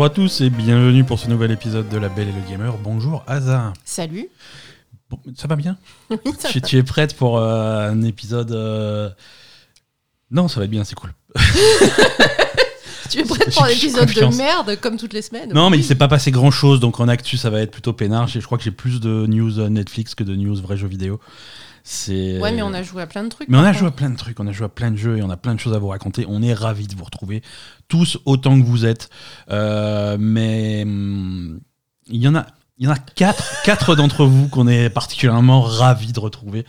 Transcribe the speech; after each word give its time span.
Bonjour 0.00 0.12
à 0.12 0.14
tous 0.14 0.40
et 0.40 0.48
bienvenue 0.48 1.04
pour 1.04 1.18
ce 1.18 1.28
nouvel 1.28 1.50
épisode 1.50 1.90
de 1.90 1.98
La 1.98 2.08
Belle 2.08 2.28
et 2.28 2.32
le 2.32 2.40
Gamer. 2.50 2.74
Bonjour 2.78 3.22
Asa. 3.26 3.74
Salut. 3.84 4.28
Bon, 5.10 5.20
ça 5.36 5.46
va 5.46 5.56
bien? 5.56 5.76
Oui, 6.10 6.32
ça 6.38 6.48
tu, 6.48 6.58
va. 6.58 6.66
tu 6.66 6.78
es 6.78 6.82
prête 6.82 7.14
pour 7.14 7.36
euh, 7.36 7.90
un 7.90 8.00
épisode 8.00 8.50
euh, 8.52 9.10
Non, 10.30 10.48
ça 10.48 10.58
va 10.58 10.66
bien, 10.68 10.84
c'est 10.84 10.94
cool. 10.94 11.12
Tu 13.10 13.18
es 13.18 13.24
prête 13.24 13.52
pour 13.52 13.66
J'ai 13.66 13.74
l'épisode 13.74 14.08
de 14.08 14.36
merde 14.38 14.80
comme 14.80 14.96
toutes 14.96 15.12
les 15.12 15.20
semaines? 15.20 15.52
Non, 15.52 15.68
mais 15.68 15.76
il 15.76 15.84
s'est 15.84 15.96
pas 15.96 16.08
passé 16.08 16.30
grand 16.30 16.50
chose, 16.50 16.80
donc 16.80 16.98
en 17.00 17.08
actu, 17.08 17.36
ça 17.36 17.50
va 17.50 17.60
être 17.60 17.70
plutôt 17.70 17.92
peinard. 17.92 18.26
Je 18.26 18.40
je 18.40 18.46
crois 18.46 18.56
que 18.56 18.64
j'ai 18.64 18.70
plus 18.70 19.00
de 19.00 19.26
news 19.26 19.58
euh, 19.58 19.68
Netflix 19.68 20.14
que 20.14 20.24
de 20.24 20.34
news 20.34 20.56
vrais 20.62 20.78
jeux 20.78 20.88
vidéo. 20.88 21.20
C'est. 21.82 22.38
Ouais, 22.40 22.52
mais 22.52 22.62
on 22.62 22.72
a 22.74 22.82
joué 22.82 23.02
à 23.02 23.06
plein 23.06 23.24
de 23.24 23.28
trucs. 23.28 23.48
Mais 23.48 23.58
on 23.58 23.62
a 23.64 23.72
joué 23.72 23.88
à 23.88 23.90
plein 23.90 24.10
de 24.10 24.16
trucs, 24.16 24.38
on 24.40 24.46
a 24.46 24.52
joué 24.52 24.66
à 24.66 24.68
plein 24.68 24.90
de 24.90 24.96
jeux 24.96 25.16
et 25.18 25.22
on 25.22 25.30
a 25.30 25.36
plein 25.36 25.54
de 25.54 25.60
choses 25.60 25.74
à 25.74 25.78
vous 25.78 25.88
raconter. 25.88 26.24
On 26.28 26.42
est 26.42 26.54
ravis 26.54 26.86
de 26.86 26.94
vous 26.94 27.04
retrouver 27.04 27.42
tous 27.88 28.18
autant 28.24 28.60
que 28.60 28.64
vous 28.66 28.84
êtes. 28.86 29.08
Euh, 29.50 30.16
mais 30.20 30.82
hum, 30.84 31.60
il 32.08 32.20
y 32.22 32.28
en 32.28 32.34
a, 32.34 32.46
il 32.78 32.86
y 32.86 32.88
en 32.88 32.92
a 32.92 32.98
quatre, 32.98 33.62
quatre 33.64 33.94
d'entre 33.96 34.24
vous 34.24 34.48
qu'on 34.48 34.66
est 34.68 34.88
particulièrement 34.90 35.60
ravis 35.60 36.12
de 36.12 36.20
retrouver. 36.20 36.64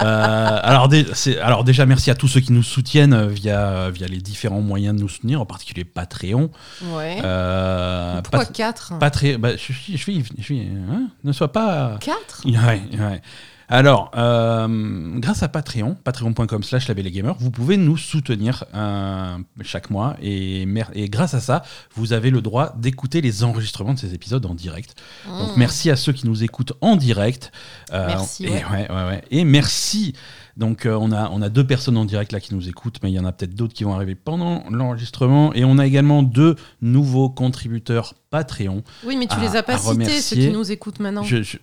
Euh, 0.00 0.58
alors, 0.62 0.88
dé- 0.88 1.06
c'est- 1.14 1.38
alors 1.38 1.62
déjà, 1.64 1.86
merci 1.86 2.10
à 2.10 2.14
tous 2.14 2.28
ceux 2.28 2.40
qui 2.40 2.52
nous 2.52 2.62
soutiennent 2.62 3.26
via, 3.28 3.90
via 3.90 4.06
les 4.08 4.18
différents 4.18 4.60
moyens 4.60 4.96
de 4.96 5.00
nous 5.02 5.08
soutenir, 5.08 5.40
en 5.40 5.46
particulier 5.46 5.84
Patreon. 5.84 6.50
Ouais. 6.92 7.18
Euh, 7.24 8.20
Pourquoi 8.22 8.40
Pat- 8.46 8.52
4 8.52 8.98
Patreon, 8.98 9.38
bah, 9.38 9.52
je 9.52 9.58
suis, 9.72 9.96
je 9.96 9.96
suis, 10.02 10.24
je 10.38 10.42
suis- 10.42 10.60
hein, 10.90 11.08
ne 11.22 11.32
sois 11.32 11.52
pas. 11.52 11.98
4 12.00 12.42
Ouais, 12.46 12.82
ouais. 12.98 13.22
Alors, 13.68 14.10
euh, 14.16 15.18
grâce 15.18 15.42
à 15.42 15.48
Patreon, 15.48 15.96
patreon.com 16.04 16.62
slash 16.62 16.86
labellegamer, 16.88 17.32
vous 17.38 17.50
pouvez 17.50 17.76
nous 17.76 17.96
soutenir 17.96 18.64
euh, 18.74 19.38
chaque 19.62 19.90
mois 19.90 20.16
et, 20.22 20.66
grâce 21.08 21.34
à 21.34 21.40
ça, 21.40 21.62
vous 21.94 22.12
avez 22.12 22.30
le 22.30 22.42
droit 22.42 22.74
d'écouter 22.76 23.20
les 23.20 23.42
enregistrements 23.42 23.94
de 23.94 23.98
ces 23.98 24.12
épisodes 24.14 24.44
en 24.46 24.54
direct. 24.54 24.94
Donc 25.26 25.56
merci 25.56 25.90
à 25.90 25.96
ceux 25.96 26.12
qui 26.12 26.26
nous 26.26 26.44
écoutent 26.44 26.74
en 26.82 26.96
direct. 26.96 27.52
Euh, 27.92 28.06
Merci, 28.08 28.44
et, 28.44 28.50
ouais. 28.50 28.64
ouais, 28.70 28.90
ouais, 28.90 29.04
ouais. 29.06 29.24
Et 29.30 29.44
merci. 29.44 30.12
Donc 30.56 30.86
on, 30.88 31.10
a, 31.10 31.30
on 31.30 31.42
a 31.42 31.48
deux 31.48 31.66
personnes 31.66 31.96
en 31.96 32.04
direct 32.04 32.30
là 32.32 32.40
qui 32.40 32.54
nous 32.54 32.68
écoutent, 32.68 32.98
mais 33.02 33.10
il 33.10 33.14
y 33.14 33.18
en 33.18 33.24
a 33.24 33.32
peut-être 33.32 33.54
d'autres 33.54 33.74
qui 33.74 33.82
vont 33.84 33.94
arriver 33.94 34.14
pendant 34.14 34.62
l'enregistrement. 34.70 35.52
Et 35.54 35.64
on 35.64 35.78
a 35.78 35.86
également 35.86 36.22
deux 36.22 36.54
nouveaux 36.82 37.28
contributeurs 37.30 38.14
Patreon. 38.30 38.82
Oui, 39.04 39.16
mais 39.16 39.26
tu 39.26 39.34
à- 39.36 39.40
les 39.40 39.56
as 39.56 39.62
pas 39.62 39.78
cités, 39.78 40.20
ceux 40.20 40.36
qui 40.36 40.50
nous 40.50 40.70
écoutent 40.70 41.00
maintenant. 41.00 41.22
Je- 41.24 41.42
je- 41.42 41.58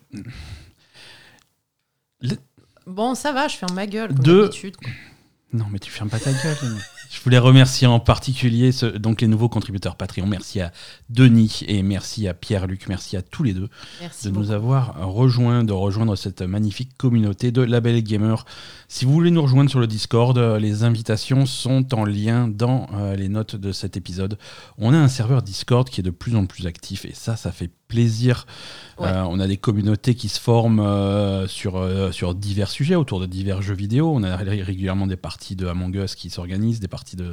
Bon, 2.88 3.16
ça 3.16 3.32
va, 3.32 3.48
je 3.48 3.56
ferme 3.56 3.74
ma 3.76 3.88
gueule 3.88 4.14
comme 4.14 4.24
d'habitude. 4.42 4.76
Non, 5.54 5.66
mais 5.70 5.80
tu 5.80 5.92
fermes 5.92 6.10
pas 6.10 6.20
ta 6.20 6.32
gueule. 6.32 6.56
Je 7.14 7.20
voulais 7.22 7.38
remercier 7.38 7.86
en 7.88 8.00
particulier 8.00 8.72
ce- 8.72 8.86
donc 8.86 9.20
les 9.20 9.28
nouveaux 9.28 9.50
contributeurs 9.50 9.98
Patreon. 9.98 10.26
Merci 10.26 10.62
à 10.62 10.72
Denis 11.10 11.60
et 11.68 11.84
merci 11.84 12.26
à 12.30 12.34
Pierre-Luc. 12.34 12.88
Merci 12.88 13.18
à 13.18 13.22
tous 13.22 13.44
les 13.44 13.54
deux 13.54 13.68
Merci. 14.00 14.28
de 14.28 14.30
beaucoup. 14.32 14.46
nous 14.46 14.52
avoir 14.52 14.96
rejoints, 15.14 15.66
de 15.66 15.74
rejoindre 15.74 16.16
cette 16.16 16.42
magnifique 16.42 16.96
communauté 16.98 17.52
de 17.52 17.62
Label 17.62 18.02
Gamer. 18.02 18.46
Si 18.88 19.04
vous 19.04 19.12
voulez 19.12 19.30
nous 19.30 19.42
rejoindre 19.42 19.70
sur 19.70 19.82
le 19.82 19.88
Discord, 19.88 20.38
euh, 20.38 20.58
les 20.58 20.84
invitations 20.84 21.46
sont 21.46 21.94
en 21.94 22.06
lien 22.06 22.48
dans 22.48 22.88
euh, 22.94 23.18
les 23.18 23.28
notes 23.28 23.58
de 23.58 23.74
cet 23.74 23.98
épisode. 23.98 24.38
On 24.78 24.94
a 24.94 24.98
un 24.98 25.10
serveur 25.10 25.42
Discord 25.42 25.90
qui 25.90 26.00
est 26.00 26.04
de 26.04 26.12
plus 26.12 26.38
en 26.38 26.46
plus 26.46 26.66
actif 26.66 27.04
et 27.04 27.14
ça, 27.14 27.36
ça 27.36 27.52
fait 27.52 27.70
plaisir. 27.92 28.46
Ouais. 28.98 29.08
Euh, 29.08 29.24
on 29.26 29.40
a 29.40 29.48
des 29.48 29.58
communautés 29.58 30.16
qui 30.16 30.30
se 30.30 30.40
forment 30.40 30.80
euh, 30.80 31.48
sur, 31.48 31.76
euh, 31.78 32.12
sur 32.12 32.34
divers 32.36 32.70
sujets, 32.70 32.96
autour 32.96 33.20
de 33.20 33.26
divers 33.26 33.62
jeux 33.62 33.74
vidéo. 33.76 34.12
On 34.16 34.24
a 34.24 34.36
ré- 34.38 34.62
régulièrement 34.64 35.08
des 35.08 35.18
parties 35.18 35.56
de 35.56 35.68
Among 35.68 35.96
Us 35.96 36.16
qui 36.16 36.30
s'organisent, 36.30 36.80
des 36.80 36.88
parties 36.88 37.16
de 37.16 37.30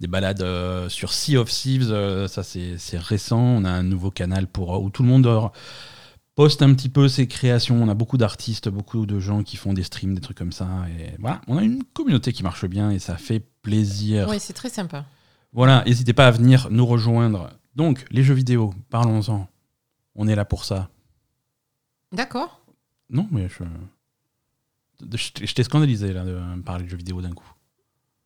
des 0.00 0.08
balades 0.08 0.44
sur 0.88 1.10
Sea 1.14 1.38
of 1.38 1.48
Thieves, 1.50 1.88
ça 2.28 2.42
c'est 2.42 2.98
récent. 2.98 3.40
On 3.40 3.64
a 3.64 3.70
un 3.70 3.82
nouveau 3.82 4.10
canal 4.10 4.46
pour 4.46 4.82
où 4.82 4.90
tout 4.90 5.02
le 5.02 5.08
monde 5.08 5.26
poste 6.34 6.60
un 6.60 6.74
petit 6.74 6.90
peu 6.90 7.08
ses 7.08 7.26
créations. 7.26 7.82
On 7.82 7.88
a 7.88 7.94
beaucoup 7.94 8.18
d'artistes, 8.18 8.68
beaucoup 8.68 9.06
de 9.06 9.18
gens 9.20 9.42
qui 9.42 9.56
font 9.56 9.72
des 9.72 9.84
streams, 9.84 10.14
des 10.14 10.20
trucs 10.20 10.36
comme 10.36 10.52
ça. 10.52 10.68
Et 10.98 11.14
voilà, 11.18 11.40
on 11.48 11.56
a 11.56 11.62
une 11.62 11.82
communauté 11.94 12.34
qui 12.34 12.42
marche 12.42 12.66
bien 12.66 12.90
et 12.90 12.98
ça 12.98 13.16
fait 13.16 13.42
plaisir. 13.62 14.26
Oui, 14.28 14.36
c'est 14.38 14.52
très 14.52 14.68
sympa. 14.68 15.06
Voilà, 15.54 15.82
n'hésitez 15.86 16.12
pas 16.12 16.26
à 16.26 16.30
venir 16.30 16.68
nous 16.70 16.84
rejoindre. 16.84 17.48
Donc, 17.74 18.04
les 18.10 18.22
jeux 18.22 18.34
vidéo, 18.34 18.74
parlons-en. 18.90 19.48
On 20.16 20.26
est 20.28 20.34
là 20.34 20.44
pour 20.44 20.64
ça. 20.64 20.88
D'accord. 22.12 22.60
Non, 23.10 23.28
mais 23.30 23.48
je. 23.48 23.64
Je 25.44 25.52
t'ai 25.54 25.62
scandalisé 25.62 26.12
là 26.12 26.24
de 26.24 26.32
me 26.32 26.62
parler 26.62 26.84
de 26.84 26.88
jeux 26.88 26.96
vidéo 26.96 27.20
d'un 27.20 27.32
coup. 27.32 27.50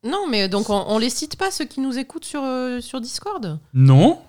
Non, 0.03 0.27
mais 0.29 0.47
donc 0.49 0.69
on, 0.69 0.83
on 0.87 0.97
les 0.97 1.09
cite 1.09 1.35
pas, 1.35 1.51
ceux 1.51 1.65
qui 1.65 1.79
nous 1.81 1.97
écoutent 1.97 2.25
sur, 2.25 2.41
euh, 2.43 2.79
sur 2.81 3.01
Discord? 3.01 3.59
Non, 3.73 4.21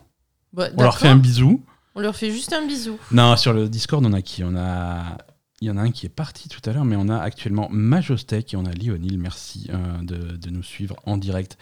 Bah, 0.52 0.68
on 0.76 0.82
leur 0.82 0.98
fait 0.98 1.08
un 1.08 1.16
bisou. 1.16 1.62
On 1.94 2.00
leur 2.00 2.16
fait 2.16 2.30
juste 2.30 2.52
un 2.52 2.66
bisou. 2.66 2.98
Non, 3.10 3.36
sur 3.36 3.52
le 3.52 3.68
Discord, 3.68 4.04
on 4.04 4.12
a 4.12 4.22
qui? 4.22 4.42
On 4.44 4.56
a. 4.56 5.16
Il 5.60 5.68
y 5.68 5.70
en 5.70 5.76
a 5.76 5.82
un 5.82 5.92
qui 5.92 6.06
est 6.06 6.08
parti 6.08 6.48
tout 6.48 6.60
à 6.68 6.72
l'heure, 6.72 6.84
mais 6.84 6.96
on 6.96 7.08
a 7.08 7.16
actuellement 7.18 7.68
Majostek 7.70 8.52
et 8.52 8.56
on 8.56 8.64
a 8.66 8.72
Lionel. 8.72 9.16
Merci 9.18 9.68
euh, 9.70 9.98
de, 10.02 10.36
de 10.36 10.50
nous 10.50 10.64
suivre 10.64 10.96
en 11.06 11.16
direct. 11.16 11.56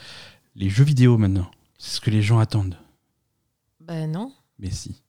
Les 0.56 0.70
jeux 0.70 0.84
vidéo 0.84 1.18
maintenant, 1.18 1.50
c'est 1.78 1.96
ce 1.96 2.00
que 2.00 2.10
les 2.10 2.22
gens 2.22 2.38
attendent. 2.38 2.78
Ben 3.80 4.10
non. 4.10 4.32
Mais 4.58 4.70
si, 4.70 5.02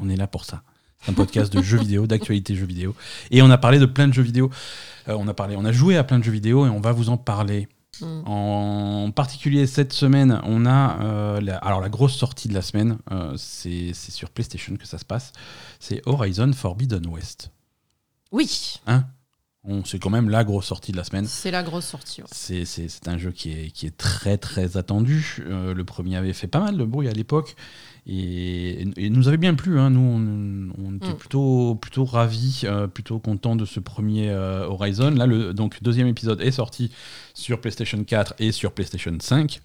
on 0.00 0.08
est 0.08 0.16
là 0.16 0.26
pour 0.26 0.44
ça. 0.44 0.62
C'est 1.02 1.10
un 1.10 1.14
podcast 1.14 1.52
de 1.52 1.60
jeux 1.62 1.78
vidéo, 1.78 2.06
d'actualité 2.06 2.54
jeux 2.54 2.64
vidéo. 2.66 2.94
Et 3.30 3.42
on 3.42 3.50
a 3.50 3.58
parlé 3.58 3.78
de 3.78 3.86
plein 3.86 4.08
de 4.08 4.12
jeux 4.14 4.22
vidéo. 4.22 4.50
Euh, 5.08 5.16
on 5.18 5.28
a 5.28 5.34
parlé, 5.34 5.54
on 5.56 5.64
a 5.64 5.72
joué 5.72 5.96
à 5.98 6.04
plein 6.04 6.18
de 6.18 6.24
jeux 6.24 6.32
vidéo 6.32 6.66
et 6.66 6.70
on 6.70 6.80
va 6.80 6.92
vous 6.92 7.10
en 7.10 7.16
parler. 7.18 7.68
Hmm. 8.00 8.22
En 8.26 9.10
particulier 9.12 9.66
cette 9.68 9.92
semaine, 9.92 10.40
on 10.44 10.66
a 10.66 10.98
euh, 11.02 11.40
la, 11.40 11.58
alors 11.58 11.80
la 11.80 11.88
grosse 11.90 12.14
sortie 12.16 12.48
de 12.48 12.54
la 12.54 12.62
semaine, 12.62 12.98
euh, 13.12 13.34
c'est 13.36 13.92
sur 13.94 14.30
PlayStation 14.30 14.74
que 14.76 14.86
ça 14.86 14.98
se 14.98 15.04
passe. 15.04 15.32
C'est 15.78 16.00
Horizon 16.06 16.52
Forbidden 16.52 17.06
West. 17.06 17.50
Oui, 18.32 18.80
On- 19.66 19.84
C'est 19.84 19.98
quand 19.98 20.10
même 20.10 20.28
la 20.28 20.42
grosse 20.44 20.66
sortie 20.66 20.90
de 20.92 20.96
la 20.96 21.04
semaine. 21.04 21.26
c'est 21.26 21.50
la 21.50 21.62
grosse 21.62 21.86
sortie. 21.86 22.20
ouais. 22.22 22.28
C'est- 22.32 23.08
un 23.08 23.16
jeu 23.18 23.30
qui 23.30 23.52
est, 23.52 23.70
qui 23.70 23.86
est 23.86 23.96
très 23.96 24.38
très 24.38 24.76
attendu. 24.76 25.36
Euh, 25.46 25.72
le 25.72 25.84
premier 25.84 26.16
avait 26.16 26.32
fait 26.32 26.48
pas 26.48 26.60
mal 26.60 26.76
de 26.76 26.84
bruit 26.84 27.08
à 27.08 27.12
l'époque 27.12 27.54
et, 28.06 28.82
et 28.96 29.08
nous 29.10 29.28
avait 29.28 29.36
bien 29.38 29.54
plu. 29.54 29.78
hein. 29.80 29.90
Nous, 29.90 30.00
on, 30.00 30.84
on 30.84 30.96
était 30.96 31.08
Mm. 31.12 31.16
plutôt, 31.16 31.74
plutôt 31.76 32.04
ravis, 32.04 32.62
euh, 32.64 32.86
plutôt 32.86 33.18
contents 33.18 33.56
de 33.56 33.64
ce 33.64 33.80
premier 33.80 34.28
euh, 34.30 34.66
Horizon. 34.66 35.10
Là, 35.10 35.26
le 35.26 35.54
donc, 35.54 35.82
deuxième 35.82 36.06
épisode 36.08 36.40
est 36.40 36.50
sorti 36.52 36.90
sur 37.34 37.60
PlayStation 37.60 38.02
4 38.04 38.34
et 38.38 38.52
sur 38.52 38.72
PlayStation 38.72 39.16
5. 39.18 39.60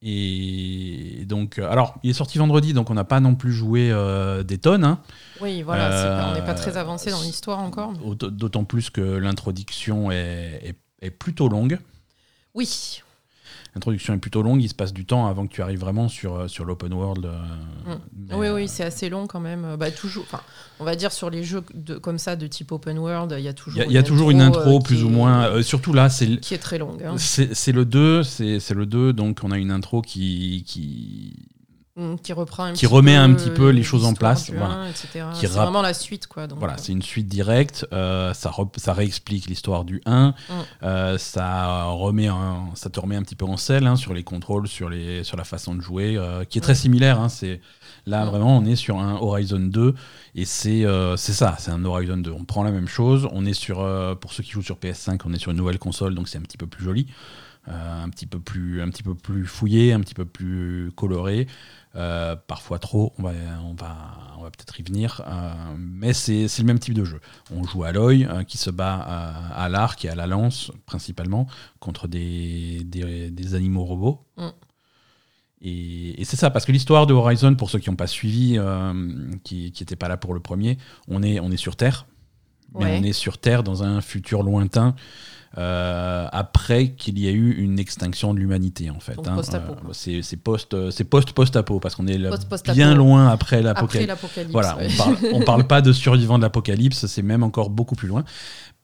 Et 0.00 1.24
donc, 1.26 1.58
euh, 1.58 1.68
alors, 1.68 1.98
il 2.04 2.10
est 2.10 2.14
sorti 2.14 2.38
vendredi, 2.38 2.72
donc 2.72 2.88
on 2.90 2.94
n'a 2.94 3.02
pas 3.04 3.18
non 3.18 3.34
plus 3.34 3.52
joué 3.52 3.90
euh, 3.90 4.44
des 4.44 4.58
tonnes. 4.58 4.84
hein. 4.84 5.00
Oui, 5.40 5.62
voilà, 5.62 6.30
on 6.30 6.34
n'est 6.34 6.44
pas 6.44 6.54
très 6.54 6.76
avancé 6.76 7.10
dans 7.10 7.20
l'histoire 7.20 7.58
encore. 7.58 7.92
D'autant 8.14 8.64
plus 8.64 8.90
que 8.90 9.00
l'introduction 9.00 10.10
est, 10.12 10.60
est- 10.62 10.78
est 11.02 11.10
plutôt 11.10 11.48
longue. 11.48 11.78
Oui, 12.54 13.02
L'introduction 13.74 14.14
est 14.14 14.18
plutôt 14.18 14.42
longue, 14.42 14.62
il 14.62 14.68
se 14.68 14.74
passe 14.74 14.92
du 14.92 15.04
temps 15.04 15.26
avant 15.26 15.46
que 15.46 15.52
tu 15.52 15.62
arrives 15.62 15.78
vraiment 15.78 16.08
sur, 16.08 16.34
euh, 16.34 16.48
sur 16.48 16.64
l'open 16.64 16.92
world. 16.92 17.26
euh, 17.26 17.38
Mm. 17.86 17.98
mais, 18.30 18.34
oui, 18.34 18.46
euh, 18.48 18.54
oui, 18.56 18.68
c'est 18.68 18.82
assez 18.84 19.08
long 19.08 19.26
quand 19.26 19.40
même. 19.40 19.76
Bah, 19.78 19.90
toujours, 19.90 20.24
on 20.80 20.84
va 20.84 20.96
dire 20.96 21.12
sur 21.12 21.30
les 21.30 21.44
jeux 21.44 21.62
de, 21.74 21.96
comme 21.96 22.18
ça 22.18 22.34
de 22.36 22.46
type 22.46 22.72
open 22.72 22.98
world, 22.98 23.34
il 23.38 23.44
y 23.44 23.46
a 23.48 23.50
Il 23.50 23.54
toujours. 23.54 23.78
y 23.78 23.82
a, 23.82 23.86
il 23.86 23.92
y 23.92 23.98
a 23.98 24.02
toujours 24.02 24.30
une 24.30 24.40
intro, 24.40 24.80
plus 24.80 25.04
ou 25.04 25.10
moins. 25.10 25.62
surtout 25.62 25.92
là, 25.92 26.08
c'est 26.08 26.38
qui 26.40 26.54
est 26.54 26.58
très 26.58 26.78
longue. 26.78 27.02
hein. 27.02 27.14
c'est 27.18 27.72
le 27.72 27.84
2, 27.84 28.22
c'est 28.22 28.70
le 28.74 28.86
2, 28.86 29.12
donc 29.12 29.40
on 29.44 29.50
a 29.50 29.58
une 29.58 29.70
intro 29.70 30.02
qui, 30.02 30.64
qui, 30.66 31.34
qui 32.22 32.32
reprend 32.32 32.64
un 32.64 32.72
Qui 32.72 32.86
remet 32.86 33.16
un 33.16 33.32
petit 33.34 33.50
peu 33.50 33.66
euh, 33.68 33.72
les 33.72 33.82
choses 33.82 34.04
en 34.04 34.14
place, 34.14 34.50
voilà. 34.50 34.74
1, 34.74 34.88
etc. 34.88 35.24
Qui 35.34 35.40
C'est 35.40 35.46
rap- 35.48 35.64
vraiment 35.64 35.82
la 35.82 35.94
suite, 35.94 36.26
quoi. 36.26 36.46
Donc, 36.46 36.58
Voilà, 36.58 36.74
euh, 36.74 36.78
c'est 36.80 36.92
une 36.92 37.02
suite 37.02 37.26
directe, 37.28 37.86
euh, 37.92 38.32
ça, 38.34 38.50
re- 38.50 38.68
ça 38.76 38.92
réexplique 38.92 39.46
l'histoire 39.46 39.84
du 39.84 40.00
1, 40.06 40.28
Mm. 40.28 40.52
euh, 40.84 41.18
ça, 41.18 41.84
remet 41.86 42.28
un- 42.28 42.66
ça 42.74 42.88
te 42.90 43.00
remet 43.00 43.16
un 43.16 43.22
petit 43.22 43.34
peu 43.36 43.44
en 43.46 43.56
selle 43.56 43.86
hein, 43.86 43.96
sur 43.96 44.14
les 44.14 44.22
contrôles, 44.22 44.68
sur, 44.68 44.88
les, 44.88 45.24
sur 45.24 45.36
la 45.36 45.44
façon 45.44 45.74
de 45.74 45.80
jouer, 45.80 46.18
qui 46.48 46.58
est 46.58 46.62
très 46.62 46.72
Mm. 46.72 46.76
similaire. 46.76 47.20
hein, 47.20 47.28
c'est, 47.28 47.60
là, 48.06 48.24
Mm. 48.24 48.28
vraiment, 48.28 48.56
on 48.58 48.64
est 48.64 48.76
sur 48.76 48.98
un 48.98 49.16
Horizon 49.16 49.58
2, 49.60 49.94
et 50.34 50.44
c'est, 50.44 50.84
c'est 51.16 51.32
ça, 51.32 51.56
c'est 51.58 51.70
un 51.70 51.84
Horizon 51.84 52.18
2. 52.18 52.30
On 52.32 52.44
prend 52.44 52.62
la 52.62 52.70
même 52.70 52.88
chose, 52.88 53.28
on 53.32 53.44
est 53.44 53.52
sur, 53.54 53.78
pour 54.20 54.32
ceux 54.32 54.42
qui 54.42 54.50
jouent 54.52 54.62
sur 54.62 54.76
PS5, 54.78 55.20
on 55.24 55.32
est 55.32 55.38
sur 55.38 55.50
une 55.50 55.56
nouvelle 55.58 55.78
console, 55.78 56.14
donc 56.14 56.28
c'est 56.28 56.38
un 56.38 56.42
petit 56.42 56.58
peu 56.58 56.66
plus 56.66 56.84
joli. 56.84 57.06
un 57.70 58.08
petit 58.08 58.24
peu 58.26 58.38
plus 58.40 58.80
un 58.80 58.88
petit 58.88 59.02
peu 59.02 59.14
plus 59.14 59.44
fouillé 59.44 59.92
un 59.92 60.00
petit 60.00 60.14
peu 60.14 60.24
plus 60.24 60.90
coloré 60.96 61.46
euh, 61.96 62.36
parfois 62.36 62.78
trop 62.78 63.12
on 63.18 63.22
va 63.22 63.32
on 63.64 63.74
va 63.74 63.96
on 64.38 64.42
va 64.42 64.50
peut-être 64.50 64.78
y 64.78 64.82
venir 64.82 65.22
euh, 65.26 65.52
mais 65.78 66.12
c'est 66.12 66.46
le 66.58 66.64
même 66.64 66.78
type 66.78 66.94
de 66.94 67.04
jeu 67.04 67.20
on 67.50 67.64
joue 67.64 67.84
à 67.84 67.92
l'œil 67.92 68.26
euh, 68.30 68.44
qui 68.44 68.58
se 68.58 68.70
bat 68.70 68.94
à, 68.94 69.64
à 69.64 69.68
l'arc 69.68 70.04
et 70.04 70.08
à 70.10 70.14
la 70.14 70.26
lance 70.26 70.70
principalement 70.86 71.46
contre 71.80 72.06
des, 72.06 72.82
des, 72.84 73.30
des 73.30 73.54
animaux 73.54 73.84
robots 73.84 74.24
Mm. 74.36 74.48
et, 75.62 76.20
et 76.20 76.24
c'est 76.24 76.36
ça 76.36 76.50
parce 76.50 76.64
que 76.64 76.72
l'histoire 76.72 77.06
de 77.06 77.14
Horizon 77.14 77.54
pour 77.54 77.70
ceux 77.70 77.78
qui 77.78 77.90
n'ont 77.90 77.96
pas 77.96 78.06
suivi 78.06 78.58
qui 79.44 79.72
n'étaient 79.80 79.96
pas 79.96 80.08
là 80.08 80.16
pour 80.16 80.34
le 80.34 80.40
premier 80.40 80.78
on 81.08 81.22
est 81.22 81.40
on 81.40 81.50
est 81.50 81.56
sur 81.56 81.76
Terre 81.76 82.06
mais 82.78 82.84
Ouais. 82.84 82.98
on 83.00 83.02
est 83.02 83.14
sur 83.14 83.38
Terre 83.38 83.62
dans 83.62 83.82
un 83.82 84.02
futur 84.02 84.42
lointain. 84.42 84.94
Euh, 85.56 86.28
après 86.30 86.90
qu'il 86.90 87.18
y 87.18 87.26
ait 87.26 87.32
eu 87.32 87.52
une 87.52 87.78
extinction 87.78 88.34
de 88.34 88.38
l'humanité 88.38 88.90
en 88.90 89.00
fait. 89.00 89.18
Hein. 89.26 89.34
post-apo, 89.34 89.72
Euh, 89.72 90.20
c'est 90.22 90.36
post 90.36 90.74
euh, 90.74 90.90
c'est 90.90 91.04
post 91.04 91.32
post 91.32 91.56
apo 91.56 91.80
parce 91.80 91.94
qu'on 91.94 92.06
est 92.06 92.18
là 92.18 92.30
bien 92.74 92.94
loin 92.94 93.28
après 93.28 93.62
l'apocalypse. 93.62 94.14
Voilà, 94.50 94.76
ouais. 94.76 94.88
on 94.92 94.96
parle, 94.96 95.16
on 95.32 95.40
parle 95.40 95.66
pas 95.66 95.80
de 95.80 95.92
survivants 95.92 96.36
de 96.36 96.42
l'apocalypse, 96.42 97.06
c'est 97.06 97.22
même 97.22 97.42
encore 97.42 97.70
beaucoup 97.70 97.94
plus 97.94 98.08
loin. 98.08 98.24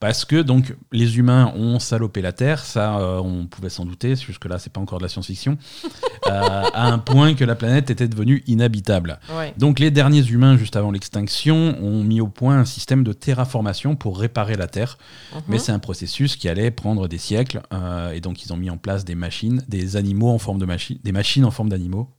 Parce 0.05 0.27
que 0.27 0.43
donc 0.43 0.77
les 0.93 1.17
humains 1.17 1.51
ont 1.57 1.79
salopé 1.79 2.21
la 2.21 2.35
Terre, 2.35 2.63
ça 2.63 2.99
euh, 2.99 3.21
on 3.25 3.47
pouvait 3.47 3.71
s'en 3.71 3.87
douter, 3.87 4.17
jusque 4.17 4.45
là 4.45 4.59
c'est 4.59 4.71
pas 4.71 4.83
encore 4.83 4.99
de 4.99 5.05
la 5.05 5.09
science-fiction, 5.09 5.57
euh, 6.27 6.63
à 6.75 6.93
un 6.93 6.99
point 6.99 7.33
que 7.33 7.43
la 7.43 7.55
planète 7.55 7.89
était 7.89 8.07
devenue 8.07 8.43
inhabitable. 8.47 9.19
Ouais. 9.35 9.55
Donc 9.57 9.79
les 9.79 9.91
derniers 9.91 10.27
humains 10.29 10.59
juste 10.59 10.77
avant 10.77 10.91
l'extinction 10.91 11.83
ont 11.83 12.05
mis 12.05 12.21
au 12.21 12.29
point 12.29 12.59
un 12.59 12.67
système 12.67 13.03
de 13.03 13.15
terraformation 13.15 13.97
pour 13.97 14.19
réparer 14.19 14.57
la 14.57 14.67
Terre, 14.67 14.99
Mhm. 15.35 15.41
mais 15.49 15.59
c'est 15.59 15.73
un 15.73 15.79
processus 15.79 16.37
qui 16.37 16.51
allait 16.51 16.71
prendre 16.71 17.09
des 17.09 17.17
siècles, 17.17 17.63
euh, 17.73 18.13
et 18.13 18.21
donc 18.21 18.45
ils 18.45 18.53
ont 18.53 18.59
mis 18.59 18.69
en 18.69 18.77
place 18.77 19.07
des 19.07 19.15
machines, 19.15 19.65
des 19.69 19.97
animaux 19.97 20.29
en 20.29 20.39
forme 20.39 20.59
de 20.59 20.67
machines, 20.67 20.99
des 21.03 21.13
machines 21.13 21.47
en 21.47 21.51
forme 21.51 21.71
d'animaux. 21.71 22.11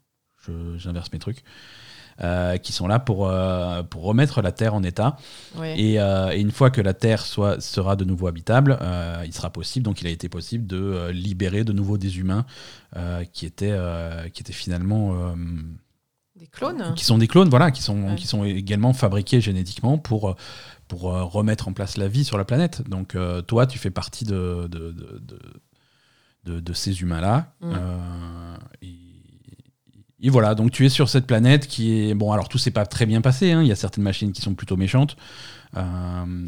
J'inverse 0.77 1.11
mes 1.13 1.19
trucs. 1.19 1.43
Euh, 2.23 2.57
qui 2.57 2.71
sont 2.71 2.87
là 2.87 2.99
pour, 2.99 3.27
euh, 3.29 3.83
pour 3.83 4.03
remettre 4.03 4.41
la 4.41 4.51
Terre 4.51 4.73
en 4.73 4.83
état. 4.83 5.17
Et, 5.63 5.99
euh, 5.99 6.31
et 6.31 6.39
une 6.39 6.51
fois 6.51 6.69
que 6.69 6.81
la 6.81 6.93
Terre 6.93 7.25
soit, 7.25 7.61
sera 7.61 7.95
de 7.95 8.05
nouveau 8.05 8.27
habitable, 8.27 8.77
il 9.25 9.33
sera 9.33 9.49
possible, 9.49 9.83
donc 9.85 10.01
il 10.01 10.07
a 10.07 10.11
été 10.11 10.29
possible 10.29 10.65
de 10.67 11.09
libérer 11.11 11.63
de 11.63 11.73
nouveau 11.73 11.97
des 11.97 12.19
humains 12.19 12.45
qui, 13.33 13.45
étaient, 13.45 13.77
qui 14.33 14.41
étaient 14.41 14.53
finalement... 14.53 15.35
Des 16.37 16.47
clones 16.47 16.93
qui 16.95 17.05
sont 17.05 17.17
des 17.17 17.27
clones, 17.29 17.47
voilà, 17.49 17.71
qui 17.71 17.81
sont, 17.81 18.09
Ouais. 18.09 18.15
qui 18.15 18.27
sont 18.27 18.43
également 18.43 18.91
fabriqués 18.91 19.39
génétiquement 19.39 19.97
pour, 19.97 20.35
pour 20.89 21.01
remettre 21.03 21.69
en 21.69 21.73
place 21.73 21.95
la 21.95 22.09
vie 22.09 22.25
sur 22.25 22.37
la 22.37 22.43
planète. 22.43 22.87
Donc 22.89 23.15
euh, 23.15 23.41
toi, 23.41 23.65
tu 23.65 23.79
fais 23.79 23.89
partie 23.89 24.25
de, 24.25 24.67
de, 24.69 24.91
de, 26.43 26.59
de- 26.59 26.73
ces 26.73 27.01
humains-là. 27.01 27.53
Mm. 27.61 27.73
Euh, 27.73 28.57
et, 28.81 28.95
et 30.21 30.29
voilà, 30.29 30.55
donc 30.55 30.71
tu 30.71 30.85
es 30.85 30.89
sur 30.89 31.09
cette 31.09 31.27
planète 31.27 31.67
qui 31.67 32.09
est... 32.09 32.13
Bon, 32.13 32.31
alors 32.31 32.47
tout 32.49 32.57
s'est 32.57 32.71
pas 32.71 32.85
très 32.85 33.05
bien 33.05 33.21
passé, 33.21 33.51
hein. 33.51 33.61
il 33.61 33.67
y 33.67 33.71
a 33.71 33.75
certaines 33.75 34.03
machines 34.03 34.31
qui 34.31 34.41
sont 34.41 34.53
plutôt 34.53 34.77
méchantes. 34.77 35.17
Euh, 35.75 35.81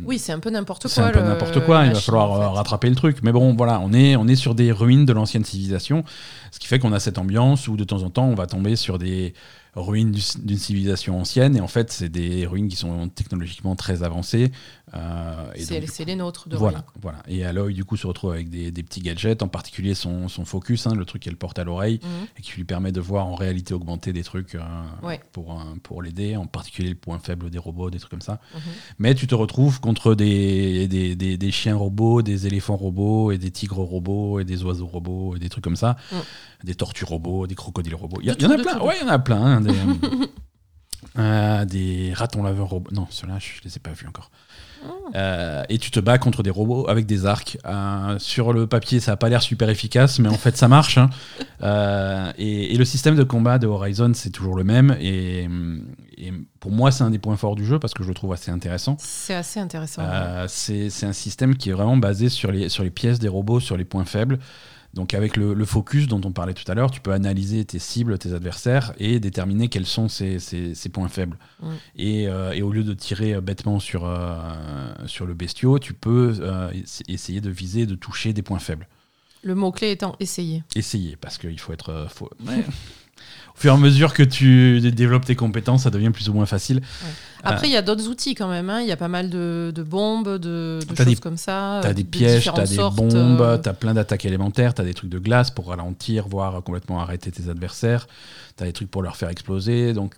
Oui, 0.05 0.19
c'est 0.19 0.31
un 0.31 0.39
peu 0.39 0.49
n'importe 0.49 0.83
quoi. 0.83 0.89
c'est 0.89 1.01
un 1.01 1.11
peu 1.11 1.21
n'importe 1.21 1.59
quoi, 1.65 1.85
il 1.85 1.91
va 1.93 1.99
falloir 1.99 2.31
en 2.31 2.35
fait. 2.37 2.43
euh, 2.43 2.49
rattraper 2.49 2.89
le 2.89 2.95
truc. 2.95 3.17
Mais 3.23 3.31
bon, 3.33 3.53
voilà, 3.55 3.79
on 3.81 3.91
est, 3.93 4.15
on 4.15 4.27
est 4.27 4.35
sur 4.37 4.55
des 4.55 4.71
ruines 4.71 5.05
de 5.05 5.11
l'ancienne 5.13 5.43
civilisation, 5.43 6.03
ce 6.51 6.59
qui 6.59 6.67
fait 6.67 6.79
qu'on 6.79 6.93
a 6.93 6.99
cette 6.99 7.17
ambiance 7.17 7.67
où 7.67 7.75
de 7.75 7.83
temps 7.83 8.03
en 8.03 8.09
temps 8.09 8.25
on 8.25 8.35
va 8.35 8.47
tomber 8.47 8.75
sur 8.77 8.97
des 8.97 9.33
ruines 9.75 10.11
du- 10.11 10.21
d'une 10.43 10.57
civilisation 10.57 11.19
ancienne, 11.19 11.55
et 11.55 11.61
en 11.61 11.67
fait 11.67 11.91
c'est 11.91 12.09
des 12.09 12.45
ruines 12.47 12.67
qui 12.67 12.75
sont 12.75 13.09
technologiquement 13.09 13.75
très 13.75 14.03
avancées. 14.03 14.51
euh, 14.93 15.51
C'est 15.57 16.05
les 16.05 16.15
nôtres 16.15 16.47
de 16.49 16.55
voilà, 16.57 16.79
ruines. 16.79 16.87
voilà. 17.01 17.17
Et 17.27 17.45
Aloy 17.45 17.73
du 17.73 17.83
coup 17.85 17.97
se 17.97 18.07
retrouve 18.07 18.31
avec 18.31 18.49
des, 18.49 18.71
des 18.71 18.83
petits 18.83 19.01
gadgets, 19.01 19.43
en 19.43 19.47
particulier 19.47 19.93
son, 19.95 20.27
son 20.29 20.45
focus, 20.45 20.87
hein, 20.87 20.95
le 20.95 21.05
truc 21.05 21.21
qu'elle 21.23 21.35
porte 21.35 21.59
à 21.59 21.63
l'oreille, 21.63 21.99
Mhm. 22.03 22.27
et 22.37 22.41
qui 22.41 22.53
lui 22.53 22.63
permet 22.63 22.91
de 22.91 23.01
voir 23.01 23.27
en 23.27 23.35
réalité 23.35 23.73
augmenter 23.73 24.13
des 24.13 24.23
trucs 24.23 24.55
euh, 24.55 24.61
Ouais. 25.03 25.19
pour, 25.33 25.61
pour 25.83 26.01
l'aider, 26.01 26.35
en 26.37 26.45
particulier 26.47 26.89
le 26.89 26.95
point 26.95 27.19
faible 27.19 27.49
des 27.49 27.57
robots, 27.59 27.89
des 27.89 27.99
trucs 27.99 28.11
comme 28.11 28.21
ça. 28.21 28.39
Mhm. 28.55 28.61
Mais 28.99 29.13
tu 29.15 29.27
te 29.27 29.35
retrouves 29.35 29.79
contre 29.79 30.15
des, 30.15 30.87
des, 30.87 31.15
des- 31.15 31.37
des 31.37 31.51
chiens 31.51 31.75
robots, 31.75 32.21
des 32.21 32.47
éléphants 32.47 32.77
robots, 32.77 33.31
et 33.31 33.37
des 33.37 33.51
tigres 33.51 33.77
robots, 33.83 34.39
et 34.39 34.45
des 34.45 34.63
oiseaux 34.63 34.87
robots, 34.87 35.35
et 35.35 35.39
des 35.39 35.49
trucs 35.49 35.63
comme 35.63 35.75
ça. 35.75 35.97
Mm. 36.11 36.15
Des 36.63 36.73
tortues 36.75 37.05
robots, 37.05 37.45
des 37.45 37.53
crocodiles 37.55 37.93
robots. 37.93 38.17
Il 38.23 38.27
y, 38.27 38.45
en 38.45 38.49
a 38.49 38.57
plein. 38.57 38.79
Ouais, 38.81 38.95
il 38.99 39.05
y 39.05 39.09
en 39.09 39.11
a 39.13 39.19
plein. 39.19 39.61
Des, 39.67 40.29
euh, 41.19 41.65
des 41.65 42.13
ratons 42.13 42.43
laveurs 42.43 42.69
robots. 42.69 42.91
Non, 42.93 43.07
ceux-là, 43.09 43.37
je 43.39 43.61
les 43.63 43.75
ai 43.77 43.79
pas 43.79 43.91
vus 43.91 44.07
encore. 44.07 44.29
Mm. 44.83 44.89
Euh, 45.15 45.63
et 45.69 45.77
tu 45.79 45.89
te 45.91 45.99
bats 45.99 46.17
contre 46.17 46.43
des 46.43 46.49
robots 46.49 46.87
avec 46.87 47.05
des 47.05 47.25
arcs. 47.25 47.57
Euh, 47.65 48.19
sur 48.19 48.53
le 48.53 48.67
papier, 48.67 48.99
ça 48.99 49.13
a 49.13 49.15
pas 49.17 49.29
l'air 49.29 49.41
super 49.41 49.69
efficace, 49.69 50.19
mais 50.19 50.29
en 50.29 50.37
fait, 50.37 50.55
ça 50.55 50.67
marche. 50.67 50.97
hein. 50.97 51.09
Euh, 51.63 52.31
et, 52.37 52.73
et 52.73 52.77
le 52.77 52.85
système 52.85 53.15
de 53.15 53.23
combat 53.23 53.57
de 53.57 53.67
Horizon, 53.67 54.11
c'est 54.13 54.29
toujours 54.29 54.55
le 54.55 54.63
même. 54.63 54.95
Et, 54.99 55.47
et 56.17 56.31
pour 56.59 56.71
moi, 56.71 56.91
c'est 56.91 57.03
un 57.03 57.09
des 57.09 57.19
points 57.19 57.37
forts 57.37 57.55
du 57.55 57.65
jeu 57.65 57.79
parce 57.79 57.93
que 57.93 58.03
je 58.03 58.07
le 58.09 58.13
trouve 58.13 58.33
assez 58.33 58.51
intéressant. 58.51 58.97
C'est 58.99 59.33
assez 59.35 59.59
intéressant. 59.59 60.03
Euh, 60.05 60.45
c'est 60.47 60.89
c'est 60.89 61.05
un 61.05 61.13
système 61.13 61.55
qui 61.55 61.69
est 61.69 61.73
vraiment 61.73 61.97
basé 61.97 62.29
sur 62.29 62.51
les, 62.51 62.69
sur 62.69 62.83
les 62.83 62.91
pièces 62.91 63.19
des 63.19 63.27
robots, 63.29 63.59
sur 63.59 63.77
les 63.77 63.85
points 63.85 64.05
faibles. 64.05 64.37
Donc 64.93 65.13
avec 65.13 65.37
le, 65.37 65.53
le 65.53 65.65
focus 65.65 66.07
dont 66.07 66.21
on 66.23 66.31
parlait 66.31 66.53
tout 66.55 66.69
à 66.71 66.73
l'heure, 66.73 66.89
tu 66.89 67.01
peux 67.01 67.11
analyser 67.11 67.63
tes 67.65 67.77
cibles, 67.77 68.17
tes 68.17 68.33
adversaires 68.33 68.93
et 68.97 69.19
déterminer 69.19 69.67
quels 69.67 69.85
sont 69.85 70.07
ces, 70.07 70.39
ces- 70.39 70.73
ces 70.73 70.89
points 70.89 71.07
faibles. 71.09 71.37
Et, 71.95 72.27
euh, 72.27 72.51
et 72.53 72.61
au 72.63 72.71
lieu 72.71 72.83
de 72.83 72.93
tirer 72.93 73.33
euh, 73.35 73.41
bêtement 73.41 73.79
sur, 73.79 74.05
euh, 74.05 74.33
sur 75.05 75.25
le 75.25 75.33
bestiau, 75.35 75.77
tu 75.77 75.93
peux 75.93 76.35
euh, 76.39 76.71
ess- 76.71 77.03
essayer 77.07 77.41
de 77.41 77.49
viser, 77.49 77.85
de 77.85 77.95
toucher 77.95 78.33
des 78.33 78.41
points 78.41 78.59
faibles. 78.59 78.87
Le 79.43 79.53
mot-clé 79.55 79.91
étant 79.91 80.15
essayer. 80.19 80.63
Essayer, 80.75 81.15
parce 81.15 81.37
qu'il 81.37 81.59
faut 81.59 81.73
être... 81.73 82.07
faut- 82.09 82.31
ouais. 82.47 82.63
Au 83.57 83.59
fur 83.59 83.71
et 83.71 83.75
à 83.75 83.79
mesure 83.79 84.13
que 84.13 84.21
tu 84.21 84.79
dé- 84.81 84.91
développes 84.91 85.25
tes 85.25 85.35
compétences, 85.35 85.83
ça 85.83 85.89
devient 85.89 86.11
plus 86.11 86.29
ou 86.29 86.33
moins 86.33 86.45
facile. 86.45 86.81
Après, 87.43 87.67
il 87.67 87.73
y 87.73 87.77
a 87.77 87.81
d'autres 87.81 88.07
outils 88.07 88.35
quand 88.35 88.49
même. 88.49 88.69
hein. 88.69 88.81
Il 88.81 88.87
y 88.87 88.91
a 88.91 88.97
pas 88.97 89.07
mal 89.07 89.29
de, 89.29 89.71
de 89.73 89.83
bombes, 89.83 90.37
de, 90.37 90.79
choses 90.95 91.05
des- 91.07 91.15
comme 91.15 91.37
ça. 91.37 91.79
T'as 91.81 91.89
euh, 91.89 91.93
des 91.93 92.03
de 92.03 92.07
pièges, 92.07 92.51
t'as 92.53 92.65
des 92.67 92.75
bombes, 92.77 93.41
euh, 93.41 93.57
t'as 93.57 93.73
plein 93.73 93.93
d'attaques 93.93 94.25
élémentaires, 94.25 94.73
t'as 94.73 94.83
des 94.83 94.93
trucs 94.93 95.09
de 95.09 95.17
glace 95.19 95.49
pour 95.49 95.69
ralentir, 95.69 96.27
voire 96.27 96.61
complètement 96.63 96.99
arrêter 96.99 97.31
tes 97.31 97.49
adversaires, 97.49 98.07
t'as 98.57 98.65
des 98.65 98.73
trucs 98.73 98.91
pour 98.91 99.01
leur 99.01 99.15
faire 99.15 99.29
exploser. 99.29 99.93
Donc 99.93 100.13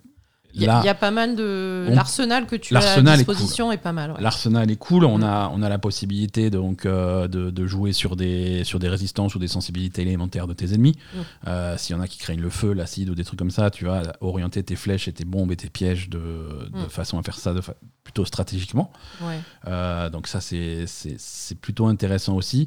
Il 0.54 0.62
y, 0.62 0.68
a- 0.68 0.82
y 0.84 0.94
pas 0.94 1.10
mal 1.10 1.36
de. 1.36 1.86
on- 1.88 1.94
L'arsenal 1.94 2.46
que 2.46 2.56
tu 2.56 2.74
as 2.76 2.80
à 2.80 2.98
est 2.98 3.16
disposition 3.16 3.70
est, 3.72 3.76
pas 3.78 3.92
mal. 3.92 4.12
ouais. 4.12 4.20
l'arsenal 4.20 4.70
est 4.70 4.76
cool. 4.76 5.04
On 5.04 5.18
Mm. 5.18 5.22
a, 5.24 5.50
on 5.54 5.62
a 5.62 5.68
la 5.68 5.78
possibilité 5.78 6.50
donc 6.50 6.86
euh, 6.86 7.28
de, 7.28 7.50
de 7.50 7.66
jouer 7.66 7.92
sur 7.92 8.16
des, 8.16 8.64
sur 8.64 8.78
des 8.78 8.88
résistances 8.88 9.34
ou 9.34 9.38
des 9.38 9.48
sensibilités 9.48 10.02
élémentaires 10.02 10.46
de 10.46 10.52
tes 10.54 10.72
ennemis. 10.74 10.96
Mm. 11.14 11.18
Euh, 11.48 11.76
S'il 11.78 11.94
y 11.94 11.98
en 11.98 12.02
a 12.02 12.08
qui 12.08 12.18
craignent 12.18 12.40
le 12.40 12.50
feu, 12.50 12.72
l'acide 12.72 13.10
ou 13.10 13.14
des 13.14 13.24
trucs 13.24 13.38
comme 13.38 13.50
ça, 13.50 13.70
tu 13.70 13.84
vas 13.84 14.02
orienter 14.20 14.62
tes 14.62 14.76
flèches 14.76 15.06
et 15.08 15.12
tes 15.12 15.24
bombes 15.24 15.52
et 15.52 15.56
tes 15.56 15.70
pièges 15.70 16.08
de, 16.08 16.18
de 16.72 16.84
Mm. 16.86 16.88
façon 16.88 17.18
à 17.18 17.22
faire 17.22 17.38
ça 17.38 17.52
de 17.54 17.60
fa- 17.60 17.74
plutôt 18.02 18.24
stratégiquement. 18.24 18.90
Ouais. 19.22 19.38
Euh, 19.68 20.10
donc 20.10 20.26
ça, 20.26 20.40
c'est 20.40 20.84
c'est- 20.86 21.54
plutôt 21.60 21.86
intéressant 21.86 22.34
aussi. 22.34 22.66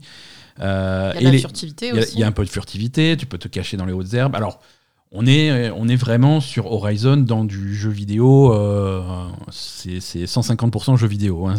Il 0.58 0.64
y 0.64 0.66
a 0.66 1.16
et 1.20 1.24
la 1.24 1.32
les- 1.32 1.40
furtivité 1.40 1.88
Il 1.90 1.96
y, 1.96 1.98
a, 1.98 2.02
aussi. 2.02 2.14
il 2.14 2.20
y 2.20 2.24
a 2.24 2.28
un 2.28 2.32
peu 2.32 2.46
de 2.46 2.50
furtivité, 2.50 3.18
tu 3.18 3.26
peux 3.26 3.38
te 3.38 3.48
cacher 3.48 3.76
dans 3.76 3.86
les 3.86 3.94
hautes 3.94 4.14
herbes. 4.14 4.36
Alors, 4.36 4.62
on 5.14 5.26
est, 5.28 5.72
vraiment 5.96 6.40
sur 6.42 6.72
Horizon 6.72 7.18
dans 7.18 7.46
du 7.46 7.76
jeu 7.76 7.90
vidéo. 7.92 8.54
euh, 8.54 9.02
c'est 9.52 10.00
c'est 10.00 10.24
150% 10.26 10.98
jeu 10.98 11.08
vidéo. 11.08 11.46
hein. 11.48 11.56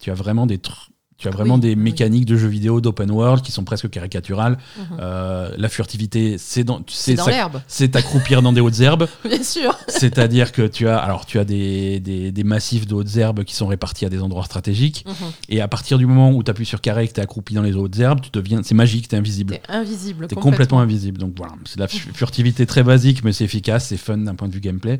Tu 0.00 0.10
as 0.10 0.14
vraiment 0.14 0.46
des 0.46 0.56
tr- 0.58 0.88
Tu 1.16 1.28
as 1.28 1.30
vraiment 1.30 1.54
Oui, 1.54 1.60
des 1.60 1.68
oui. 1.70 1.76
mécaniques 1.76 2.24
de 2.26 2.36
jeux 2.36 2.48
vidéo 2.48 2.80
d'open 2.80 3.08
world 3.10 3.42
qui 3.42 3.52
sont 3.52 3.62
presque 3.62 3.88
caricaturales. 3.88 4.58
Mhm. 4.76 4.84
Euh, 5.00 5.50
la 5.56 5.68
furtivité, 5.68 6.38
c'est 6.38 6.64
dans, 6.64 6.80
tu 6.80 6.92
C'est 6.94 7.14
l'herbe, 7.26 7.62
c'est 7.68 7.90
t'accroupir 7.90 8.42
dans 8.42 8.52
des 8.52 8.60
hautes 8.60 8.80
herbes. 8.80 9.06
bien 9.24 9.42
sûr. 9.42 9.78
C'est-à-dire 9.86 10.50
que 10.50 10.62
tu 10.66 10.88
as, 10.88 10.98
alors, 10.98 11.24
tu 11.24 11.38
as 11.38 11.44
des, 11.44 12.00
des, 12.00 12.32
des 12.32 12.44
massifs 12.44 12.86
de 12.88 12.94
hautes 12.94 13.16
herbes 13.16 13.44
qui 13.44 13.54
sont 13.54 13.68
répartis 13.68 14.04
à 14.04 14.08
des 14.08 14.20
endroits 14.20 14.44
stratégiques. 14.44 15.04
Mhm. 15.06 15.14
Et 15.50 15.60
à 15.60 15.68
partir 15.68 15.98
du 15.98 16.06
moment 16.06 16.32
où 16.32 16.42
tu 16.42 16.50
appuies 16.50 16.66
sur 16.66 16.80
carré 16.80 17.04
et 17.04 17.08
que 17.08 17.12
tu 17.14 17.20
es 17.20 17.22
accroupi 17.22 17.54
dans 17.54 17.62
les 17.62 17.74
hautes 17.74 17.96
herbes, 17.98 18.20
tu 18.20 18.30
deviens, 18.32 18.62
c'est 18.64 18.74
magique, 18.74 19.08
tu 19.08 19.14
es 19.14 19.18
invisible. 19.18 19.54
T'es 19.54 19.72
invisible. 19.72 20.26
T'es 20.26 20.34
complètement 20.34 20.80
invisible. 20.80 21.18
Donc 21.18 21.34
voilà, 21.36 21.52
c'est 21.64 21.76
de 21.76 21.82
la 21.82 21.88
fu- 21.88 22.10
furtivité 22.12 22.66
très 22.66 22.82
basique, 22.82 23.22
mais 23.22 23.32
c'est 23.32 23.44
efficace, 23.44 23.86
c'est 23.86 23.96
fun 23.96 24.18
d'un 24.18 24.34
point 24.34 24.48
de 24.48 24.52
vue 24.52 24.60
gameplay. 24.60 24.98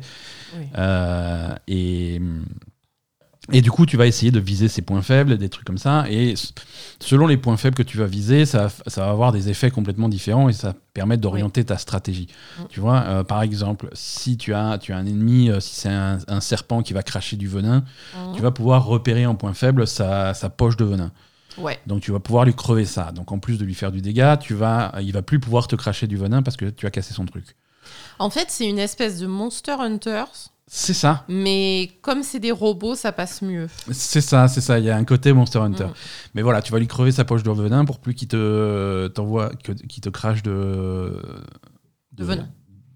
Oui. 0.57 0.65
Euh, 0.77 1.49
et, 1.67 2.21
et 3.51 3.61
du 3.61 3.69
coup, 3.71 3.85
tu 3.85 3.95
vas 3.97 4.07
essayer 4.07 4.31
de 4.31 4.39
viser 4.39 4.67
ces 4.67 4.81
points 4.81 5.01
faibles, 5.01 5.37
des 5.37 5.49
trucs 5.49 5.65
comme 5.65 5.77
ça. 5.77 6.05
Et 6.09 6.33
selon 6.99 7.27
les 7.27 7.37
points 7.37 7.57
faibles 7.57 7.75
que 7.75 7.83
tu 7.83 7.97
vas 7.97 8.05
viser, 8.07 8.45
ça, 8.45 8.59
va 8.63 8.67
f- 8.67 8.81
ça 8.87 9.01
va 9.05 9.11
avoir 9.11 9.31
des 9.31 9.49
effets 9.49 9.69
complètement 9.71 10.09
différents 10.09 10.49
et 10.49 10.53
ça 10.53 10.73
permet 10.93 11.17
d'orienter 11.17 11.63
ta 11.63 11.77
stratégie. 11.77 12.27
Mm. 12.59 12.63
Tu 12.69 12.79
vois, 12.79 13.01
euh, 13.03 13.23
par 13.23 13.41
exemple, 13.43 13.89
si 13.93 14.37
tu 14.37 14.53
as, 14.53 14.77
tu 14.79 14.93
as 14.93 14.97
un 14.97 15.05
ennemi, 15.05 15.49
euh, 15.51 15.59
si 15.59 15.75
c'est 15.75 15.89
un, 15.89 16.17
un 16.27 16.39
serpent 16.41 16.81
qui 16.81 16.93
va 16.93 17.03
cracher 17.03 17.35
du 17.37 17.47
venin, 17.47 17.83
Mhm. 18.17 18.35
tu 18.35 18.41
vas 18.41 18.51
pouvoir 18.51 18.85
repérer 18.85 19.25
en 19.25 19.35
point 19.35 19.53
faible 19.53 19.85
sa, 19.87 20.33
sa 20.33 20.49
poche 20.49 20.77
de 20.77 20.85
venin. 20.85 21.11
Ouais. 21.57 21.79
Donc 21.87 22.01
tu 22.01 22.11
vas 22.11 22.19
pouvoir 22.19 22.45
lui 22.45 22.53
crever 22.55 22.85
ça. 22.85 23.11
Donc 23.11 23.31
en 23.31 23.39
plus 23.39 23.57
de 23.57 23.63
lui 23.65 23.75
faire 23.75 23.91
du 23.91 24.01
dégât, 24.01 24.37
tu 24.37 24.53
vas, 24.55 24.93
il 25.01 25.13
va 25.13 25.21
plus 25.21 25.39
pouvoir 25.39 25.67
te 25.67 25.75
cracher 25.75 26.07
du 26.07 26.17
venin 26.17 26.41
parce 26.41 26.57
que 26.57 26.65
tu 26.65 26.85
as 26.85 26.91
cassé 26.91 27.13
son 27.13 27.25
truc. 27.25 27.55
En 28.19 28.29
fait, 28.29 28.47
c'est 28.49 28.67
une 28.67 28.79
espèce 28.79 29.19
de 29.19 29.27
Monster 29.27 29.75
Hunters, 29.79 30.49
C'est 30.67 30.93
ça, 30.95 31.23
mais 31.29 31.91
comme 32.01 32.23
c'est 32.23 32.39
des 32.39 32.51
robots, 32.51 32.95
ça 32.95 33.11
passe 33.11 33.43
mieux. 33.43 33.67
c'est 33.91 34.19
ça, 34.21 34.47
c'est 34.47 34.61
ça. 34.61 34.79
Il 34.79 34.85
y 34.85 34.89
a 34.89 34.97
un 34.97 35.03
côté 35.05 35.31
Monster 35.31 35.59
Hunter. 35.59 35.85
Mhm. 35.85 35.93
Mais 36.33 36.41
voilà, 36.41 36.61
tu 36.63 36.71
vas 36.71 36.79
lui 36.79 36.87
crever 36.87 37.11
sa 37.11 37.23
poche 37.23 37.43
de 37.43 37.51
venin 37.51 37.85
pour 37.85 37.99
plus 37.99 38.15
qu'il 38.15 38.27
te 38.27 39.07
t'envoie, 39.09 39.51
que- 39.63 39.73
qu'il 39.73 40.01
te 40.01 40.09
crache 40.09 40.41
de 40.41 41.21
De 42.13 42.23
venin. 42.25 42.47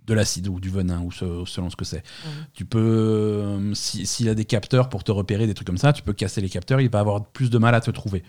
de 0.08 0.14
l'acide 0.16 0.48
ou 0.48 0.60
du 0.60 0.72
venin 0.72 1.02
ou 1.02 1.12
ce- 1.12 1.44
selon 1.46 1.70
ce 1.70 1.76
que 1.76 1.86
c'est. 1.86 2.04
Mhm. 2.26 2.32
Tu 2.56 2.66
peux, 2.66 2.80
euh, 2.80 3.74
si- 3.76 4.08
s'il 4.08 4.30
a 4.30 4.34
des 4.34 4.46
capteurs 4.46 4.90
pour 4.90 5.04
te 5.04 5.12
repérer 5.12 5.46
des 5.46 5.54
trucs 5.54 5.68
comme 5.68 5.78
ça, 5.78 5.94
tu 5.94 6.02
peux 6.02 6.14
casser 6.14 6.42
les 6.42 6.50
capteurs. 6.50 6.82
Il 6.82 6.90
va 6.90 7.00
avoir 7.02 7.24
plus 7.28 7.52
de 7.52 7.58
mal 7.60 7.76
à 7.76 7.82
te 7.82 7.92
trouver. 7.92 8.24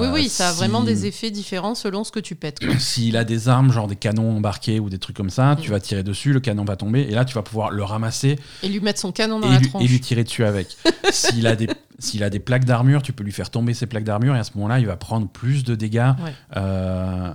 Oui, 0.00 0.06
oui, 0.12 0.28
ça 0.28 0.48
a 0.48 0.52
si- 0.52 0.58
vraiment 0.58 0.82
des 0.82 1.06
effets 1.06 1.30
différents 1.30 1.74
selon 1.74 2.04
ce 2.04 2.10
que 2.12 2.20
tu 2.20 2.34
pètes. 2.34 2.58
S'il 2.78 3.16
a 3.16 3.24
des 3.24 3.48
armes, 3.48 3.72
genre 3.72 3.86
des 3.86 3.96
canons 3.96 4.36
embarqués 4.36 4.80
ou 4.80 4.88
des 4.90 4.98
trucs 4.98 5.16
comme 5.16 5.30
ça, 5.30 5.56
tu 5.60 5.68
Mm. 5.68 5.72
vas 5.72 5.80
tirer 5.80 6.02
dessus, 6.02 6.32
le 6.32 6.40
canon 6.40 6.64
va 6.64 6.76
tomber, 6.76 7.00
et 7.02 7.10
là 7.12 7.24
tu 7.24 7.34
vas 7.34 7.42
pouvoir 7.42 7.70
le 7.70 7.82
ramasser 7.82 8.38
Et 8.62 8.68
lui 8.68 8.80
mettre 8.80 9.00
son 9.00 9.12
canon 9.12 9.40
dans 9.40 9.48
et 9.48 9.52
la 9.54 9.58
lui, 9.58 9.68
tronche. 9.68 9.82
et 9.84 9.88
lui 9.88 10.00
tirer 10.00 10.24
dessus 10.24 10.44
avec. 10.44 10.76
S'il 11.12 11.46
a, 11.46 11.56
des- 11.56 11.68
s'il 11.98 12.22
a 12.24 12.30
des 12.30 12.38
plaques 12.40 12.64
d'armure, 12.64 13.02
tu 13.02 13.12
peux 13.12 13.24
lui 13.24 13.32
faire 13.32 13.50
tomber 13.50 13.74
ses 13.74 13.86
plaques 13.86 14.04
d'armure, 14.04 14.34
et 14.34 14.38
à 14.38 14.44
ce 14.44 14.52
moment-là, 14.54 14.78
il 14.78 14.86
va 14.86 14.96
prendre 14.96 15.28
plus 15.28 15.64
de 15.64 15.74
dégâts 15.74 16.12
Ouais. 16.24 16.32
euh, 16.56 17.32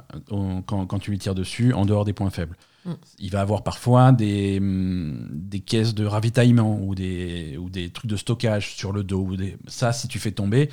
quand, 0.66 0.86
quand 0.86 1.00
tu 1.00 1.12
lui 1.12 1.20
tires 1.20 1.36
dessus, 1.36 1.74
en 1.74 1.86
dehors 1.86 2.06
des 2.06 2.14
points 2.14 2.30
faibles. 2.30 2.56
Mm. 2.86 2.92
Il 3.20 3.32
va 3.32 3.42
avoir 3.42 3.64
parfois 3.64 4.12
des, 4.12 4.58
hum, 4.60 5.28
des 5.32 5.60
caisses 5.60 5.94
de 5.96 6.06
ravitaillement 6.06 6.80
ou 6.82 6.94
des, 6.96 7.58
ou 7.60 7.70
des 7.70 7.90
trucs 7.90 8.10
de 8.10 8.16
stockage 8.16 8.76
sur 8.76 8.92
le 8.92 9.04
dos. 9.04 9.22
Ou 9.22 9.36
des... 9.36 9.58
Ça, 9.68 9.92
si 9.92 10.08
tu 10.08 10.20
fais 10.20 10.32
tomber, 10.32 10.70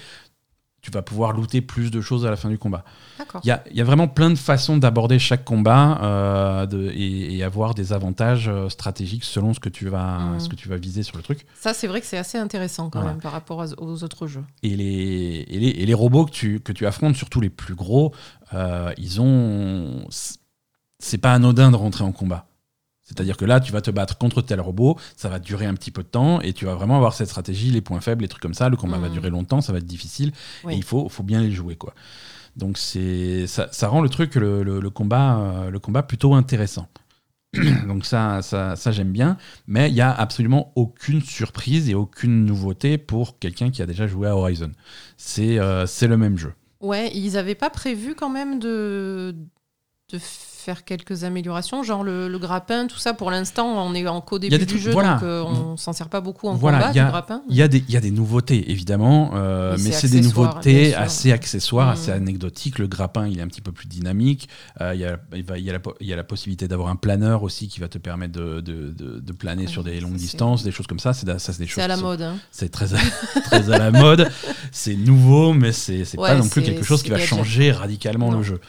tu 0.83 0.91
vas 0.91 1.01
pouvoir 1.01 1.33
looter 1.33 1.61
plus 1.61 1.93
de 1.93 2.01
choses 2.01 2.27
à 2.27 2.31
la 2.31 2.35
fin 2.37 2.49
du 2.51 2.59
combat. 2.59 2.85
Il 3.45 3.57
y 3.73 3.77
y 3.79 3.81
a 3.81 3.85
vraiment 3.85 4.09
plein 4.09 4.31
de 4.31 4.35
façons 4.35 4.77
d'aborder 4.77 5.21
chaque 5.21 5.45
combat 5.45 6.01
euh, 6.03 6.67
de- 6.67 6.91
et, 6.93 7.37
et 7.37 7.45
avoir 7.45 7.75
des 7.75 7.93
avantages 7.93 8.49
euh, 8.49 8.69
stratégiques 8.69 9.23
selon 9.23 9.55
ce 9.55 9.61
que 9.61 9.69
tu 9.69 9.89
vas, 9.89 10.19
Mhm. 10.19 10.41
ce 10.41 10.49
que 10.49 10.57
tu 10.57 10.69
vas 10.69 10.77
viser 10.77 11.05
sur 11.05 11.17
le 11.17 11.23
truc. 11.23 11.47
Ça, 11.55 11.73
c'est 11.73 11.87
vrai 11.87 12.01
que 12.01 12.07
c'est 12.07 12.19
assez 12.19 12.37
intéressant 12.37 12.91
quand 12.91 12.99
Voilà. 12.99 13.13
même 13.15 13.23
par 13.23 13.31
rapport 13.31 13.65
aux 13.79 14.03
autres 14.03 14.27
jeux. 14.27 14.43
Et 14.65 14.75
les, 14.75 15.47
et 15.49 15.61
les, 15.61 15.69
et 15.69 15.87
les 15.87 15.95
robots 15.95 16.25
que 16.27 16.33
tu, 16.33 16.59
que 16.59 16.73
tu 16.73 16.85
affrontes, 16.85 17.15
surtout 17.15 17.41
les 17.41 17.51
plus 17.51 17.77
gros, 17.77 18.13
euh, 18.53 18.93
ils 18.99 19.21
ont. 19.21 20.05
C'est 20.99 21.19
pas 21.19 21.33
anodin 21.35 21.71
de 21.71 21.77
rentrer 21.77 22.03
en 22.03 22.13
combat. 22.13 22.47
C'est-à-dire 23.05 23.37
que 23.37 23.45
là, 23.45 23.59
tu 23.61 23.73
vas 23.73 23.81
te 23.81 23.91
battre 23.91 24.17
contre 24.17 24.43
tel 24.43 24.61
robot, 24.61 24.97
ça 25.17 25.29
va 25.29 25.39
durer 25.39 25.67
un 25.67 25.75
petit 25.75 25.91
peu 25.91 26.03
de 26.03 26.09
temps, 26.09 26.41
et 26.41 26.53
tu 26.53 26.65
vas 26.67 26.75
vraiment 26.75 26.97
avoir 26.97 27.15
cette 27.15 27.29
stratégie, 27.29 27.71
les 27.71 27.81
points 27.81 28.01
faibles, 28.01 28.23
les 28.23 28.29
trucs 28.29 28.43
comme 28.43 28.55
ça. 28.55 28.69
Le 28.69 28.77
combat 28.77 28.99
va 28.99 29.09
Mhm. 29.09 29.13
durer 29.15 29.31
longtemps, 29.31 29.61
ça 29.61 29.73
va 29.73 29.79
être 29.79 29.87
difficile, 29.87 30.33
Oui. 30.65 30.75
et 30.75 30.77
il 30.77 30.85
faut, 30.85 31.09
faut 31.09 31.23
bien 31.25 31.41
les 31.41 31.51
jouer. 31.51 31.77
quoi. 31.77 31.95
Donc 32.57 32.79
c'est 32.79 33.47
ça, 33.47 33.69
ça 33.73 33.89
rend 33.89 34.03
le 34.03 34.09
truc, 34.09 34.35
le, 34.35 34.63
le- 34.63 34.79
le 34.81 34.91
combat, 34.91 35.39
euh, 35.39 35.71
le 35.71 35.79
combat 35.79 36.03
plutôt 36.03 36.35
intéressant. 36.35 36.87
Donc 37.89 38.07
ça, 38.07 38.41
ça, 38.43 38.77
ça 38.77 38.93
j'aime 38.93 39.11
bien, 39.13 39.37
mais 39.67 39.89
il 39.91 39.95
y 39.95 40.01
a 40.01 40.11
absolument 40.13 40.73
aucune 40.75 41.21
surprise 41.23 41.91
et 41.91 41.95
aucune 41.95 42.45
nouveauté 42.47 42.99
pour 42.99 43.39
quelqu'un 43.39 43.71
qui 43.71 43.83
a 43.83 43.87
déjà 43.87 44.07
joué 44.07 44.29
à 44.29 44.37
Horizon. 44.37 44.71
C'est 45.19 45.59
euh, 45.59 45.85
le 46.03 46.17
même 46.17 46.39
jeu. 46.39 46.55
Ouais, 46.81 47.11
ils 47.15 47.37
avaient 47.37 47.55
pas 47.55 47.69
prévu 47.71 48.15
quand 48.15 48.31
même 48.31 48.59
de, 48.59 49.35
de 50.11 50.19
faire 50.63 50.85
quelques 50.85 51.25
améliorations, 51.25 51.83
genre 51.83 52.05
le, 52.05 52.29
le 52.29 52.39
grappin, 52.39 52.87
tout 52.87 52.99
ça. 52.99 53.15
Pour 53.15 53.31
l'instant, 53.31 53.67
on 53.67 53.95
est 53.95 54.07
en 54.07 54.21
a 54.21 54.39
début 54.39 54.59
du 54.59 54.67
trucs- 54.67 54.81
jeu, 54.81 54.93
voilà. 54.93 55.15
donc 55.15 55.23
euh, 55.25 55.43
on 55.43 55.77
s'en 55.77 55.93
sert 55.93 56.09
pas 56.09 56.21
beaucoup 56.21 56.49
en 56.49 56.55
Voilà, 56.55 56.79
combat, 56.79 56.91
il 56.93 56.97
y 56.97 57.01
a- 57.01 57.05
du 57.05 57.11
grappin. 57.11 57.43
Il 57.49 57.57
y, 57.57 57.63
a 57.63 57.69
des, 57.69 57.79
il 57.89 57.93
y 57.93 57.97
a 57.97 58.01
des 58.01 58.11
nouveautés, 58.11 58.71
évidemment, 58.71 59.33
euh, 59.35 59.77
mais 59.81 59.91
c'est 59.93 60.09
des 60.09 60.21
nouveautés 60.21 60.95
assez 60.95 61.33
accessoires, 61.33 61.89
Mm. 61.89 61.93
assez 61.93 62.11
anecdotiques. 62.13 62.79
Le 62.79 62.87
grappin, 62.87 63.27
il 63.27 63.39
est 63.39 63.43
un 63.43 63.49
petit 63.49 63.61
peu 63.61 63.73
plus 63.73 63.87
dynamique. 63.89 64.49
Euh, 64.81 64.95
il, 64.95 65.01
y 65.01 65.05
a, 65.05 65.19
il, 65.35 65.65
y 65.65 65.71
a 65.71 65.73
la, 65.73 65.81
po- 65.81 65.95
il 66.01 66.07
y 66.07 66.13
a 66.13 66.17
la 66.17 66.25
possibilité 66.25 66.69
d'avoir 66.69 66.89
un 66.89 66.97
planeur 66.97 67.43
aussi 67.43 67.69
qui 67.69 67.81
va 67.81 67.89
te 67.89 67.99
permettre 67.99 68.33
de, 68.33 68.61
de- 68.61 68.91
de- 68.91 69.21
de 69.21 69.33
planer 69.33 69.63
Ouais, 69.65 69.69
sur 69.69 69.83
des 69.85 70.01
longues 70.01 70.15
distances, 70.15 70.63
des 70.63 70.71
choses 70.71 70.87
comme 70.87 70.99
ça. 71.01 71.13
C'est 71.13 71.27
des 71.59 71.67
choses 71.67 71.83
à 71.85 71.89
la 71.89 71.97
mode. 71.97 72.23
hein. 72.23 72.37
C'est 72.51 72.71
très 72.71 72.95
à, 72.95 72.99
très 73.45 73.71
à 73.71 73.79
la 73.79 73.91
mode. 73.91 74.29
C'est 74.71 74.95
nouveau, 74.97 75.53
mais 75.53 75.73
c'est 75.73 76.05
c'est 76.05 76.17
pas 76.17 76.23
Ouais, 76.35 76.39
non 76.39 76.49
plus 76.49 76.63
quelque 76.63 76.85
chose 76.85 77.03
qui 77.03 77.11
va 77.11 77.19
changer 77.19 77.73
radicalement 77.73 78.31
Non, 78.31 78.39
le 78.39 78.43
jeu. 78.45 78.61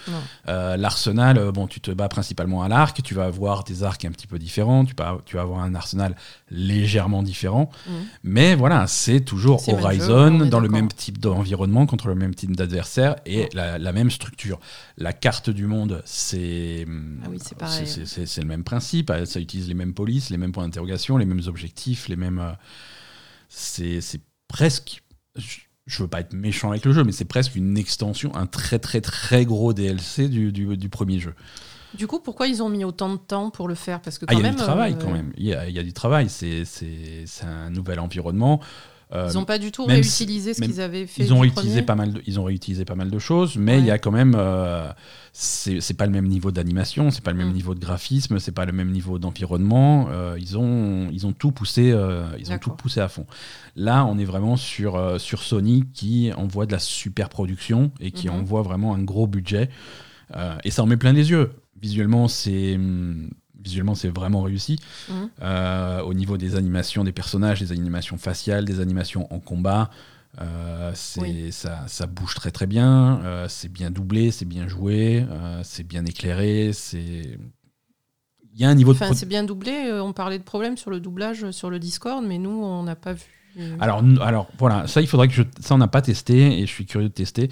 Euh, 0.50 0.76
L'arsenal, 0.78 1.52
bon, 1.54 1.68
tu 1.68 1.80
te 1.84 1.92
bats 1.92 2.10
principalement 2.10 2.64
à 2.64 2.68
l'arc, 2.68 3.04
tu 3.04 3.14
vas 3.14 3.26
avoir 3.26 3.64
des 3.64 3.84
arcs 3.84 4.04
un 4.06 4.12
petit 4.12 4.26
peu 4.26 4.40
différents, 4.40 4.86
tu, 4.86 4.94
vas- 4.98 5.20
tu 5.26 5.36
vas 5.36 5.44
avoir 5.44 5.60
un 5.60 5.76
arsenal 5.76 6.16
légèrement 6.50 7.22
différent, 7.22 7.70
Mhm. 7.88 7.94
mais 8.24 8.56
voilà, 8.56 8.88
c'est 8.88 9.22
toujours 9.22 9.60
jeu, 9.60 9.74
Horizon, 9.74 10.46
dans 10.46 10.60
le 10.60 10.70
même 10.70 10.88
type 10.88 11.20
d'environnement, 11.20 11.86
contre 11.86 12.08
le 12.08 12.16
même 12.16 12.34
type 12.34 12.56
d'adversaire, 12.56 13.18
et 13.26 13.44
Mhm. 13.44 13.50
la, 13.54 13.78
la 13.78 13.92
même 13.94 14.10
structure. 14.10 14.60
La 14.98 15.14
carte 15.14 15.50
du 15.50 15.68
monde, 15.68 16.02
c'est 16.06 16.86
Ah 17.24 17.28
oui, 17.30 17.38
c'est 17.40 18.26
c'est 18.26 18.42
le 18.42 18.48
même 18.48 18.64
principe, 18.64 19.10
euh, 19.10 19.26
ça 19.26 19.40
utilise 19.40 19.68
les 19.68 19.74
mêmes 19.76 19.94
polices, 19.94 20.30
les 20.30 20.38
mêmes 20.38 20.52
points 20.52 20.64
d'interrogation, 20.64 21.18
les 21.18 21.26
mêmes 21.26 21.42
objectifs, 21.48 22.08
les 22.08 22.16
mêmes... 22.16 22.40
euh, 22.40 22.54
c'est 23.50 24.22
presque... 24.48 25.04
je- 25.36 25.60
Je 25.86 26.02
veux 26.02 26.08
pas 26.08 26.22
être 26.22 26.32
méchant 26.34 26.70
avec 26.72 26.86
le 26.86 26.94
jeu, 26.94 27.04
mais 27.04 27.12
c'est 27.12 27.26
presque 27.26 27.58
une 27.58 27.78
extension, 27.78 28.34
un 28.38 28.46
très 28.46 28.80
très 28.80 29.02
très 29.02 29.44
gros 29.44 29.74
DLC 29.74 30.30
du, 30.30 30.54
du- 30.54 30.78
du 30.78 30.88
premier 30.88 31.20
jeu. 31.20 31.34
Du 31.98 32.08
coup, 32.08 32.20
pourquoi 32.20 32.48
ils 32.48 32.64
ont 32.64 32.70
mis 32.70 32.84
autant 32.84 33.10
de 33.12 33.18
temps 33.18 33.50
pour 33.52 33.68
le 33.68 33.76
faire? 33.76 34.02
Parce 34.02 34.18
que 34.18 34.26
Ah, 34.28 34.34
quand 34.34 34.40
il 34.40 34.42
y 34.44 34.46
a 34.46 34.50
même, 34.50 34.56
du 34.56 34.62
travail 34.64 34.94
euh, 34.94 34.98
quand 35.04 35.12
même. 35.12 35.32
Il 35.38 35.46
y 35.46 35.54
a, 35.54 35.68
il 35.70 35.76
y 35.76 35.80
a 35.80 35.84
du 35.84 35.94
travail. 35.94 36.28
C'est 36.30 36.64
un 37.44 37.70
nouvel 37.70 38.00
environnement. 38.00 38.60
Euh, 39.14 39.28
Ils 39.32 39.36
n'ont 39.36 39.46
pas 39.46 39.60
du 39.60 39.72
tout 39.72 39.84
si- 39.84 39.90
réutilisé 39.92 40.56
ce 40.56 40.62
qu'ils 40.62 40.82
avaient 40.82 41.06
fait. 41.06 41.22
ils 41.22 41.32
ont 41.34 41.48
premier 41.48 41.82
pas 41.84 41.94
mal. 41.94 42.14
De, 42.14 42.22
ils 42.26 42.40
ont 42.40 42.46
réutilisé 42.46 42.84
pas 42.84 42.96
mal 42.96 43.12
de 43.12 43.20
choses, 43.20 43.58
mais 43.58 43.74
Ouais. 43.74 43.80
il 43.80 43.86
y 43.86 43.92
a 43.92 44.00
quand 44.00 44.10
même. 44.10 44.34
euh, 44.36 44.92
c'est 45.34 45.94
pas 45.96 46.08
le 46.08 46.12
même 46.12 46.26
niveau 46.28 46.52
d'animation, 46.52 47.12
c'est 47.12 47.24
pas 47.24 47.30
le 47.32 47.38
même 47.38 47.50
Mm. 47.50 47.54
niveau 47.54 47.76
de 47.76 47.80
graphisme, 47.80 48.40
c'est 48.40 48.52
pas 48.54 48.66
le 48.66 48.72
même 48.72 48.90
niveau 48.90 49.20
d'environnement. 49.20 50.08
euh, 50.10 50.36
ils 50.40 50.58
ont 50.58 51.10
ils 51.12 51.28
ont 51.28 51.32
tout 51.34 51.52
poussé. 51.52 51.92
euh, 51.92 52.24
ils 52.40 52.52
ont 52.52 52.58
tout 52.58 52.72
poussé 52.72 53.02
à 53.02 53.08
fond. 53.08 53.28
Là, 53.76 54.04
on 54.06 54.18
est 54.18 54.26
vraiment 54.26 54.58
sur 54.58 55.22
sur 55.22 55.44
Sony 55.44 55.84
qui 55.94 56.32
envoie 56.36 56.66
de 56.66 56.72
la 56.72 56.80
super 56.80 57.30
production 57.30 57.92
et 58.00 58.10
qui 58.10 58.30
Mhm. 58.30 58.36
envoie 58.38 58.64
vraiment 58.64 58.96
un 58.96 59.04
gros 59.04 59.28
budget. 59.28 59.70
Et 60.64 60.72
ça 60.72 60.82
en 60.82 60.88
met 60.88 60.98
plein 60.98 61.14
les 61.14 61.30
yeux. 61.30 61.52
Visuellement, 61.84 62.28
c'est 62.30 62.76
hum, 62.76 63.30
visuellement 63.62 63.94
c'est 63.96 64.10
vraiment 64.10 64.42
réussi. 64.42 64.80
Mhm. 65.10 65.30
Euh, 65.42 66.02
au 66.02 66.14
niveau 66.14 66.38
des 66.38 66.56
animations 66.56 67.04
des 67.04 67.12
personnages, 67.12 67.60
des 67.60 67.72
animations 67.74 68.18
faciales, 68.18 68.64
des 68.66 68.80
animations 68.80 69.24
en 69.34 69.40
combat, 69.40 69.90
euh, 70.42 70.92
c'est 70.96 71.22
Oui. 71.22 71.52
ça, 71.52 71.84
ça 71.88 72.06
bouge 72.08 72.36
très 72.36 72.52
très 72.52 72.68
bien. 72.68 73.22
euh, 73.24 73.48
c'est 73.50 73.72
bien 73.72 73.92
doublé, 73.92 74.32
c'est 74.32 74.46
bien 74.46 74.68
joué, 74.68 75.26
c'est 75.64 75.84
bien 75.94 76.06
éclairé. 76.06 76.72
C'est 76.74 77.38
il 78.56 78.62
y 78.62 78.66
a 78.66 78.70
un 78.70 78.76
niveau 78.76 78.94
de 78.94 78.98
Enfin, 78.98 79.14
c'est 79.14 79.26
bien 79.26 79.44
doublé. 79.44 79.92
On 79.94 80.14
parlait 80.14 80.38
de 80.40 80.44
problèmes 80.44 80.78
sur 80.78 80.90
le 80.92 81.00
doublage 81.00 81.52
sur 81.52 81.70
le 81.70 81.80
Discord, 81.80 82.24
mais 82.26 82.38
nous, 82.38 82.52
on 82.64 82.84
n'a 82.84 82.96
pas 82.96 83.14
vu. 83.14 83.43
Euh, 83.60 83.78
Alors, 83.80 84.04
alors 84.22 84.48
voilà, 84.58 84.88
ça 84.88 85.02
il 85.02 85.08
faudrait 85.08 85.28
que 85.28 85.34
je, 85.34 85.44
ça 85.60 85.76
on 85.76 85.78
n'a 85.78 85.88
pas 85.88 86.02
testé 86.02 86.60
et 86.60 86.66
je 86.66 86.72
suis 86.72 86.86
curieux 86.86 87.10
de 87.10 87.14
tester. 87.14 87.50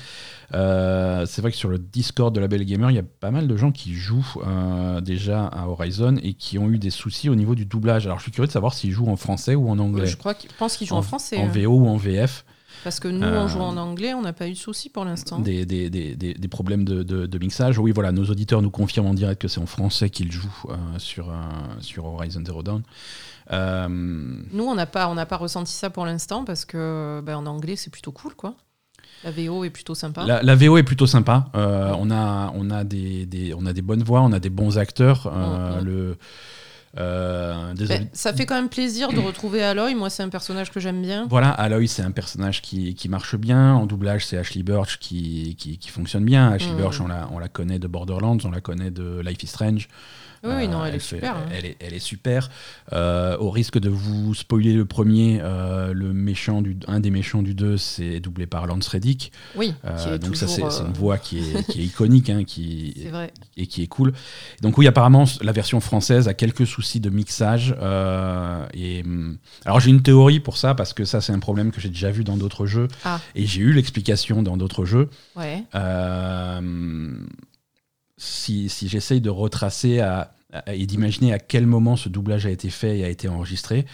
Euh, 0.53 1.25
c'est 1.25 1.41
vrai 1.41 1.51
que 1.51 1.57
sur 1.57 1.69
le 1.69 1.77
Discord 1.77 2.33
de 2.33 2.39
la 2.39 2.47
Belle 2.47 2.65
Gamer, 2.65 2.91
il 2.91 2.95
y 2.95 2.99
a 2.99 3.03
pas 3.03 3.31
mal 3.31 3.47
de 3.47 3.57
gens 3.57 3.71
qui 3.71 3.93
jouent 3.93 4.25
euh, 4.45 4.99
déjà 5.01 5.45
à 5.45 5.67
Horizon 5.67 6.17
et 6.21 6.33
qui 6.33 6.57
ont 6.59 6.69
eu 6.69 6.77
des 6.77 6.89
soucis 6.89 7.29
au 7.29 7.35
niveau 7.35 7.55
du 7.55 7.65
doublage. 7.65 8.05
Alors 8.05 8.17
je 8.19 8.23
suis 8.23 8.31
curieux 8.31 8.47
de 8.47 8.51
savoir 8.51 8.73
s'ils 8.73 8.91
jouent 8.91 9.09
en 9.09 9.15
français 9.17 9.55
ou 9.55 9.69
en 9.69 9.79
anglais, 9.79 10.07
je 10.07 10.17
crois 10.17 10.33
qu'ils 10.33 10.49
pense 10.57 10.77
qu'ils 10.77 10.87
jouent 10.87 10.95
en, 10.95 11.01
français. 11.01 11.37
en 11.37 11.45
hein. 11.45 11.51
VO 11.53 11.71
ou 11.79 11.87
en 11.87 11.97
VF. 11.97 12.45
Parce 12.83 12.99
que 12.99 13.07
nous, 13.07 13.21
Euh, 13.23 13.43
on 13.43 13.47
joue 13.47 13.59
en 13.59 13.77
anglais, 13.77 14.13
on 14.13 14.21
n'a 14.21 14.33
pas 14.33 14.47
eu 14.47 14.53
de 14.53 14.57
soucis 14.57 14.89
pour 14.89 15.05
l'instant. 15.05 15.39
Des, 15.39 15.65
des, 15.65 15.89
des, 15.89 16.15
des, 16.15 16.33
des 16.33 16.47
problèmes 16.47 16.83
de, 16.83 17.03
de, 17.03 17.25
de 17.27 17.37
mixage. 17.37 17.77
Oui, 17.77 17.91
voilà, 17.91 18.11
nos 18.11 18.25
auditeurs 18.25 18.61
nous 18.61 18.71
confirment 18.71 19.07
en 19.07 19.13
direct 19.13 19.41
que 19.41 19.47
c'est 19.47 19.59
en 19.59 19.67
français 19.67 20.09
qu'ils 20.09 20.31
jouent 20.31 20.49
euh, 20.69 20.75
sur, 20.97 21.29
euh, 21.29 21.33
sur 21.79 22.05
Horizon 22.05 22.41
Zero 22.43 22.63
Dawn. 22.63 22.81
Euh, 23.51 23.87
Nous, 23.89 24.63
on 24.63 24.75
n'a 24.75 24.85
pas, 24.85 25.07
on 25.09 25.15
pas 25.25 25.37
ressenti 25.37 25.73
ça 25.73 25.89
pour 25.89 26.05
l'instant 26.05 26.45
parce 26.45 26.65
que 26.65 27.21
ben, 27.25 27.35
en 27.37 27.45
anglais, 27.45 27.75
c'est 27.75 27.89
plutôt 27.91 28.11
cool, 28.11 28.33
quoi. 28.35 28.55
La 29.23 29.31
VO 29.31 29.63
est 29.65 29.69
plutôt 29.69 29.93
sympa. 29.93 30.23
La, 30.25 30.41
la 30.41 30.55
VO 30.55 30.77
est 30.77 30.83
plutôt 30.83 31.05
sympa. 31.05 31.45
Euh, 31.55 31.93
on, 31.99 32.09
a, 32.09 32.51
on, 32.55 32.71
a 32.71 32.83
des, 32.83 33.25
des- 33.27 33.53
on 33.53 33.65
a 33.67 33.73
des 33.73 33.81
bonnes 33.83 34.03
voix, 34.03 34.21
on 34.21 34.31
a 34.31 34.39
des 34.39 34.49
bons 34.49 34.77
acteurs. 34.79 35.31
Euh, 35.31 35.79
le, 35.81 36.17
euh. 36.97 37.73
Ben, 37.87 38.09
ça 38.13 38.33
fait 38.33 38.45
quand 38.47 38.55
même 38.55 38.67
plaisir 38.69 39.13
de 39.13 39.19
retrouver 39.19 39.61
Aloy. 39.63 39.93
Moi, 39.93 40.09
c'est 40.09 40.23
un 40.23 40.29
personnage 40.29 40.71
que 40.71 40.79
j'aime 40.79 41.01
bien. 41.03 41.27
Voilà, 41.29 41.51
Aloy, 41.51 41.87
c'est 41.87 42.01
un 42.01 42.11
personnage 42.11 42.61
qui, 42.63 42.95
qui 42.95 43.09
marche 43.09 43.35
bien. 43.35 43.75
En 43.75 43.85
doublage, 43.85 44.25
c'est 44.25 44.37
Ashley 44.37 44.63
Birch 44.63 44.97
qui, 44.97 45.55
qui, 45.55 45.77
qui 45.77 45.89
fonctionne 45.89 46.25
bien. 46.25 46.49
Ashley 46.51 46.73
Mm. 46.73 46.77
Birch, 46.77 46.99
on 46.99 47.07
la, 47.07 47.29
on 47.31 47.37
la 47.37 47.47
connaît 47.47 47.79
de 47.79 47.87
Borderlands, 47.87 48.37
on 48.43 48.49
la 48.51 48.61
connaît 48.61 48.91
de 48.91 49.21
Life 49.23 49.43
is 49.43 49.47
Strange. 49.47 49.87
Oui, 50.43 50.67
non, 50.67 50.81
Euh, 50.81 50.85
elle 50.85 50.95
est 50.95 50.99
fait- 50.99 51.15
super. 51.17 51.35
hein. 51.37 51.45
Elle 51.53 51.65
est, 51.65 51.77
elle 51.79 51.93
est 51.93 51.99
super. 51.99 52.49
Euh, 52.93 53.37
au 53.37 53.51
risque 53.51 53.77
de 53.79 53.89
vous 53.89 54.33
spoiler 54.33 54.73
le 54.73 54.85
premier, 54.85 55.39
euh, 55.41 55.93
le 55.93 56.13
méchant 56.13 56.61
du, 56.61 56.77
un 56.87 56.99
des 56.99 57.11
méchants 57.11 57.41
du 57.43 57.53
2, 57.53 57.77
c'est 57.77 58.19
doublé 58.19 58.47
par 58.47 58.65
Lance 58.65 58.87
Reddick. 58.87 59.31
Oui, 59.55 59.73
Euh, 59.85 60.17
qui 60.17 60.25
donc 60.25 60.35
ça, 60.35 60.47
c'est 60.47 60.63
euh, 60.63 60.85
une 60.87 60.93
voix 60.93 61.17
qui 61.19 61.39
est, 61.39 61.63
qui 61.71 61.81
est 61.81 61.85
iconique, 61.85 62.29
hein, 62.31 62.43
qui, 62.43 62.93
vrai. 63.11 63.31
et 63.55 63.67
qui 63.67 63.83
est 63.83 63.87
cool. 63.87 64.13
Donc 64.61 64.77
oui, 64.77 64.87
apparemment, 64.87 65.25
la 65.41 65.51
version 65.51 65.79
française 65.79 66.27
a 66.27 66.33
quelques 66.33 66.65
soucis 66.65 66.99
de 66.99 67.09
mixage. 67.09 67.75
euh, 67.79 68.65
et 68.73 69.01
hum, 69.03 69.37
alors 69.65 69.79
j'ai 69.79 69.91
une 69.91 70.01
théorie 70.01 70.39
pour 70.39 70.57
ça 70.57 70.73
parce 70.73 70.93
que 70.93 71.05
ça 71.05 71.21
c'est 71.21 71.33
un 71.33 71.39
problème 71.39 71.71
que 71.71 71.79
j'ai 71.81 71.89
déjà 71.89 72.09
vu 72.11 72.23
dans 72.23 72.37
d'autres 72.37 72.65
jeux 72.65 72.87
Ah. 73.05 73.19
et 73.35 73.45
j'ai 73.45 73.61
eu 73.61 73.73
l'explication 73.73 74.41
dans 74.43 74.57
d'autres 74.57 74.85
jeux. 74.85 75.09
Ouais. 75.35 75.63
Euh, 75.75 77.11
si 78.23 78.69
si 78.69 78.87
j'essaye 78.87 79.19
de 79.21 79.29
retracer 79.31 79.99
à- 79.99 80.31
à- 80.53 80.73
et 80.75 80.85
d'imaginer 80.85 81.33
à 81.33 81.39
quel 81.39 81.65
moment 81.65 81.95
ce 81.95 82.07
doublage 82.07 82.45
a 82.45 82.49
été 82.51 82.69
fait 82.69 82.99
et 82.99 83.03
a 83.03 83.09
été 83.09 83.27
enregistré, 83.27 83.85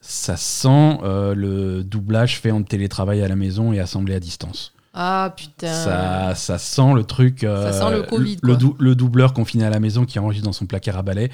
ça 0.00 0.36
sent 0.36 0.98
euh, 1.02 1.34
le 1.34 1.84
doublage 1.84 2.38
fait 2.40 2.50
en 2.50 2.62
télétravail 2.62 3.22
à 3.22 3.28
la 3.28 3.36
maison 3.36 3.72
et 3.72 3.80
assemblé 3.80 4.14
à 4.14 4.20
distance. 4.20 4.72
Ah 4.94 5.34
putain. 5.36 5.74
Ça, 5.74 6.34
ça 6.34 6.56
sent 6.58 6.94
le 6.94 7.04
truc. 7.04 7.44
euh, 7.44 7.70
Ça 7.70 7.86
sent 7.86 7.94
le 7.96 8.02
Covid, 8.04 8.38
Le, 8.40 8.52
quoi. 8.54 8.56
dou- 8.56 8.76
le 8.78 8.94
doubleur 8.94 9.34
confiné 9.34 9.64
à 9.64 9.70
la 9.70 9.78
maison 9.80 10.06
qui 10.06 10.18
enregistre 10.18 10.46
dans 10.46 10.52
son 10.54 10.64
placard 10.66 10.96
à 10.96 11.02
balai 11.02 11.30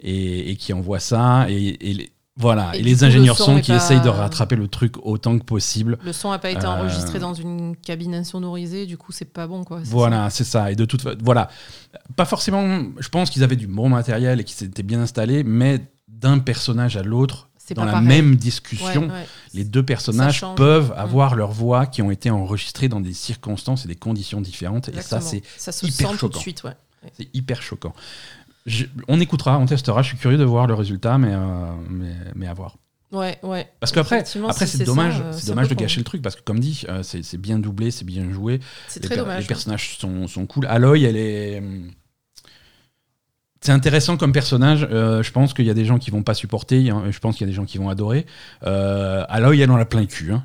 et, 0.00 0.50
et 0.52 0.56
qui 0.56 0.72
envoie 0.72 1.00
ça. 1.00 1.46
Et, 1.48 1.90
et 1.90 2.12
Voilà, 2.36 2.74
Et 2.74 2.82
les 2.82 2.94
coup, 2.94 3.00
le 3.00 3.06
ingénieurs 3.08 3.36
son 3.36 3.44
son 3.44 3.60
qui 3.60 3.72
pas- 3.72 3.76
essayent 3.76 4.00
de 4.00 4.08
rattraper 4.08 4.56
le 4.56 4.66
truc 4.66 4.94
autant 5.04 5.38
que 5.38 5.44
possible. 5.44 5.98
Le 6.02 6.12
son 6.14 6.30
n'a 6.30 6.38
pas 6.38 6.50
été 6.50 6.64
Euh, 6.64 6.70
enregistré 6.70 7.18
dans 7.18 7.34
une 7.34 7.76
cabine 7.76 8.14
insonorisée, 8.14 8.86
du 8.86 8.96
coup, 8.96 9.12
c'est 9.12 9.26
pas 9.26 9.46
bon, 9.46 9.64
quoi. 9.64 9.80
Voilà, 9.84 10.30
c'est 10.30 10.44
ça. 10.44 10.72
Et 10.72 10.74
de 10.74 10.84
toute 10.86 11.02
fa- 11.02 11.14
voilà, 11.22 11.50
pas 12.16 12.24
forcément. 12.24 12.84
Je 12.98 13.08
pense 13.10 13.28
qu'ils 13.28 13.42
avaient 13.44 13.56
du 13.56 13.66
bon 13.66 13.90
matériel 13.90 14.40
et 14.40 14.44
qu'ils 14.44 14.56
s'étaient 14.56 14.82
bien 14.82 15.00
installés, 15.00 15.44
mais 15.44 15.80
d'un 16.08 16.38
personnage 16.38 16.96
à 16.96 17.02
l'autre, 17.02 17.50
dans 17.76 17.84
la 17.84 17.92
pareil. 17.92 18.08
même 18.08 18.36
discussion, 18.36 19.08
ouais. 19.08 19.26
les 19.54 19.64
deux 19.64 19.82
personnages 19.82 20.42
peuvent 20.56 20.92
avoir 20.96 21.34
leur 21.36 21.52
voix 21.52 21.84
qui 21.86 22.00
ont 22.02 22.10
été 22.10 22.30
enregistrées 22.30 22.88
dans 22.88 23.00
des 23.00 23.12
circonstances 23.12 23.84
et 23.84 23.88
des 23.88 23.94
conditions 23.96 24.40
différentes. 24.40 24.88
Et 24.88 25.00
ça, 25.02 25.20
c'est 25.20 25.42
se 25.58 25.86
hyper 25.86 26.10
sent 26.12 26.16
tout 26.18 26.28
de 26.28 26.32
choquant. 26.34 26.40
suite, 26.40 26.64
ouais. 26.64 26.72
c'est 27.18 27.28
hyper 27.34 27.60
choquant. 27.62 27.92
Je- 28.66 28.86
on 29.08 29.18
écoutera, 29.20 29.58
on 29.58 29.66
testera. 29.66 30.02
Je 30.02 30.08
suis 30.08 30.16
curieux 30.18 30.38
de 30.38 30.44
voir 30.44 30.66
le 30.66 30.74
résultat, 30.74 31.18
mais, 31.18 31.32
euh, 31.32 31.38
mais, 31.90 32.14
mais 32.34 32.46
à 32.46 32.54
voir. 32.54 32.76
Ouais, 33.10 33.38
ouais. 33.42 33.68
Parce 33.80 33.92
qu'après, 33.92 34.20
après, 34.48 34.66
si 34.66 34.78
c'est 34.78 34.84
dommage, 34.84 35.18
ça, 35.18 35.22
euh, 35.24 35.32
c'est 35.32 35.48
dommage 35.48 35.68
de 35.68 35.74
gâcher 35.74 35.98
le 35.98 36.04
truc 36.04 36.22
parce 36.22 36.34
que 36.36 36.40
comme 36.40 36.60
dit, 36.60 36.84
euh, 36.88 37.02
c'est 37.02 37.22
c'est 37.22 37.36
bien 37.36 37.58
doublé, 37.58 37.90
c'est 37.90 38.06
bien 38.06 38.30
joué. 38.32 38.60
C'est 38.88 39.02
les, 39.02 39.08
très 39.08 39.16
dommage. 39.18 39.42
les 39.42 39.46
personnages 39.46 39.98
sont, 39.98 40.26
sont 40.28 40.46
cool. 40.46 40.64
Aloy, 40.66 41.02
elle 41.04 41.16
est. 41.18 41.58
hum, 41.58 41.90
C'est 43.60 43.72
intéressant 43.72 44.16
comme 44.16 44.32
personnage. 44.32 44.88
euh, 44.90 45.22
je 45.22 45.30
pense 45.30 45.52
qu'il 45.54 45.66
y 45.66 45.70
a 45.70 45.74
des 45.74 45.84
gens 45.84 45.98
qui 45.98 46.10
vont 46.10 46.22
pas 46.22 46.32
supporter. 46.34 46.88
hein, 46.90 47.04
Je 47.10 47.18
pense 47.18 47.36
qu'il 47.36 47.46
y 47.46 47.48
a 47.48 47.50
des 47.50 47.56
gens 47.56 47.64
qui 47.66 47.76
vont 47.78 47.90
adorer. 47.90 48.24
Aloy, 48.62 49.60
elle 49.60 49.70
en 49.70 49.76
a 49.76 49.84
plein 49.84 50.00
le 50.00 50.06
cul. 50.06 50.32
hein. 50.32 50.44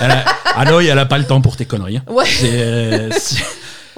Elle 0.00 0.10
a- 0.10 0.24
Aloy, 0.56 0.86
elle 0.86 0.98
a 0.98 1.04
pas 1.06 1.18
le 1.18 1.24
temps 1.26 1.40
pour 1.42 1.56
tes 1.56 1.66
conneries. 1.66 1.98
hein. 1.98 2.04
Ouais. 2.08 2.24
C'est- 2.24 3.10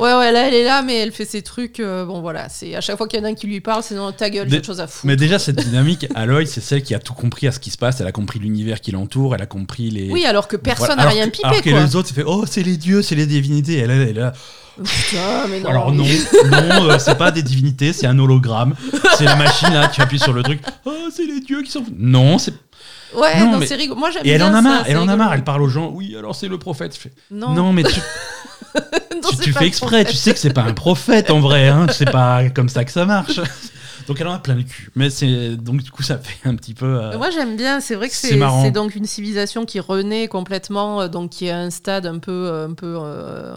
ouais, 0.01 0.15
ouais, 0.15 0.33
là, 0.33 0.49
elle 0.49 0.55
est 0.55 0.65
là, 0.65 0.83
mais 0.83 0.97
elle 0.99 1.13
fait 1.13 1.25
ses 1.25 1.43
trucs. 1.43 1.81
euh, 1.81 2.05
bon, 2.05 2.21
voilà. 2.21 2.49
C'est 2.49 2.75
à 2.75 2.81
chaque 2.81 2.97
fois 2.97 3.07
qu'il 3.07 3.19
y 3.21 3.23
en 3.23 3.27
a 3.27 3.29
un 3.29 3.35
qui 3.35 3.47
lui 3.47 3.61
parle, 3.61 3.83
c'est 3.83 3.95
dans 3.95 4.11
ta 4.13 4.31
gueule, 4.31 4.49
j'ai 4.51 4.57
autre 4.59 4.67
chose 4.67 4.81
à 4.81 4.87
foutre. 4.87 5.07
Mais 5.07 5.17
déjà, 5.17 5.39
cette 5.39 5.57
dynamique, 5.57 6.07
Aloy, 6.15 6.47
c'est 6.47 6.61
celle 6.61 6.83
qui 6.83 6.95
a 6.95 6.99
tout 6.99 7.15
compris 7.15 7.47
à 7.47 7.53
ce 7.53 7.61
qui 7.61 7.71
se 7.71 7.79
passe. 7.79 8.01
Elle 8.01 8.07
a 8.07 8.13
compris 8.13 8.39
l'univers 8.39 8.81
qui 8.81 8.91
l'entoure. 8.93 9.35
Elle 9.35 9.43
a 9.43 9.47
compris 9.47 9.91
les. 9.91 10.11
Oui, 10.11 10.25
alors 10.27 10.49
que 10.49 10.57
personne 10.57 10.87
Voilà. 10.87 10.97
n'a 10.97 11.03
Alors 11.03 11.15
rien 11.15 11.27
que- 11.27 11.37
pipé, 11.37 11.47
Alors 11.49 11.63
que 11.63 11.71
quoi. 11.71 11.81
les 11.81 11.97
autres, 11.97 12.09
c'est 12.09 12.15
fait 12.15 12.25
Oh, 12.27 12.45
c'est 12.47 12.63
les 12.63 12.77
dieux, 12.77 13.03
c'est 13.03 13.15
les 13.15 13.27
divinités. 13.27 13.79
Elle, 13.79 13.91
elle 13.91 14.09
est 14.09 14.13
là. 14.13 14.33
Putain, 14.83 15.47
mais 15.51 15.61
non. 15.61 15.69
Alors 15.69 15.93
non, 15.93 16.05
non, 16.05 16.89
euh, 16.91 16.99
c'est 16.99 17.17
pas 17.19 17.31
des 17.31 17.43
divinités, 17.43 17.93
c'est 17.93 18.07
un 18.07 18.19
hologramme. 18.19 18.75
C'est 19.19 19.25
la 19.25 19.37
machine 19.37 19.69
là, 19.75 19.89
tu 19.89 20.01
appuies 20.01 20.19
sur 20.19 20.33
le 20.33 20.43
truc. 20.43 20.61
Oh, 20.87 20.91
c'est 21.15 21.27
les 21.27 21.41
dieux 21.41 21.63
qui 21.63 21.71
sont. 21.71 21.85
Non, 21.99 22.39
c'est. 22.39 22.55
Ouais, 23.15 23.41
Non, 23.41 23.53
non, 23.53 23.59
mais- 23.59 23.67
c'est 23.67 23.75
rigolo. 23.75 23.99
Moi, 23.99 24.11
j'aime 24.11 24.23
Et 24.25 24.31
elle 24.31 24.39
bien 24.39 24.47
en 24.47 24.53
a 24.55 24.57
ça, 24.57 24.63
marre. 24.63 24.83
c'est 24.87 24.91
Elle 24.93 24.97
en 24.97 25.01
a 25.01 25.03
rigolo. 25.03 25.19
marre. 25.19 25.35
Elle 25.35 25.45
parle 25.45 25.63
aux 25.63 25.69
gens. 25.69 25.91
Oui, 25.93 26.15
alors 26.17 26.35
c'est 26.35 26.49
le 26.49 26.59
prophète. 26.59 26.95
Je 26.95 27.01
fais, 27.01 27.13
Non, 27.31 27.51
Non, 27.53 27.73
mais 27.75 27.83
tu, 27.83 28.01
non, 29.23 29.29
tu, 29.43 29.53
fais 29.53 29.67
exprès. 29.67 30.05
Tu 30.05 30.17
sais 30.17 30.33
que 30.33 30.39
c'est 30.39 30.53
pas 30.53 30.63
un 30.63 30.73
prophète 30.75 31.31
en 31.31 31.41
vrai. 31.41 31.69
Hein. 31.69 31.87
C'est 31.93 32.11
pas 32.11 32.49
comme 32.51 32.69
ça 32.69 32.85
que 32.85 32.93
ça 32.93 33.05
marche. 33.07 33.41
Donc 34.07 34.21
elle 34.21 34.27
en 34.27 34.33
a 34.33 34.39
plein 34.39 34.55
le 34.57 34.63
cul. 34.65 34.91
Mais 34.97 35.09
c'est 35.11 35.57
donc 35.57 35.83
du 35.83 35.91
coup 35.93 36.03
ça 36.03 36.19
fait 36.19 36.49
un 36.49 36.57
petit 36.57 36.75
peu. 36.75 36.87
euh, 36.87 37.17
Moi 37.19 37.31
j'aime 37.31 37.57
bien, 37.57 37.81
c'est 37.81 37.95
vrai 37.95 38.09
que 38.09 38.15
c'est 38.15 38.71
donc 38.73 38.97
une 38.97 39.05
civilisation 39.07 39.65
qui 39.67 39.79
renaît 39.79 40.27
complètement, 40.27 41.03
euh, 41.03 41.09
donc 41.09 41.31
qui 41.31 41.47
est 41.47 41.51
à 41.51 41.59
un 41.61 41.71
stade 41.71 42.07
un 42.07 42.19
peu, 42.19 42.33
euh, 42.33 42.67
un 42.69 42.73
peu 42.75 42.97
euh, 43.01 43.55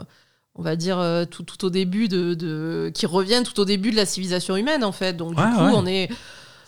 on 0.54 0.62
va 0.62 0.76
dire, 0.76 1.02
tout, 1.32 1.42
tout 1.44 1.66
au 1.66 1.70
début 1.72 2.08
de, 2.08 2.36
de- 2.36 2.92
qui 2.94 3.08
revient 3.08 3.42
tout 3.44 3.60
au 3.60 3.66
début 3.66 3.90
de 3.90 3.96
la 3.96 4.06
civilisation 4.06 4.56
humaine 4.56 4.84
en 4.84 4.92
fait. 4.92 5.14
Donc 5.14 5.38
Ouais, 5.40 5.46
du 5.48 5.54
coup 5.54 5.64
ouais. 5.64 5.72
on 5.74 5.86
est, 5.88 6.10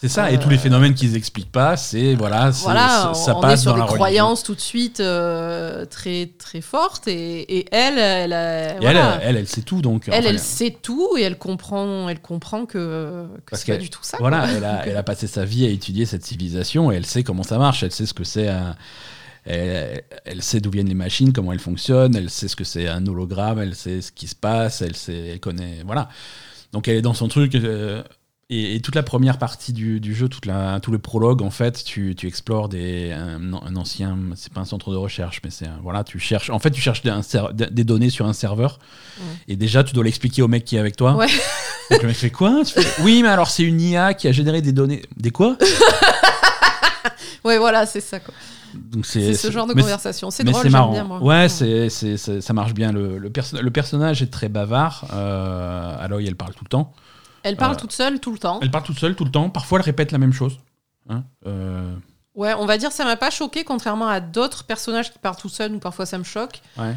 C'est 0.02 0.10
ça. 0.10 0.30
Et 0.32 0.38
tous 0.40 0.50
les 0.50 0.58
phénomènes 0.58 0.94
qu'ils 0.94 1.16
expliquent 1.16 1.52
pas, 1.52 1.78
c'est 1.78 2.16
voilà, 2.16 2.52
ça, 2.52 3.14
ça 3.14 3.34
on, 3.34 3.38
on 3.38 3.42
passe 3.42 3.60
est 3.60 3.64
sur 3.64 3.72
dans 3.72 3.76
des 3.76 3.80
la 3.80 3.86
religion. 3.86 3.96
croyances 3.98 4.44
tout 4.44 4.54
de 4.54 4.60
suite 4.62 5.00
euh, 5.00 5.86
très 5.86 6.30
très 6.38 6.62
fortes 6.62 7.08
et, 7.08 7.60
et 7.60 7.66
elle, 7.72 7.98
elle, 7.98 8.34
a- 8.34 8.76
Et 8.76 8.80
voilà. 8.82 9.20
elle, 9.22 9.30
elle, 9.30 9.38
elle 9.38 9.48
sait 9.48 9.62
tout 9.62 9.82
donc. 9.82 10.04
Elle, 10.08 10.14
enfin, 10.20 10.30
elle 10.30 10.40
sait 10.40 10.76
tout 10.82 11.18
et 11.18 11.22
elle 11.24 11.38
comprend, 11.38 12.08
elle 12.10 12.20
comprend 12.22 12.66
que, 12.66 13.26
que 13.46 13.56
c'est 13.56 13.72
pas 13.72 13.78
du 13.78 13.90
tout 13.90 14.02
ça. 14.04 14.18
Voilà, 14.20 14.40
quoi. 14.42 14.50
elle 14.50 14.64
a, 14.66 14.86
elle 14.88 14.98
a 14.98 15.04
passé 15.04 15.28
sa 15.28 15.46
vie 15.46 15.66
à 15.66 15.70
étudier 15.70 16.06
cette 16.06 16.26
civilisation 16.26 16.92
et 16.92 16.96
elle 16.96 17.06
sait 17.06 17.24
comment 17.24 17.44
ça 17.44 17.58
marche, 17.58 17.82
elle 17.84 17.92
sait 17.92 18.06
ce 18.06 18.14
que 18.14 18.24
c'est 18.26 18.50
un- 18.50 18.76
Elle, 19.46 20.02
elle 20.26 20.42
sait 20.42 20.60
d'où 20.60 20.72
viennent 20.72 20.90
les 20.90 20.94
machines, 20.94 21.32
comment 21.32 21.54
elles 21.54 21.60
fonctionnent, 21.60 22.16
elle 22.16 22.30
sait 22.30 22.48
ce 22.48 22.56
que 22.56 22.64
c'est 22.64 22.88
un 22.88 23.06
hologramme, 23.08 23.60
elle 23.60 23.76
sait 23.76 24.02
ce 24.02 24.12
qui 24.12 24.28
se 24.28 24.36
passe, 24.36 24.82
elle 24.82 24.96
sait, 24.96 25.28
elle 25.34 25.40
connaît, 25.40 25.84
voilà. 25.86 26.10
Donc 26.74 26.88
elle 26.88 26.98
est 26.98 27.02
dans 27.02 27.14
son 27.14 27.28
truc. 27.28 27.56
euh, 27.56 28.04
et, 28.50 28.76
et 28.76 28.80
toute 28.82 28.96
la 28.96 29.04
première 29.04 29.38
partie 29.40 29.74
du, 29.74 30.00
du 30.00 30.14
jeu, 30.14 30.30
toute 30.30 30.46
la, 30.46 30.80
tout 30.80 30.92
le 30.92 31.00
prologue, 31.00 31.42
en 31.42 31.50
fait, 31.50 31.84
tu, 31.84 32.14
tu 32.16 32.28
explores 32.28 32.70
des, 32.70 33.12
un, 33.12 33.54
un 33.54 33.76
ancien, 33.76 34.18
c'est 34.36 34.54
pas 34.54 34.62
un 34.62 34.66
centre 34.66 34.92
de 34.92 34.98
recherche, 34.98 35.42
mais 35.44 35.50
c'est 35.50 35.68
voilà, 35.82 36.04
tu 36.04 36.20
cherches. 36.20 36.50
En 36.50 36.60
fait, 36.60 36.72
tu 36.72 36.82
cherches 36.82 37.02
des 37.04 37.84
données 37.84 38.10
sur 38.10 38.26
un 38.28 38.34
serveur, 38.34 38.80
et 39.48 39.56
déjà 39.56 39.84
tu 39.84 39.94
dois 39.94 40.04
l'expliquer 40.04 40.42
au 40.42 40.48
mec 40.48 40.64
qui 40.66 40.76
est 40.76 40.80
avec 40.80 40.96
toi. 40.96 41.16
Ouais. 41.16 41.28
Donc 41.92 42.02
le 42.02 42.08
mec 42.08 42.18
fait 42.18 42.30
quoi? 42.32 42.64
Fais, 42.66 42.82
Oui, 43.04 43.22
mais 43.24 43.30
alors 43.30 43.50
c'est 43.50 43.64
une 43.64 43.80
IA 43.80 44.14
qui 44.16 44.28
a 44.28 44.32
généré 44.32 44.62
des 44.62 44.72
données. 44.74 45.02
Des 45.18 45.32
quoi? 45.32 45.58
Ouais, 47.44 47.60
voilà, 47.60 47.86
c'est 47.86 48.02
ça. 48.02 48.20
quoi. 48.20 48.34
C'est 49.04 49.36
ce 49.36 49.52
genre 49.52 49.68
de 49.68 49.74
conversation. 49.74 50.32
C'est 50.32 50.44
drôle, 50.44 50.68
marrant. 50.72 50.92
bien 50.92 51.04
moi. 51.04 51.22
Ouais, 51.22 51.48
ça 51.48 52.54
marche 52.54 52.74
bien. 52.74 52.92
Le, 52.92 53.20
le, 53.20 53.30
perso- 53.30 53.62
le 53.62 53.70
personnage 53.72 54.24
est 54.24 54.32
très 54.32 54.50
bavard. 54.50 55.06
Euh, 55.14 55.96
Aloy, 56.04 56.26
elle 56.26 56.36
parle 56.36 56.54
tout 56.56 56.64
le 56.64 56.70
temps. 56.70 56.92
Elle 57.46 57.58
parle 57.58 57.74
Euh, 57.76 57.80
toute 57.80 57.92
seule 57.92 58.20
tout 58.20 58.32
le 58.32 58.38
temps. 58.40 58.60
Elle 58.62 58.72
parle 58.72 58.84
toute 58.84 59.00
seule 59.00 59.16
tout 59.16 59.24
le 59.26 59.32
temps. 59.32 59.50
Parfois, 59.50 59.80
elle 59.80 59.86
répète 59.86 60.12
la 60.12 60.18
même 60.18 60.34
chose. 60.34 60.60
Hein, 61.10 61.24
euh, 61.46 61.94
Ouais, 62.36 62.54
on 62.60 62.66
va 62.66 62.78
dire 62.78 62.92
ça 62.92 63.06
m'a 63.06 63.16
pas 63.16 63.30
choqué, 63.30 63.64
contrairement 63.64 64.08
à 64.08 64.20
d'autres 64.20 64.66
personnages 64.66 65.12
qui 65.14 65.20
parlent 65.20 65.38
tout 65.38 65.48
seuls 65.48 65.74
ou 65.74 65.80
parfois 65.80 66.06
ça 66.06 66.18
me 66.18 66.24
choque. 66.24 66.62
ouais. 66.78 66.96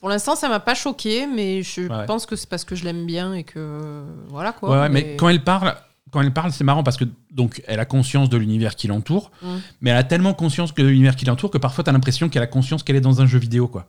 Pour 0.00 0.08
l'instant, 0.08 0.34
ça 0.34 0.48
m'a 0.48 0.60
pas 0.60 0.74
choqué, 0.74 1.26
mais 1.26 1.62
je 1.62 1.82
Ouais. 1.82 2.06
pense 2.06 2.24
que 2.24 2.34
c'est 2.34 2.48
parce 2.48 2.64
que 2.64 2.74
je 2.74 2.84
l'aime 2.84 3.04
bien 3.04 3.34
et 3.34 3.44
que 3.44 4.02
voilà 4.28 4.52
quoi. 4.52 4.70
Ouais, 4.80 4.88
mais 4.88 5.14
quand 5.16 5.28
elle 5.28 5.44
parle, 5.44 5.76
quand 6.10 6.22
elle 6.22 6.32
parle, 6.32 6.52
c'est 6.52 6.64
marrant 6.64 6.82
parce 6.82 6.96
que 6.96 7.04
donc 7.30 7.62
elle 7.68 7.78
a 7.80 7.84
conscience 7.84 8.30
de 8.30 8.38
l'univers 8.38 8.74
qui 8.76 8.88
l'entoure, 8.88 9.30
Mm. 9.42 9.46
mais 9.82 9.90
elle 9.90 9.98
a 9.98 10.02
tellement 10.04 10.32
conscience 10.32 10.72
que 10.72 10.80
de 10.80 10.86
l'univers 10.88 11.16
qui 11.16 11.26
l'entoure 11.26 11.50
que 11.50 11.58
parfois 11.58 11.84
tu 11.84 11.90
as 11.90 11.92
l'impression 11.92 12.30
qu'elle 12.30 12.42
a 12.42 12.46
conscience 12.46 12.82
qu'elle 12.82 12.96
est 12.96 13.02
dans 13.02 13.20
un 13.20 13.26
jeu 13.26 13.38
vidéo, 13.38 13.68
quoi. 13.68 13.88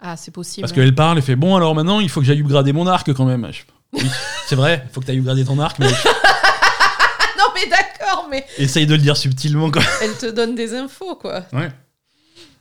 Ah, 0.00 0.16
c'est 0.16 0.30
possible. 0.30 0.62
Parce 0.62 0.72
qu'elle 0.72 0.94
parle 0.94 1.18
et 1.18 1.22
fait 1.22 1.36
bon 1.36 1.54
alors 1.56 1.74
maintenant 1.74 2.00
il 2.00 2.08
faut 2.08 2.20
que 2.20 2.26
j'aille 2.26 2.40
upgrader 2.40 2.72
mon 2.72 2.86
arc 2.86 3.12
quand 3.12 3.26
même. 3.26 3.46
Je- 3.52 3.64
Oui, 3.94 4.10
c'est 4.46 4.56
vrai, 4.56 4.82
il 4.88 4.92
faut 4.92 5.00
que 5.00 5.06
tu 5.06 5.12
ailles 5.12 5.18
upgrader 5.18 5.44
ton 5.44 5.58
arc, 5.58 5.78
mais 5.78 5.86
Non, 7.38 7.44
mais 7.54 7.68
d'accord, 7.68 8.26
mais 8.30 8.44
essaye 8.58 8.86
de 8.86 8.92
le 8.94 9.00
dire 9.00 9.16
subtilement 9.16 9.70
quoi. 9.70 9.82
elle 10.02 10.14
te 10.16 10.26
donne 10.26 10.54
des 10.54 10.74
infos 10.74 11.16
quoi. 11.16 11.44
Ouais. 11.52 11.70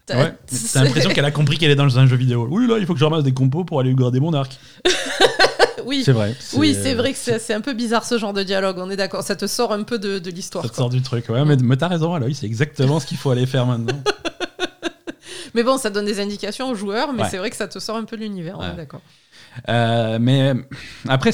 T'as- 0.06 0.18
Ouais. 0.18 0.34
T'as 0.74 0.84
l'impression 0.84 1.10
qu'elle 1.12 1.26
a 1.26 1.32
compris 1.32 1.58
qu'elle 1.58 1.72
est 1.72 1.76
dans 1.76 1.98
un 1.98 2.06
jeu 2.08 2.16
vidéo. 2.18 2.48
Oui 2.52 2.68
là 2.68 2.78
il 2.78 2.86
faut 2.86 2.94
que 2.94 3.00
je 3.00 3.06
ramasse 3.06 3.24
des 3.24 3.34
compos 3.34 3.64
pour 3.64 3.80
aller 3.80 3.92
upgrader 3.92 4.20
mon 4.20 4.34
arc. 4.34 4.58
oui. 5.86 6.04
C'est 6.06 6.12
vrai. 6.12 6.36
Oui, 6.54 6.78
c'est 6.82 6.94
vrai 6.94 7.14
que 7.14 7.18
c'est 7.20 7.40
c'est 7.40 7.54
un 7.54 7.62
peu 7.62 7.74
bizarre 7.74 8.04
ce 8.06 8.18
genre 8.18 8.34
de 8.34 8.44
dialogue, 8.44 8.78
on 8.80 8.90
est 8.90 8.96
d'accord. 8.98 9.24
Ça 9.24 9.36
te 9.36 9.48
sort 9.48 9.72
un 9.72 9.84
peu 9.84 10.00
de, 10.00 10.20
de 10.20 10.30
l'histoire. 10.32 10.64
Ça 10.64 10.70
te 10.70 10.76
quoi. 10.76 10.84
sort 10.84 10.90
du 10.90 11.02
truc. 11.02 11.30
Ouais, 11.30 11.46
mais, 11.46 11.56
mais 11.58 11.78
t'as 11.78 11.88
raison, 11.88 12.14
Aloy, 12.14 12.34
c'est 12.34 12.46
exactement 12.46 13.00
ce 13.00 13.06
qu'il 13.06 13.18
faut 13.18 13.32
aller 13.32 13.46
faire 13.46 13.66
maintenant. 13.66 14.02
Mais 15.56 15.62
bon, 15.62 15.78
ça 15.78 15.92
donne 15.92 16.06
des 16.06 16.20
indications 16.20 16.72
aux 16.72 16.74
joueurs, 16.76 17.14
mais 17.14 17.22
Ouais. 17.22 17.28
c'est 17.30 17.38
vrai 17.38 17.52
que 17.52 17.56
ça 17.56 17.68
te 17.68 17.78
sort 17.78 17.96
un 17.96 18.06
peu 18.06 18.18
de 18.18 18.24
l'univers, 18.24 18.56
on 18.58 18.62
Ouais. 18.64 18.70
est 18.72 18.76
d'accord. 18.76 19.02
Euh, 19.70 20.18
mais 20.20 20.54
après, 21.08 21.32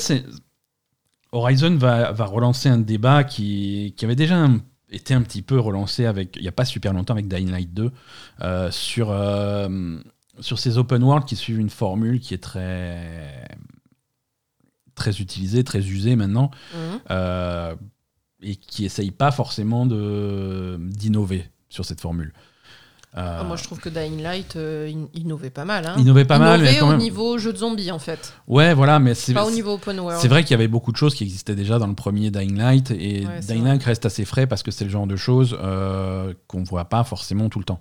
Horizon 1.32 1.75
va, 1.77 2.12
va 2.12 2.25
relancer 2.25 2.69
un 2.69 2.79
débat 2.79 3.23
qui, 3.23 3.93
qui 3.97 4.05
avait 4.05 4.15
déjà 4.15 4.38
un- 4.38 4.62
été 4.91 5.13
un 5.13 5.21
petit 5.21 5.41
peu 5.43 5.60
relancé 5.60 6.05
avec, 6.05 6.36
il 6.38 6.41
n'y 6.41 6.47
a 6.47 6.51
pas 6.51 6.65
super 6.65 6.93
longtemps 6.93 7.13
avec 7.13 7.27
Dying 7.27 7.51
Light 7.51 7.73
2 7.73 7.91
euh, 8.41 8.71
sur, 8.71 9.12
euh, 9.12 9.99
sur 10.39 10.58
ces 10.58 10.77
open 10.79 11.03
world 11.03 11.25
qui 11.25 11.36
suivent 11.36 11.60
une 11.60 11.69
formule 11.69 12.19
qui 12.19 12.34
est 12.34 12.39
très 12.43 13.47
très 14.95 15.21
utilisée, 15.21 15.63
très 15.63 15.79
usée 15.88 16.15
maintenant 16.17 16.51
Mhm. 16.75 17.77
et 18.41 18.55
qui 18.58 18.84
essaye 18.86 19.12
pas 19.12 19.32
forcément 19.32 19.86
d'innover 19.86 21.45
sur 21.69 21.86
cette 21.86 22.01
formule. 22.01 22.34
Euh, 23.17 23.38
Ah, 23.41 23.43
Moi, 23.43 23.56
je 23.56 23.63
trouve 23.63 23.80
que 23.80 23.89
Dying 23.89 24.22
Light 24.22 24.56
euh, 24.56 24.88
in- 24.88 25.08
innovait 25.19 25.50
pas 25.50 25.65
mal. 25.65 25.86
Hein. 25.88 25.95
Innovait 25.98 26.26
pas 26.26 26.38
mal, 26.38 26.60
mais 26.62 26.67
Innovait 26.67 26.80
quand 26.80 26.86
au 26.88 26.91
même- 26.91 27.00
niveau 27.00 27.38
jeu 27.39 27.52
de 27.52 27.58
zombies, 27.58 27.91
en 27.91 27.98
fait. 27.98 28.34
Ouais, 28.48 28.76
voilà, 28.76 29.00
mais 29.00 29.15
c'est 29.15 29.34
Pas 29.34 29.45
au 29.45 29.52
niveau 29.52 29.74
open 29.74 30.00
world. 30.00 30.19
C'est 30.22 30.28
vrai 30.28 30.43
qu'il 30.43 30.52
y 30.52 30.54
avait 30.54 30.67
beaucoup 30.67 30.91
de 30.91 30.98
choses 30.98 31.15
qui 31.15 31.24
existaient 31.24 31.56
déjà 31.56 31.80
dans 31.80 31.88
le 31.88 31.95
premier 31.95 32.30
Dying 32.30 32.56
Light 32.58 32.91
et 32.91 33.26
Ouais, 33.26 33.39
Dying. 33.41 33.63
Light 33.63 33.84
reste 33.84 34.06
assez 34.06 34.26
frais 34.26 34.45
parce 34.45 34.62
que 34.62 34.69
c'est 34.69 34.84
le 34.86 34.91
genre 34.91 35.08
de 35.08 35.15
choses 35.15 35.58
euh, 35.60 36.34
qu'on 36.48 36.63
voit 36.63 36.86
pas 36.86 37.04
forcément 37.04 37.50
tout 37.50 37.58
le 37.60 37.65
temps. 37.65 37.80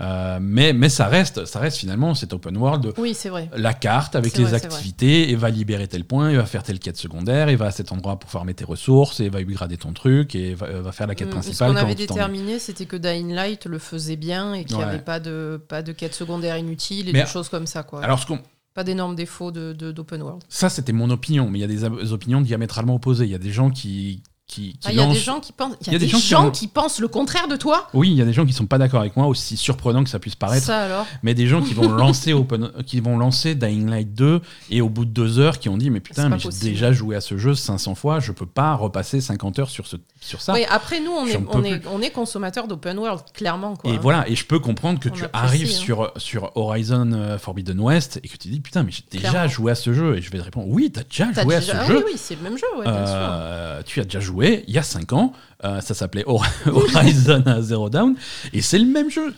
Euh, 0.00 0.38
mais, 0.40 0.72
mais 0.72 0.88
ça 0.88 1.06
reste, 1.06 1.44
ça 1.44 1.58
reste 1.58 1.76
finalement 1.76 2.14
cet 2.14 2.32
open 2.32 2.56
world 2.56 2.82
de 2.82 2.94
Oui, 2.98 3.12
c'est 3.14 3.28
vrai. 3.28 3.50
la 3.54 3.74
carte 3.74 4.16
avec 4.16 4.36
les 4.38 4.44
vrai, 4.44 4.54
activités 4.54 5.30
et 5.30 5.36
va 5.36 5.50
libérer 5.50 5.86
tel 5.86 6.04
point, 6.04 6.30
et 6.30 6.36
va 6.36 6.46
faire 6.46 6.62
telle 6.62 6.78
quête 6.78 6.96
secondaire, 6.96 7.48
et 7.48 7.56
va 7.56 7.66
à 7.66 7.70
cet 7.70 7.92
endroit 7.92 8.18
pour 8.18 8.30
farmer 8.30 8.54
tes 8.54 8.64
ressources, 8.64 9.20
et 9.20 9.28
va 9.28 9.40
upgrader 9.40 9.76
ton 9.76 9.92
truc, 9.92 10.34
et 10.34 10.54
va, 10.54 10.80
va 10.80 10.92
faire 10.92 11.06
la 11.06 11.14
quête 11.14 11.28
Mm, 11.28 11.32
principale. 11.32 11.68
Ce 11.70 11.74
qu'on 11.74 11.80
avait 11.80 11.94
déterminé, 11.94 12.58
c'était 12.58 12.86
que 12.86 12.96
Dying 12.96 13.32
Light 13.34 13.66
le 13.66 13.78
faisait 13.78 14.16
bien 14.16 14.54
et 14.54 14.64
qu'il 14.64 14.76
n'y 14.76 14.82
Ouais. 14.82 14.88
avait 14.88 14.98
pas 14.98 15.20
de, 15.20 15.60
pas 15.68 15.82
de 15.82 15.92
quête 15.92 16.14
secondaire 16.14 16.56
inutile 16.56 17.08
et 17.08 17.12
Mais- 17.12 17.22
de 17.24 17.28
choses 17.28 17.48
comme 17.48 17.66
ça. 17.66 17.82
Quoi. 17.82 18.02
Alors 18.02 18.18
ce 18.18 18.26
qu'on- 18.26 18.38
pas 18.74 18.84
d'énormes 18.84 19.14
défauts 19.14 19.50
d'open 19.52 19.76
de, 19.76 19.92
d'open 19.92 20.22
world. 20.22 20.42
Ça, 20.48 20.70
c'était 20.70 20.92
mon 20.94 21.10
opinion, 21.10 21.50
mais 21.50 21.58
il 21.58 21.60
y 21.60 21.64
a 21.64 21.66
des, 21.66 21.88
des 22.02 22.12
opinions 22.14 22.40
diamétralement 22.40 22.94
opposées. 22.94 23.26
Il 23.26 23.30
y 23.30 23.34
a 23.34 23.38
des 23.38 23.52
gens 23.52 23.68
qui, 23.68 24.22
qui, 24.52 24.72
qui 24.72 24.78
Ah, 24.84 24.92
Il 24.92 24.98
y 24.98 25.00
a 25.00 25.06
des 25.06 25.14
gens 25.14 25.40
qui 25.40 25.52
pensent, 25.52 25.74
il 25.86 25.92
y 25.92 25.96
a 25.96 25.98
des 25.98 26.08
gens, 26.08 26.50
qui, 26.50 26.68
pensent 26.68 27.00
le 27.00 27.08
contraire 27.08 27.48
de 27.48 27.56
toi. 27.56 27.88
Oui, 27.94 28.10
il 28.10 28.16
y 28.16 28.22
a 28.22 28.24
des 28.24 28.32
gens 28.32 28.44
qui 28.44 28.52
sont 28.52 28.66
pas 28.66 28.78
d'accord 28.78 29.00
avec 29.00 29.16
moi, 29.16 29.26
aussi 29.26 29.56
surprenant 29.56 30.04
que 30.04 30.10
ça 30.10 30.18
puisse 30.18 30.34
paraître. 30.34 30.66
Ça 30.66 30.82
alors. 30.82 31.06
Mais 31.22 31.34
des 31.34 31.46
gens 31.46 31.62
qui 31.62 31.74
vont 31.74 31.88
lancer 31.96 32.32
Open, 32.32 32.70
qui 32.86 33.00
vont 33.00 33.16
lancer 33.16 33.54
Dying 33.54 33.88
Light 33.88 34.14
2 34.14 34.40
et 34.70 34.80
au 34.80 34.88
bout 34.88 35.04
de 35.04 35.10
deux 35.10 35.38
heures 35.38 35.58
qui 35.58 35.68
ont 35.68 35.76
dit 35.76 35.90
mais 35.90 36.00
putain 36.00 36.28
mais 36.28 36.38
j'ai 36.38 36.50
déjà 36.70 36.92
joué 36.92 37.16
à 37.16 37.20
ce 37.20 37.36
jeu 37.36 37.54
500 37.54 37.94
fois, 37.94 38.20
je 38.20 38.32
peux 38.32 38.46
pas 38.46 38.74
repasser 38.74 39.20
50 39.20 39.58
heures 39.58 39.70
sur 39.70 39.86
ce 39.86 39.96
sur 40.20 40.40
ça. 40.40 40.52
Oui, 40.52 40.64
après 40.70 41.00
nous, 41.00 41.10
on 41.10 41.26
est, 41.26 41.36
on 41.48 41.64
est, 41.64 41.82
on 41.86 42.00
est 42.00 42.10
consommateur 42.10 42.68
d'open 42.68 42.98
world, 42.98 43.22
clairement. 43.34 43.74
Quoi. 43.74 43.92
Et 43.92 43.98
voilà, 43.98 44.28
et 44.28 44.36
je 44.36 44.44
peux 44.46 44.60
comprendre 44.60 45.00
que 45.00 45.08
On 45.08 45.12
tu 45.12 45.24
arrives 45.32 45.68
hein. 45.68 45.72
sur, 45.72 46.12
sur 46.16 46.52
Horizon 46.56 47.10
euh, 47.12 47.38
Forbidden 47.38 47.80
West 47.80 48.20
et 48.22 48.28
que 48.28 48.36
tu 48.36 48.48
dis 48.48 48.60
putain, 48.60 48.84
mais 48.84 48.92
j'ai 48.92 49.02
déjà 49.10 49.30
Clairement. 49.30 49.48
joué 49.48 49.72
à 49.72 49.74
ce 49.74 49.92
jeu. 49.92 50.16
Et 50.16 50.22
je 50.22 50.30
vais 50.30 50.38
te 50.38 50.44
répondre 50.44 50.66
oui, 50.68 50.92
t'as 50.92 51.02
déjà 51.02 51.26
T'as 51.34 51.42
joué 51.42 51.58
déjà- 51.58 51.78
à 51.78 51.80
ah 51.82 51.86
ce 51.86 51.92
jeu. 51.92 51.98
Oui, 51.98 52.12
oui, 52.12 52.12
c'est 52.16 52.36
le 52.36 52.42
même 52.42 52.56
jeu, 52.56 52.66
ouais, 52.78 52.84
bien 52.84 53.06
sûr. 53.06 53.16
Euh, 53.16 53.82
tu 53.84 54.00
as 54.00 54.04
déjà 54.04 54.20
joué 54.20 54.41
il 54.66 54.74
y 54.74 54.78
a 54.78 54.82
5 54.82 55.12
ans. 55.12 55.32
Euh, 55.64 55.80
ça 55.80 55.94
s'appelait 55.94 56.24
Hor- 56.26 56.46
Horizon 56.66 57.44
Zero 57.60 57.88
Dawn. 57.90 58.14
Et 58.52 58.62
c'est 58.62 58.78
le 58.78 58.86
même 58.86 59.10
jeu. 59.10 59.34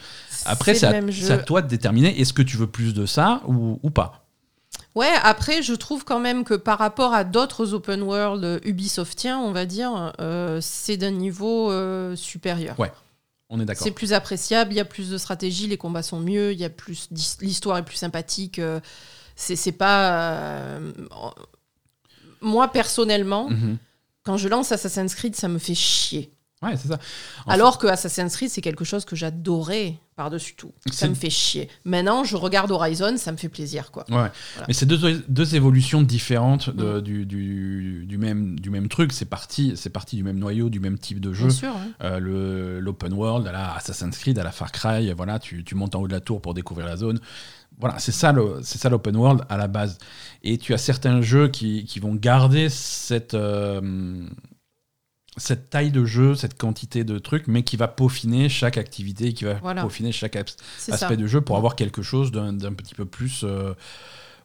Après, 0.46 0.74
c'est 0.74 0.86
à, 0.86 1.38
toi 1.38 1.62
de 1.62 1.68
déterminer 1.68 2.20
est-ce 2.20 2.32
que 2.32 2.42
tu 2.42 2.56
veux 2.56 2.66
plus 2.66 2.92
de 2.94 3.06
ça 3.06 3.40
ou, 3.46 3.78
ou 3.82 3.90
pas? 3.90 4.20
Ouais, 4.94 5.10
après, 5.22 5.62
je 5.62 5.72
trouve 5.74 6.04
quand 6.04 6.20
même 6.20 6.44
que 6.44 6.54
par 6.54 6.78
rapport 6.78 7.14
à 7.14 7.24
d'autres 7.24 7.72
open 7.74 8.02
world 8.02 8.60
Ubisoftiens, 8.64 9.38
on 9.40 9.52
va 9.52 9.66
dire, 9.66 10.12
euh, 10.20 10.58
c'est 10.60 10.96
d'un 10.96 11.10
niveau 11.10 11.70
euh, 11.70 12.14
supérieur. 12.14 12.78
Ouais, 12.78 12.92
On 13.50 13.58
est 13.60 13.64
d'accord. 13.64 13.82
C'est 13.84 13.90
plus 13.90 14.12
appréciable, 14.12 14.72
il 14.72 14.76
y 14.76 14.80
a 14.80 14.84
plus 14.84 15.10
de 15.10 15.18
stratégie, 15.18 15.66
les 15.66 15.76
combats 15.78 16.02
sont 16.02 16.20
mieux, 16.20 16.52
il 16.52 16.58
y 16.60 16.64
a 16.64 16.70
plus 16.70 17.08
l'histoire 17.40 17.78
est 17.78 17.84
plus 17.84 17.96
sympathique. 17.96 18.58
euh, 18.58 18.78
c'est 19.36 19.72
pas 19.72 20.78
moi 22.40 22.68
personnellement, 22.68 23.48
Mhm. 23.50 23.78
Quand 24.24 24.36
je 24.36 24.48
lance 24.48 24.72
Assassin's 24.72 25.14
Creed, 25.14 25.36
ça 25.36 25.48
me 25.48 25.58
fait 25.58 25.74
chier. 25.74 26.30
Ouais, 26.62 26.76
c'est 26.78 26.88
ça. 26.88 26.98
En 27.44 27.50
Alors 27.50 27.76
que 27.76 27.86
Assassin's 27.86 28.34
Creed, 28.36 28.48
c'est 28.48 28.62
quelque 28.62 28.86
chose 28.86 29.04
que 29.04 29.14
j'adorais 29.14 29.98
par-dessus 30.16 30.54
tout. 30.54 30.72
Ça 30.90 31.06
me 31.08 31.14
fait 31.14 31.28
chier. 31.28 31.68
Maintenant, 31.84 32.24
je 32.24 32.36
regarde 32.36 32.70
Horizon, 32.70 33.18
ça 33.18 33.32
me 33.32 33.36
fait 33.36 33.50
plaisir, 33.50 33.90
quoi. 33.90 34.06
Ouais. 34.08 34.30
Mais 34.66 34.72
c'est 34.72 34.86
deux, 34.86 35.22
deux 35.28 35.56
évolutions 35.56 36.00
différentes 36.00 36.70
de- 36.70 37.00
du, 37.00 37.26
du, 37.26 38.06
du 38.06 38.16
même, 38.16 38.58
du 38.58 38.70
même 38.70 38.88
truc. 38.88 39.12
C'est 39.12 39.26
parti, 39.26 39.74
parti 39.92 40.16
du 40.16 40.22
même 40.22 40.38
noyau, 40.38 40.70
du 40.70 40.80
même 40.80 40.96
type 40.98 41.20
de 41.20 41.34
jeu. 41.34 41.48
Bien 41.48 41.54
sûr. 41.54 41.76
hein. 41.76 41.88
Euh, 42.02 42.80
L'open 42.80 43.12
world, 43.12 43.46
à 43.46 43.52
la 43.52 43.74
Assassin's 43.74 44.16
Creed, 44.16 44.38
à 44.38 44.44
la 44.44 44.52
Far 44.52 44.72
Cry, 44.72 45.12
voilà, 45.12 45.38
tu, 45.38 45.64
tu 45.64 45.74
montes 45.74 45.94
en 45.96 46.00
haut 46.00 46.08
de 46.08 46.12
la 46.14 46.20
tour 46.20 46.40
pour 46.40 46.54
découvrir 46.54 46.86
la 46.86 46.96
zone. 46.96 47.20
Voilà, 47.78 47.98
c'est 47.98 48.12
ça 48.12 48.32
l'open 48.32 49.16
world 49.16 49.42
à 49.48 49.56
la 49.56 49.66
base. 49.68 49.98
Et 50.42 50.58
tu 50.58 50.72
as 50.74 50.78
certains 50.78 51.20
jeux 51.22 51.48
qui, 51.48 51.84
qui 51.84 51.98
vont 52.00 52.14
garder 52.14 52.68
cette, 52.68 53.34
euh, 53.34 54.20
cette 55.36 55.70
taille 55.70 55.90
de 55.90 56.04
jeu, 56.04 56.36
cette 56.36 56.56
quantité 56.56 57.02
de 57.02 57.18
trucs, 57.18 57.48
mais 57.48 57.64
qui 57.64 57.76
va 57.76 57.88
peaufiner 57.88 58.48
chaque 58.48 58.78
activité, 58.78 59.32
qui 59.32 59.44
va 59.44 59.54
Voilà. 59.54 59.82
peaufiner 59.82 60.12
chaque 60.12 60.36
as- 60.36 60.56
aspect 60.88 60.96
ça. 60.96 61.16
de 61.16 61.26
jeu 61.26 61.40
pour 61.40 61.56
avoir 61.56 61.74
quelque 61.74 62.02
chose 62.02 62.30
d'un 62.30 62.54
petit 62.72 62.94
peu 62.94 63.04
plus. 63.04 63.42
euh, 63.44 63.74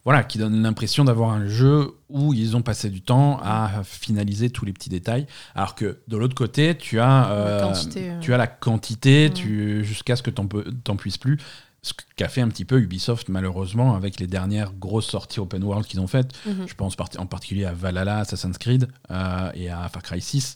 voilà, 0.06 0.24
qui 0.24 0.38
donne 0.38 0.64
l'impression 0.64 1.04
d'avoir 1.04 1.32
un 1.32 1.46
jeu 1.48 1.92
où 2.08 2.34
ils 2.34 2.56
ont 2.56 2.62
passé 2.62 2.90
du 2.90 3.02
temps 3.02 3.38
à 3.44 3.84
finaliser 3.84 4.50
tous 4.50 4.64
les 4.64 4.72
petits 4.72 4.90
détails. 4.90 5.28
Alors 5.56 5.76
que 5.76 6.00
de 6.08 6.16
l'autre 6.18 6.34
côté, 6.36 6.76
tu 6.78 7.00
as, 7.02 7.30
euh, 7.30 7.62
quantité, 7.62 8.10
euh. 8.10 8.20
tu 8.22 8.34
as 8.34 8.38
la 8.38 8.48
quantité 8.48 9.30
Mm. 9.30 9.34
tu, 9.34 9.84
jusqu'à 9.86 10.16
ce 10.16 10.24
que 10.24 10.32
tu 10.32 10.42
n'en 10.42 10.96
puisses 10.96 11.18
plus. 11.18 11.38
Ce 11.82 11.94
qu'a 12.18 12.28
fait 12.28 12.42
un 12.42 12.50
petit 12.50 12.66
peu 12.66 12.80
Ubisoft, 12.80 13.30
malheureusement, 13.30 13.96
avec 13.96 14.20
les 14.20 14.28
dernières 14.28 14.74
grosses 14.74 15.08
sorties 15.08 15.40
open 15.40 15.64
world 15.64 15.86
qu'ils 15.86 16.00
ont 16.02 16.08
faites. 16.08 16.32
Mhm. 16.46 16.68
Je 16.68 16.74
pense 16.76 16.96
en 17.18 17.26
particulier 17.26 17.66
à 17.66 17.72
Valhalla, 17.74 18.18
Assassin's 18.20 18.58
Creed 18.58 18.88
euh, 19.12 19.50
et 19.54 19.70
à 19.70 19.88
Far 19.88 20.04
Cry 20.04 20.20
6. 20.22 20.56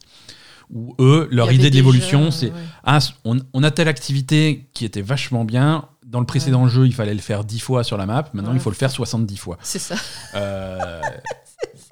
Où 0.70 0.96
eux, 1.00 1.28
leur 1.32 1.52
idée 1.52 1.70
de 1.70 1.76
l'évolution, 1.76 2.32
c'est 2.32 2.48
ouais. 2.48 2.54
ah, 2.84 3.00
on, 3.26 3.38
on 3.54 3.64
a 3.64 3.72
telle 3.72 3.88
activité 3.88 4.68
qui 4.74 4.86
était 4.86 5.02
vachement 5.02 5.46
bien. 5.46 5.86
Dans 6.06 6.20
le 6.20 6.26
précédent 6.26 6.68
jeu, 6.68 6.86
il 6.86 6.94
fallait 6.94 7.14
le 7.14 7.20
faire 7.22 7.44
10 7.44 7.60
fois 7.60 7.84
sur 7.84 7.98
la 7.98 8.06
map. 8.06 8.30
Maintenant, 8.34 8.52
Ouais. 8.52 8.58
il 8.58 8.62
faut 8.62 8.70
le 8.70 8.76
faire 8.76 8.92
70 8.92 9.38
fois. 9.38 9.58
C'est 9.62 9.80
ça. 9.80 9.96
Euh, 10.36 11.02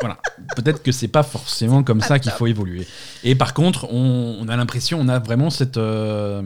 voilà. 0.01 0.17
Peut-être 0.55 0.83
que 0.83 0.91
c'est 0.91 1.07
pas 1.07 1.23
forcément 1.23 1.83
comme 1.83 2.01
ça 2.01 2.19
qu'il 2.19 2.31
faut 2.31 2.47
évoluer. 2.47 2.85
Et 3.23 3.35
par 3.35 3.53
contre, 3.53 3.85
on, 3.91 4.37
on 4.39 4.47
a 4.49 4.55
l'impression, 4.57 4.99
on 4.99 5.07
a 5.07 5.19
vraiment 5.19 5.49
cette, 5.49 5.77
euh, 5.77 6.41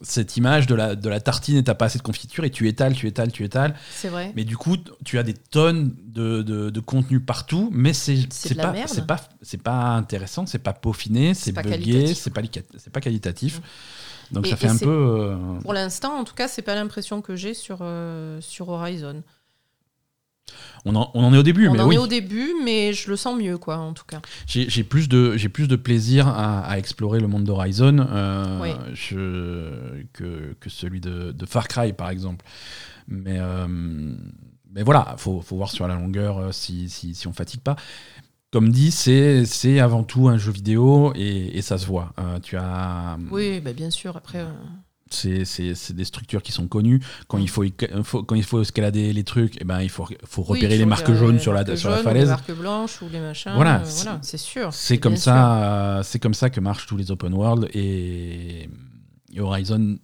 cette 0.00 0.36
image 0.36 0.66
de 0.66 0.74
la, 0.74 0.94
de 0.94 1.08
la 1.08 1.20
tartine 1.20 1.56
et 1.58 1.64
t'as 1.64 1.74
pas 1.74 1.86
assez 1.86 1.98
de 1.98 2.02
confiture 2.02 2.44
et 2.44 2.50
tu 2.50 2.68
étales, 2.68 2.94
tu 2.94 3.06
étales, 3.06 3.30
tu 3.32 3.44
étales. 3.44 3.74
C'est 3.90 4.08
vrai. 4.08 4.32
Mais 4.36 4.44
du 4.44 4.56
coup, 4.56 4.76
tu 5.04 5.18
as 5.18 5.22
des 5.22 5.34
tonnes 5.34 5.94
de, 6.06 6.42
de, 6.42 6.70
de 6.70 6.80
contenu 6.80 7.20
partout, 7.20 7.68
mais 7.72 7.92
c'est 7.92 8.26
pas, 8.56 8.72
pas, 9.06 9.20
pas 9.62 9.72
intéressant, 9.96 10.46
c'est 10.46 10.58
pas 10.58 10.72
peaufiné, 10.72 11.34
c'est 11.34 11.52
qualitatif. 11.52 12.18
c'est 12.18 12.30
pas, 12.32 12.42
pas 12.92 13.00
qualitatif. 13.00 13.60
Donc 14.30 14.46
Et- 14.46 14.50
ça 14.50 14.56
fait 14.56 14.68
un 14.68 14.78
peu. 14.78 14.88
euh, 14.88 15.36
Pour 15.60 15.74
l'instant, 15.74 16.14
en 16.18 16.24
tout 16.24 16.34
cas, 16.34 16.48
c'est 16.48 16.62
pas 16.62 16.74
l'impression 16.74 17.20
que 17.20 17.36
j'ai 17.36 17.52
sur, 17.52 17.78
euh, 17.82 18.40
sur 18.40 18.68
Horizon. 18.70 19.22
On, 20.84 20.94
en, 20.96 21.10
on 21.14 21.24
en 21.24 21.32
est 21.34 21.38
au 21.38 21.42
début, 21.42 21.68
On 21.68 21.72
mais 21.72 21.80
en 21.80 21.88
oui. 21.88 21.94
est 21.94 21.98
au 21.98 22.06
début, 22.06 22.52
mais 22.64 22.92
je 22.92 23.08
le 23.10 23.16
sens 23.16 23.38
mieux, 23.38 23.58
quoi, 23.58 23.76
en 23.78 23.92
tout 23.92 24.04
cas. 24.06 24.20
J'ai 24.46 24.84
plus 24.84 25.08
de 25.08 25.36
j'ai 25.36 25.48
plus 25.48 25.68
de 25.68 25.76
plaisir 25.76 26.26
à, 26.28 26.60
à 26.60 26.78
explorer 26.78 27.20
le 27.20 27.28
monde 27.28 27.44
d'Horizon 27.44 27.98
euh, 28.10 28.60
Oui. 28.60 28.70
que, 30.12 30.54
que 30.60 30.70
celui 30.70 31.00
de, 31.00 31.32
de 31.32 31.46
Far 31.46 31.68
Cry 31.68 31.92
par 31.92 32.10
exemple. 32.10 32.44
Mais 33.08 33.38
euh, 33.38 33.66
mais 34.74 34.82
voilà, 34.82 35.14
faut 35.18 35.40
faut 35.40 35.56
voir 35.56 35.70
sur 35.70 35.86
la 35.86 35.94
longueur 35.94 36.38
euh, 36.38 36.52
si 36.52 36.88
si, 36.88 37.14
si 37.14 37.26
on 37.26 37.32
fatigue 37.32 37.60
pas. 37.62 37.76
Comme 38.52 38.70
dit, 38.70 38.90
c'est 38.90 39.44
c'est 39.46 39.80
avant 39.80 40.02
tout 40.04 40.28
un 40.28 40.36
jeu 40.36 40.52
vidéo 40.52 41.12
et, 41.14 41.56
et 41.56 41.62
ça 41.62 41.78
se 41.78 41.86
voit. 41.86 42.12
Euh, 42.18 42.38
tu 42.40 42.56
as 42.56 43.16
Oui, 43.30 43.60
bah, 43.60 43.72
bien 43.72 43.90
sûr. 43.90 44.16
Après, 44.16 44.44
c'est 45.12 45.92
des 45.92 46.04
structures 46.04 46.42
qui 46.42 46.52
sont 46.52 46.66
connues. 46.66 47.00
Quand 47.28 47.38
il 47.38 47.48
faut, 47.48 47.64
éca- 47.64 48.02
faut- 48.02 48.22
quand 48.22 48.34
il 48.34 48.42
faut 48.44 48.60
escalader 48.62 49.12
les 49.12 49.24
trucs, 49.24 49.56
eh 49.60 49.64
ben, 49.64 49.80
il 49.80 49.88
faut, 49.88 50.06
faut 50.24 50.42
oui, 50.42 50.58
repérer 50.58 50.74
tu 50.74 50.78
les 50.80 50.86
marques 50.86 51.12
jaunes 51.12 51.34
les 51.36 51.40
sur 51.40 51.52
la, 51.52 51.76
sur 51.76 51.90
falaise. 52.02 52.24
Les 52.24 52.28
marques 52.30 52.52
blanches 52.52 53.02
ou 53.02 53.06
les 53.12 53.20
machins. 53.20 53.52
Voilà, 53.54 53.80
euh, 53.80 53.84
c'est- 53.84 54.04
voilà, 54.04 54.18
sûr. 54.38 54.68
C'est 54.72 54.98
comme 54.98 55.16
ça, 55.16 55.62
euh, 55.98 56.02
c'est 56.02 56.18
comme 56.18 56.34
ça 56.34 56.50
que 56.50 56.60
marchent 56.60 56.86
tous 56.86 56.96
les 56.96 57.10
open 57.10 57.32
world 57.34 57.68
et, 57.74 58.68
et 59.34 59.40
Horizon 59.40 59.98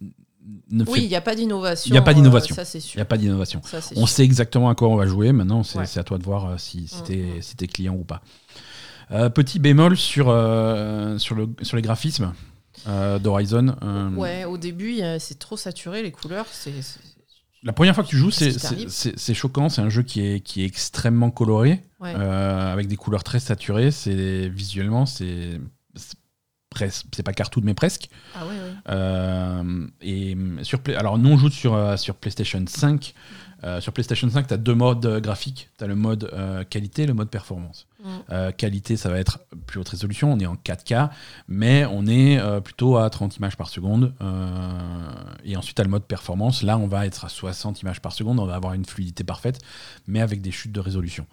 ne 0.71 0.85
Oui, 0.85 0.91
il 0.97 1.03
fait, 1.03 1.09
n'y 1.09 1.17
a 1.17 1.21
pas 1.21 1.35
d'innovation. 1.35 1.91
Il 1.91 1.95
y 1.95 1.99
a 1.99 2.03
pas 2.03 2.15
d'innovation. 2.15 2.55
euh, 2.55 2.57
ça, 2.57 2.65
c'est 2.65 2.79
il 2.95 3.01
a 3.01 3.05
pas 3.05 3.17
d'innovation. 3.19 3.61
On 3.97 4.07
sait 4.07 4.25
exactement 4.25 4.69
à 4.71 4.75
quoi 4.75 4.89
on 4.89 4.97
va 4.97 5.07
jouer. 5.07 5.33
Maintenant, 5.33 5.63
c'est 5.63 5.79
Ouais. 5.79 5.99
à 5.99 6.05
toi 6.05 6.19
de 6.19 6.25
voir 6.25 6.47
euh, 6.47 6.55
si, 6.59 6.89
si 6.89 7.01
Mm, 7.01 7.05
t'es 7.05 7.17
mm. 7.17 7.43
si 7.43 7.57
t'es 7.57 7.67
client 7.67 7.95
ou 7.95 8.05
pas. 8.05 8.23
Euh, 9.11 9.31
petit 9.31 9.59
bémol 9.59 9.97
sur 9.97 10.27
euh, 10.29 11.17
sur 11.19 11.35
le 11.35 11.49
sur 11.63 11.77
les 11.77 11.83
graphismes 11.83 12.33
euh, 12.87 13.19
d'Horizon. 13.19 13.75
euh, 13.83 14.11
Ouais, 14.15 14.45
au 14.45 14.59
début, 14.59 15.01
c'est 15.19 15.39
trop 15.39 15.57
saturé, 15.57 16.03
les 16.03 16.13
couleurs. 16.13 16.47
C'est 16.51 16.73
La 17.63 17.73
première 17.73 17.95
fois 17.95 18.05
que 18.05 18.09
tu 18.09 18.17
joues, 18.17 18.31
c'est 18.31 19.35
choquant. 19.35 19.69
C'est 19.69 19.81
un 19.83 19.89
jeu 19.91 20.03
qui 20.03 20.21
est 20.21 20.41
qui 20.41 20.63
est 20.63 20.67
extrêmement 20.67 21.31
coloré. 21.31 21.83
ouais. 22.01 22.15
Euh, 22.17 22.73
avec 22.73 22.87
des 22.87 22.97
couleurs 22.97 23.25
très 23.25 23.41
saturées. 23.41 23.91
C'est 23.91 24.49
visuellement, 24.49 25.07
c'est 25.07 25.61
c'est 25.97 26.15
pres- 26.75 27.03
c'est 27.15 27.23
pas 27.23 27.33
cartoon 27.33 27.63
mais 27.65 27.75
presque. 27.75 28.09
Ah 28.35 28.47
ouais, 28.47 28.53
ouais. 28.53 28.73
Euh, 28.91 29.87
et 30.01 30.37
sur 30.63 30.81
Play- 30.81 30.95
alors 30.95 31.19
nous 31.19 31.31
on 31.31 31.37
joue 31.39 31.51
sur 31.51 31.99
sur 31.99 32.15
PlayStation 32.15 32.63
5. 32.69 33.15
Euh, 33.65 33.81
sur 33.81 33.93
PlayStation 33.93 34.29
5, 34.29 34.47
tu 34.47 34.55
as 34.55 34.57
deux 34.57 34.75
modes 34.75 35.05
euh, 35.05 35.21
graphiques. 35.21 35.71
Tu 35.79 35.85
as 35.85 35.87
le 35.87 35.97
mode 35.97 36.31
euh, 36.33 36.63
qualité 36.65 37.03
et 37.03 37.07
le 37.07 37.15
mode 37.15 37.29
performance. 37.29 37.87
Mm. 38.03 38.09
Euh, 38.31 38.53
qualité, 38.53 38.97
ça 38.97 39.09
va 39.09 39.19
être 39.19 39.41
plus 39.67 39.81
haute 39.81 39.89
résolution, 39.89 40.33
on 40.33 40.39
est 40.39 40.47
en 40.47 40.55
4K, 40.55 41.11
mais 41.49 41.85
on 41.87 42.07
est 42.07 42.41
plutôt 42.61 42.97
à 42.97 43.11
30 43.11 43.37
images 43.37 43.57
par 43.57 43.69
seconde. 43.69 44.15
Et 45.45 45.57
ensuite, 45.57 45.77
tu 45.77 45.81
as 45.81 45.85
le 45.85 45.91
mode 45.91 46.05
performance. 46.05 46.63
Là, 46.63 46.79
on 46.79 46.87
va 46.87 47.07
être 47.07 47.25
à 47.25 47.29
60 47.29 47.83
images 47.83 48.01
par 48.01 48.13
seconde, 48.13 48.39
on 48.39 48.47
va 48.47 48.55
avoir 48.55 48.75
une 48.75 48.85
fluidité 48.85 49.25
parfaite, 49.25 49.61
mais 50.07 50.21
avec 50.21 50.41
des 50.41 50.51
chutes 50.51 50.73
de 50.73 50.81
résolution. 50.81 51.27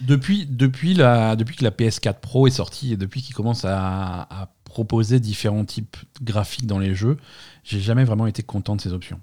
Depuis, 0.00 0.46
depuis, 0.46 0.94
la, 0.94 1.36
depuis 1.36 1.56
que 1.56 1.64
la 1.64 1.70
PS4 1.70 2.20
Pro 2.20 2.46
est 2.46 2.50
sortie 2.50 2.92
et 2.92 2.96
depuis 2.96 3.22
qu'ils 3.22 3.34
commencent 3.34 3.64
à, 3.64 4.22
à 4.22 4.48
proposer 4.64 5.20
différents 5.20 5.64
types 5.64 5.96
graphiques 6.20 6.66
dans 6.66 6.80
les 6.80 6.94
jeux, 6.94 7.16
j'ai 7.64 7.80
jamais 7.80 8.04
vraiment 8.04 8.26
été 8.26 8.42
content 8.42 8.76
de 8.76 8.80
ces 8.80 8.92
options. 8.92 9.20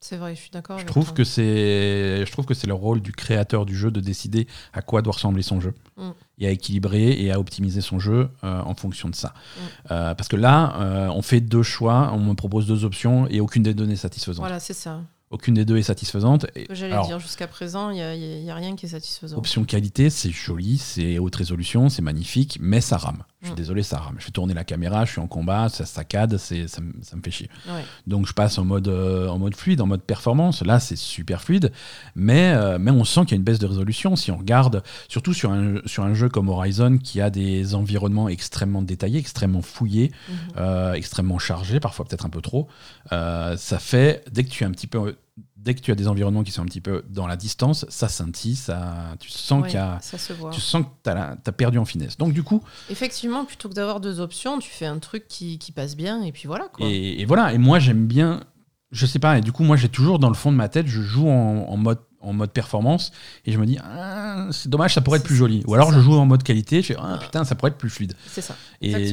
C'est 0.00 0.16
vrai, 0.16 0.34
je 0.34 0.40
suis 0.40 0.50
d'accord. 0.50 0.78
Je 0.78 0.82
avec 0.82 0.90
trouve 0.90 1.06
toi. 1.06 1.14
que 1.14 1.24
c'est, 1.24 2.24
je 2.24 2.32
trouve 2.32 2.46
que 2.46 2.54
c'est 2.54 2.68
le 2.68 2.74
rôle 2.74 3.00
du 3.00 3.12
créateur 3.12 3.66
du 3.66 3.76
jeu 3.76 3.90
de 3.90 4.00
décider 4.00 4.46
à 4.72 4.80
quoi 4.80 5.02
doit 5.02 5.12
ressembler 5.12 5.42
son 5.42 5.60
jeu 5.60 5.74
Mm. 5.98 6.10
et 6.38 6.46
à 6.46 6.50
équilibrer 6.50 7.10
et 7.20 7.32
à 7.32 7.40
optimiser 7.40 7.80
son 7.80 7.98
jeu 7.98 8.28
euh, 8.44 8.62
en 8.62 8.74
fonction 8.74 9.08
de 9.08 9.14
ça. 9.14 9.28
Mm. 9.28 9.60
Euh, 9.90 10.14
parce 10.14 10.28
que 10.28 10.36
là, 10.36 10.76
euh, 10.80 11.08
on 11.08 11.22
fait 11.22 11.40
deux 11.40 11.64
choix, 11.64 12.10
on 12.14 12.20
me 12.20 12.34
propose 12.34 12.66
deux 12.66 12.84
options 12.84 13.26
et 13.28 13.40
aucune 13.40 13.64
des 13.64 13.74
deux 13.74 13.84
n'est 13.84 13.96
satisfaisante. 13.96 14.40
Voilà, 14.40 14.60
c'est 14.60 14.74
ça. 14.74 15.00
Aucune 15.30 15.54
des 15.54 15.66
deux 15.66 15.76
est 15.76 15.82
satisfaisante. 15.82 16.46
J'allais 16.70 17.02
dire 17.06 17.18
jusqu'à 17.18 17.46
présent, 17.48 17.90
il 17.90 17.96
n'y 17.96 18.50
a 18.50 18.54
rien 18.54 18.76
qui 18.76 18.86
est 18.86 18.90
satisfaisant. 18.90 19.36
Option 19.36 19.64
qualité, 19.64 20.08
c'est 20.08 20.30
joli, 20.30 20.78
c'est 20.78 21.18
haute 21.18 21.36
résolution, 21.36 21.90
c'est 21.90 22.00
magnifique, 22.00 22.56
mais 22.62 22.80
ça 22.80 22.96
rame. 22.96 23.24
Je 23.40 23.46
suis 23.46 23.54
désolé, 23.54 23.84
ça 23.84 23.98
rame. 23.98 24.16
Je 24.18 24.24
fais 24.24 24.30
tourner 24.32 24.52
la 24.52 24.64
caméra, 24.64 25.04
je 25.04 25.12
suis 25.12 25.20
en 25.20 25.28
combat, 25.28 25.68
ça 25.68 25.86
saccade, 25.86 26.36
c'est, 26.38 26.66
ça, 26.66 26.80
me- 26.80 26.92
ça 27.02 27.16
me 27.16 27.22
fait 27.22 27.30
chier. 27.30 27.48
Ouais. 27.68 27.84
Donc 28.08 28.26
je 28.26 28.32
passe 28.32 28.58
en 28.58 28.64
mode, 28.64 28.88
euh, 28.88 29.28
en 29.28 29.38
mode 29.38 29.54
fluide, 29.54 29.80
en 29.80 29.86
mode 29.86 30.02
performance. 30.02 30.62
Là, 30.64 30.80
c'est 30.80 30.96
super 30.96 31.40
fluide, 31.40 31.70
mais, 32.16 32.52
euh, 32.56 32.78
mais 32.80 32.90
on 32.90 33.04
sent 33.04 33.20
qu'il 33.22 33.30
y 33.30 33.34
a 33.34 33.36
une 33.36 33.44
baisse 33.44 33.60
de 33.60 33.66
résolution. 33.66 34.16
Si 34.16 34.32
on 34.32 34.38
regarde, 34.38 34.82
surtout 35.08 35.34
sur 35.34 35.52
un, 35.52 35.76
sur 35.86 36.02
un 36.02 36.14
jeu 36.14 36.28
comme 36.28 36.48
Horizon, 36.48 36.98
qui 36.98 37.20
a 37.20 37.30
des 37.30 37.76
environnements 37.76 38.28
extrêmement 38.28 38.82
détaillés, 38.82 39.20
extrêmement 39.20 39.62
fouillés, 39.62 40.10
Mhm. 40.28 40.34
euh, 40.56 40.92
extrêmement 40.94 41.38
chargés, 41.38 41.78
parfois 41.78 42.04
peut-être 42.06 42.26
un 42.26 42.30
peu 42.30 42.40
trop, 42.40 42.66
euh, 43.12 43.56
ça 43.56 43.78
fait, 43.78 44.24
dès 44.32 44.42
que 44.42 44.48
tu 44.50 44.64
es 44.64 44.66
un 44.66 44.72
petit 44.72 44.88
peu... 44.88 45.16
Dès 45.60 45.74
que 45.74 45.80
tu 45.80 45.90
as 45.90 45.94
des 45.96 46.06
environnements 46.06 46.44
qui 46.44 46.52
sont 46.52 46.62
un 46.62 46.66
petit 46.66 46.80
peu 46.80 47.04
dans 47.10 47.26
la 47.26 47.36
distance, 47.36 47.84
ça 47.88 48.08
scintille, 48.08 48.54
ça, 48.54 49.16
tu 49.18 49.28
sens 49.28 49.64
qu'il 49.64 49.74
y 49.74 49.76
a, 49.76 49.98
ça 50.00 50.16
se 50.16 50.32
voit. 50.32 50.50
tu 50.50 50.60
sens 50.60 50.84
que 50.84 51.10
tu 51.10 51.10
as, 51.10 51.52
perdu 51.52 51.78
en 51.78 51.84
finesse. 51.84 52.16
Donc 52.16 52.32
du 52.32 52.42
coup, 52.42 52.62
Effectivement, 52.90 53.44
plutôt 53.44 53.68
que 53.68 53.74
d'avoir 53.74 54.00
deux 54.00 54.20
options, 54.20 54.58
tu 54.60 54.70
fais 54.70 54.86
un 54.86 54.98
truc 54.98 55.26
qui, 55.28 55.58
qui 55.58 55.72
passe 55.72 55.96
bien 55.96 56.22
et 56.22 56.32
puis 56.32 56.46
voilà 56.46 56.68
quoi. 56.72 56.86
Et, 56.88 57.20
et 57.20 57.24
voilà, 57.24 57.52
et 57.52 57.58
moi 57.58 57.80
j'aime 57.80 58.06
bien, 58.06 58.44
je 58.92 59.04
sais 59.04 59.18
pas, 59.18 59.38
et 59.38 59.40
du 59.40 59.52
coup 59.52 59.64
moi 59.64 59.76
j'ai 59.76 59.88
toujours 59.88 60.18
dans 60.18 60.28
le 60.28 60.34
fond 60.36 60.52
de 60.52 60.56
ma 60.56 60.68
tête, 60.68 60.86
je 60.86 61.02
joue 61.02 61.28
en, 61.28 61.66
en 61.68 61.76
mode 61.76 61.98
en 62.20 62.32
mode 62.32 62.50
performance 62.50 63.12
et 63.44 63.52
je 63.52 63.58
me 63.58 63.66
dis 63.66 63.78
ah, 63.82 64.48
c'est 64.50 64.68
dommage 64.68 64.94
ça 64.94 65.00
pourrait 65.00 65.18
être 65.18 65.24
plus 65.24 65.36
joli 65.36 65.62
ou 65.68 65.74
alors 65.74 65.90
ça. 65.90 65.96
je 65.96 66.00
joue 66.00 66.14
en 66.14 66.26
mode 66.26 66.42
qualité 66.42 66.82
je 66.82 66.88
fais 66.88 66.96
ah 66.98 67.16
putain 67.20 67.44
ça 67.44 67.54
pourrait 67.54 67.70
être 67.70 67.78
plus 67.78 67.90
fluide 67.90 68.14
C'est 68.26 68.40
ça. 68.40 68.56
et 68.80 69.12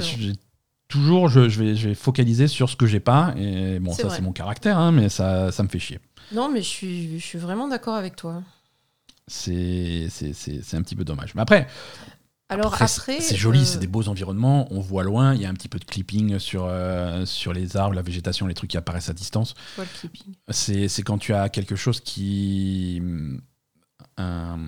toujours 0.87 1.29
je, 1.29 1.47
je 1.47 1.63
vais, 1.63 1.75
je 1.75 1.89
vais 1.89 1.95
focaliser 1.95 2.47
sur 2.47 2.67
ce 2.67 2.75
que 2.75 2.87
j'ai 2.87 2.99
pas 2.99 3.33
et 3.37 3.79
bon 3.79 3.93
ça 3.93 4.09
c'est 4.09 4.23
mon 4.23 4.31
caractère 4.31 4.79
hein, 4.79 4.91
mais 4.91 5.09
ça, 5.09 5.51
ça 5.51 5.61
me 5.61 5.67
fait 5.67 5.77
chier 5.77 5.99
Non, 6.31 6.49
mais 6.49 6.61
je 6.61 6.67
suis, 6.67 7.19
je 7.19 7.25
suis 7.25 7.37
vraiment 7.39 7.67
d'accord 7.67 7.95
avec 7.95 8.15
toi. 8.15 8.43
c'est 9.27 10.07
c'est- 10.09 10.33
c'est- 10.33 10.61
c'est 10.61 10.77
un 10.77 10.83
petit 10.83 10.95
peu 10.95 11.03
dommage 11.03 11.33
mais 11.33 11.41
après 11.41 11.67
Alors 12.49 12.67
Après, 12.73 12.85
après, 12.85 13.19
c'est 13.21 13.35
joli, 13.35 13.61
euh, 13.61 13.65
c'est 13.65 13.79
des 13.79 13.87
beaux 13.87 14.07
environnements, 14.07 14.67
on 14.71 14.79
voit 14.79 15.03
loin, 15.03 15.33
il 15.33 15.41
y 15.41 15.45
a 15.45 15.49
un 15.49 15.53
petit 15.55 15.67
peu 15.67 15.79
de 15.79 15.83
clipping 15.85 16.37
sur, 16.37 16.65
euh, 16.65 17.25
sur 17.25 17.51
les 17.53 17.75
arbres, 17.75 17.95
la 17.95 18.03
végétation, 18.03 18.45
les 18.45 18.53
trucs 18.53 18.69
qui 18.69 18.77
apparaissent 18.77 19.09
à 19.09 19.13
distance. 19.13 19.55
quoi, 19.75 19.83
le 19.83 19.89
clipping 19.99 20.35
C'est 20.49 20.87
c'est 20.87 21.01
quand 21.01 21.17
tu 21.17 21.33
as 21.33 21.49
quelque 21.49 21.75
chose 21.75 22.01
qui. 22.01 23.01
un- 24.17 24.59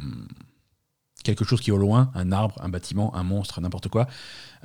quelque 1.23 1.45
chose 1.45 1.61
qui 1.61 1.69
est 1.69 1.73
au 1.73 1.77
loin, 1.77 2.09
un 2.15 2.31
arbre, 2.31 2.55
un 2.61 2.69
bâtiment, 2.69 3.13
un 3.15 3.23
monstre, 3.23 3.59
n'importe 3.61 3.89
quoi, 3.89 4.07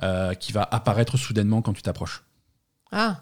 euh, 0.01 0.33
qui 0.33 0.51
va 0.53 0.63
apparaître 0.71 1.17
soudainement 1.17 1.61
quand 1.61 1.73
tu 1.73 1.81
t'approches. 1.81 2.23
Ah, 2.95 3.21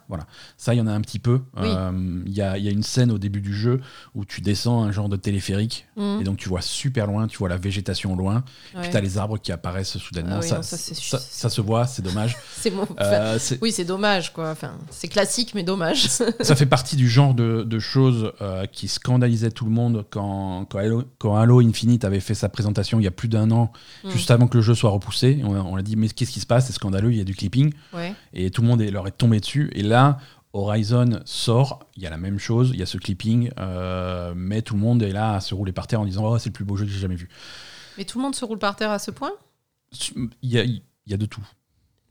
Ça, 0.57 0.73
il 0.73 0.77
y 0.77 0.81
en 0.81 0.87
a 0.87 0.91
un 0.91 1.01
petit 1.01 1.19
peu. 1.19 1.41
Oui. 1.57 1.63
Euh, 1.67 2.21
Il 2.25 2.33
y, 2.33 2.41
a, 2.41 2.57
y 2.57 2.67
a 2.67 2.71
une 2.71 2.83
scène 2.83 3.11
au 3.11 3.17
début 3.17 3.41
du 3.41 3.53
jeu 3.55 3.79
où 4.15 4.25
tu 4.25 4.41
descends 4.41 4.83
un 4.83 4.91
genre 4.91 5.07
de 5.09 5.15
téléphérique, 5.15 5.87
hum, 5.97 6.19
et 6.21 6.23
donc 6.23 6.37
tu 6.37 6.49
vois 6.49 6.61
super 6.61 7.07
loin, 7.07 7.27
tu 7.27 7.37
vois 7.37 7.49
la 7.49 7.57
végétation 7.57 8.15
loin, 8.15 8.43
ouais. 8.75 8.81
puis 8.81 8.89
tu 8.91 8.97
as 8.97 9.01
les 9.01 9.17
arbres 9.17 9.37
qui 9.39 9.51
apparaissent 9.51 9.97
soudainement. 9.97 10.35
Ah 10.35 10.39
oui, 10.41 10.47
ça, 10.47 10.55
non, 10.57 10.61
ça, 10.63 10.77
c'est- 10.77 10.93
ça- 10.95 11.19
ça 11.19 11.49
se 11.49 11.61
voit, 11.61 11.87
c'est 11.87 12.01
dommage. 12.01 12.35
enfin, 12.59 12.85
Euh, 12.99 13.39
oui, 13.61 13.71
c'est 13.71 13.85
dommage 13.85 14.33
quoi. 14.33 14.51
Enfin, 14.51 14.73
c'est 14.89 15.07
classique, 15.07 15.53
mais 15.55 15.63
dommage. 15.63 16.07
ça 16.07 16.55
fait 16.55 16.65
partie 16.65 16.95
du 16.95 17.09
genre 17.09 17.33
de, 17.33 17.63
de 17.63 17.79
choses 17.79 18.31
euh, 18.41 18.65
qui 18.65 18.87
scandalisaient 18.87 19.51
tout 19.51 19.65
le 19.65 19.71
monde 19.71 20.05
quand, 20.09 20.65
quand, 20.69 20.79
Halo, 20.79 21.03
quand 21.17 21.35
Halo 21.35 21.61
Infinite 21.61 22.03
avait 22.05 22.19
fait 22.19 22.35
sa 22.35 22.49
présentation 22.49 22.99
il 22.99 23.03
y 23.03 23.07
a 23.07 23.11
plus 23.11 23.27
d'un 23.29 23.49
an, 23.51 23.71
Mm. 24.03 24.09
juste 24.11 24.31
avant 24.31 24.47
que 24.47 24.57
le 24.57 24.63
jeu 24.63 24.73
soit 24.73 24.89
repoussé. 24.89 25.41
On, 25.43 25.55
on 25.55 25.75
a 25.75 25.81
dit, 25.83 25.95
mais 25.95 26.09
qu'est-ce 26.09 26.31
qui 26.31 26.39
se 26.39 26.45
passe? 26.47 26.67
C'est 26.67 26.73
scandaleux, 26.73 27.11
il 27.11 27.17
y 27.17 27.21
a 27.21 27.23
du 27.23 27.35
clipping. 27.35 27.71
ouais. 27.93 28.13
Et 28.33 28.49
tout 28.49 28.61
le 28.63 28.67
monde 28.67 28.81
est- 28.81 28.89
leur 28.91 29.07
est 29.07 29.11
tombé 29.11 29.39
dessus. 29.39 29.60
Et 29.73 29.83
là, 29.83 30.17
Horizon 30.53 31.19
sort, 31.25 31.79
il 31.95 32.03
y 32.03 32.07
a 32.07 32.09
la 32.09 32.17
même 32.17 32.39
chose, 32.39 32.71
il 32.73 32.79
y 32.79 32.83
a 32.83 32.85
ce 32.85 32.97
clipping, 32.97 33.51
euh, 33.59 34.33
mais 34.35 34.61
tout 34.61 34.73
le 34.73 34.81
monde 34.81 35.01
est 35.03 35.11
là 35.13 35.35
à 35.35 35.39
se 35.41 35.53
rouler 35.53 35.71
par 35.71 35.87
terre 35.87 36.01
en 36.01 36.05
disant, 36.05 36.25
oh, 36.25 36.37
c'est 36.39 36.49
le 36.49 36.53
plus 36.53 36.65
beau 36.65 36.75
jeu 36.75 36.85
que 36.85 36.91
j'ai 36.91 36.99
jamais 36.99 37.15
vu. 37.15 37.29
Mais 37.97 38.05
tout 38.05 38.17
le 38.17 38.23
monde 38.23 38.35
se 38.35 38.43
roule 38.45 38.59
par 38.59 38.75
terre 38.75 38.91
à 38.91 38.99
ce 38.99 39.11
point? 39.11 39.31
Il 40.09 40.29
y 40.49 40.57
a, 40.57 40.63
il 40.63 40.81
y 41.07 41.13
a 41.13 41.17
de 41.17 41.25
tout. 41.25 41.45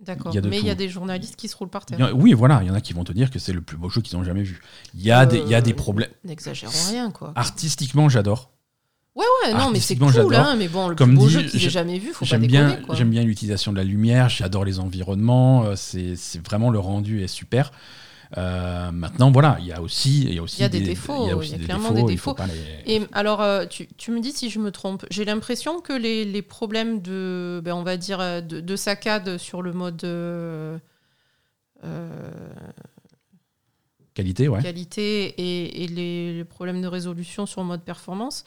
D'accord. 0.00 0.34
Mais 0.44 0.58
il 0.58 0.66
y 0.66 0.70
a 0.70 0.74
des 0.74 0.88
journalistes 0.88 1.36
qui 1.36 1.48
se 1.48 1.56
roulent 1.56 1.68
par 1.68 1.84
terre. 1.84 2.12
oui, 2.16 2.32
voilà, 2.32 2.62
il 2.62 2.68
y 2.68 2.70
en 2.70 2.74
a 2.74 2.80
qui 2.80 2.94
vont 2.94 3.04
te 3.04 3.12
dire 3.12 3.30
que 3.30 3.38
c'est 3.38 3.52
le 3.52 3.60
plus 3.60 3.76
beau 3.76 3.90
jeu 3.90 4.00
qu'ils 4.00 4.16
ont 4.16 4.24
jamais 4.24 4.42
vu. 4.42 4.60
Il 4.94 5.02
y 5.02 5.10
a, 5.10 5.26
des, 5.26 5.38
il 5.38 5.48
y 5.48 5.54
a 5.54 5.60
des 5.60 5.72
Euh, 5.72 5.76
problèmes. 5.76 6.10
N'exagérons 6.24 6.72
rien 6.88 7.10
quoi. 7.10 7.32
Artistiquement, 7.36 8.08
j'adore. 8.08 8.50
Ouais, 9.16 9.24
ouais, 9.44 9.54
non, 9.54 9.70
mais 9.70 9.80
c'est 9.80 9.96
cool, 9.96 10.34
hein, 10.36 10.54
mais 10.56 10.68
bon, 10.68 10.88
le 10.88 10.94
Comme 10.94 11.10
plus 11.10 11.18
beau 11.18 11.26
dit, 11.26 11.32
jeu 11.32 11.40
aient 11.40 11.58
j'ai- 11.58 11.70
jamais 11.70 11.98
vu, 11.98 12.12
faut 12.12 12.24
pas 12.24 12.26
J'aime 12.26 12.42
déconner, 12.46 12.76
bien, 12.76 12.94
j'aime 12.94 13.10
bien 13.10 13.24
l'utilisation 13.24 13.72
de 13.72 13.76
la 13.76 13.84
lumière, 13.84 14.28
j'adore 14.28 14.64
les 14.64 14.78
environnements, 14.78 15.64
euh, 15.64 15.74
c'est 15.76 16.14
c'est 16.14 16.44
vraiment 16.46 16.70
le 16.70 16.78
rendu 16.78 17.22
est 17.22 17.26
super. 17.26 17.72
Euh, 18.38 18.92
maintenant, 18.92 19.32
voilà, 19.32 19.56
il 19.60 19.66
y 19.66 19.72
a 19.72 19.82
aussi, 19.82 20.22
il 20.22 20.34
y 20.34 20.38
a 20.38 20.42
aussi 20.42 20.58
Il 20.58 20.62
y 20.62 20.64
a 20.64 20.68
des 20.68 20.80
défauts, 20.80 21.24
il 21.24 21.26
y 21.26 21.30
a, 21.30 21.32
il 21.32 21.34
aussi 21.34 21.50
y 21.50 21.54
a 21.56 21.58
des 21.58 21.64
clairement 21.64 21.90
défauts, 21.90 22.06
des 22.06 22.12
défauts. 22.12 22.36
les- 22.86 22.94
Et 22.94 23.02
alors, 23.12 23.40
euh, 23.42 23.66
tu, 23.66 23.88
tu 23.96 24.12
me 24.12 24.20
dis 24.20 24.30
si 24.30 24.48
je 24.48 24.60
me 24.60 24.70
trompe, 24.70 25.04
j'ai 25.10 25.24
l'impression 25.24 25.80
que 25.80 25.92
les, 25.92 26.24
les 26.24 26.42
problèmes 26.42 27.02
de, 27.02 27.60
ben, 27.64 27.74
on 27.74 27.82
va 27.82 27.96
dire, 27.96 28.18
de, 28.20 28.60
de 28.60 28.76
saccade 28.76 29.38
sur 29.38 29.62
le 29.62 29.72
mode 29.72 30.04
euh, 30.04 30.78
qualité, 34.14 34.48
ouais. 34.48 34.62
qualité 34.62 35.34
et, 35.38 35.84
et 35.84 35.88
les, 35.88 36.34
les 36.34 36.44
problèmes 36.44 36.82
de 36.82 36.86
résolution 36.86 37.46
sur 37.46 37.60
le 37.62 37.66
mode 37.66 37.82
performance, 37.82 38.44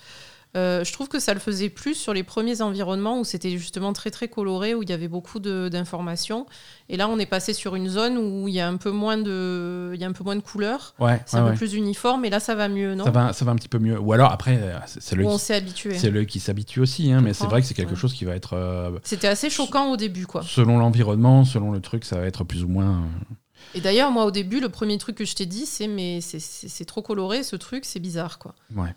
euh, 0.56 0.84
je 0.84 0.94
trouve 0.94 1.08
que 1.08 1.20
ça 1.20 1.34
le 1.34 1.40
faisait 1.40 1.70
plus 1.70 1.96
sur 1.96 2.14
les 2.14 2.24
premiers 2.24 2.62
environnements 2.62 3.20
où 3.20 3.24
c'était 3.24 3.50
justement 3.58 3.92
très 3.94 4.12
très 4.12 4.28
coloré, 4.28 4.76
où 4.76 4.84
il 4.84 4.90
y 4.90 4.94
avait 4.94 5.08
beaucoup 5.08 5.40
d'informations. 5.40 6.46
Et 6.90 6.98
là, 6.98 7.08
on 7.10 7.18
est 7.20 7.26
passé 7.26 7.54
sur 7.54 7.76
une 7.76 7.90
zone 7.90 8.18
où 8.18 8.48
il 8.48 8.54
y 8.54 8.60
a 8.60 8.68
un 8.68 8.78
peu 8.78 8.92
moins 8.92 9.18
de, 9.18 9.92
il 9.96 10.00
y 10.00 10.04
a 10.04 10.08
un 10.08 10.12
peu 10.12 10.24
moins 10.24 10.36
de 10.36 10.42
couleurs. 10.42 10.94
Ouais, 11.00 11.22
C'est 11.26 11.38
ouais, 11.38 11.42
un 11.42 11.46
ouais. 11.46 11.52
peu 11.52 11.58
plus 11.58 11.74
uniforme, 11.74 12.26
et 12.26 12.30
là, 12.30 12.40
ça 12.40 12.56
va 12.56 12.68
mieux, 12.68 12.94
non? 12.96 13.04
Ça 13.06 13.12
va, 13.12 13.34
ça 13.34 13.46
va 13.46 13.52
un 13.52 13.56
petit 13.56 13.70
peu 13.70 13.80
mieux. 13.80 13.98
Ou 14.00 14.14
alors 14.14 14.32
après, 14.32 14.58
euh, 14.62 14.78
c'est 14.86 15.16
Où 15.16 15.20
le, 15.20 15.26
on 15.26 15.38
qui- 15.38 15.44
s'est 15.44 15.56
habitué. 15.56 15.98
c'est 15.98 16.12
le 16.12 16.24
qui 16.26 16.40
s'habitue 16.40 16.80
aussi, 16.82 17.12
hein, 17.12 17.22
mais 17.22 17.34
c'est 17.34 17.48
vrai 17.48 17.62
que 17.62 17.68
c'est 17.68 17.74
quelque 17.74 17.96
chose 17.96 18.14
qui 18.14 18.26
va 18.26 18.36
être 18.36 18.54
euh, 18.54 18.92
C'était 19.04 19.28
assez 19.28 19.50
choquant 19.50 19.92
au 19.92 19.98
début, 19.98 20.28
quoi. 20.28 20.44
selon 20.44 20.78
l'environnement, 20.78 21.46
selon 21.46 21.72
le 21.72 21.80
truc, 21.82 22.06
ça 22.06 22.18
va 22.18 22.26
être 22.26 22.44
plus 22.44 22.64
ou 22.64 22.68
moins. 22.68 22.92
euh, 23.32 23.34
Et 23.76 23.82
d'ailleurs, 23.82 24.12
moi, 24.12 24.26
au 24.26 24.32
début, 24.32 24.60
le 24.60 24.70
premier 24.70 24.98
truc 25.00 25.16
que 25.16 25.26
je 25.26 25.34
t'ai 25.36 25.46
dit, 25.46 25.66
c'est 25.66 25.88
mais 25.88 26.20
c'est 26.22 26.86
trop 26.86 27.02
coloré, 27.02 27.42
ce 27.44 27.56
truc, 27.56 27.86
c'est 27.86 28.00
bizarre, 28.00 28.38
quoi. 28.38 28.54
ouais. 28.76 28.94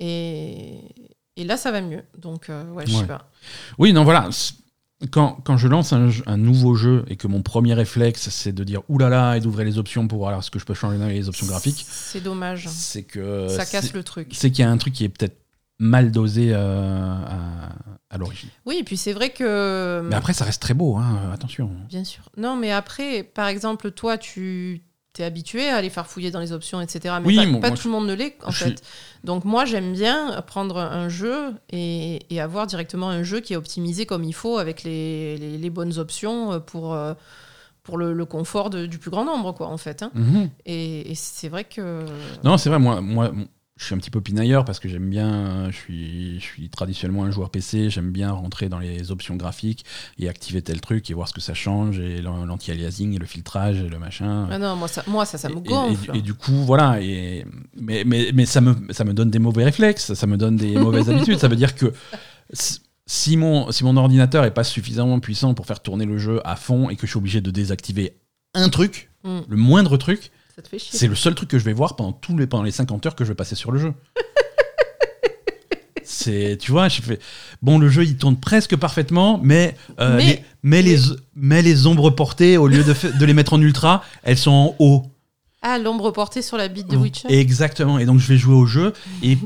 Et, 0.00 0.78
et 1.36 1.44
là, 1.44 1.56
ça 1.56 1.70
va 1.70 1.80
mieux. 1.80 2.02
Donc, 2.18 2.48
euh, 2.48 2.64
ouais, 2.72 2.84
je 2.86 2.94
Ouais. 2.94 3.00
sais 3.02 3.06
pas. 3.06 3.30
Oui, 3.78 3.92
non, 3.92 4.04
voilà. 4.04 4.28
Quand, 5.10 5.38
quand 5.44 5.56
je 5.56 5.66
lance 5.66 5.94
un, 5.94 6.36
nouveau 6.36 6.74
jeu 6.74 7.04
et 7.08 7.16
que 7.16 7.26
mon 7.26 7.40
premier 7.40 7.72
réflexe 7.72 8.28
c'est 8.28 8.52
de 8.52 8.64
dire 8.64 8.82
oulala 8.90 9.38
et 9.38 9.40
d'ouvrir 9.40 9.64
les 9.64 9.78
options 9.78 10.06
pour 10.08 10.18
voir 10.18 10.44
ce 10.44 10.50
que 10.50 10.58
je 10.58 10.66
peux 10.66 10.74
changer 10.74 10.98
dans 10.98 11.06
les 11.06 11.26
options 11.26 11.46
graphiques, 11.46 11.86
C'est 11.88 12.20
dommage. 12.20 12.68
c'est 12.68 13.04
que 13.04 13.48
ça 13.48 13.64
casse 13.64 13.94
le 13.94 14.04
truc. 14.04 14.28
c'est 14.32 14.50
qu'il 14.50 14.62
y 14.62 14.68
a 14.68 14.70
un 14.70 14.76
truc 14.76 14.92
qui 14.92 15.04
est 15.04 15.08
peut-être 15.08 15.38
mal 15.78 16.12
dosé 16.12 16.50
euh, 16.52 17.14
à, 17.14 17.70
à 18.10 18.18
l'origine. 18.18 18.50
Oui, 18.66 18.76
et 18.80 18.84
puis 18.84 18.98
c'est 18.98 19.14
vrai 19.14 19.30
que. 19.30 20.02
Mais 20.06 20.16
après, 20.16 20.34
ça 20.34 20.44
reste 20.44 20.60
très 20.60 20.74
beau, 20.74 20.96
hein, 20.98 21.30
attention. 21.32 21.70
Bien 21.88 22.04
sûr. 22.04 22.24
Non, 22.36 22.56
mais 22.56 22.70
après, 22.70 23.22
par 23.22 23.48
exemple, 23.48 23.92
toi, 23.92 24.18
tu 24.18 24.82
t'es 25.12 25.24
habitué 25.24 25.68
à 25.68 25.76
aller 25.76 25.90
faire 25.90 26.06
fouiller 26.06 26.30
dans 26.30 26.38
les 26.40 26.52
options, 26.52 26.80
etc. 26.80 27.16
Mais 27.20 27.26
Oui, 27.26 27.60
pas, 27.60 27.70
tout 27.72 27.88
le 27.88 27.92
monde 27.92 28.06
ne 28.06 28.14
l'est, 28.14 28.36
en 28.44 28.52
fait. 28.52 28.78
suis- 28.78 28.86
Donc 29.24 29.44
moi, 29.44 29.64
j'aime 29.64 29.92
bien 29.92 30.40
prendre 30.46 30.76
un 30.78 31.08
jeu 31.08 31.52
et, 31.70 32.20
et 32.34 32.40
avoir 32.40 32.66
directement 32.66 33.08
un 33.08 33.22
jeu 33.24 33.40
qui 33.40 33.52
est 33.54 33.56
optimisé 33.56 34.06
comme 34.06 34.22
il 34.24 34.32
faut, 34.34 34.58
avec 34.58 34.82
les, 34.84 35.36
les- 35.36 35.58
les 35.58 35.70
bonnes 35.70 35.98
options 35.98 36.60
pour, 36.60 36.94
euh, 36.94 37.14
pour 37.82 37.98
le, 37.98 38.12
le 38.12 38.24
confort 38.24 38.70
de- 38.70 38.86
du 38.86 38.98
plus 38.98 39.10
grand 39.10 39.24
nombre, 39.24 39.52
quoi, 39.52 39.66
en 39.66 39.76
fait. 39.78 40.02
hein. 40.04 40.10
Mhm. 40.14 40.48
Et, 40.66 41.10
et 41.10 41.14
c'est 41.16 41.48
vrai 41.48 41.64
que... 41.64 42.04
Non, 42.44 42.56
c'est 42.56 42.68
vrai, 42.70 42.78
moi, 42.78 43.00
moi, 43.00 43.32
je 43.80 43.86
suis 43.86 43.94
un 43.94 43.98
petit 43.98 44.10
peu 44.10 44.20
pinailleur 44.20 44.66
parce 44.66 44.78
que 44.78 44.90
j'aime 44.90 45.08
bien, 45.08 45.70
je 45.70 45.76
suis, 45.76 46.38
je 46.38 46.44
suis 46.44 46.68
traditionnellement 46.68 47.24
un 47.24 47.30
joueur 47.30 47.48
PC, 47.48 47.88
j'aime 47.88 48.10
bien 48.10 48.30
rentrer 48.30 48.68
dans 48.68 48.78
les 48.78 49.10
options 49.10 49.36
graphiques 49.36 49.86
et 50.18 50.28
activer 50.28 50.60
tel 50.60 50.82
truc 50.82 51.10
et 51.10 51.14
voir 51.14 51.26
ce 51.28 51.32
que 51.32 51.40
ça 51.40 51.54
change, 51.54 51.98
et 51.98 52.20
l'an- 52.20 52.44
l'anti-aliasing 52.44 53.14
et 53.14 53.18
le 53.18 53.24
filtrage 53.24 53.78
et 53.80 53.88
le 53.88 53.98
machin. 53.98 54.46
Ah 54.50 54.58
non, 54.58 54.76
moi, 54.76 54.86
ça, 54.86 55.02
moi, 55.06 55.24
ça, 55.24 55.38
ça 55.38 55.48
me 55.48 55.56
et- 55.56 55.62
gonfle. 55.62 56.10
Et, 56.14 56.18
et 56.18 56.20
du 56.22 56.34
coup, 56.34 56.52
voilà. 56.52 57.00
Et, 57.00 57.46
mais 57.74 58.04
mais, 58.04 58.32
mais 58.34 58.44
ça, 58.44 58.60
me, 58.60 58.74
ça 58.90 59.04
me 59.04 59.14
donne 59.14 59.30
des 59.30 59.38
mauvais 59.38 59.64
réflexes, 59.64 60.12
ça 60.12 60.26
me 60.26 60.36
donne 60.36 60.56
des 60.56 60.74
mauvaises 60.76 61.08
habitudes. 61.10 61.38
Ça 61.38 61.48
veut 61.48 61.56
dire 61.56 61.74
que 61.74 61.94
si- 62.52 62.80
si 63.06 63.36
mon, 63.38 63.72
si 63.72 63.82
mon 63.82 63.96
ordinateur 63.96 64.44
est 64.44 64.52
pas 64.54 64.62
suffisamment 64.62 65.18
puissant 65.20 65.54
pour 65.54 65.64
faire 65.66 65.80
tourner 65.80 66.04
le 66.04 66.18
jeu 66.18 66.40
à 66.44 66.54
fond 66.54 66.90
et 66.90 66.96
que 66.96 67.06
je 67.06 67.12
suis 67.12 67.18
obligé 67.18 67.40
de 67.40 67.50
désactiver 67.50 68.18
un 68.54 68.68
truc, 68.68 69.08
Mm. 69.24 69.40
le 69.48 69.56
moindre 69.56 69.96
truc, 69.96 70.30
Ça 70.60 70.64
te 70.64 70.68
fait 70.68 70.78
chier. 70.78 70.98
c'est 70.98 71.06
le 71.08 71.14
seul 71.14 71.34
truc 71.34 71.48
que 71.48 71.58
je 71.58 71.64
vais 71.64 71.72
voir 71.72 71.96
pendant, 71.96 72.12
tous 72.12 72.36
les, 72.36 72.46
pendant 72.46 72.64
les 72.64 72.70
50 72.70 73.06
heures 73.06 73.14
que 73.14 73.24
je 73.24 73.30
vais 73.30 73.34
passer 73.34 73.54
sur 73.54 73.72
le 73.72 73.78
jeu. 73.78 73.94
C'est, 76.02 76.58
tu 76.60 76.72
vois, 76.72 76.88
je 76.88 77.00
fais 77.02 77.18
bon, 77.62 77.78
le 77.78 77.88
jeu 77.88 78.04
il 78.04 78.16
tourne 78.16 78.36
presque 78.36 78.74
parfaitement, 78.76 79.40
mais 79.42 79.74
euh, 80.00 80.16
Mais- 80.16 80.24
les, 80.26 80.44
mais, 80.62 80.82
les, 80.82 80.98
mais 81.36 81.62
les 81.62 81.86
ombres 81.86 82.10
portées 82.10 82.56
au 82.58 82.66
lieu 82.66 82.82
de, 82.82 82.94
de 83.18 83.24
les 83.24 83.32
mettre 83.32 83.52
en 83.52 83.60
ultra, 83.60 84.02
elles 84.22 84.36
sont 84.36 84.50
en 84.50 84.76
haut. 84.80 85.06
Ah, 85.62 85.78
l'ombre 85.78 86.10
portée 86.10 86.40
sur 86.40 86.56
la 86.56 86.68
bite 86.68 86.88
de 86.88 86.96
Mm. 86.96 87.02
Witcher 87.02 87.28
Exactement. 87.38 87.98
Et 87.98 88.06
donc 88.06 88.18
je 88.18 88.26
vais 88.28 88.38
jouer 88.38 88.54
au 88.54 88.64
jeu 88.64 88.94
et, 89.22 89.32
et, 89.32 89.36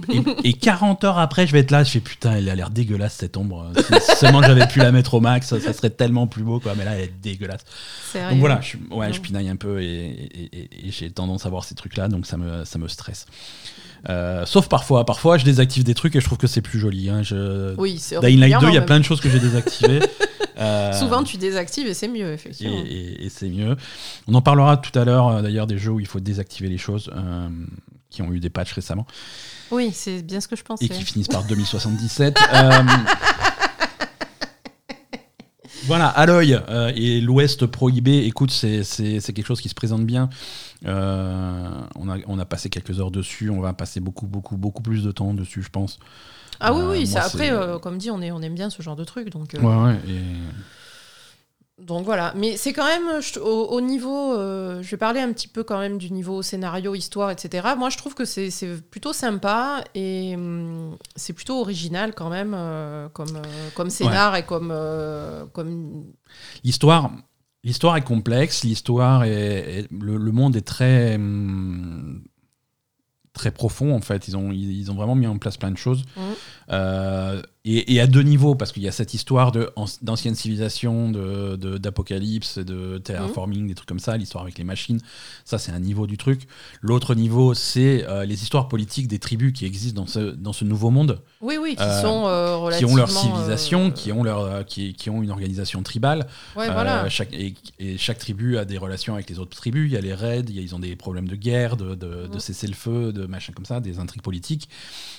et 0.44 0.53
40 0.53 1.03
heures 1.05 1.18
après, 1.18 1.44
je 1.46 1.53
vais 1.53 1.59
être 1.59 1.72
là, 1.72 1.83
je 1.83 1.90
fais 1.90 2.00
putain, 2.00 2.37
elle 2.37 2.48
a 2.48 2.55
l'air 2.55 2.70
dégueulasse 2.70 3.14
cette 3.14 3.37
ombre. 3.37 3.72
Si 4.00 4.16
seulement 4.16 4.40
j'avais 4.42 4.66
pu 4.68 4.79
la 4.79 4.92
mettre 4.92 5.14
au 5.14 5.20
max, 5.20 5.48
ça, 5.48 5.59
ça 5.61 5.72
serait 5.72 5.90
tellement 5.90 6.27
plus 6.29 6.42
beau 6.44 6.61
quoi. 6.61 6.74
Mais 6.77 6.85
là, 6.85 6.92
elle 6.94 7.05
est 7.05 7.14
dégueulasse. 7.20 7.62
Sérieux 8.12 8.31
Donc 8.31 8.38
voilà, 8.38 8.61
je, 8.61 8.77
ouais, 8.94 9.12
je 9.12 9.16
Non. 9.18 9.22
pinaille 9.22 9.48
un 9.48 9.57
peu 9.57 9.83
et- 9.83 10.31
et 10.87 10.90
j'ai 10.90 11.11
tendance 11.11 11.46
à 11.46 11.48
voir 11.50 11.64
ces 11.64 11.74
trucs-là, 11.74 12.07
donc 12.09 12.27
ça 12.27 12.37
me, 12.37 12.64
ça 12.64 12.79
me 12.79 12.87
stresse. 12.87 13.27
Euh, 14.09 14.45
sauf 14.47 14.69
parfois, 14.69 15.05
parfois 15.07 15.38
je 15.38 15.45
désactive 15.45 15.83
des 15.85 15.95
trucs 15.95 16.14
et 16.17 16.21
je 16.21 16.25
trouve 16.27 16.38
que 16.38 16.47
c'est 16.47 16.61
plus 16.61 16.79
joli. 16.79 17.09
hein. 17.11 17.23
Je... 17.23 17.75
Oui, 17.77 17.99
c'est 17.99 18.21
Dying 18.21 18.38
Light 18.38 18.61
2, 18.61 18.69
il 18.69 18.75
y 18.75 18.79
a 18.79 18.83
plein 18.83 18.99
de 18.99 19.05
choses 19.05 19.21
que 19.21 19.29
j'ai 19.31 19.40
désactivées. 19.40 20.01
Euh, 20.57 20.93
Souvent, 20.93 21.25
tu 21.25 21.37
désactives 21.37 21.88
et 21.88 21.95
c'est 21.95 22.07
mieux, 22.07 22.33
effectivement. 22.33 22.77
et, 22.87 22.88
et- 22.88 23.25
et 23.25 23.29
c'est 23.29 23.49
mieux. 23.49 23.75
On 24.29 24.35
en 24.35 24.40
parlera 24.40 24.77
tout 24.77 24.97
à 24.97 25.05
l'heure, 25.05 25.27
euh, 25.27 25.43
d'ailleurs, 25.43 25.67
des 25.67 25.79
jeux 25.79 25.90
où 25.90 25.99
il 25.99 26.07
faut 26.07 26.21
désactiver 26.21 26.69
les 26.69 26.79
choses 26.79 27.11
euh, 27.12 27.49
qui 28.09 28.23
ont 28.23 28.33
eu 28.33 28.38
des 28.38 28.51
patchs 28.51 28.73
récemment 28.73 29.05
Oui, 29.73 29.90
c'est 29.93 30.23
bien 30.23 30.40
ce 30.40 30.47
que 30.47 30.55
je 30.55 30.62
pensais. 30.62 30.85
et 30.85 30.88
qui 30.88 31.03
finissent 31.03 31.27
par 31.27 31.43
2077. 31.43 32.38
Euh, 32.55 32.83
Voilà, 35.87 36.07
Aloy 36.09 36.53
euh, 36.71 36.93
et 36.97 37.21
l'Ouest 37.21 37.67
prohibé, 37.67 38.25
écoute, 38.25 38.51
c'est 38.51 38.83
quelque 39.35 39.45
chose 39.45 39.61
qui 39.61 39.69
se 39.69 39.75
présente 39.75 40.07
bien. 40.07 40.31
Euh, 40.87 41.70
on, 41.97 42.09
a, 42.11 42.18
on 42.27 42.38
a 42.38 42.44
passé 42.44 42.68
quelques 42.70 43.01
heures 43.01 43.11
dessus, 43.11 43.51
on 43.51 43.61
va 43.61 43.73
passer 43.73 44.01
beaucoup, 44.01 44.27
beaucoup, 44.27 44.57
beaucoup 44.57 44.83
plus 44.83 45.03
de 45.05 45.12
temps 45.12 45.35
dessus, 45.35 45.62
je 45.62 45.70
pense. 45.70 45.99
Ah 46.61 46.73
oui, 46.73 46.81
Euh, 46.83 46.90
oui, 46.92 47.07
ça, 47.07 47.20
moi, 47.20 47.27
après, 47.27 47.51
euh, 47.53 47.79
comme 47.79 47.99
dit, 47.99 48.11
on, 48.11 48.20
est, 48.20 48.31
on 48.33 48.40
aime 48.42 48.55
bien 48.55 48.70
ce 48.70 48.83
genre 48.83 48.97
de 48.97 49.05
truc. 49.05 49.31
Donc, 49.31 49.55
euh, 49.55 49.61
Ouais, 49.61 49.85
ouais, 49.92 49.99
et- 50.09 50.23
donc 51.85 52.05
voilà. 52.05 52.33
Mais 52.37 52.57
c'est 52.57 52.73
quand 52.73 52.87
même, 52.87 53.20
je- 53.20 53.40
au, 53.40 53.66
au 53.70 53.81
niveau, 53.81 54.33
euh, 54.35 54.81
je 54.81 54.90
vais 54.92 54.97
parler 54.97 55.18
un 55.20 55.33
petit 55.33 55.49
peu 55.49 55.64
quand 55.64 55.79
même 55.81 55.99
du 55.99 56.12
niveau 56.12 56.40
scénario, 56.40 56.94
histoire, 56.94 57.31
etc. 57.33 57.75
Moi, 57.77 57.90
je 57.90 57.97
trouve 57.99 58.14
que 58.14 58.25
c'est 58.25 58.51
plutôt 58.90 59.12
sympa 59.12 59.83
et 59.97 60.35
hum, 60.37 60.97
c'est 61.16 61.33
plutôt 61.33 61.61
original 61.61 62.14
quand 62.14 62.31
même 62.31 62.55
euh, 62.57 63.09
comme, 63.09 63.35
euh, 63.37 63.70
comme 63.75 63.90
scénar 63.90 64.37
et 64.37 64.44
comme, 64.44 64.70
euh, 64.73 65.47
comme 65.53 66.05
L'histoire, 66.62 67.11
l'histoire 67.64 67.96
est 67.96 68.05
complexe, 68.05 68.62
l'histoire 68.62 69.24
est, 69.24 69.88
le, 69.90 70.18
monde 70.31 70.55
est 70.55 70.66
très 70.66 71.16
hum, 71.16 72.22
très 73.33 73.50
profond 73.50 73.94
en 73.94 74.00
fait. 74.00 74.29
Ils 74.29 74.37
ont 74.37 74.53
ils, 74.53 74.90
ont 74.90 74.94
vraiment 74.94 75.16
mis 75.16 75.27
en 75.27 75.38
place 75.38 75.57
plein 75.57 75.72
de 75.72 75.79
choses 75.79 76.05
Mhm. 76.16 76.35
Euh, 76.70 77.42
et, 77.66 77.94
et 77.94 78.00
à 78.00 78.07
deux 78.07 78.22
niveaux 78.22 78.55
parce 78.55 78.72
qu'il 78.72 78.83
y 78.83 78.88
a 78.88 78.92
cette 78.92 79.14
histoire 79.14 79.50
de 79.53 79.70
an- 79.77 79.87
d'ancienne 80.03 80.35
civilisation, 80.35 81.11
de 81.11 81.57
de- 81.57 81.79
d'apocalypse, 81.79 82.59
de, 82.59 82.98
terraforming, 82.98 83.66
des 83.68 83.74
trucs 83.74 83.88
comme 83.88 83.98
ça, 83.98 84.16
l'histoire 84.16 84.44
avec 84.44 84.59
les 84.59 84.64
machines. 84.64 85.00
Ça 85.44 85.59
c'est 85.59 85.72
un 85.72 85.79
niveau 85.81 86.07
du 86.07 86.16
truc. 86.18 86.42
L'autre 86.83 87.14
niveau 87.14 87.55
c'est 87.55 88.05
euh, 88.09 88.24
les 88.24 88.42
histoires 88.42 88.68
politiques 88.68 89.09
des 89.09 89.18
tribus 89.18 89.53
qui 89.53 89.64
existent 89.66 90.00
dans 90.03 90.07
ce 90.07 90.18
dans 90.18 90.53
ce 90.53 90.64
nouveau 90.64 90.90
monde 90.90 91.20
oui, 91.40 91.57
oui, 91.61 91.77
qui 91.77 91.83
Euh, 91.83 92.03
sont 92.03 92.70
qui 92.79 92.85
ont 92.85 92.96
leur 92.96 93.11
civilisation, 93.11 93.90
qui 93.90 94.12
ont 94.12 94.22
leur, 94.22 94.64
qui, 94.66 94.94
qui 94.94 95.11
ont 95.11 95.22
une 95.22 95.31
organisation 95.31 95.83
tribale. 95.83 96.27
Ouais, 96.57 96.70
voilà. 96.70 97.09
chaque, 97.11 97.33
et, 97.35 97.55
et 97.79 97.98
chaque 97.98 98.18
tribu 98.18 98.57
a 98.59 98.64
des 98.64 98.79
relations 98.79 99.14
avec 99.14 99.29
les 99.29 99.38
autres 99.38 99.57
tribus. 99.57 99.90
Il 99.90 99.94
y 99.94 99.96
a 99.96 100.00
les 100.00 100.14
raids, 100.14 100.44
il 100.48 100.55
y 100.55 100.59
a- 100.59 100.62
ils 100.62 100.74
ont 100.74 100.79
des 100.79 100.96
problèmes 100.96 101.29
de 101.29 101.37
guerre, 101.37 101.77
de, 101.77 101.94
de, 101.94 102.27
de 102.27 102.29
Mhm. 102.35 102.40
cessez-le-feu, 102.40 103.12
de 103.12 103.27
machin 103.27 103.53
comme 103.55 103.66
ça, 103.66 103.81
des 103.81 103.98
intrigues 103.98 104.22
politiques. 104.22 104.68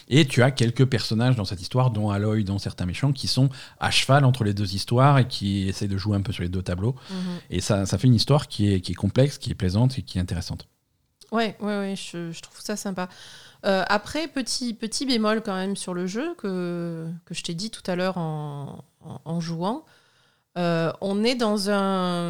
Et 0.10 0.26
tu 0.26 0.42
as 0.44 0.52
quelques 0.52 0.86
personnages 0.86 1.35
dans 1.36 1.46
cette 1.46 1.62
histoire, 1.62 1.92
dont 1.92 2.10
Aloy, 2.10 2.44
dont 2.44 2.58
certains 2.58 2.86
méchants, 2.86 3.12
qui 3.12 3.28
sont 3.28 3.50
à 3.80 3.92
cheval 3.92 4.26
entre 4.26 4.44
les 4.44 4.54
deux 4.54 4.76
histoires 4.76 5.18
et 5.20 5.28
qui 5.28 5.68
essayent 5.68 5.88
de 5.88 5.98
jouer 5.98 6.18
un 6.18 6.22
peu 6.22 6.32
sur 6.32 6.44
les 6.44 6.50
deux 6.50 6.62
tableaux. 6.62 6.96
Mhm. 7.10 7.18
Et 7.50 7.62
ça, 7.62 7.86
ça 7.86 7.98
fait 7.98 8.08
une 8.08 8.16
histoire 8.16 8.48
qui 8.48 8.74
est, 8.74 8.82
qui 8.82 8.94
est 8.94 8.96
complexe, 8.96 9.38
qui 9.38 9.52
est 9.52 9.56
plaisante 9.56 9.98
et 9.98 10.02
qui 10.02 10.18
est 10.18 10.22
intéressante. 10.22 10.68
Ouais, 11.32 11.58
ouais, 11.60 11.80
ouais, 11.80 11.96
je, 11.96 12.32
je 12.32 12.42
trouve 12.42 12.60
ça 12.62 12.76
sympa. 12.76 13.10
Euh, 13.66 13.84
après, 13.88 14.28
petit, 14.28 14.74
petit 14.74 15.06
bémol 15.06 15.42
quand 15.42 15.56
même 15.56 15.76
sur 15.76 15.94
le 15.94 16.06
jeu 16.06 16.36
que, 16.38 17.08
que 17.26 17.34
je 17.34 17.44
t'ai 17.44 17.56
dit 17.56 17.72
tout 17.72 17.82
à 17.88 17.96
l'heure 17.96 18.18
en, 18.18 18.84
en, 19.02 19.22
en 19.26 19.40
jouant. 19.40 19.86
Euh, 20.58 20.92
on 21.02 21.24
est 21.26 21.36
dans 21.36 21.70
un 21.70 22.30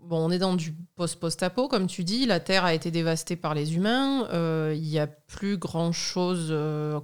bon, 0.00 0.18
on 0.26 0.30
est 0.32 0.38
dans 0.38 0.54
du 0.54 0.74
post-post-apo 0.96 1.68
comme 1.68 1.86
tu 1.86 2.02
dis. 2.02 2.26
La 2.26 2.40
Terre 2.40 2.64
a 2.64 2.74
été 2.74 2.90
dévastée 2.90 3.36
par 3.36 3.54
les 3.54 3.76
humains. 3.76 4.26
Euh, 4.32 4.72
Il 4.76 4.88
y 4.88 4.98
a 4.98 5.06
plus 5.06 5.56
grand 5.56 5.92
chose 5.92 6.52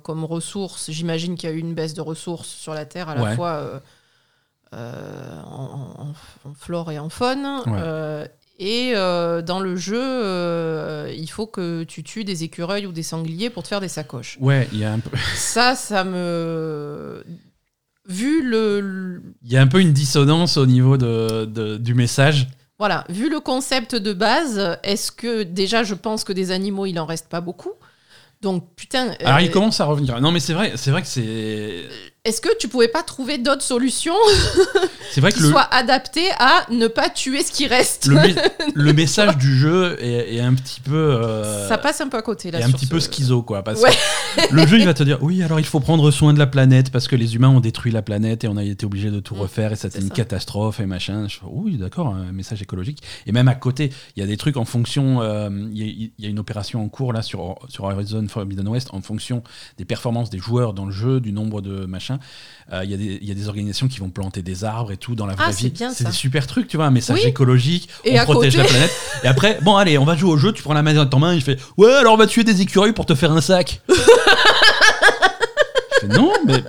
comme 0.02 0.24
ressources. 0.24 0.90
J'imagine 0.90 1.36
qu'il 1.36 1.48
y 1.48 1.52
a 1.52 1.54
eu 1.54 1.60
une 1.60 1.74
baisse 1.74 1.94
de 1.94 2.00
ressources 2.00 2.48
sur 2.48 2.74
la 2.74 2.84
Terre 2.86 3.08
à 3.08 3.14
la 3.14 3.22
fois 3.36 3.50
euh, 3.52 3.78
euh, 4.74 5.40
en, 5.44 5.94
en- 6.44 6.48
en 6.50 6.54
flore 6.54 6.90
et 6.90 6.98
en 6.98 7.08
faune. 7.08 7.46
Ouais. 7.66 7.78
Euh, 7.80 8.26
et 8.58 8.92
euh, 8.96 9.42
dans 9.42 9.60
le 9.60 9.76
jeu, 9.76 10.00
euh, 10.02 11.12
il 11.16 11.28
faut 11.30 11.46
que 11.46 11.84
tu 11.84 12.02
tues 12.02 12.24
des 12.24 12.42
écureuils 12.42 12.86
ou 12.86 12.92
des 12.92 13.02
sangliers 13.02 13.50
pour 13.50 13.62
te 13.62 13.68
faire 13.68 13.80
des 13.82 13.88
sacoches. 13.88 14.38
Ouais, 14.40 14.66
il 14.72 14.78
y 14.78 14.84
a 14.84 14.92
un 14.92 14.98
peu, 14.98 15.10
Ça, 15.36 15.74
ça 15.76 16.04
me. 16.04 17.22
Vu 18.08 18.42
le, 18.48 19.20
il 19.44 19.52
y 19.52 19.56
a 19.56 19.60
un 19.62 19.66
peu 19.66 19.80
une 19.80 19.92
dissonance 19.92 20.56
au 20.56 20.66
niveau 20.66 20.96
de, 20.96 21.44
de- 21.44 21.76
du 21.76 21.94
message. 21.94 22.46
Voilà, 22.78 23.04
vu 23.08 23.28
le 23.30 23.40
concept 23.40 23.94
de 23.94 24.12
base, 24.12 24.78
est-ce 24.82 25.10
que 25.10 25.42
déjà 25.42 25.82
je 25.82 25.94
pense 25.94 26.22
que 26.24 26.32
des 26.32 26.50
animaux 26.52 26.86
il 26.86 26.98
en 27.00 27.06
reste 27.06 27.28
pas 27.28 27.40
beaucoup 27.40 27.72
Donc 28.42 28.68
putain. 28.76 29.14
Alors 29.20 29.36
euh, 29.38 29.42
il 29.42 29.50
commence 29.50 29.80
à 29.80 29.86
revenir. 29.86 30.20
Non 30.20 30.30
mais 30.30 30.40
c'est 30.40 30.52
vrai, 30.52 30.72
c'est 30.76 30.90
vrai 30.90 31.00
que 31.02 31.08
c'est, 31.08 31.84
Est-ce 32.26 32.40
que 32.40 32.48
tu 32.58 32.68
pouvais 32.68 32.88
pas 32.88 33.02
trouver 33.02 33.38
d'autres 33.38 33.62
solutions 33.62 34.14
c'est 35.12 35.20
vrai 35.20 35.32
qui 35.32 35.38
que 35.38 35.44
le, 35.44 35.50
soient 35.50 35.68
adaptées 35.74 36.28
à 36.38 36.66
ne 36.70 36.88
pas 36.88 37.08
tuer 37.08 37.42
ce 37.42 37.52
qui 37.52 37.66
reste 37.66 38.06
le, 38.06 38.16
me- 38.16 38.34
le 38.74 38.92
message 38.92 39.36
du 39.36 39.56
jeu 39.56 39.96
est, 40.00 40.34
est 40.36 40.40
un 40.40 40.54
petit 40.54 40.80
peu 40.80 40.94
euh, 40.96 41.68
Ça 41.68 41.78
passe 41.78 42.00
un 42.00 42.08
peu 42.08 42.16
à 42.16 42.22
côté 42.22 42.50
là. 42.50 42.60
est 42.60 42.64
un 42.64 42.70
petit 42.70 42.86
ce- 42.86 42.90
peu 42.90 43.00
schizo 43.00 43.42
quoi 43.42 43.62
parce 43.62 43.80
Ouais. 43.80 43.90
que 44.48 44.54
le 44.54 44.66
jeu 44.66 44.78
il 44.78 44.84
va 44.84 44.94
te 44.94 45.02
dire 45.02 45.18
oui 45.22 45.42
alors 45.42 45.60
il 45.60 45.66
faut 45.66 45.80
prendre 45.80 46.10
soin 46.10 46.32
de 46.34 46.38
la 46.38 46.46
planète 46.46 46.90
parce 46.90 47.06
que 47.08 47.16
les 47.16 47.34
humains 47.36 47.48
ont 47.48 47.60
détruit 47.60 47.92
la 47.92 48.02
planète 48.02 48.44
et 48.44 48.48
on 48.48 48.56
a 48.56 48.64
été 48.64 48.84
obligé 48.86 49.10
de 49.10 49.20
tout 49.20 49.34
Mm, 49.36 49.40
refaire 49.40 49.72
et 49.72 49.76
c'était 49.76 50.00
une 50.00 50.08
ça. 50.08 50.14
catastrophe 50.14 50.80
et 50.80 50.86
machin 50.86 51.28
Je 51.28 51.38
oui 51.44 51.76
d'accord 51.76 52.08
un 52.08 52.32
message 52.32 52.62
écologique 52.62 53.02
et 53.26 53.32
même 53.32 53.48
à 53.48 53.54
côté 53.54 53.92
il 54.16 54.20
y 54.20 54.22
a 54.22 54.26
des 54.26 54.36
trucs 54.36 54.56
en 54.56 54.64
fonction 54.64 55.20
euh, 55.22 55.48
il 55.72 55.78
y, 55.78 55.82
a- 55.82 56.10
il 56.18 56.24
y 56.24 56.26
a 56.26 56.30
une 56.30 56.38
opération 56.38 56.82
en 56.82 56.88
cours 56.88 57.12
là 57.12 57.22
sur 57.22 57.56
sur 57.68 57.84
Horizon 57.84 58.26
Forbidden 58.28 58.66
West 58.68 58.88
en 58.92 59.00
fonction 59.02 59.42
des 59.78 59.84
performances 59.84 60.30
des 60.30 60.38
joueurs 60.38 60.72
dans 60.72 60.86
le 60.86 60.92
jeu 60.92 61.20
du 61.20 61.32
nombre 61.32 61.60
de 61.60 61.86
machins 61.86 62.15
euh, 62.72 62.82
il 62.84 62.90
y 62.90 62.94
a 62.94 62.96
des 62.96 63.18
il 63.22 63.28
y 63.28 63.30
a 63.30 63.34
des 63.34 63.48
organisations 63.48 63.86
qui 63.88 64.00
vont 64.00 64.10
planter 64.10 64.42
des 64.42 64.64
arbres 64.64 64.90
et 64.92 64.96
tout 64.96 65.14
dans 65.14 65.26
la 65.26 65.34
vraie 65.34 65.44
Ah, 65.48 65.52
c'est 65.52 65.68
vie. 65.68 65.84
c'est 65.94 66.04
des 66.04 66.12
super 66.12 66.46
trucs 66.46 66.66
tu 66.68 66.76
vois 66.76 66.86
un 66.86 66.90
message 66.90 67.20
Oui. 67.22 67.28
écologique 67.28 67.88
Et 68.04 68.18
on 68.20 68.24
protège 68.24 68.56
côté- 68.56 68.64
la 68.64 68.68
planète. 68.68 68.90
Et 69.22 69.26
après 69.28 69.58
bon 69.62 69.76
allez 69.76 69.98
on 69.98 70.04
va 70.04 70.16
jouer 70.16 70.30
au 70.30 70.36
jeu 70.36 70.52
tu 70.52 70.62
prends 70.62 70.74
la 70.74 70.82
main 70.82 70.94
dans 70.94 71.06
ta 71.06 71.16
main 71.18 71.34
il 71.34 71.42
fait 71.42 71.58
ouais 71.76 71.92
alors 71.92 72.14
on 72.14 72.16
va 72.16 72.26
tuer 72.26 72.44
des 72.44 72.60
écureuils 72.62 72.92
pour 72.92 73.06
te 73.06 73.14
faire 73.14 73.30
un 73.32 73.40
sac. 73.40 73.80
Je 73.88 73.94
fais 76.00 76.08
non 76.08 76.32
mais 76.46 76.62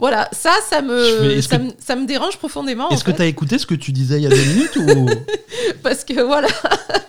Voilà, 0.00 0.28
ça, 0.32 0.50
ça 0.68 0.80
me, 0.82 1.04
fais- 1.04 1.36
est-ce 1.38 1.48
ça, 1.48 1.58
que- 1.58 1.62
me, 1.62 1.70
ça 1.78 1.94
me 1.94 2.06
dérange 2.06 2.36
profondément. 2.38 2.86
en 2.88 2.90
est-ce 2.90 3.04
que 3.04 3.10
tu 3.12 3.22
as 3.22 3.26
écouté 3.26 3.58
ce 3.58 3.66
que 3.66 3.74
tu 3.76 3.92
disais 3.92 4.16
il 4.16 4.22
y 4.22 4.26
a 4.26 4.30
deux 4.30 4.44
minutes 4.44 4.76
ou? 4.76 5.08
Parce 5.82 6.04
que 6.04 6.20
voilà, 6.22 6.48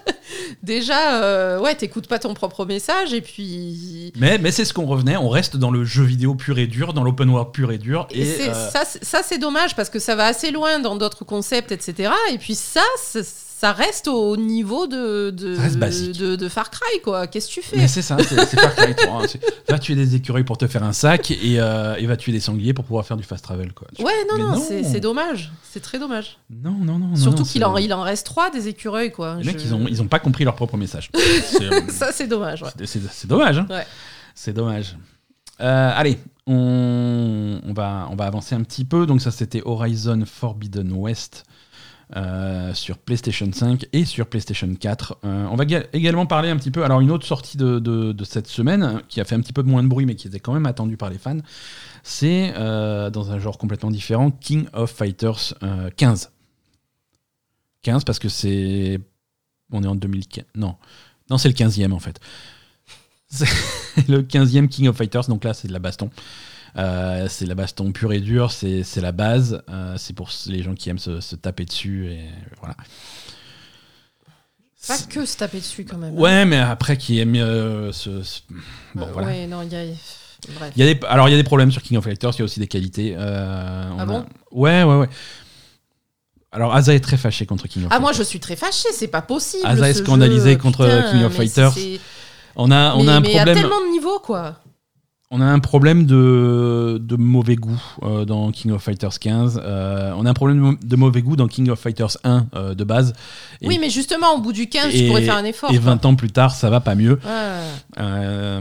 déjà, 0.64 1.22
euh, 1.24 1.60
ouais, 1.60 1.76
t'écoutes 1.76 2.08
pas 2.08 2.20
ton 2.20 2.34
propre 2.34 2.66
message 2.66 3.14
et 3.14 3.22
puis. 3.22 4.12
mais 4.18 4.38
mais 4.38 4.52
c'est 4.52 4.66
ce 4.66 4.74
qu'on 4.74 4.86
revenait 4.86 5.18
on 5.18 5.30
reste 5.30 5.58
dans 5.58 5.72
le 5.72 5.84
jeu 5.84 6.04
vidéo 6.04 6.36
pur 6.36 6.58
et 6.60 6.68
dur 6.68 6.94
dans 6.94 7.04
l'open 7.04 7.30
world 7.30 7.52
pur 7.52 7.72
et 7.72 7.78
dur 7.78 8.08
Et, 8.12 8.24
euh, 8.42 8.70
ça, 8.72 8.84
c'est- 8.86 9.04
ça, 9.04 9.22
c'est 9.24 9.38
dommage 9.38 9.76
parce 9.76 9.90
que 9.90 10.00
ça 10.00 10.16
va 10.16 10.26
assez 10.26 10.52
loin 10.52 10.80
dans 10.80 10.96
d'autres 10.96 11.26
concepts, 11.26 11.72
etc. 11.72 12.12
Et 12.32 12.38
puis 12.38 12.56
ça, 12.56 12.84
c'est- 13.02 13.26
ça 13.62 13.74
reste 13.74 14.08
au 14.08 14.38
niveau 14.38 14.88
de, 14.88 15.30
de, 15.30 15.56
Ça 15.56 15.62
reste 15.62 15.78
basique. 15.78 16.18
de, 16.18 16.36
de 16.36 16.50
Far 16.50 16.72
Cry, 16.72 17.00
quoi. 17.04 17.28
Qu'est-ce 17.28 17.48
que 17.48 17.54
tu 17.54 17.62
fais? 17.62 17.78
Mais 17.78 17.88
c'est 17.88 18.02
ça, 18.02 18.18
c'est 18.18 18.44
c'est 18.46 18.60
Far 18.60 18.74
Cry 18.76 18.96
3, 18.96 19.24
hein. 19.24 19.28
Va 19.70 19.78
tuer 19.78 19.94
des 19.94 20.16
écureuils 20.16 20.44
pour 20.44 20.58
te 20.58 20.66
faire 20.66 20.82
un 20.84 20.94
sac 20.94 21.30
et, 21.30 21.60
euh, 21.60 21.94
et 21.98 22.08
va 22.08 22.18
tuer 22.18 22.32
des 22.32 22.40
sangliers 22.40 22.74
pour 22.74 22.86
pouvoir 22.86 23.06
faire 23.06 23.18
du 23.18 23.24
fast 23.24 23.44
travel. 23.44 23.72
Quoi. 23.74 23.88
Ouais, 24.00 24.12
non, 24.30 24.38
Mais 24.38 24.44
non, 24.44 24.52
non. 24.56 24.66
c'est 24.68 24.84
c'est 24.84 25.00
dommage. 25.00 25.52
C'est 25.72 25.80
très 25.80 26.00
dommage. 26.00 26.40
Non, 26.50 26.72
non, 26.82 26.98
non. 26.98 27.10
non, 27.10 27.16
Surtout 27.16 27.44
non, 27.44 27.44
qu'il 27.44 27.62
c'est- 27.62 27.68
en, 27.68 27.78
il 27.78 27.94
en 27.94 28.02
reste 28.02 28.26
trois 28.26 28.50
des 28.50 28.68
écureuils, 28.68 29.12
quoi. 29.12 29.36
Les 29.38 29.44
mecs, 29.44 29.64
ils, 29.64 29.76
ont, 29.76 29.86
ils 29.88 30.02
ont 30.02 30.08
pas 30.08 30.18
compris 30.20 30.44
leur 30.44 30.56
propre 30.56 30.76
message. 30.78 31.12
C'est 31.46 31.64
euh, 31.72 31.82
Ça, 31.90 32.12
c'est 32.12 32.26
dommage, 32.28 32.64
ouais. 32.64 32.70
c'est- 32.80 32.88
c'est- 32.88 33.00
c'est 33.12 33.28
dommage. 33.28 33.60
hein. 33.60 33.68
Ouais. 33.70 33.86
C'est 34.34 34.54
dommage. 34.54 34.96
Euh, 35.62 35.92
allez, 35.96 36.18
on, 36.48 37.60
on 37.64 37.74
va, 37.74 38.08
on 38.10 38.16
va 38.16 38.26
avancer 38.26 38.56
un 38.56 38.64
petit 38.64 38.86
peu. 38.86 39.06
Donc 39.06 39.22
ça, 39.22 39.30
c'était 39.30 39.62
Horizon 39.64 40.24
Forbidden 40.26 40.92
West. 40.94 41.44
Euh, 42.16 42.74
sur 42.74 42.98
PlayStation 42.98 43.50
5 43.52 43.86
et 43.94 44.06
sur 44.06 44.28
PlayStation 44.28 44.74
4. 44.74 45.18
Euh, 45.24 45.48
on 45.50 45.56
va 45.56 45.66
ga- 45.66 45.84
également 45.94 46.26
parler 46.26 46.50
un 46.50 46.58
petit 46.58 46.72
peu. 46.72 46.84
Alors, 46.84 47.02
une 47.02 47.12
autre 47.12 47.26
sortie 47.26 47.58
de, 47.58 48.16
cette 48.24 48.48
semaine 48.48 49.02
qui 49.10 49.22
a 49.22 49.26
fait 49.26 49.36
un 49.36 49.40
petit 49.42 49.54
peu 49.54 49.64
moins 49.64 49.84
de 49.84 49.88
bruit, 49.88 50.06
mais 50.06 50.16
qui 50.16 50.28
était 50.28 50.40
quand 50.40 50.54
même 50.54 50.66
attendue 50.66 50.98
par 50.98 51.10
les 51.10 51.18
fans, 51.18 51.38
c'est 52.04 52.54
euh, 52.58 53.10
dans 53.10 53.32
un 53.32 53.40
genre 53.40 53.58
complètement 53.58 53.92
différent 53.92 54.32
King 54.32 54.66
of 54.74 54.92
Fighters 54.92 55.54
euh, 55.64 55.90
15. 55.96 56.32
15 57.84 58.04
parce 58.04 58.20
que 58.20 58.30
c'est. 58.30 59.00
On 59.72 59.84
est 59.84 59.88
en 59.88 59.96
2015. 59.96 60.46
Non, 60.56 60.76
non 61.30 61.38
c'est 61.38 61.48
le 61.48 61.56
15e 61.56 61.92
en 61.94 62.00
fait. 62.00 62.20
C'est 63.34 64.10
le 64.10 64.24
15e 64.24 64.68
King 64.68 64.90
of 64.90 64.98
Fighters, 64.98 65.28
donc 65.30 65.46
là 65.46 65.54
c'est 65.54 65.70
de 65.70 65.74
la 65.74 65.80
baston. 65.80 66.10
Euh, 66.78 67.28
c'est 67.30 67.46
la 67.46 67.56
baston 67.56 67.92
pure 67.92 68.14
et 68.14 68.20
dure, 68.22 68.52
c'est 68.52 68.84
la 68.98 69.12
base. 69.12 69.62
Euh, 69.70 69.96
c'est 69.98 70.14
pour 70.14 70.30
les 70.48 70.64
gens 70.64 70.74
qui 70.74 70.90
aiment 70.90 71.00
se, 71.00 71.20
se 71.20 71.36
taper 71.36 71.66
dessus 71.66 72.08
et 72.12 72.30
voilà. 72.60 72.76
Pas 74.88 74.98
que 74.98 75.26
se 75.26 75.38
taper 75.38 75.60
dessus, 75.60 75.86
quand 75.86 75.98
même. 75.98 76.16
hein. 76.18 76.20
Ouais, 76.20 76.46
mais 76.46 76.58
après 76.58 76.98
qui 76.98 77.20
aime 77.20 77.36
euh, 77.36 77.92
se, 77.92 78.24
se- 78.24 78.42
Bon, 78.96 79.04
Euh, 79.06 79.12
voilà. 79.14 79.28
Ouais, 79.28 79.48
non, 79.48 79.62
il 79.62 79.72
y 79.72 79.76
a. 79.76 79.84
Bref. 80.56 80.74
Y 80.76 80.82
a 80.82 80.94
des, 80.94 81.00
alors 81.06 81.30
il 81.30 81.32
y 81.34 81.36
a 81.36 81.38
des 81.38 81.44
problèmes 81.44 81.72
sur 81.72 81.84
King 81.84 81.98
of 81.98 82.04
Fighters, 82.04 82.32
il 82.34 82.40
y 82.40 82.42
a 82.42 82.46
aussi 82.46 82.60
des 82.60 82.68
qualités. 82.68 83.16
on 83.16 83.22
Ah 83.22 84.02
a- 84.02 84.06
bon 84.08 84.26
Ouais, 84.52 84.82
ouais, 84.84 84.96
ouais. 84.96 85.10
Alors 86.52 86.74
Asa 86.74 86.96
est 86.96 87.00
très 87.00 87.16
fâché 87.18 87.46
contre 87.46 87.68
King 87.68 87.84
of 87.84 87.88
Ah, 87.92 87.96
Fighters. 87.96 88.02
moi, 88.02 88.12
je 88.14 88.24
suis 88.24 88.40
très 88.40 88.56
fâchée, 88.56 88.90
c'est 88.92 89.08
pas 89.08 89.22
possible. 89.22 89.62
Asa 89.68 89.88
est 89.90 89.94
scandalisé 89.94 90.54
jeu, 90.54 90.58
contre 90.58 90.86
putain, 90.86 91.12
King 91.12 91.24
of 91.26 91.34
Fighters. 91.34 91.74
On 92.56 92.72
a, 92.72 92.96
on 92.96 93.04
mais- 93.04 93.10
a 93.12 93.16
un 93.18 93.20
mais 93.22 93.30
il 93.30 93.36
y 93.36 93.38
a 93.38 93.44
problème. 93.44 93.56
tellement 93.62 93.82
de 93.82 93.92
niveaux, 93.92 94.20
quoi. 94.20 94.58
On 95.34 95.40
a 95.40 95.46
un 95.46 95.60
problème 95.60 96.06
de, 96.06 97.02
de 97.02 97.16
mauvais 97.16 97.56
goût 97.56 97.82
euh, 98.04 98.26
dans 98.26 98.52
King 98.52 98.72
of 98.74 98.84
Fighters 98.84 99.18
15. 99.18 99.62
Euh, 99.64 100.12
on 100.18 100.26
a 100.26 100.30
un 100.30 100.34
problème 100.34 100.76
de 100.84 100.96
mauvais 100.98 101.22
goût 101.22 101.38
dans 101.38 101.48
King 101.48 101.70
of 101.70 101.80
Fighters 101.80 102.18
1 102.26 102.48
euh, 102.56 102.74
de 102.76 102.84
base. 102.84 103.14
Et- 103.62 103.68
Oui, 103.68 103.78
mais 103.80 103.90
justement, 103.90 104.36
au 104.36 104.40
bout 104.42 104.52
du 104.52 104.68
15, 104.68 104.92
je 104.92 105.08
pourrais 105.08 105.22
faire 105.24 105.38
un 105.38 105.46
effort. 105.46 105.72
Et 105.72 105.78
quoi. 105.78 105.92
20 105.94 106.06
ans 106.06 106.16
plus 106.16 106.32
tard, 106.32 106.54
ça 106.54 106.70
va 106.70 106.82
pas 106.82 106.96
mieux. 106.96 107.14
Ouais. 107.24 108.00
Euh, 108.00 108.60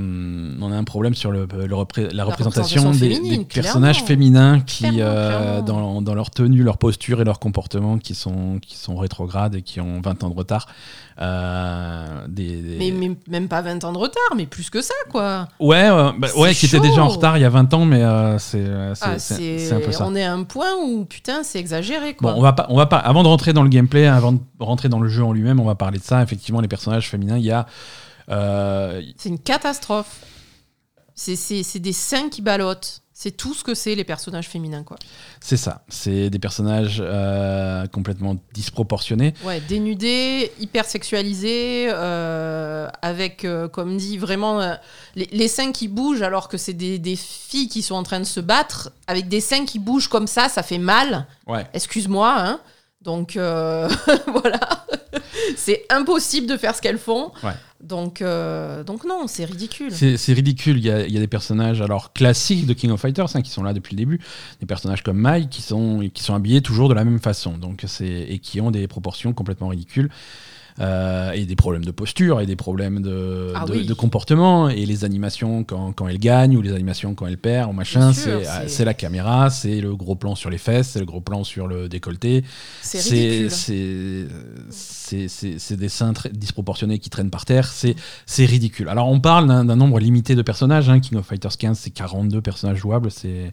on 0.60 0.72
a 0.72 0.76
un 0.76 0.84
problème 0.84 1.14
sur 1.14 1.30
le, 1.32 1.46
le 1.52 1.74
repré- 1.74 2.12
la 2.12 2.24
représentation 2.24 2.82
représentation 2.82 2.90
des, 2.92 3.14
féminine, 3.16 3.38
des 3.40 3.44
personnages 3.46 4.02
féminins 4.04 4.60
qui, 4.60 4.84
euh, 5.00 5.60
clairement. 5.62 5.62
dans, 5.62 6.02
dans 6.02 6.14
leur 6.14 6.30
tenue, 6.30 6.62
leur 6.62 6.78
posture 6.78 7.20
et 7.20 7.24
leur 7.24 7.38
comportement, 7.40 7.98
qui 7.98 8.14
sont, 8.14 8.58
qui 8.60 8.76
sont 8.76 8.96
rétrogrades 8.96 9.54
et 9.54 9.62
qui 9.62 9.80
ont 9.80 10.00
20 10.00 10.24
ans 10.24 10.30
de 10.30 10.36
retard. 10.36 10.66
Euh, 11.22 12.26
des, 12.28 12.56
des- 12.62 12.76
Mais, 12.78 12.90
mais 12.92 13.14
même 13.28 13.48
pas 13.48 13.60
20 13.60 13.84
ans 13.84 13.92
de 13.92 13.98
retard, 13.98 14.22
mais 14.36 14.46
plus 14.46 14.70
que 14.70 14.80
ça, 14.80 14.94
quoi. 15.10 15.48
Ouais, 15.60 15.88
euh, 15.90 16.12
bah, 16.16 16.28
ouais, 16.36 16.54
qui 16.54 16.64
était 16.66 16.80
déjà 16.80 17.02
en 17.02 17.08
retard 17.08 17.36
il 17.36 17.42
y 17.42 17.44
a 17.44 17.50
20 17.50 17.74
ans, 17.74 17.84
mais 17.84 18.02
euh, 18.02 18.38
c'est 18.38 18.64
Ah, 19.02 19.18
c'est- 19.18 19.70
un 19.72 19.80
peu 19.80 19.92
ça. 19.92 20.06
On 20.06 20.14
est 20.14 20.24
à 20.24 20.32
un 20.32 20.44
point 20.44 20.74
où, 20.82 21.04
putain, 21.04 21.42
c'est 21.42 21.58
exagéré, 21.58 22.14
quoi. 22.14 22.32
Bon, 22.32 22.38
on 22.38 22.42
va 22.42 22.54
pas, 22.54 22.66
on 22.70 22.76
va 22.76 22.86
pas. 22.86 22.96
Avant 22.96 23.22
de 23.22 23.28
rentrer 23.28 23.52
dans 23.52 23.62
le 23.62 23.68
gameplay, 23.68 24.06
avant 24.06 24.32
de 24.32 24.38
rentrer 24.60 24.88
dans 24.88 25.00
le 25.00 25.08
jeu 25.10 25.22
en 25.22 25.32
lui-même, 25.32 25.60
on 25.60 25.64
va 25.66 25.74
parler 25.74 25.98
de 25.98 26.04
ça. 26.04 26.22
Effectivement, 26.22 26.60
les 26.62 26.68
personnages 26.68 27.10
féminins, 27.10 27.36
il 27.36 27.44
y 27.44 27.50
a. 27.52 27.66
euh, 28.30 29.02
C'est 29.18 29.28
une 29.28 29.38
catastrophe. 29.38 30.20
C'est 31.14 31.78
des 31.80 31.92
seins 31.92 32.30
qui 32.30 32.40
ballottent. 32.40 33.02
C'est 33.22 33.32
tout 33.32 33.52
ce 33.52 33.62
que 33.62 33.74
c'est, 33.74 33.94
les 33.94 34.04
personnages 34.04 34.48
féminins, 34.48 34.82
quoi. 34.82 34.96
c'est 35.42 35.58
ça. 35.58 35.84
C'est 35.90 36.30
des 36.30 36.38
personnages 36.38 37.02
euh, 37.04 37.86
complètement 37.88 38.38
disproportionnés. 38.54 39.34
Ouais, 39.44 39.60
dénudés, 39.60 40.50
hyper 40.58 40.86
sexualisés, 40.86 41.90
euh, 41.92 42.88
avec, 43.02 43.44
euh, 43.44 43.68
comme 43.68 43.98
dit, 43.98 44.16
vraiment 44.16 44.74
les, 45.16 45.28
les 45.32 45.48
seins 45.48 45.70
qui 45.70 45.86
bougent 45.86 46.22
alors 46.22 46.48
que 46.48 46.56
c'est 46.56 46.72
des, 46.72 46.98
des 46.98 47.14
filles 47.14 47.68
qui 47.68 47.82
sont 47.82 47.94
en 47.94 48.04
train 48.04 48.20
de 48.20 48.24
se 48.24 48.40
battre. 48.40 48.90
Avec 49.06 49.28
des 49.28 49.42
seins 49.42 49.66
qui 49.66 49.78
bougent 49.78 50.08
comme 50.08 50.26
ça, 50.26 50.48
ça 50.48 50.62
fait 50.62 50.78
mal. 50.78 51.26
Ouais. 51.46 51.66
Excuse-moi, 51.74 52.34
hein. 52.38 52.60
Donc 53.02 53.32
voilà, 54.28 54.60
c'est 55.56 55.84
impossible 55.90 56.46
de 56.46 56.56
faire 56.56 56.74
ce 56.74 56.82
qu'elles 56.82 56.98
font. 56.98 57.32
Ouais. 57.42 57.52
Donc, 57.82 58.20
euh, 58.20 58.84
donc 58.84 59.04
non, 59.04 59.26
c'est 59.26 59.44
ridicule. 59.44 59.92
C'est 59.92 60.32
ridicule. 60.32 60.76
Il 60.76 60.84
y, 60.84 60.90
a, 60.90 61.06
il 61.06 61.12
y 61.12 61.16
a 61.16 61.20
des 61.20 61.26
personnages 61.26 61.80
alors 61.80 62.12
classiques 62.12 62.66
de 62.66 62.74
King 62.74 62.90
of 62.90 63.00
Fighters 63.00 63.34
hein, 63.34 63.40
qui 63.40 63.50
sont 63.50 63.62
là 63.62 63.72
depuis 63.72 63.94
le 63.94 63.98
début. 63.98 64.20
Des 64.60 64.66
personnages 64.66 65.02
comme 65.02 65.18
Mai 65.18 65.46
qui 65.50 65.62
sont, 65.62 66.06
qui 66.12 66.22
sont 66.22 66.34
habillés 66.34 66.60
toujours 66.60 66.88
de 66.88 66.94
la 66.94 67.04
même 67.04 67.20
façon. 67.20 67.56
Donc 67.56 67.84
et 68.00 68.38
qui 68.38 68.60
ont 68.60 68.70
des 68.70 68.86
proportions 68.86 69.32
complètement 69.32 69.68
ridicules. 69.68 70.10
Euh, 70.78 71.32
et 71.32 71.44
des 71.46 71.56
problèmes 71.56 71.84
de 71.84 71.90
posture 71.90 72.40
et 72.40 72.46
des 72.46 72.56
problèmes 72.56 73.02
de, 73.02 73.52
Ah 73.56 73.64
de, 73.66 73.72
oui. 73.72 73.86
de 73.86 73.92
comportement 73.92 74.68
et 74.68 74.86
les 74.86 75.04
animations 75.04 75.64
quand, 75.64 75.92
quand 75.92 76.06
elle 76.08 76.18
gagne 76.18 76.56
ou 76.56 76.62
les 76.62 76.72
animations 76.72 77.14
quand 77.14 77.26
elle 77.26 77.36
perd 77.38 77.68
ou 77.68 77.72
machin 77.72 78.12
sûr, 78.12 78.40
c'est 78.66 78.84
la 78.84 78.94
caméra 78.94 79.50
c'est 79.50 79.80
le 79.80 79.94
gros 79.96 80.14
plan 80.14 80.34
sur 80.34 80.48
les 80.48 80.58
fesses 80.58 80.90
c'est 80.90 81.00
le 81.00 81.04
gros 81.06 81.20
plan 81.20 81.44
sur 81.44 81.66
le 81.66 81.88
décolleté 81.88 82.44
C'est 82.82 83.48
c'est 84.70 85.76
des 85.76 85.88
seins 85.88 86.12
très 86.12 86.30
disproportionnés 86.30 86.98
qui 86.98 87.10
traînent 87.10 87.30
par 87.30 87.44
terre 87.44 87.68
c'est 87.72 88.44
ridicule 88.44 88.88
alors 88.88 89.08
on 89.08 89.20
parle 89.20 89.46
d'un 89.48 89.76
nombre 89.76 89.98
limité 89.98 90.34
de 90.34 90.42
personnages 90.42 90.88
hein. 90.88 91.00
King 91.00 91.18
of 91.18 91.26
Fighters 91.26 91.56
15 91.58 91.78
c'est 91.78 91.90
42 91.90 92.40
personnages 92.40 92.78
jouables 92.78 93.10
c'est 93.10 93.50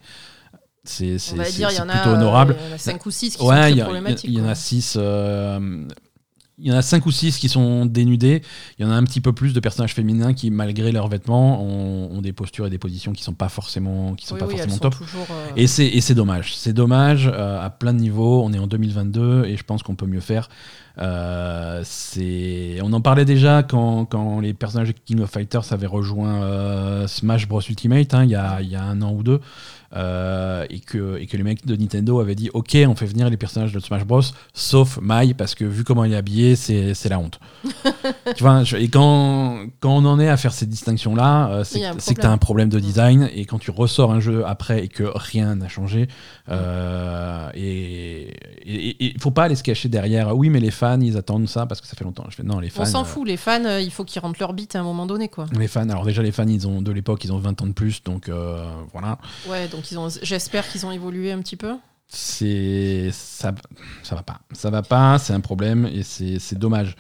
c'est 0.84 1.18
plutôt 1.18 2.10
honorable 2.12 2.56
euh, 2.58 2.64
il 2.64 2.70
y 2.70 2.72
en 2.72 2.76
a 2.76 2.78
5 2.78 3.06
ou 3.06 3.12
6 3.12 3.32
qui 3.32 3.38
sont 3.40 3.48
Ouais, 3.50 3.60
très 3.60 3.74
y, 3.74 3.82
a- 3.82 3.84
problématiques. 3.84 4.30
il 4.32 4.38
y 4.38 4.42
en 4.42 4.48
a 4.48 4.56
6. 4.56 4.98
Il 6.60 6.68
y 6.68 6.72
en 6.72 6.76
a 6.76 6.82
5 6.82 7.06
ou 7.06 7.12
6 7.12 7.38
qui 7.38 7.50
sont 7.50 7.86
dénudés. 7.86 8.42
Il 8.78 8.86
y 8.86 8.90
en 8.90 8.92
a 8.92 8.96
un 8.96 9.04
petit 9.04 9.22
peu 9.22 9.32
plus 9.32 9.54
de 9.54 9.60
personnages 9.60 9.94
féminins 9.94 10.34
qui, 10.34 10.50
malgré 10.50 10.92
leurs 10.92 11.08
vêtements, 11.08 11.62
ont, 11.62 12.10
ont 12.12 12.22
des 12.22 12.34
postures 12.34 12.66
et 12.66 12.72
des 12.72 12.80
positions 12.80 13.14
qui 13.14 13.24
sont 13.24 13.34
pas 13.34 13.50
forcément, 13.50 14.16
qui 14.16 14.26
sont 14.26 14.36
Oui, 14.36 14.40
pas 14.40 14.48
oui, 14.48 14.58
forcément 14.58 14.78
top. 14.78 14.98
toujours, 14.98 15.28
euh, 15.30 15.50
Et 15.56 15.68
c'est 15.68 16.16
dommage. 16.16 16.56
C'est 16.58 16.74
dommage 16.74 17.30
euh, 17.32 17.64
à 17.64 17.70
plein 17.70 17.94
de 17.94 18.00
niveaux. 18.00 18.42
On 18.44 18.54
est 18.54 18.60
en 18.60 18.66
2022 18.66 19.46
et 19.46 19.56
je 19.56 19.64
pense 19.64 19.84
qu'on 19.84 19.96
peut 19.96 20.08
mieux 20.08 20.20
faire. 20.20 20.50
Euh, 21.00 21.84
on 22.82 22.92
en 22.94 23.02
parlait 23.02 23.26
déjà 23.26 23.62
quand, 23.62 24.06
quand 24.06 24.40
les 24.40 24.56
personnages 24.56 24.88
de 24.88 24.96
King 25.06 25.20
of 25.22 25.30
Fighters 25.30 25.72
avaient 25.72 25.86
rejoint 25.86 27.06
Smash 27.06 27.48
Bros 27.48 27.62
Ultimate 27.62 28.16
hein, 28.16 28.24
il 28.24 28.32
y, 28.32 28.36
a, 28.36 28.62
il 28.62 28.70
y 28.70 28.76
a 28.76 28.84
un 28.84 29.04
an 29.04 29.14
ou 29.14 29.22
deux 29.22 29.40
euh, 29.96 30.66
et, 30.70 30.80
que, 30.80 31.18
et 31.18 31.28
que 31.28 31.38
les 31.38 31.44
mecs 31.44 31.66
de 31.66 31.76
Nintendo 31.76 32.20
avaient 32.20 32.36
dit 32.36 32.50
ok 32.54 32.78
on 32.88 32.96
fait 32.96 33.06
venir 33.06 33.30
les 33.30 33.38
personnages 33.38 33.72
de 33.72 33.80
Smash 33.80 34.04
Bros 34.06 34.22
sauf 34.54 35.00
Mai 35.02 35.34
parce 35.34 35.56
que 35.56 35.64
vu 35.66 35.84
comment 35.84 36.04
il 36.04 36.14
est 36.14 36.18
habillé 36.18 36.56
c'est 36.56 36.94
c'est 36.94 37.10
la 37.10 37.20
honte. 37.20 37.40
Tu 38.36 38.44
vois 38.44 38.64
je- 38.64 38.76
et 38.78 38.90
quand, 38.90 39.66
quand 39.80 39.92
on 39.96 40.06
en 40.06 40.20
est 40.20 40.28
à 40.30 40.36
faire 40.38 40.52
ces 40.54 40.66
distinctions 40.66 41.16
là 41.16 41.62
c'est 41.64 41.86
un 41.86 41.96
c'est 42.00 42.14
que 42.16 42.22
tu 42.22 42.28
as 42.28 42.32
un 42.32 42.38
problème 42.38 42.70
de 42.70 42.80
design 42.80 43.30
et 43.34 43.46
quand 43.46 43.60
tu 43.60 43.72
ressors 43.72 44.12
un 44.12 44.20
jeu 44.20 44.46
après 44.46 44.84
et 44.84 44.88
que 44.90 45.04
rien 45.16 45.56
n'a 45.56 45.68
changé 45.70 46.08
euh, 46.50 47.50
et 47.54 48.36
il 48.66 49.20
faut 49.22 49.32
pas 49.32 49.44
aller 49.46 49.56
se 49.56 49.64
cacher 49.64 49.90
derrière 49.90 50.36
oui 50.36 50.50
mais 50.50 50.60
les 50.60 50.72
fans 50.72 51.00
ils 51.00 51.18
attendent 51.18 51.48
ça 51.48 51.66
parce 51.66 51.82
que 51.82 51.88
ça 51.88 51.96
fait 51.96 52.04
longtemps. 52.04 52.26
Je 52.30 52.36
fais 52.36 52.44
non 52.44 52.60
les 52.60 52.70
fans 52.70 52.84
On 52.84 52.86
s'en 52.86 53.02
euh, 53.02 53.06
fout, 53.06 53.28
les 53.28 53.38
fans, 53.38 53.64
euh, 53.66 53.82
il 53.82 53.92
faut 53.92 54.04
qu'ils 54.04 54.22
rentrent 54.22 54.40
leur 54.40 54.54
bite 54.54 54.76
à 54.76 54.80
un 54.80 54.84
moment 54.84 55.06
donné, 55.06 55.30
quoi. 55.30 55.46
les 55.58 55.68
fans 55.68 55.88
alors 55.90 56.06
déjà 56.06 56.22
les 56.22 56.32
fans 56.32 56.48
ils 56.48 56.68
ont 56.68 56.82
de 56.82 56.92
l'époque 56.92 57.24
ils 57.24 57.32
ont 57.32 57.38
20 57.40 57.62
ans 57.62 57.68
de 57.68 57.72
plus 57.74 58.04
donc 58.04 58.30
euh, 58.30 58.64
voilà. 58.94 59.18
Ouais, 59.50 59.68
donc 59.68 59.77
ils 59.92 59.98
ont, 59.98 60.08
j'espère 60.22 60.68
qu'ils 60.68 60.86
ont 60.86 60.92
évolué 60.92 61.32
un 61.32 61.40
petit 61.40 61.56
peu. 61.56 61.76
c'est 62.08 63.10
ça 63.12 63.54
ça 64.04 64.16
va 64.16 64.24
pas 64.24 64.40
ça 64.54 64.70
va 64.70 64.82
pas 64.82 65.18
c'est 65.20 65.34
un 65.34 65.42
problème 65.42 65.86
et 65.86 66.04
c'est 66.04 66.56
dommage 66.58 66.96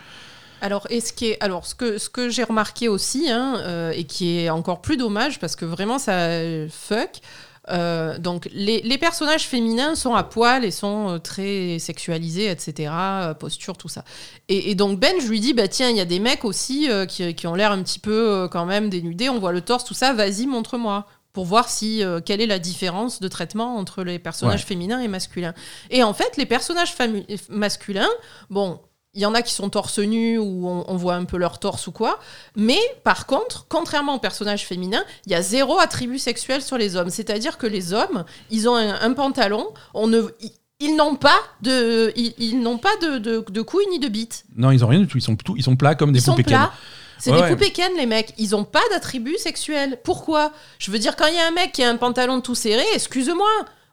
Alors, 0.61 0.88
et 0.89 1.01
ce, 1.01 1.13
qui 1.13 1.28
est, 1.28 1.43
alors 1.43 1.65
ce 1.65 1.75
que, 1.75 1.97
ce 1.97 2.09
que 2.09 2.30
j'ai 2.30 2.43
remarqué 2.43 2.88
aussi, 2.88 3.30
hein, 3.30 3.57
euh, 3.59 3.91
et 3.91 4.05
qui 4.05 4.39
est 4.39 4.49
encore 4.49 4.82
plus 4.82 4.97
dommage, 4.97 5.39
parce 5.39 5.55
que 5.55 5.65
vraiment 5.65 5.99
ça 5.99 6.39
fuck, 6.69 7.21
euh, 7.69 8.17
donc 8.17 8.47
les, 8.53 8.82
les 8.82 8.97
personnages 8.97 9.45
féminins 9.45 9.95
sont 9.95 10.15
à 10.15 10.23
poil 10.23 10.63
et 10.63 10.71
sont 10.71 11.09
euh, 11.09 11.17
très 11.19 11.80
sexualisés, 11.80 12.49
etc., 12.49 12.91
posture, 13.39 13.78
tout 13.78 13.89
ça. 13.89 14.03
Et, 14.47 14.71
et 14.71 14.75
donc 14.75 14.99
Ben, 14.99 15.13
je 15.19 15.28
lui 15.28 15.39
dis, 15.39 15.53
bah 15.53 15.67
tiens, 15.67 15.89
il 15.89 15.97
y 15.97 16.01
a 16.01 16.05
des 16.05 16.19
mecs 16.19 16.45
aussi 16.45 16.89
euh, 16.89 17.05
qui, 17.05 17.34
qui 17.36 17.47
ont 17.47 17.55
l'air 17.55 17.71
un 17.71 17.84
petit 17.84 17.99
peu 17.99 18.47
quand 18.51 18.65
même 18.65 18.89
dénudés, 18.89 19.30
on 19.30 19.39
voit 19.39 19.51
le 19.51 19.61
torse, 19.61 19.84
tout 19.84 19.93
ça, 19.93 20.13
vas-y, 20.13 20.47
montre-moi 20.47 21.05
pour 21.38 21.45
voir 21.45 21.69
si 21.69 22.03
euh, 22.03 22.19
quelle 22.19 22.41
est 22.41 22.47
la 22.47 22.57
différence 22.57 23.19
de 23.19 23.27
traitement 23.27 23.75
entre 23.77 24.03
les 24.03 24.17
personnages 24.17 24.61
Ouais. 24.61 24.65
féminins 24.65 24.99
et 25.01 25.07
masculins. 25.07 25.53
Et 25.91 26.01
en 26.01 26.15
fait, 26.15 26.35
les 26.35 26.47
personnages 26.47 26.95
famu- 26.95 27.25
masculins, 27.49 28.09
bon, 28.49 28.79
il 29.13 29.21
y 29.21 29.25
en 29.27 29.35
a 29.35 29.43
qui 29.43 29.53
sont 29.53 29.69
torse 29.69 29.99
nu 29.99 30.39
ou 30.39 30.67
on, 30.67 30.83
on 30.88 30.95
voit 30.95 31.13
un 31.13 31.25
peu 31.25 31.38
leur 31.38 31.59
torse 31.59 31.85
ou 31.85 31.91
quoi. 31.91 32.17
Mais 32.55 32.79
par 33.03 33.27
contre, 33.27 33.67
contrairement 33.69 34.15
aux 34.15 34.19
personnages 34.19 34.65
féminins, 34.65 35.03
il 35.27 35.31
y 35.31 35.35
a 35.35 35.43
zéro 35.43 35.77
attribut 35.79 36.17
sexuel 36.17 36.63
sur 36.63 36.79
les 36.79 36.95
hommes. 36.95 37.11
C'est-à-dire 37.11 37.59
que 37.59 37.67
les 37.67 37.93
hommes, 37.93 38.25
ils 38.49 38.67
ont 38.67 38.75
un, 38.75 38.99
un 38.99 39.13
pantalon, 39.13 39.67
on 39.93 40.07
ne, 40.07 40.21
ils, 40.41 40.51
ils 40.79 40.95
n'ont 40.95 41.15
pas 41.17 41.38
de, 41.61 42.11
ils, 42.15 42.33
ils 42.39 42.59
n'ont 42.59 42.79
pas 42.79 42.95
de, 43.03 43.19
de, 43.19 43.45
de 43.47 43.61
couilles 43.61 43.85
ni 43.91 43.99
de 43.99 44.07
bites. 44.07 44.43
non 44.55 44.71
ils 44.71 44.83
ont 44.83 44.88
rien 44.88 44.99
du 45.01 45.07
tout 45.07 45.17
ils 45.19 45.21
sont 45.21 45.35
tout 45.35 45.55
ils 45.55 45.63
sont 45.63 45.75
plats 45.75 45.93
comme 45.93 46.11
des 46.13 46.19
Ils 46.19 46.23
sont 46.23 46.31
poupées 46.31 46.43
plats. 46.45 46.71
C'est 47.20 47.32
Ouais, 47.32 47.41
des 47.43 47.49
poupées 47.55 47.72
Ken, 47.72 47.91
les 47.97 48.05
mecs. 48.05 48.34
Ils 48.38 48.55
ont 48.55 48.63
pas 48.63 48.82
d'attribut 48.91 49.38
sexuel. 49.38 49.97
Pourquoi? 50.03 50.51
Je 50.80 50.91
veux 50.91 50.99
dire, 50.99 51.15
quand 51.15 51.28
il 51.28 51.36
y 51.36 51.39
a 51.39 51.47
un 51.47 51.51
mec 51.51 51.72
qui 51.72 51.84
a 51.84 51.89
un 51.89 51.97
pantalon 51.97 52.41
tout 52.41 52.55
serré, 52.55 52.84
excuse-moi, 52.93 53.47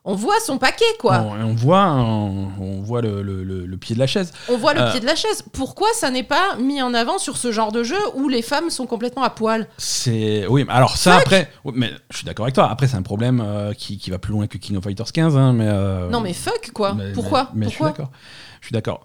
on 0.06 0.14
voit 0.14 0.38
son 0.44 0.58
paquet, 0.58 0.84
quoi. 0.98 1.20
on, 1.20 1.44
on 1.50 1.54
voit 1.54 1.86
on, 1.94 2.50
on 2.60 2.82
voit 2.82 3.00
le, 3.00 3.22
le- 3.22 3.42
le- 3.42 3.64
le 3.64 3.76
pied 3.78 3.94
de 3.94 4.00
la 4.00 4.06
chaise 4.06 4.32
On 4.50 4.58
voit 4.58 4.74
le 4.74 4.82
Euh. 4.82 4.90
pied 4.90 5.00
de 5.00 5.06
la 5.06 5.14
chaise. 5.16 5.42
Pourquoi 5.54 5.88
ça 5.94 6.10
n'est 6.10 6.22
pas 6.22 6.56
mis 6.58 6.82
en 6.82 6.92
avant 6.92 7.16
sur 7.16 7.38
ce 7.38 7.52
genre 7.52 7.72
de 7.72 7.82
jeu 7.82 7.96
où 8.14 8.28
les 8.28 8.42
femmes 8.42 8.68
sont 8.68 8.86
complètement 8.86 9.22
à 9.22 9.30
poil? 9.30 9.66
C'est 9.78 10.46
oui, 10.46 10.64
mais 10.66 10.72
alors 10.74 10.98
ça 10.98 11.16
après, 11.16 11.50
mais 11.72 11.90
je 12.10 12.18
suis 12.18 12.26
d'accord 12.26 12.44
avec 12.44 12.54
toi. 12.54 12.68
Après, 12.70 12.86
c'est 12.86 12.96
un 12.98 13.02
problème 13.02 13.42
euh, 13.42 13.72
qui, 13.72 13.96
qui 13.96 14.10
va 14.10 14.18
plus 14.18 14.32
loin 14.32 14.46
que 14.46 14.58
King 14.58 14.76
of 14.76 14.84
Fighters 14.84 15.10
15, 15.10 15.38
hein, 15.38 15.54
mais 15.54 15.68
euh, 15.68 16.10
Non 16.10 16.20
mais 16.20 16.34
fuck 16.34 16.70
quoi. 16.74 16.92
mais- 16.92 17.12
Pourquoi? 17.12 17.48
Mais, 17.54 17.60
mais 17.60 17.66
je 17.66 17.70
suis 17.70 17.78
Pourquoi? 17.78 17.92
d'accord. 18.04 18.12
Je 18.60 18.66
suis 18.66 18.74
d'accord. 18.74 19.04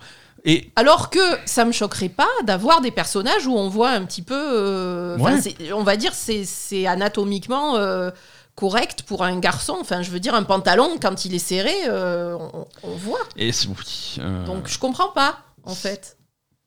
Et 0.52 0.72
Alors 0.76 1.10
que 1.12 1.20
ça 1.45 1.64
me 1.64 1.72
choquerait 1.72 2.10
pas 2.10 2.28
d'avoir 2.43 2.82
des 2.82 2.89
personnages 2.91 3.45
où 3.45 3.54
on 3.56 3.70
voit 3.70 3.91
un 3.91 4.04
petit 4.06 4.24
peu, 4.24 4.34
euh, 4.36 5.16
enfin, 5.20 5.36
Ouais. 5.36 5.41
c'est- 5.41 5.72
on 5.74 5.84
va 5.84 5.95
dire 5.95 6.14
c'est 6.16 6.43
c'est 6.43 6.88
anatomiquement 6.88 7.76
euh, 7.78 8.10
correct 8.56 9.04
pour 9.04 9.24
un 9.24 9.38
garçon. 9.39 9.78
Enfin, 9.80 10.02
je 10.02 10.10
veux 10.10 10.20
dire 10.20 10.34
un 10.34 10.43
pantalon 10.43 10.97
quand 11.00 11.26
il 11.26 11.36
est 11.36 11.39
serré, 11.39 11.74
euh, 11.88 12.36
on, 12.54 12.66
on 12.84 12.95
voit. 12.95 13.20
et 13.38 13.52
c'est- 13.52 13.68
oui, 13.68 14.18
euh, 14.20 14.45
Donc 14.45 14.68
je 14.68 14.80
comprends 14.80 15.10
pas 15.10 15.38
en 15.66 15.76
fait. 15.76 16.18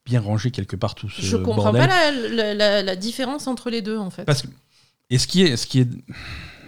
bien 0.06 0.20
rangé 0.20 0.50
quelque 0.52 0.76
part 0.76 0.94
tout 0.94 1.08
ce 1.08 1.20
Je 1.20 1.36
comprends 1.36 1.72
bordel. 1.72 1.88
pas 1.88 2.10
la, 2.12 2.28
la- 2.28 2.54
la- 2.54 2.82
la 2.82 2.96
différence 2.96 3.46
entre 3.48 3.68
les 3.68 3.82
deux 3.82 3.98
en 3.98 4.10
fait. 4.10 4.24
Parce 4.24 4.42
que 4.42 4.48
et 5.10 5.18
ce 5.18 5.26
qui 5.26 5.42
est 5.42 5.56
ce 5.56 5.66
qui 5.66 5.80
est 5.80 5.88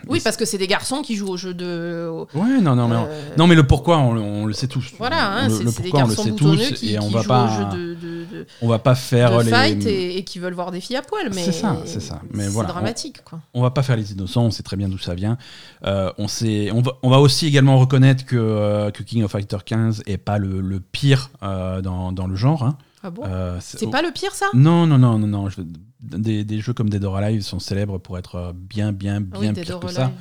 Oui, 0.08 0.20
parce 0.22 0.36
que 0.36 0.44
c'est 0.44 0.58
des 0.58 0.66
garçons 0.66 1.02
qui 1.02 1.16
jouent 1.16 1.28
au 1.30 1.36
jeu 1.36 1.54
de. 1.54 2.08
ouais 2.34 2.60
non 2.60 2.74
non 2.76 2.88
mais 2.88 2.96
euh, 2.96 3.22
non 3.38 3.46
mais 3.46 3.54
le 3.54 3.66
pourquoi 3.66 3.98
on, 3.98 4.12
le- 4.14 4.20
on 4.20 4.46
le 4.46 4.52
sait 4.52 4.66
tous. 4.68 4.92
Voilà, 4.98 5.30
hein, 5.30 5.48
le, 5.48 5.54
c'est 5.54 5.64
des 5.64 5.70
pourquoi 5.90 6.00
on 6.00 6.02
le 6.02 6.08
garçons 6.08 6.22
sait 6.24 6.32
tous 6.32 6.72
qui, 6.74 6.92
et 6.94 6.98
on 6.98 7.08
va 7.08 7.22
jouent 7.22 7.28
pas 7.28 7.70
de, 7.72 7.78
de, 7.94 8.24
de- 8.32 8.46
on 8.62 8.68
va 8.68 8.78
pas 8.78 8.94
faire 8.94 9.38
les 9.42 9.50
fight 9.50 9.86
et, 9.86 10.18
et 10.18 10.24
qui 10.24 10.38
veulent 10.38 10.54
voir 10.54 10.70
des 10.70 10.80
filles 10.80 10.96
à 10.96 11.02
poil. 11.02 11.30
Mais 11.34 11.42
C'est 11.44 11.52
ça, 11.52 11.76
c'est 11.84 12.00
ça. 12.00 12.20
Mais 12.32 12.44
c'est 12.44 12.48
voilà, 12.50 12.68
dramatique, 12.70 13.22
quoi. 13.24 13.40
on 13.54 13.62
va 13.62 13.70
pas 13.70 13.82
faire 13.82 13.96
les 13.96 14.12
innocents, 14.12 14.44
on 14.44 14.50
sait 14.50 14.62
très 14.62 14.76
bien 14.76 14.88
d'où 14.88 14.98
ça 14.98 15.14
vient. 15.14 15.38
Euh, 15.86 16.10
on, 16.18 16.28
sait, 16.28 16.70
on, 16.72 16.80
va, 16.82 16.92
on 17.02 17.10
va 17.10 17.20
aussi 17.20 17.46
également 17.46 17.78
reconnaître 17.78 18.24
que, 18.26 18.36
euh, 18.36 18.90
que 18.90 19.02
King 19.02 19.22
of 19.24 19.30
Fighter 19.30 19.58
15 19.64 20.02
est 20.06 20.16
pas 20.18 20.38
le, 20.38 20.60
le 20.60 20.80
pire 20.80 21.30
dans, 21.42 22.12
dans 22.12 22.26
le 22.26 22.36
genre. 22.36 22.62
hein. 22.64 22.76
Ah 23.04 23.10
bon 23.10 23.22
Euh, 23.26 23.58
C'est 23.60 23.90
pas 23.90 24.02
le 24.02 24.10
pire, 24.12 24.32
ça? 24.34 24.46
Non, 24.54 24.86
non, 24.86 24.98
non, 24.98 25.18
non, 25.18 25.26
non. 25.26 25.48
je- 25.50 25.60
Des, 26.00 26.42
des 26.44 26.60
jeux 26.60 26.72
comme 26.72 26.88
Dead 26.90 27.04
or 27.04 27.16
Alive 27.16 27.42
sont 27.42 27.58
célèbres 27.60 27.98
pour 27.98 28.18
être 28.18 28.34
euh, 28.36 28.52
bien, 28.54 28.92
bien, 28.92 29.22
Ah 29.32 29.38
bien 29.38 29.52
oui, 29.54 29.60
pire 29.62 29.78
que 29.78 29.86
Alive, 29.86 29.96
ça. 29.96 30.06
ouais. 30.06 30.12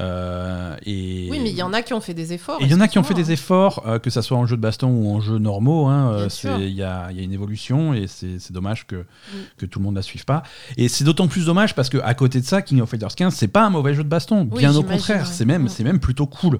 Euh, 0.00 0.74
et... 0.86 1.28
Oui, 1.30 1.38
mais 1.42 1.50
il 1.50 1.56
y 1.56 1.62
en 1.62 1.72
a 1.74 1.82
qui 1.82 1.92
ont 1.92 2.00
fait 2.00 2.14
des 2.14 2.32
efforts. 2.32 2.56
Il 2.62 2.70
y 2.70 2.74
en 2.74 2.80
a 2.80 2.88
qui 2.88 2.98
ont 2.98 3.02
fait 3.02 3.12
des 3.12 3.30
efforts, 3.30 3.82
euh, 3.86 3.98
que 3.98 4.08
ça 4.08 4.22
soit 4.22 4.38
en 4.38 4.46
jeu 4.46 4.56
de 4.56 4.62
baston 4.62 4.88
ou 4.88 5.14
en 5.14 5.20
jeu 5.20 5.36
normaux. 5.38 5.86
hein, 5.86 6.14
Bien 6.14 6.24
euh, 6.24 6.28
sûr. 6.30 6.56
c'est- 6.56 6.62
Il 6.66 6.72
y 6.74 6.82
a, 6.82 7.08
il 7.10 7.18
y 7.18 7.20
a 7.20 7.22
une 7.22 7.32
évolution 7.32 7.92
et 7.92 8.06
c'est 8.06 8.52
dommage 8.52 8.86
que, 8.86 8.96
Mm. 8.96 9.04
que 9.58 9.66
tout 9.66 9.80
le 9.80 9.84
monde 9.84 9.96
la 9.96 10.02
suive 10.02 10.24
pas. 10.24 10.44
Et 10.78 10.88
c'est 10.88 11.04
d'autant 11.04 11.28
plus 11.28 11.44
dommage 11.46 11.74
parce 11.74 11.90
que 11.90 11.98
à 11.98 12.14
côté 12.14 12.40
de 12.40 12.46
ça, 12.46 12.62
King 12.62 12.80
of 12.80 12.88
Fighters 12.88 13.14
15, 13.14 13.34
c'est 13.34 13.48
pas 13.48 13.66
un 13.66 13.70
mauvais 13.70 13.92
jeu 13.94 14.02
de 14.02 14.08
baston. 14.08 14.48
Oui, 14.50 14.60
Bien 14.60 14.74
au 14.76 14.82
contraire, 14.82 15.24
ouais. 15.26 15.30
c'est 15.30 15.44
même, 15.44 15.64
Mm. 15.64 15.68
c'est 15.68 15.84
même 15.84 16.00
plutôt 16.00 16.26
cool. 16.26 16.58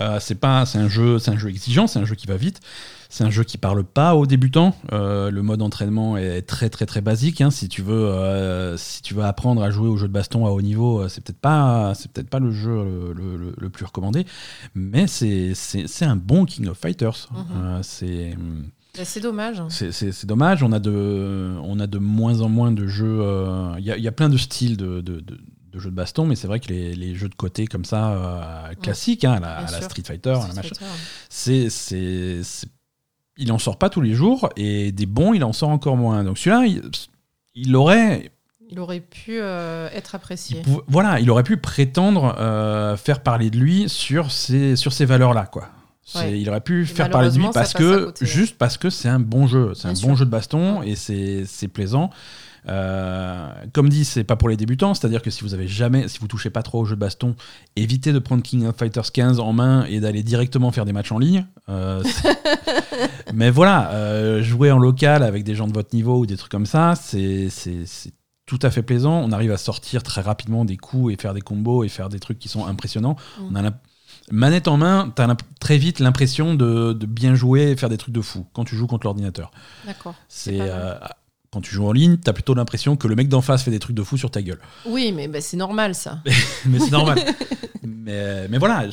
Euh, 0.00 0.18
c'est 0.20 0.36
pas, 0.36 0.64
c'est 0.64 0.78
un 0.78 0.88
jeu, 0.88 1.18
c'est 1.18 1.30
un 1.32 1.36
jeu 1.38 1.48
exigeant, 1.50 1.86
c'est 1.86 1.98
un 1.98 2.04
jeu 2.06 2.14
qui 2.14 2.26
va 2.26 2.36
vite. 2.36 2.60
C'est 3.12 3.24
un 3.24 3.30
jeu 3.30 3.42
qui 3.44 3.58
parle 3.58 3.82
pas 3.84 4.14
aux 4.14 4.24
débutants. 4.24 4.74
Euh, 4.92 5.30
le 5.32 5.42
mode 5.42 5.62
entraînement 5.62 6.16
est 6.16 6.42
très 6.42 6.70
très 6.70 6.86
très 6.86 7.00
basique. 7.00 7.40
hein. 7.40 7.50
Si 7.50 7.68
tu 7.68 7.82
veux, 7.82 8.06
euh, 8.06 8.76
si 8.76 9.02
tu 9.02 9.14
veux 9.14 9.24
apprendre 9.24 9.62
à 9.62 9.70
jouer 9.70 9.88
au 9.88 9.96
jeu 9.96 10.06
de 10.06 10.12
baston 10.12 10.46
à 10.46 10.50
haut 10.50 10.62
niveau, 10.62 11.00
euh, 11.00 11.08
c'est 11.08 11.20
peut-être 11.22 11.40
pas, 11.40 11.92
c'est 11.96 12.10
peut-être 12.10 12.30
pas 12.30 12.38
le 12.38 12.52
jeu 12.52 13.12
le, 13.14 13.52
le- 13.58 13.68
plus 13.70 13.84
recommandé. 13.84 14.24
Mais 14.74 15.06
c'est 15.08 15.54
un 16.02 16.16
bon 16.16 16.44
King 16.44 16.68
of 16.68 16.78
Fighters. 16.78 17.28
Mhm. 17.32 17.44
Euh, 17.56 17.78
c'est 17.82 18.36
c'est 19.04 19.20
dommage. 19.20 19.60
c'est- 19.70 20.26
dommage. 20.26 20.62
On 20.62 20.72
a 20.72 20.78
de 20.78 21.56
on 21.62 21.78
a 21.80 21.86
de 21.86 21.98
moins 21.98 22.40
en 22.40 22.48
moins 22.48 22.70
de 22.72 22.86
jeux. 22.86 23.22
Il 23.78 23.84
y, 23.84 23.90
a, 23.90 23.98
y 23.98 24.08
a 24.08 24.12
plein 24.12 24.28
de 24.28 24.36
styles 24.36 24.76
de, 24.76 25.00
de- 25.00 25.20
de- 25.20 25.38
de 25.72 25.78
jeux 25.78 25.90
de 25.90 25.94
baston, 25.94 26.26
mais 26.26 26.34
c'est 26.34 26.48
vrai 26.48 26.58
que 26.58 26.66
les, 26.68 26.94
les 26.96 27.14
jeux 27.14 27.28
de 27.28 27.34
côté 27.36 27.66
comme 27.66 27.84
ça, 27.84 28.10
euh, 28.12 28.74
classiques, 28.82 29.24
hein, 29.24 29.34
à, 29.34 29.40
la, 29.40 29.56
à 29.58 29.70
la. 29.70 29.80
Street 29.82 30.02
Fighter, 30.04 30.30
à 30.30 30.34
la 30.34 30.40
Street 30.40 30.62
machin, 30.70 30.74
c'est- 31.70 32.64
il 33.40 33.50
en 33.52 33.58
sort 33.58 33.76
pas 33.78 33.88
tous 33.90 34.00
les 34.00 34.14
jours 34.14 34.48
et 34.56 34.92
des 34.92 35.06
bons, 35.06 35.32
il 35.34 35.42
en 35.42 35.52
sort 35.52 35.70
encore 35.70 35.96
moins. 35.96 36.22
Donc 36.22 36.38
celui-là, 36.38 36.66
il, 36.66 36.82
il 37.54 37.74
aurait, 37.74 38.30
Il 38.68 38.78
aurait 38.78 39.00
pu 39.00 39.40
euh, 39.40 39.88
être 39.92 40.14
apprécié. 40.14 40.62
voilà, 40.86 41.18
il 41.20 41.28
aurait 41.30 41.42
pu 41.42 41.56
prétendre 41.56 42.36
euh, 42.38 42.96
faire 42.96 43.22
parler 43.22 43.50
de 43.50 43.58
lui 43.58 43.88
sur 43.88 44.30
ces, 44.30 44.76
sur 44.76 44.92
ces 44.92 45.04
valeurs-là, 45.04 45.46
quoi. 45.46 45.68
Ouais. 46.14 46.40
Il 46.40 46.48
aurait 46.48 46.60
pu 46.60 46.82
Et 46.82 46.86
faire 46.86 47.08
parler 47.08 47.30
de 47.30 47.36
lui 47.36 47.46
parce 47.54 47.72
que 47.72 48.06
côté, 48.06 48.24
ouais. 48.24 48.30
juste 48.30 48.58
parce 48.58 48.76
que 48.76 48.90
c'est 48.90 49.08
un 49.08 49.20
bon 49.20 49.46
jeu, 49.46 49.72
c'est 49.74 49.86
un 49.88 49.94
sûr. 49.94 50.08
bon 50.08 50.16
jeu 50.16 50.24
de 50.24 50.30
baston 50.30 50.82
et 50.82 50.96
c'est 50.96 51.68
plaisant. 51.68 52.10
Euh, 52.68 53.50
comme 53.72 53.88
dit, 53.88 54.04
c'est 54.04 54.24
pas 54.24 54.36
pour 54.36 54.48
les 54.48 54.56
débutants, 54.56 54.94
c'est-à-dire 54.94 55.22
que 55.22 55.30
si 55.30 55.42
vous 55.42 55.54
avez 55.54 55.66
jamais, 55.68 56.08
si 56.08 56.18
vous 56.18 56.26
touchez 56.28 56.50
pas 56.50 56.62
trop 56.62 56.80
au 56.80 56.84
jeu 56.84 56.94
de 56.94 57.00
baston, 57.00 57.34
évitez 57.76 58.12
de 58.12 58.18
prendre 58.18 58.42
King 58.42 58.66
of 58.66 58.76
Fighters 58.76 59.12
15 59.12 59.40
en 59.40 59.52
main 59.52 59.84
et 59.86 60.00
d'aller 60.00 60.22
directement 60.22 60.70
faire 60.70 60.84
des 60.84 60.92
matchs 60.92 61.12
en 61.12 61.18
ligne. 61.18 61.46
Euh, 61.68 62.02
Mais 63.34 63.50
voilà, 63.50 63.90
euh, 63.92 64.42
jouer 64.42 64.70
en 64.70 64.78
local 64.78 65.22
avec 65.22 65.44
des 65.44 65.54
gens 65.54 65.66
de 65.66 65.72
votre 65.72 65.94
niveau 65.94 66.18
ou 66.18 66.26
des 66.26 66.36
trucs 66.36 66.50
comme 66.50 66.66
ça, 66.66 66.94
c'est 66.96 67.48
tout 68.46 68.58
à 68.62 68.70
fait 68.70 68.82
plaisant. 68.82 69.14
On 69.24 69.32
arrive 69.32 69.52
à 69.52 69.56
sortir 69.56 70.02
très 70.02 70.20
rapidement 70.20 70.64
des 70.64 70.76
coups 70.76 71.14
et 71.14 71.16
faire 71.16 71.34
des 71.34 71.40
combos 71.40 71.84
et 71.84 71.88
faire 71.88 72.08
des 72.08 72.18
trucs 72.18 72.38
qui 72.38 72.48
sont 72.48 72.66
impressionnants. 72.66 73.16
Mm. 73.38 73.42
On 73.50 73.54
a 73.54 73.62
la- 73.62 73.72
Manette 74.32 74.68
en 74.68 74.76
main, 74.76 75.12
t'as 75.14 75.26
l'imp- 75.26 75.42
très 75.60 75.76
vite 75.76 75.98
l'impression 75.98 76.54
de, 76.54 76.92
de 76.92 77.06
bien 77.06 77.34
jouer 77.34 77.70
et 77.70 77.76
faire 77.76 77.88
des 77.88 77.96
trucs 77.96 78.14
de 78.14 78.20
fou 78.20 78.46
quand 78.52 78.64
tu 78.64 78.76
joues 78.76 78.86
contre 78.86 79.06
l'ordinateur. 79.06 79.50
D'accord. 79.86 80.14
C'est 80.28 80.58
euh, 80.60 80.94
quand 81.52 81.60
tu 81.60 81.74
joues 81.74 81.86
en 81.86 81.92
ligne, 81.92 82.16
t'as 82.16 82.32
plutôt 82.32 82.54
l'impression 82.54 82.96
que 82.96 83.08
le 83.08 83.16
mec 83.16 83.28
d'en 83.28 83.40
face 83.40 83.62
fait 83.64 83.70
des 83.70 83.80
trucs 83.80 83.96
de 83.96 84.02
fou 84.02 84.16
sur 84.16 84.30
ta 84.30 84.40
gueule. 84.40 84.60
Oui, 84.86 85.12
mais 85.12 85.26
bah, 85.28 85.40
c'est 85.40 85.56
normal, 85.56 85.94
ça. 85.94 86.22
mais 86.66 86.78
c'est 86.78 86.90
normal. 86.92 87.18
mais, 87.82 88.46
mais 88.48 88.58
voilà, 88.58 88.86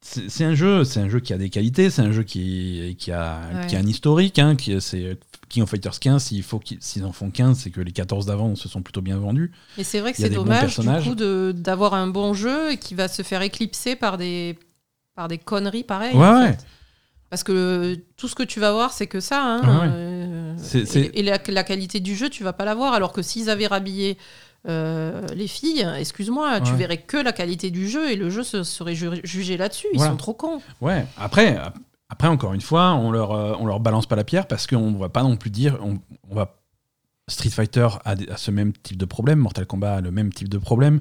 c'est 0.00 0.44
un 0.44 0.54
jeu, 0.54 0.84
c'est 0.84 1.00
un 1.00 1.08
jeu 1.08 1.20
qui 1.20 1.32
a 1.34 1.38
des 1.38 1.50
qualités, 1.50 1.90
c'est 1.90 2.02
un 2.02 2.12
jeu 2.12 2.22
qui, 2.22 2.96
qui, 2.98 3.12
a, 3.12 3.40
Ouais. 3.52 3.66
qui 3.66 3.76
a 3.76 3.78
un 3.78 3.86
historique. 3.86 4.38
Hein, 4.38 4.56
qui, 4.56 4.80
c'est 4.80 5.18
King 5.48 5.62
of 5.62 5.70
Fighters 5.70 5.98
15, 5.98 6.22
s'il 6.22 6.42
faut 6.42 6.58
qu'ils 6.58 6.78
s'ils 6.80 7.04
en 7.04 7.12
font 7.12 7.30
15, 7.30 7.58
c'est 7.58 7.70
que 7.70 7.80
les 7.80 7.92
14 7.92 8.26
d'avant 8.26 8.54
se 8.54 8.68
sont 8.68 8.82
plutôt 8.82 9.02
bien 9.02 9.18
vendus. 9.18 9.52
Et 9.76 9.84
c'est 9.84 10.00
vrai 10.00 10.12
que 10.12 10.18
c'est 10.18 10.30
dommage, 10.30 10.78
du 10.78 10.86
coup, 11.02 11.14
d'avoir 11.52 11.94
un 11.94 12.06
bon 12.06 12.32
jeu 12.34 12.74
qui 12.76 12.94
va 12.94 13.08
se 13.08 13.22
faire 13.22 13.42
éclipser 13.42 13.96
par 13.96 14.18
des, 14.18 14.58
par 15.14 15.28
des 15.28 15.38
conneries 15.38 15.84
pareilles. 15.84 16.14
Ouais, 16.16 16.26
en 16.26 16.40
ouais. 16.40 16.56
Parce 17.30 17.44
que 17.44 17.96
tout 18.16 18.26
ce 18.28 18.34
que 18.34 18.42
tu 18.42 18.58
vas 18.60 18.72
voir, 18.72 18.92
c'est 18.92 19.06
que 19.06 19.20
ça. 19.20 19.42
hein, 19.42 19.60
ouais. 19.60 19.88
euh, 19.92 20.56
et- 21.14 21.22
la, 21.22 21.38
la 21.48 21.62
qualité 21.64 22.00
du 22.00 22.16
jeu, 22.16 22.30
tu 22.30 22.42
vas 22.44 22.52
pas 22.54 22.64
la 22.64 22.74
voir. 22.74 22.94
Alors 22.94 23.12
que 23.12 23.20
s'ils 23.22 23.50
avaient 23.50 23.66
rhabillé 23.66 24.16
euh, 24.68 25.26
les 25.34 25.46
filles, 25.46 25.86
excuse-moi, 25.98 26.60
tu 26.60 26.72
verrais 26.74 26.98
que 26.98 27.16
la 27.16 27.32
qualité 27.32 27.70
du 27.70 27.88
jeu 27.88 28.10
et 28.10 28.16
le 28.16 28.30
jeu 28.30 28.42
se, 28.42 28.62
serait 28.62 28.94
ju- 28.94 29.20
jugé 29.24 29.56
là-dessus. 29.56 29.86
Ils 29.92 29.98
Voilà. 29.98 30.12
sont 30.12 30.16
trop 30.16 30.34
cons. 30.34 30.60
Ouais, 30.80 31.06
après, 31.18 31.58
après 32.08 32.28
encore 32.28 32.54
une 32.54 32.60
fois, 32.60 32.94
on 32.94 33.10
leur, 33.10 33.32
euh, 33.32 33.54
on 33.60 33.66
leur 33.66 33.80
balance 33.80 34.06
pas 34.06 34.16
la 34.16 34.24
pierre 34.24 34.46
parce 34.46 34.66
qu'on 34.66 34.92
va 34.92 35.08
pas 35.10 35.22
non 35.22 35.36
plus 35.36 35.50
dire. 35.50 35.78
On, 35.82 35.98
on 36.30 36.34
va 36.34 36.57
Street 37.28 37.50
Fighter 37.50 37.86
a, 38.04 38.14
ce 38.36 38.50
même 38.50 38.72
type 38.82 38.96
de 38.96 39.04
problème, 39.04 39.38
Mortal 39.38 39.66
Kombat 39.66 39.96
a 39.96 40.00
le 40.00 40.10
même 40.10 40.32
type 40.32 40.48
de 40.48 40.58
problème, 40.58 41.00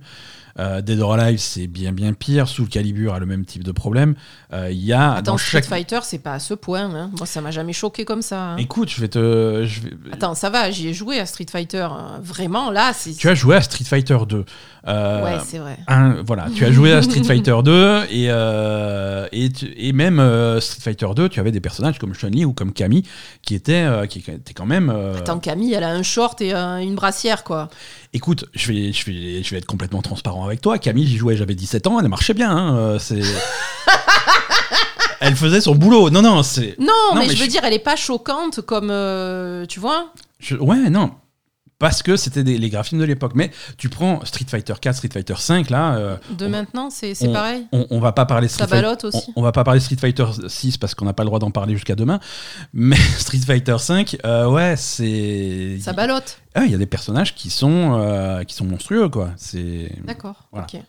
euh, 0.59 0.81
Dead 0.81 0.99
or 0.99 1.13
Alive 1.13 1.37
c'est 1.39 1.67
bien 1.67 1.91
bien 1.91 2.13
pire, 2.13 2.47
Soul 2.47 2.67
Calibur 2.67 3.13
a 3.13 3.19
le 3.19 3.25
même 3.25 3.45
type 3.45 3.63
de 3.63 3.71
problème. 3.71 4.15
Euh, 4.53 4.69
Il 4.71 4.83
y 4.83 4.91
a 4.93 5.13
Attends, 5.13 5.33
dans 5.33 5.37
Street 5.37 5.59
chaque. 5.59 5.65
Fighter, 5.65 5.99
c'est 6.03 6.17
pas 6.17 6.33
à 6.33 6.39
ce 6.39 6.53
point. 6.55 6.89
hein. 6.93 7.11
Moi, 7.17 7.27
ça 7.27 7.41
m'a 7.41 7.51
jamais 7.51 7.73
choqué 7.73 8.05
comme 8.05 8.21
ça. 8.23 8.41
hein. 8.53 8.57
Écoute, 8.57 8.89
je 8.89 8.99
vais 9.01 9.07
te. 9.07 9.63
je 9.65 9.81
vais- 9.81 9.91
Attends, 10.11 10.33
ça 10.35 10.49
va, 10.49 10.71
j'y 10.71 10.87
ai 10.87 10.93
joué 10.93 11.19
à 11.19 11.25
Street 11.27 11.45
Fighter. 11.51 11.87
hein. 11.91 12.19
Vraiment, 12.23 12.71
là, 12.71 12.91
c'est. 12.93 13.13
Tu 13.13 13.29
as 13.29 13.35
joué 13.35 13.55
à 13.55 13.61
Street 13.61 13.83
Fighter 13.85 14.17
2. 14.27 14.45
Euh, 14.87 15.23
Ouais, 15.23 15.37
c'est 15.45 15.57
vrai. 15.59 15.77
un- 15.87 16.23
voilà, 16.25 16.47
tu 16.55 16.63
as 16.65 16.71
joué 16.71 16.91
à 16.93 17.01
Street 17.03 17.23
Fighter 17.23 17.57
2 17.63 18.03
et, 18.09 18.27
euh, 18.29 19.27
et, 19.33 19.51
tu- 19.51 19.71
et 19.75 19.91
même 19.93 20.19
euh, 20.19 20.59
Street 20.61 20.79
Fighter 20.81 21.07
2, 21.15 21.29
tu 21.29 21.39
avais 21.39 21.51
des 21.51 21.59
personnages 21.59 21.99
comme 21.99 22.13
Chun-Li 22.13 22.45
ou 22.45 22.53
comme 22.53 22.71
Camille 22.73 23.03
qui 23.41 23.53
étaient, 23.53 23.85
qui 24.09 24.19
étaient 24.19 24.53
quand 24.53 24.65
même. 24.65 24.89
Attends, 25.17 25.39
Camille, 25.39 25.73
elle 25.73 25.83
a 25.83 25.89
un 25.91 26.03
short 26.17 26.41
et 26.41 26.51
un- 26.51 26.79
une 26.79 26.95
brassière, 26.95 27.43
quoi. 27.43 27.69
Écoute, 28.13 28.45
je 28.55 28.71
vais, 28.71 28.91
je, 28.91 29.05
vais, 29.05 29.43
je 29.43 29.51
vais 29.51 29.57
être 29.59 29.67
complètement 29.67 30.01
transparent 30.01 30.43
avec 30.45 30.61
toi. 30.61 30.79
Camille, 30.79 31.05
j'y 31.05 31.17
jouais, 31.17 31.37
j'avais 31.37 31.53
17 31.53 31.85
ans, 31.85 31.99
elle 31.99 32.07
marchait 32.07 32.33
bien. 32.33 32.49
hein, 32.49 32.75
euh, 32.75 32.97
c'est... 32.99 33.21
elle 35.19 35.35
faisait 35.35 35.61
son 35.61 35.75
boulot. 35.75 36.09
Non, 36.09 36.23
non, 36.23 36.41
c'est. 36.41 36.75
Non, 36.79 36.87
Non, 37.13 37.19
mais, 37.19 37.27
mais 37.27 37.33
je 37.35 37.39
veux 37.39 37.45
je- 37.45 37.49
dire, 37.51 37.61
elle 37.63 37.73
est 37.73 37.79
pas 37.79 37.95
choquante 37.95 38.61
comme. 38.61 38.89
euh, 38.89 39.65
tu 39.67 39.79
vois 39.79 40.07
je- 40.39 40.55
Ouais, 40.55 40.89
non. 40.89 41.11
Parce 41.79 42.01
que 42.01 42.15
c'était 42.15 42.41
les 42.41 42.69
graphismes 42.71 42.97
de 42.97 43.03
l'époque. 43.03 43.33
Mais 43.35 43.51
tu 43.77 43.87
prends 43.89 44.25
Street 44.25 44.45
Fighter 44.49 44.73
4, 44.81 44.95
Street 44.95 45.09
Fighter 45.13 45.35
5, 45.37 45.69
là. 45.69 45.95
euh, 45.97 46.17
De 46.31 46.47
on- 46.47 46.49
maintenant, 46.49 46.89
c'est 46.89 47.13
on- 47.21 47.31
pareil. 47.31 47.67
on, 47.71 47.85
on 47.91 47.99
va 47.99 48.13
pas 48.13 48.25
parler 48.25 48.47
Street 48.47 48.63
Ça 48.63 48.67
Fighter. 48.67 49.05
On, 49.05 49.07
aussi. 49.09 49.31
on 49.35 49.41
va 49.43 49.51
pas 49.51 49.63
parler 49.63 49.79
Street 49.79 49.97
Fighter 49.99 50.25
6 50.47 50.77
parce 50.77 50.95
qu'on 50.95 51.05
n'a 51.05 51.13
pas 51.13 51.21
le 51.23 51.27
droit 51.27 51.37
d'en 51.39 51.51
parler 51.51 51.73
jusqu'à 51.75 51.93
demain. 51.95 52.19
Mais 52.73 52.95
Street 53.19 53.37
Fighter 53.45 53.77
5, 53.77 54.17
euh, 54.25 54.49
ouais, 54.49 54.75
c'est. 54.75 55.77
Ça 55.79 55.93
ballotte. 55.93 56.39
Ah, 56.55 56.65
Il 56.65 56.71
y 56.71 56.75
a 56.75 56.79
des 56.79 56.87
personnages 56.87 57.35
qui 57.35 57.51
sont, 57.51 57.99
euh, 58.01 58.43
qui 58.43 58.55
sont 58.55 58.65
monstrueux, 58.65 59.09
quoi. 59.09 59.29
C'est. 59.37 59.91
D'accord. 60.03 60.47
Voilà. 60.51 60.65
Ok. 60.73 60.81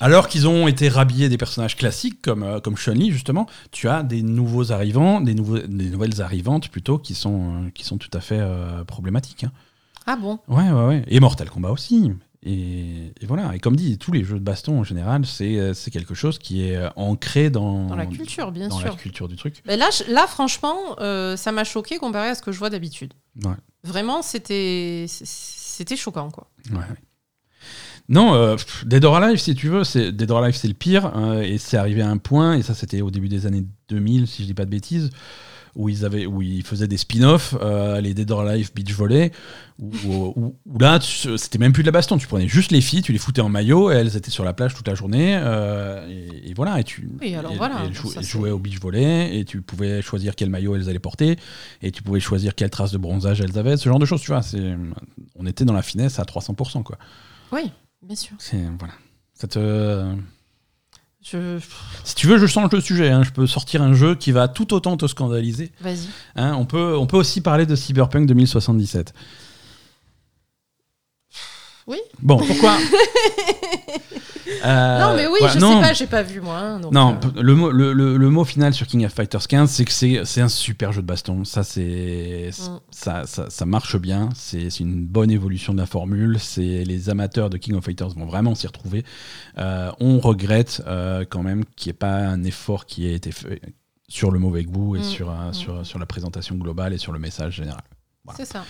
Alors 0.00 0.28
qu'ils 0.28 0.48
ont 0.48 0.66
été 0.66 0.88
rhabillés 0.88 1.28
des 1.28 1.36
personnages 1.36 1.76
classiques 1.76 2.22
comme, 2.22 2.42
euh, 2.42 2.58
comme 2.58 2.76
Chun-Li, 2.76 3.10
justement, 3.12 3.46
tu 3.70 3.86
as 3.88 4.02
des 4.02 4.22
nouveaux 4.22 4.72
arrivants, 4.72 5.20
des, 5.20 5.34
nouveaux, 5.34 5.58
des 5.58 5.90
nouvelles 5.90 6.22
arrivantes 6.22 6.68
plutôt, 6.68 6.96
qui 6.98 7.14
sont, 7.14 7.50
euh, 7.66 7.70
qui 7.74 7.84
sont 7.84 7.98
tout 7.98 8.08
à 8.14 8.20
fait 8.20 8.38
euh, 8.40 8.82
problématiques. 8.84 9.44
hein. 9.44 9.52
Ah 10.10 10.16
bon? 10.16 10.38
Ouais, 10.48 10.70
ouais, 10.70 10.86
ouais. 10.86 11.04
Et 11.08 11.20
Mortal 11.20 11.50
Kombat 11.50 11.70
aussi. 11.70 12.10
Et, 12.42 13.12
et 13.20 13.26
voilà. 13.26 13.54
Et 13.54 13.58
comme 13.58 13.76
dit, 13.76 13.98
tous 13.98 14.10
les 14.10 14.24
jeux 14.24 14.38
de 14.38 14.44
baston 14.44 14.80
en 14.80 14.84
général, 14.84 15.26
c'est 15.26 15.58
euh, 15.58 15.74
quelque 15.92 16.14
chose 16.14 16.38
qui 16.38 16.62
est 16.66 16.76
euh, 16.76 16.88
ancré 16.96 17.50
dans, 17.50 17.88
Dans 17.88 17.94
la 17.94 18.06
culture, 18.06 18.50
bien 18.50 18.68
dans 18.68 18.78
sûr. 18.78 18.88
la 18.88 18.94
culture 18.96 19.28
du 19.28 19.36
truc. 19.36 19.62
Mais 19.66 19.76
là, 19.76 19.90
là, 20.08 20.26
franchement, 20.26 20.78
euh, 21.00 21.36
ça 21.36 21.52
m'a 21.52 21.64
choqué 21.64 21.98
comparé 21.98 22.28
à 22.30 22.34
ce 22.34 22.40
que 22.40 22.52
je 22.52 22.58
vois 22.58 22.70
d'habitude. 22.70 23.12
Ouais. 23.44 23.52
Vraiment, 23.84 24.22
c'était 24.22 25.04
c'était 25.08 25.96
choquant, 25.96 26.30
quoi. 26.30 26.48
Ouais. 26.72 26.78
Non, 28.08 28.32
euh, 28.34 28.56
Dead 28.86 29.04
or 29.04 29.16
Alive, 29.16 29.38
si 29.38 29.54
tu 29.54 29.68
veux, 29.68 29.84
c'est 29.84 30.12
Dead 30.12 30.30
or 30.30 30.38
Alive, 30.42 30.56
c'est 30.56 30.68
le 30.68 30.74
pire, 30.74 31.12
euh, 31.16 31.42
et 31.42 31.58
c'est 31.58 31.76
arrivé 31.76 32.00
à 32.00 32.08
un 32.08 32.16
point, 32.16 32.54
et 32.56 32.62
ça, 32.62 32.72
c'était 32.72 33.02
au 33.02 33.10
début 33.10 33.28
des 33.28 33.44
années 33.44 33.64
2000, 33.90 34.26
si 34.26 34.42
je 34.42 34.46
dis 34.46 34.54
pas 34.54 34.64
de 34.64 34.70
bêtises, 34.70 35.10
où 35.78 35.88
ils 35.88 36.04
avaient, 36.04 36.26
où 36.26 36.42
ils 36.42 36.62
faisaient 36.64 36.88
des 36.88 36.96
spin-offs, 36.98 37.54
euh, 37.62 38.00
les 38.02 38.12
Dead 38.12 38.30
or 38.30 38.40
Alive 38.42 38.70
Beach 38.74 38.92
Volley, 38.92 39.30
où, 39.78 39.90
où- 40.36 40.56
où 40.66 40.78
là, 40.78 40.98
c'était 41.00 41.58
même 41.58 41.72
plus 41.72 41.84
de 41.84 41.88
la 41.88 41.92
baston, 41.92 42.18
tu 42.18 42.26
prenais 42.26 42.48
juste 42.48 42.72
les 42.72 42.80
filles, 42.80 43.00
tu 43.00 43.12
les 43.12 43.18
foutais 43.18 43.40
en 43.40 43.48
maillot, 43.48 43.90
et 43.92 43.94
elles 43.94 44.16
étaient 44.16 44.30
sur 44.32 44.44
la 44.44 44.52
plage 44.52 44.74
toute 44.74 44.88
la 44.88 44.96
journée, 44.96 45.38
euh, 45.40 46.06
et, 46.10 46.50
et 46.50 46.54
voilà, 46.54 46.80
et 46.80 46.84
tu 46.84 47.08
Oui, 47.20 47.34
alors 47.36 47.52
et- 47.52 47.56
voilà, 47.56 47.84
et 47.84 47.86
elles 47.86 47.94
jou- 47.94 48.08
ça, 48.10 48.18
elles 48.18 48.24
c'est- 48.24 48.30
jouaient 48.30 48.50
au 48.50 48.58
beach 48.58 48.80
volley, 48.80 49.38
et 49.38 49.44
tu 49.44 49.62
pouvais 49.62 50.02
choisir 50.02 50.34
quel 50.34 50.50
maillot 50.50 50.74
elles 50.74 50.88
allaient 50.90 50.98
porter, 50.98 51.36
et 51.80 51.92
tu 51.92 52.02
pouvais 52.02 52.20
choisir 52.20 52.56
quelle 52.56 52.70
trace 52.70 52.90
de 52.90 52.98
bronzage 52.98 53.40
elles 53.40 53.56
avaient, 53.56 53.76
ce 53.76 53.88
genre 53.88 54.00
de 54.00 54.04
choses, 54.04 54.20
tu 54.20 54.32
vois, 54.32 54.40
on 55.36 55.46
était 55.46 55.64
dans 55.64 55.72
la 55.74 55.82
finesse 55.82 56.18
à 56.18 56.24
300%, 56.24 56.82
quoi. 56.82 56.98
Oui, 57.52 57.70
bien 58.02 58.16
sûr. 58.16 58.36
Voilà. 58.80 58.94
Ça 59.32 59.46
te- 59.46 60.12
Je... 61.30 61.58
Si 62.04 62.14
tu 62.14 62.26
veux, 62.26 62.38
je 62.38 62.46
change 62.46 62.70
de 62.70 62.80
sujet. 62.80 63.10
hein. 63.10 63.22
Je 63.22 63.30
peux 63.30 63.46
sortir 63.46 63.82
un 63.82 63.92
jeu 63.94 64.14
qui 64.14 64.32
va 64.32 64.48
tout 64.48 64.72
autant 64.72 64.96
te 64.96 65.06
scandaliser. 65.06 65.72
Vas-y. 65.80 66.08
hein. 66.36 66.54
On, 66.54 66.64
peut, 66.64 66.96
on 66.96 67.06
peut 67.06 67.16
aussi 67.18 67.40
parler 67.40 67.66
de 67.66 67.76
Cyberpunk 67.76 68.26
2077. 68.26 69.12
Oui. 71.86 71.98
Bon, 72.20 72.36
pourquoi 72.38 72.76
Euh, 74.64 75.00
non, 75.00 75.14
mais 75.16 75.26
oui, 75.26 75.38
je 75.42 75.58
sais 75.58 75.80
pas, 75.80 75.92
j'ai 75.92 76.06
pas 76.06 76.22
vu 76.22 76.40
moi. 76.40 76.58
Hein, 76.58 76.80
non, 76.92 77.18
euh. 77.24 77.42
le, 77.42 77.54
mot, 77.54 77.70
le, 77.70 77.92
le, 77.92 78.30
mot 78.30 78.44
final 78.44 78.74
sur 78.74 78.86
King 78.86 79.04
of 79.04 79.12
Fighters 79.12 79.46
15, 79.46 79.70
c'est 79.70 79.84
que 79.84 80.24
c'est 80.24 80.40
un 80.40 80.48
super 80.48 80.92
jeu 80.92 81.02
de 81.02 81.06
baston. 81.06 81.44
Ça, 81.44 81.62
c'est 81.62 82.50
mm. 82.50 82.80
ça, 82.90 83.26
ça, 83.26 83.50
ça, 83.50 83.66
marche 83.66 83.96
bien. 83.96 84.28
C'est 84.34 84.80
une 84.80 85.06
bonne 85.06 85.30
évolution 85.30 85.72
de 85.72 85.78
la 85.78 85.86
formule. 85.86 86.38
C'est 86.40 86.84
les 86.84 87.10
amateurs 87.10 87.50
de 87.50 87.56
King 87.56 87.74
of 87.76 87.84
Fighters 87.84 88.10
vont 88.10 88.26
vraiment 88.26 88.54
s'y 88.54 88.66
retrouver. 88.66 89.04
Euh, 89.58 89.90
on 90.00 90.18
regrette 90.18 90.82
quand 91.30 91.42
même 91.42 91.64
qu'il 91.76 91.90
n'y 91.90 91.96
ait 91.96 91.98
pas 91.98 92.16
un 92.16 92.44
effort 92.44 92.86
qui 92.86 93.06
ait 93.06 93.14
été 93.14 93.32
fait 93.32 93.60
sur 94.08 94.30
le 94.30 94.38
mauvais 94.38 94.64
goût 94.64 94.96
et 94.96 95.00
mm. 95.00 95.04
sur, 95.04 95.30
mm. 95.30 95.52
sur, 95.52 95.86
sur 95.86 95.98
la 95.98 96.06
présentation 96.06 96.56
globale 96.56 96.92
et 96.92 96.98
sur 96.98 97.12
le 97.12 97.18
message 97.18 97.54
général. 97.56 97.82
C'est 98.36 98.44
ça. 98.44 98.64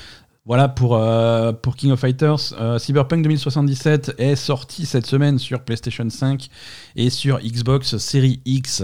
Voilà 0.48 0.68
pour, 0.68 0.96
euh, 0.96 1.52
pour 1.52 1.76
King 1.76 1.92
of 1.92 2.00
Fighters. 2.00 2.54
Euh, 2.58 2.78
Cyberpunk 2.78 3.22
2077 3.22 4.14
est 4.16 4.34
sorti 4.34 4.86
cette 4.86 5.04
semaine 5.04 5.38
sur 5.38 5.60
PlayStation 5.62 6.08
5 6.08 6.48
et 6.96 7.10
sur 7.10 7.38
Xbox 7.40 7.98
Series 7.98 8.40
X. 8.46 8.82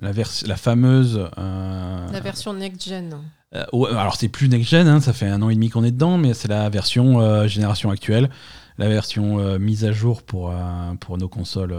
La, 0.00 0.12
la 0.12 0.56
fameuse. 0.56 1.28
Euh, 1.38 2.08
la 2.12 2.20
version 2.20 2.54
next-gen. 2.54 3.16
alors, 3.52 4.16
c'est 4.16 4.28
plus 4.28 4.48
next-gen, 4.48 4.86
hein, 4.86 5.00
ça 5.00 5.12
fait 5.12 5.26
un 5.26 5.42
an 5.42 5.50
et 5.50 5.54
demi 5.54 5.70
qu'on 5.70 5.82
est 5.82 5.90
dedans, 5.90 6.18
mais 6.18 6.34
c'est 6.34 6.48
la 6.48 6.68
version 6.70 7.46
génération 7.48 7.90
actuelle. 7.90 8.30
La 8.78 8.88
version 8.88 9.58
mise 9.58 9.84
à 9.84 9.92
jour 9.92 10.22
pour, 10.22 10.52
pour 11.00 11.18
nos 11.18 11.28
consoles 11.28 11.76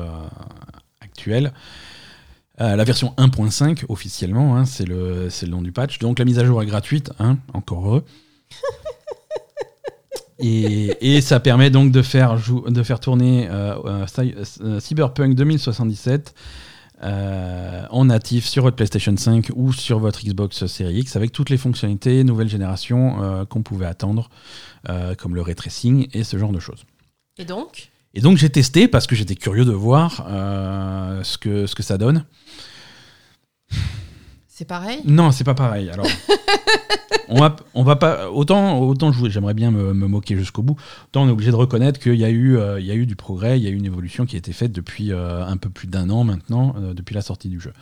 actuelles. 1.02 1.54
la 2.60 2.84
version 2.84 3.14
1.5 3.18 3.86
officiellement, 3.90 4.58
hein, 4.58 4.66
c'est 4.66 4.86
le, 4.86 5.28
le 5.28 5.48
nom 5.48 5.62
du 5.62 5.72
patch. 5.72 6.00
Donc 6.00 6.20
la 6.20 6.26
mise 6.26 6.40
à 6.40 6.46
jour 6.46 6.62
est 6.62 6.66
gratuite, 6.66 7.12
hein, 7.20 7.38
encore 7.54 7.86
heureux. 7.86 8.06
Et, 10.46 11.22
ça 11.22 11.40
permet 11.40 11.70
donc 11.70 11.92
de 11.92 12.02
faire, 12.02 12.38
de 12.68 12.84
faire 12.84 13.00
tourner 13.00 13.48
euh, 13.50 13.76
euh, 13.86 14.06
euh, 14.62 14.80
Cyberpunk 14.80 15.36
2077 15.36 16.34
en 17.02 18.06
natif 18.06 18.46
sur 18.46 18.64
votre 18.64 18.76
PlayStation 18.76 19.16
5 19.16 19.52
ou 19.56 19.74
sur 19.74 20.00
votre 20.00 20.24
Xbox 20.24 20.66
Series 20.66 21.00
X 21.00 21.16
avec 21.16 21.32
toutes 21.32 21.50
les 21.50 21.58
fonctionnalités 21.58 22.24
nouvelle 22.24 22.48
génération 22.48 23.46
qu'on 23.50 23.62
pouvait 23.62 23.86
attendre, 23.86 24.30
comme 25.18 25.36
le 25.36 25.42
ray 25.42 25.56
tracing 25.56 26.08
et 26.14 26.24
ce 26.24 26.38
genre 26.38 26.54
de 26.54 26.60
choses. 26.60 26.86
Et 27.38 27.44
donc? 27.44 27.90
Et 28.14 28.22
donc 28.22 28.38
j'ai 28.38 28.50
testé 28.50 28.88
parce 28.88 29.06
que 29.06 29.16
j'étais 29.16 29.36
curieux 29.36 29.66
de 29.66 29.74
voir 29.74 30.26
ce, 31.24 31.38
que, 31.38 31.66
ce 31.66 31.76
que 31.76 31.84
ça 31.84 31.98
donne. 31.98 32.24
C'est 34.56 34.66
pareil? 34.66 35.02
Non, 35.06 35.32
c'est 35.32 35.44
pas 35.44 35.56
pareil. 35.56 35.90
Alors, 35.90 36.06
on 37.28 37.40
va, 37.40 37.56
on 37.74 37.82
va 37.82 37.96
pas 37.96 38.30
autant 38.30 38.80
autant 38.82 39.12
j'aimerais 39.12 39.56
bien 39.56 39.72
me, 39.72 39.94
moquer 39.94 40.38
jusqu'au 40.38 40.62
bout. 40.62 40.76
Autant 41.08 41.24
on 41.24 41.28
est 41.28 41.32
obligé 41.32 41.50
de 41.50 41.56
reconnaître 41.56 42.00
qu'il 42.00 42.14
y 42.14 42.24
a 42.24 42.30
eu 42.30 42.56
euh, 42.56 42.80
il 42.80 42.86
y 42.86 42.92
a 42.92 42.94
eu 42.94 43.08
du 43.08 43.16
progrès, 43.16 43.60
il 43.60 43.64
y 43.64 43.68
a 43.68 43.72
eu 43.72 43.76
une 43.76 43.88
évolution 43.88 44.28
qui 44.28 44.36
a 44.36 44.38
été 44.38 44.54
faite 44.54 44.72
depuis 44.72 45.12
euh, 45.12 45.44
un 45.44 45.58
peu 45.58 45.72
plus 45.72 45.88
d'un 45.88 46.12
an 46.12 46.24
maintenant, 46.24 46.76
euh, 46.78 46.94
depuis 46.94 47.16
la 47.16 47.24
sortie 47.24 47.50
du 47.50 47.60
jeu. 47.60 47.74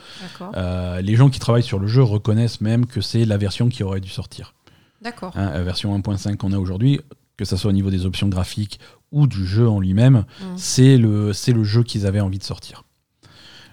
les 1.02 1.16
gens 1.18 1.30
qui 1.30 1.42
travaillent 1.42 1.62
sur 1.62 1.78
le 1.78 1.88
jeu 1.88 2.04
reconnaissent 2.04 2.62
même 2.62 2.86
que 2.86 3.02
c'est 3.02 3.26
la 3.26 3.36
version 3.36 3.68
qui 3.68 3.84
aurait 3.84 4.00
dû 4.00 4.10
sortir. 4.10 4.54
D'accord. 5.02 5.34
Hein, 5.36 5.52
la 5.52 5.64
version 5.64 5.94
1.5 6.00 6.38
qu'on 6.38 6.54
a 6.54 6.58
aujourd'hui, 6.58 7.02
que 7.36 7.44
ce 7.44 7.58
soit 7.58 7.72
au 7.72 7.74
niveau 7.74 7.90
des 7.90 8.06
options 8.06 8.30
graphiques 8.30 8.80
ou 9.12 9.28
du 9.28 9.46
jeu 9.46 9.68
en 9.68 9.82
lui-même, 9.82 10.20
mmh. 10.20 10.46
c'est 10.56 10.98
le 10.98 11.34
c'est 11.34 11.52
le 11.52 11.66
jeu 11.66 11.84
qu'ils 11.84 12.08
avaient 12.08 12.22
envie 12.22 12.40
de 12.40 12.46
sortir. 12.46 12.86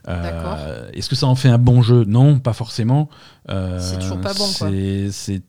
Est-ce 0.06 1.08
que 1.08 1.16
ça 1.16 1.26
en 1.26 1.34
fait 1.34 1.48
un 1.48 1.58
bon 1.58 1.82
jeu? 1.82 2.04
Non, 2.04 2.38
pas 2.38 2.52
forcément. 2.52 3.08
c'est 3.48 3.98
toujours 3.98 4.20
pas 4.20 4.34
bon. 4.34 4.46
C'est 5.10 5.42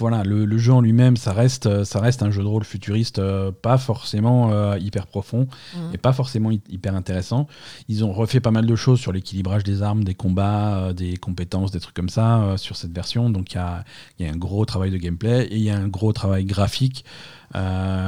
voilà, 0.00 0.22
le, 0.24 0.58
jeu 0.58 0.72
en 0.72 0.80
lui-même, 0.80 1.16
ça 1.16 1.32
reste, 1.32 1.84
ça 1.84 2.00
reste 2.00 2.22
un 2.22 2.30
jeu 2.30 2.42
de 2.42 2.46
rôle 2.46 2.64
futuriste, 2.64 3.18
euh, 3.18 3.52
pas 3.52 3.78
forcément 3.78 4.50
euh, 4.50 4.78
hyper 4.78 5.06
profond 5.06 5.46
mmh. 5.74 5.78
et 5.94 5.98
pas 5.98 6.12
forcément 6.12 6.50
hyper 6.50 6.94
intéressant. 6.94 7.46
Ils 7.88 8.04
ont 8.04 8.12
refait 8.12 8.40
pas 8.40 8.50
mal 8.50 8.66
de 8.66 8.76
choses 8.76 8.98
sur 8.98 9.12
l'équilibrage 9.12 9.62
des 9.62 9.82
armes, 9.82 10.04
des 10.04 10.14
combats, 10.14 10.78
euh, 10.78 10.92
des 10.92 11.16
compétences, 11.16 11.70
des 11.70 11.80
trucs 11.80 11.94
comme 11.94 12.08
ça 12.08 12.54
sur 12.56 12.76
cette 12.76 12.92
version. 12.92 13.30
Donc 13.30 13.52
il 13.52 13.56
y 13.56 13.58
a, 13.58 13.84
un 14.20 14.36
gros 14.36 14.64
travail 14.64 14.90
de 14.90 14.96
gameplay 14.96 15.44
et 15.44 15.56
il 15.56 15.62
y 15.62 15.70
a 15.70 15.76
un 15.76 15.88
gros 15.88 16.12
travail 16.12 16.44
graphique. 16.44 17.04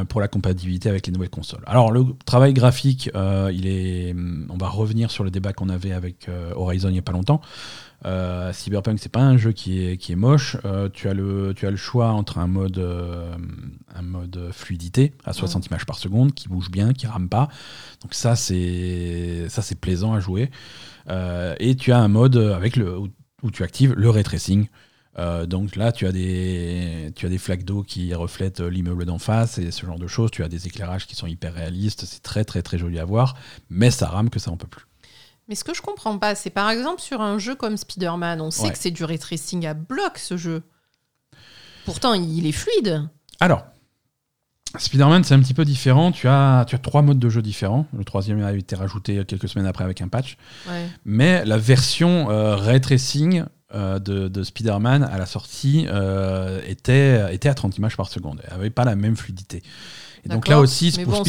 Pour 0.08 0.20
la 0.20 0.28
compatibilité 0.28 0.88
avec 0.88 1.06
les 1.06 1.12
nouvelles 1.12 1.30
consoles. 1.30 1.62
Alors 1.66 1.90
le 1.90 2.04
travail 2.24 2.54
graphique, 2.54 3.10
il 3.14 3.66
est, 3.66 4.14
on 4.48 4.56
va 4.56 4.68
revenir 4.68 5.10
sur 5.10 5.24
le 5.24 5.30
débat 5.30 5.52
qu'on 5.52 5.68
avait 5.68 5.92
avec 5.92 6.28
Horizon 6.54 6.88
il 6.88 6.92
n'y 6.92 6.98
a 6.98 7.02
pas 7.02 7.12
longtemps. 7.12 7.40
Euh, 8.04 8.52
Cyberpunk, 8.52 8.98
c'est 8.98 9.12
pas 9.12 9.20
un 9.20 9.36
jeu 9.36 9.52
qui 9.52 9.84
est, 9.84 9.96
qui 9.96 10.12
est 10.12 10.16
moche. 10.16 10.56
Euh, 10.64 10.88
tu, 10.92 11.08
as 11.08 11.14
le, 11.14 11.52
tu 11.54 11.66
as 11.66 11.70
le 11.70 11.76
choix 11.76 12.08
entre 12.08 12.38
un 12.38 12.46
mode, 12.46 12.78
euh, 12.78 13.34
un 13.94 14.02
mode 14.02 14.50
fluidité 14.52 15.12
à 15.24 15.32
60 15.32 15.66
images 15.66 15.86
par 15.86 15.98
seconde 15.98 16.34
qui 16.34 16.48
bouge 16.48 16.70
bien, 16.70 16.92
qui 16.92 17.06
rame 17.06 17.28
pas. 17.28 17.48
Donc 18.02 18.14
ça, 18.14 18.36
c'est 18.36 19.46
ça 19.48 19.62
c'est 19.62 19.78
plaisant 19.78 20.12
à 20.12 20.20
jouer. 20.20 20.50
et 21.08 21.76
tu 21.76 21.92
as 21.92 21.98
un 21.98 22.08
mode 22.08 22.36
avec 22.36 22.76
le, 22.76 22.98
où, 22.98 23.50
tu 23.50 23.62
actives 23.62 23.94
le 23.96 24.10
ray 24.10 24.24
tracing. 24.24 24.66
Donc 25.16 25.76
là, 25.76 25.92
tu 25.92 26.06
as 26.06 26.12
des, 26.12 27.12
tu 27.14 27.26
as 27.26 27.28
des 27.28 27.38
flaques 27.38 27.64
d'eau 27.64 27.82
qui 27.82 28.14
reflètent 28.14 28.60
l'immeuble 28.60 29.04
d'en 29.04 29.18
face 29.18 29.58
et 29.58 29.70
ce 29.70 29.84
genre 29.86 29.98
de 29.98 30.06
choses. 30.06 30.30
Tu 30.30 30.42
as 30.42 30.48
des 30.48 30.66
éclairages 30.66 31.06
qui 31.06 31.14
sont 31.14 31.26
hyper 31.26 31.52
réalistes. 31.52 32.04
C'est 32.06 32.22
très 32.22 32.44
très 32.44 32.62
très 32.62 32.78
joli 32.78 32.98
à 32.98 33.04
voir, 33.04 33.36
mais 33.68 33.90
ça 33.90 34.08
rame 34.08 34.30
que 34.30 34.38
ça 34.38 34.50
en 34.50 34.56
peut 34.56 34.68
plus. 34.68 34.86
Mais 35.48 35.54
ce 35.54 35.64
que 35.64 35.74
je 35.74 35.82
comprends 35.82 36.18
pas, 36.18 36.34
c'est 36.34 36.50
par 36.50 36.70
exemple 36.70 37.00
sur 37.00 37.20
un 37.20 37.38
jeu 37.38 37.54
comme 37.54 37.76
Spider-Man, 37.76 38.40
on 38.40 38.50
sait 38.50 38.70
que 38.70 38.78
c'est 38.78 38.90
du 38.90 39.04
ray 39.04 39.18
tracing 39.18 39.66
à 39.66 39.74
bloc 39.74 40.18
ce 40.18 40.36
jeu. 40.36 40.62
Pourtant, 41.84 42.14
il 42.14 42.46
est 42.46 42.52
fluide. 42.52 43.08
Alors, 43.40 43.66
Spider-Man, 44.78 45.24
c'est 45.24 45.34
un 45.34 45.40
petit 45.40 45.52
peu 45.52 45.64
différent. 45.64 46.12
Tu 46.12 46.28
as, 46.28 46.64
tu 46.66 46.74
as 46.74 46.78
trois 46.78 47.02
modes 47.02 47.18
de 47.18 47.28
jeu 47.28 47.42
différents. 47.42 47.86
Le 47.96 48.04
troisième 48.04 48.42
a 48.42 48.52
été 48.52 48.76
rajouté 48.76 49.24
quelques 49.26 49.48
semaines 49.48 49.66
après 49.66 49.84
avec 49.84 50.00
un 50.00 50.08
patch. 50.08 50.36
Mais 51.04 51.44
la 51.44 51.58
version 51.58 52.30
euh, 52.30 52.56
ray 52.56 52.80
tracing 52.80 53.44
euh, 53.74 53.98
de, 53.98 54.42
Spider-Man 54.42 55.02
à 55.02 55.18
la 55.18 55.26
sortie 55.26 55.86
euh, 55.88 56.60
était, 56.66 57.34
était 57.34 57.48
à 57.48 57.54
30 57.54 57.78
images 57.78 57.96
par 57.96 58.08
seconde. 58.08 58.40
Elle 58.44 58.56
n'avait 58.56 58.70
pas 58.70 58.84
la 58.84 58.96
même 58.96 59.16
fluidité. 59.16 59.62
Et 60.24 60.28
donc 60.28 60.46
là 60.46 60.60
aussi, 60.60 60.92
pour, 61.04 61.24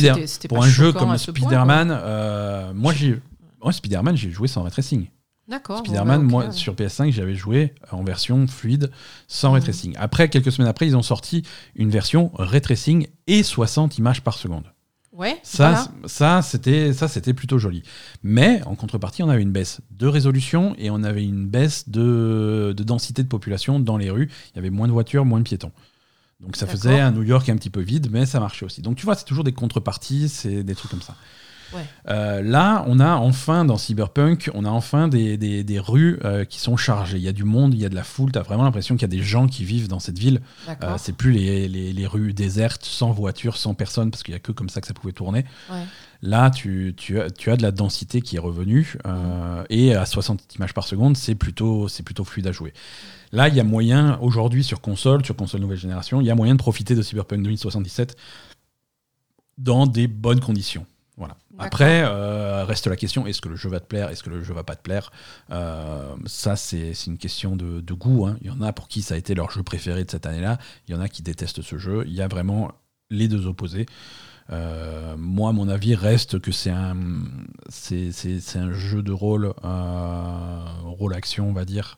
pour 0.50 0.64
un 0.64 0.70
jeu 0.70 0.94
comme 0.94 1.18
Spider-Man, 1.18 2.74
moi 2.76 2.94
j'ai 2.94 3.20
Ouais, 3.64 3.72
Spider-Man, 3.72 4.18
j'ai 4.18 4.30
joué 4.30 4.48
sans 4.48 4.64
ray 4.64 4.72
tracing. 4.72 5.08
D'accord. 5.48 5.80
Spider-Man, 5.80 6.22
moi, 6.22 6.52
sur 6.52 6.74
PS5, 6.74 7.12
j'avais 7.12 7.36
joué 7.36 7.74
en 7.92 8.04
version 8.04 8.48
fluide, 8.48 8.92
sans 9.28 9.54
ray 9.54 9.62
tracing. 9.62 9.96
Après, 9.98 10.30
quelques 10.30 10.52
semaines 10.52 10.70
après, 10.70 10.88
ils 10.88 10.96
ont 10.96 11.02
sorti 11.02 11.44
une 11.76 11.90
version 11.90 12.32
ray 12.36 12.62
tracing 12.62 13.08
et 13.28 13.44
60 13.44 13.98
images 13.98 14.22
par 14.22 14.38
seconde. 14.38 14.73
Ouais, 15.14 15.40
ça, 15.44 15.92
ça 16.06 16.42
c'était 16.42 16.92
ça 16.92 17.08
c'était 17.08 17.34
plutôt 17.34 17.60
joli. 17.60 17.84
Mais 18.24 18.64
en 18.66 18.76
contrepartie, 18.76 19.22
on 19.22 19.30
avait 19.30 19.44
une 19.44 19.52
baisse 19.52 19.82
de 19.92 20.08
résolution 20.08 20.76
et 20.80 20.90
on 20.90 21.04
avait 21.04 21.24
une 21.24 21.48
baisse 21.48 21.88
de, 21.88 22.74
de 22.76 22.84
densité 22.84 23.22
de 23.22 23.28
population 23.28 23.80
dans 23.80 23.98
les 23.98 24.10
rues. 24.10 24.32
Il 24.52 24.56
y 24.56 24.60
avait 24.60 24.72
moins 24.72 24.88
de 24.88 24.92
voitures, 24.92 25.24
moins 25.24 25.40
de 25.40 25.44
piétons. 25.44 25.72
Donc 26.40 26.58
ça 26.58 26.68
faisait 26.68 27.00
un 27.00 27.12
New 27.12 27.24
York 27.24 27.48
un 27.50 27.56
petit 27.56 27.70
peu 27.70 27.82
vide, 27.82 28.10
mais 28.12 28.26
ça 28.26 28.40
marchait 28.40 28.66
aussi. 28.66 28.82
Donc 28.82 28.98
tu 28.98 29.06
vois, 29.06 29.16
c'est 29.16 29.26
toujours 29.26 29.44
des 29.44 29.54
contreparties, 29.54 30.30
c'est 30.30 30.64
des 30.64 30.76
trucs 30.76 30.92
comme 30.92 31.02
ça. 31.02 31.16
Euh, 32.10 32.42
là, 32.42 32.84
on 32.88 33.00
a 33.00 33.16
enfin 33.16 33.66
dans 33.66 33.78
Cyberpunk, 33.78 34.50
on 34.54 34.66
a 34.66 34.70
enfin 34.70 35.08
des, 35.08 35.38
des, 35.38 35.80
rues 35.80 36.20
euh, 36.24 36.46
qui 36.46 36.60
sont 36.60 36.78
chargées. 36.78 37.18
Il 37.18 37.24
y 37.24 37.28
a 37.28 37.34
du 37.34 37.44
monde, 37.44 37.74
il 37.74 37.80
y 37.80 37.86
a 37.86 37.90
de 37.90 37.96
la 37.96 38.04
foule. 38.04 38.32
Tu 38.32 38.40
as 38.40 38.42
vraiment 38.42 38.64
l'impression 38.64 38.96
qu'il 38.96 39.04
y 39.04 39.06
a 39.06 39.16
des 39.16 39.24
gens 39.24 39.48
qui 39.48 39.66
vivent 39.66 39.88
dans 39.88 40.00
cette 40.00 40.18
ville. 40.18 40.42
Euh, 40.68 40.96
c'est 40.98 41.14
plus 41.14 41.32
les, 41.32 41.68
les, 41.68 41.94
les, 41.94 42.08
rues 42.08 42.34
désertes, 42.34 42.86
sans 42.86 43.12
voiture, 43.12 43.58
sans 43.58 43.74
personne, 43.74 44.12
parce 44.12 44.24
qu'il 44.24 44.34
n'y 44.34 44.38
a 44.38 44.40
que 44.40 44.52
comme 44.52 44.70
ça 44.70 44.82
que 44.82 44.88
ça 44.88 44.94
pouvait 44.94 45.14
tourner. 45.14 45.46
Là, 46.22 46.50
tu, 46.50 46.94
tu, 46.96 47.20
as, 47.20 47.30
tu, 47.30 47.52
as, 47.52 47.58
de 47.58 47.64
la 47.64 47.72
densité 47.72 48.22
qui 48.22 48.38
est 48.38 48.40
revenue. 48.40 48.98
Mm. 49.06 49.64
Et 49.70 49.94
à 49.94 50.06
60 50.06 50.56
images 50.56 50.74
par 50.74 50.88
seconde, 50.88 51.18
c'est 51.18 51.36
plutôt, 51.36 51.88
plutôt 52.06 52.24
fluide 52.24 52.48
à 52.48 52.52
jouer. 52.52 52.74
Là, 53.34 53.48
il 53.48 53.56
y 53.56 53.60
a 53.60 53.64
moyen, 53.64 54.20
aujourd'hui 54.22 54.64
sur 54.64 54.80
console, 54.80 55.26
sur 55.26 55.36
console 55.36 55.62
nouvelle 55.62 55.80
génération, 55.80 56.22
il 56.22 56.28
y 56.28 56.30
a 56.30 56.36
moyen 56.36 56.54
de 56.54 56.60
profiter 56.60 56.94
de 56.94 57.02
Cyberpunk 57.02 57.42
2077 57.42 58.16
dans 59.58 59.88
des 59.88 60.08
bonnes 60.08 60.40
conditions. 60.40 60.86
Voilà. 61.18 61.38
Après, 61.60 62.04
euh, 62.04 62.66
reste 62.66 62.88
la 62.88 62.96
question 62.96 63.28
est-ce 63.28 63.40
que 63.40 63.50
le 63.50 63.56
jeu 63.56 63.70
va 63.70 63.80
te 63.80 63.86
plaire 63.86 64.10
Est-ce 64.10 64.24
que 64.24 64.32
le 64.32 64.44
jeu 64.44 64.54
va 64.54 64.64
pas 64.64 64.76
te 64.76 64.82
plaire? 64.82 65.12
Euh, 65.52 66.16
Ça, 66.26 66.56
c'est 66.56 66.94
une 67.06 67.18
question 67.18 67.56
de, 67.56 67.94
goût. 67.94 68.26
Hein. 68.26 68.38
Il 68.42 68.48
y 68.48 68.50
en 68.50 68.62
a 68.62 68.74
pour 68.74 68.88
qui 68.88 69.02
ça 69.04 69.14
a 69.14 69.18
été 69.18 69.36
leur 69.36 69.52
jeu 69.52 69.62
préféré 69.62 70.04
de 70.04 70.10
cette 70.10 70.26
année-là. 70.26 70.58
Il 70.88 70.96
y 70.96 70.98
en 70.98 71.02
a 71.02 71.08
qui 71.08 71.22
détestent 71.22 71.62
ce 71.62 71.78
jeu. 71.78 72.04
Il 72.08 72.14
y 72.14 72.22
a 72.22 72.28
vraiment 72.28 72.72
les 73.12 73.28
deux 73.28 73.46
opposés. 73.46 73.86
Euh, 74.50 75.16
moi, 75.18 75.54
mon 75.54 75.70
avis 75.70 75.96
reste 75.96 76.40
que 76.40 76.52
c'est 76.52 76.72
un, 76.72 76.98
c'est 77.70 78.56
un 78.56 78.74
jeu 78.74 79.04
de 79.04 79.12
rôle, 79.12 79.54
rôle 80.84 81.14
action, 81.14 81.48
on 81.48 81.54
va 81.54 81.66
dire, 81.66 81.98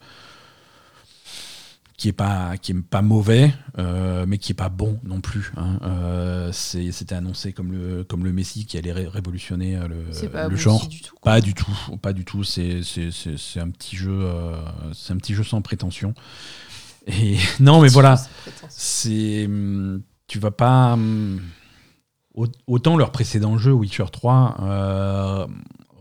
qui 1.97 2.09
est 2.09 2.13
pas 2.13 2.57
qui 2.57 2.73
est 2.73 2.81
pas 2.81 3.01
mauvais 3.01 3.53
euh, 3.77 4.25
mais 4.27 4.37
qui 4.37 4.51
est 4.51 4.55
pas 4.55 4.67
bon 4.69 4.99
non 5.03 5.21
plus 5.21 5.53
hein. 5.55 5.79
euh, 5.83 6.51
c'était 6.51 7.15
annoncé 7.15 7.53
comme 7.53 7.71
le 7.71 8.03
comme 8.03 8.25
le 8.25 8.33
Messi 8.33 8.65
qui 8.65 8.77
allait 8.77 8.91
révolutionner 8.91 9.77
euh, 9.77 9.87
le, 9.87 10.49
le 10.49 10.55
genre. 10.57 10.81
pas 11.23 11.39
du 11.41 11.53
tout 11.53 11.71
pas 12.01 12.11
du 12.13 12.25
tout. 12.25 12.43
C'est 12.43 12.81
c'est 12.83 13.59
un 13.59 13.69
petit 13.69 13.95
jeu 13.95 14.29
c'est 14.93 15.13
un 15.13 15.17
petit 15.17 15.33
jeu 15.33 15.43
sans 15.43 15.61
prétention. 15.61 16.13
Et 17.07 17.37
non 17.59 17.81
mais 17.81 17.87
voilà. 17.89 18.19
c'est 18.69 19.45
hum, 19.45 20.01
tu 20.27 20.39
vas 20.39 20.51
pas 20.51 20.93
hum, 20.93 21.39
au- 22.33 22.47
autant 22.67 22.97
leur 22.97 23.11
précédent 23.11 23.57
jeu, 23.57 23.71
Witcher 23.71 24.05
3, 24.11 24.57
euh, 24.61 25.47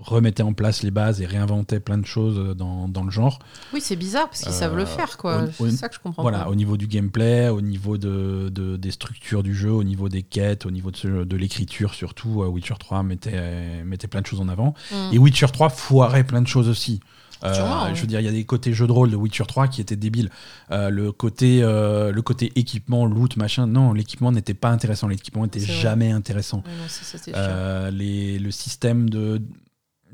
remettait 0.04 0.42
en 0.42 0.52
place 0.52 0.82
les 0.82 0.90
bases 0.90 1.20
et 1.20 1.26
réinventait 1.26 1.80
plein 1.80 1.98
de 1.98 2.06
choses 2.06 2.54
dans, 2.56 2.88
dans 2.88 3.02
le 3.02 3.10
genre. 3.10 3.38
Oui, 3.72 3.80
c'est 3.80 3.96
bizarre 3.96 4.28
parce 4.28 4.42
qu'ils 4.42 4.52
savent 4.52 4.76
le 4.76 4.82
Euh, 4.82 4.86
faire, 4.86 5.16
quoi. 5.16 5.46
C'est 5.58 5.70
ça 5.72 5.88
que 5.88 5.94
je 5.94 6.00
comprends 6.00 6.22
Voilà, 6.22 6.40
pas. 6.40 6.50
au 6.50 6.54
niveau 6.54 6.76
du 6.76 6.86
gameplay, 6.86 7.48
au 7.48 7.60
niveau 7.62 7.96
de, 7.98 8.48
de- 8.52 8.76
des 8.76 8.90
structures 8.90 9.42
du 9.42 9.54
jeu, 9.54 9.70
au 9.72 9.82
niveau 9.84 10.08
des 10.08 10.22
quêtes, 10.22 10.66
au 10.66 10.70
niveau 10.70 10.90
de, 10.90 11.36
l'écriture 11.36 11.94
surtout, 11.94 12.42
euh, 12.42 12.46
Witcher 12.46 12.74
3 12.78 13.02
mettait, 13.02 13.30
euh, 13.34 13.82
mettait 13.84 14.06
plein 14.08 14.20
de 14.20 14.26
choses 14.26 14.40
en 14.40 14.48
avant. 14.48 14.74
Mm. 14.92 14.96
Et 15.14 15.18
Witcher 15.18 15.46
3 15.52 15.68
foirait 15.70 16.24
plein 16.24 16.42
de 16.42 16.46
choses 16.48 16.68
aussi. 16.68 17.00
Euh, 17.42 17.50
ouais. 17.88 17.94
Je 17.94 18.00
veux 18.00 18.06
dire, 18.06 18.20
il 18.20 18.24
y 18.24 18.28
a 18.28 18.32
des 18.32 18.44
côtés 18.44 18.72
jeu 18.72 18.86
de 18.86 18.92
rôle 18.92 19.10
de 19.10 19.16
Witcher 19.16 19.44
3 19.46 19.68
qui 19.68 19.80
étaient 19.82 19.96
débiles. 19.96 20.30
Euh, 20.70 20.88
le, 20.88 21.12
côté, 21.12 21.60
euh, 21.62 22.10
le 22.10 22.22
côté 22.22 22.50
équipement, 22.56 23.04
loot, 23.04 23.36
machin, 23.36 23.66
non, 23.66 23.92
l'équipement 23.92 24.32
n'était 24.32 24.54
pas 24.54 24.70
intéressant. 24.70 25.08
L'équipement 25.08 25.44
était 25.44 25.60
C'est 25.60 25.72
vrai. 25.72 25.80
jamais 25.82 26.10
intéressant. 26.10 26.58
Ouais, 26.58 26.72
non, 26.80 26.88
ça, 26.88 27.00
c'était 27.04 27.32
sûr. 27.32 27.34
Euh, 27.36 27.90
les, 27.90 28.38
le 28.38 28.50
système 28.50 29.10
de, 29.10 29.42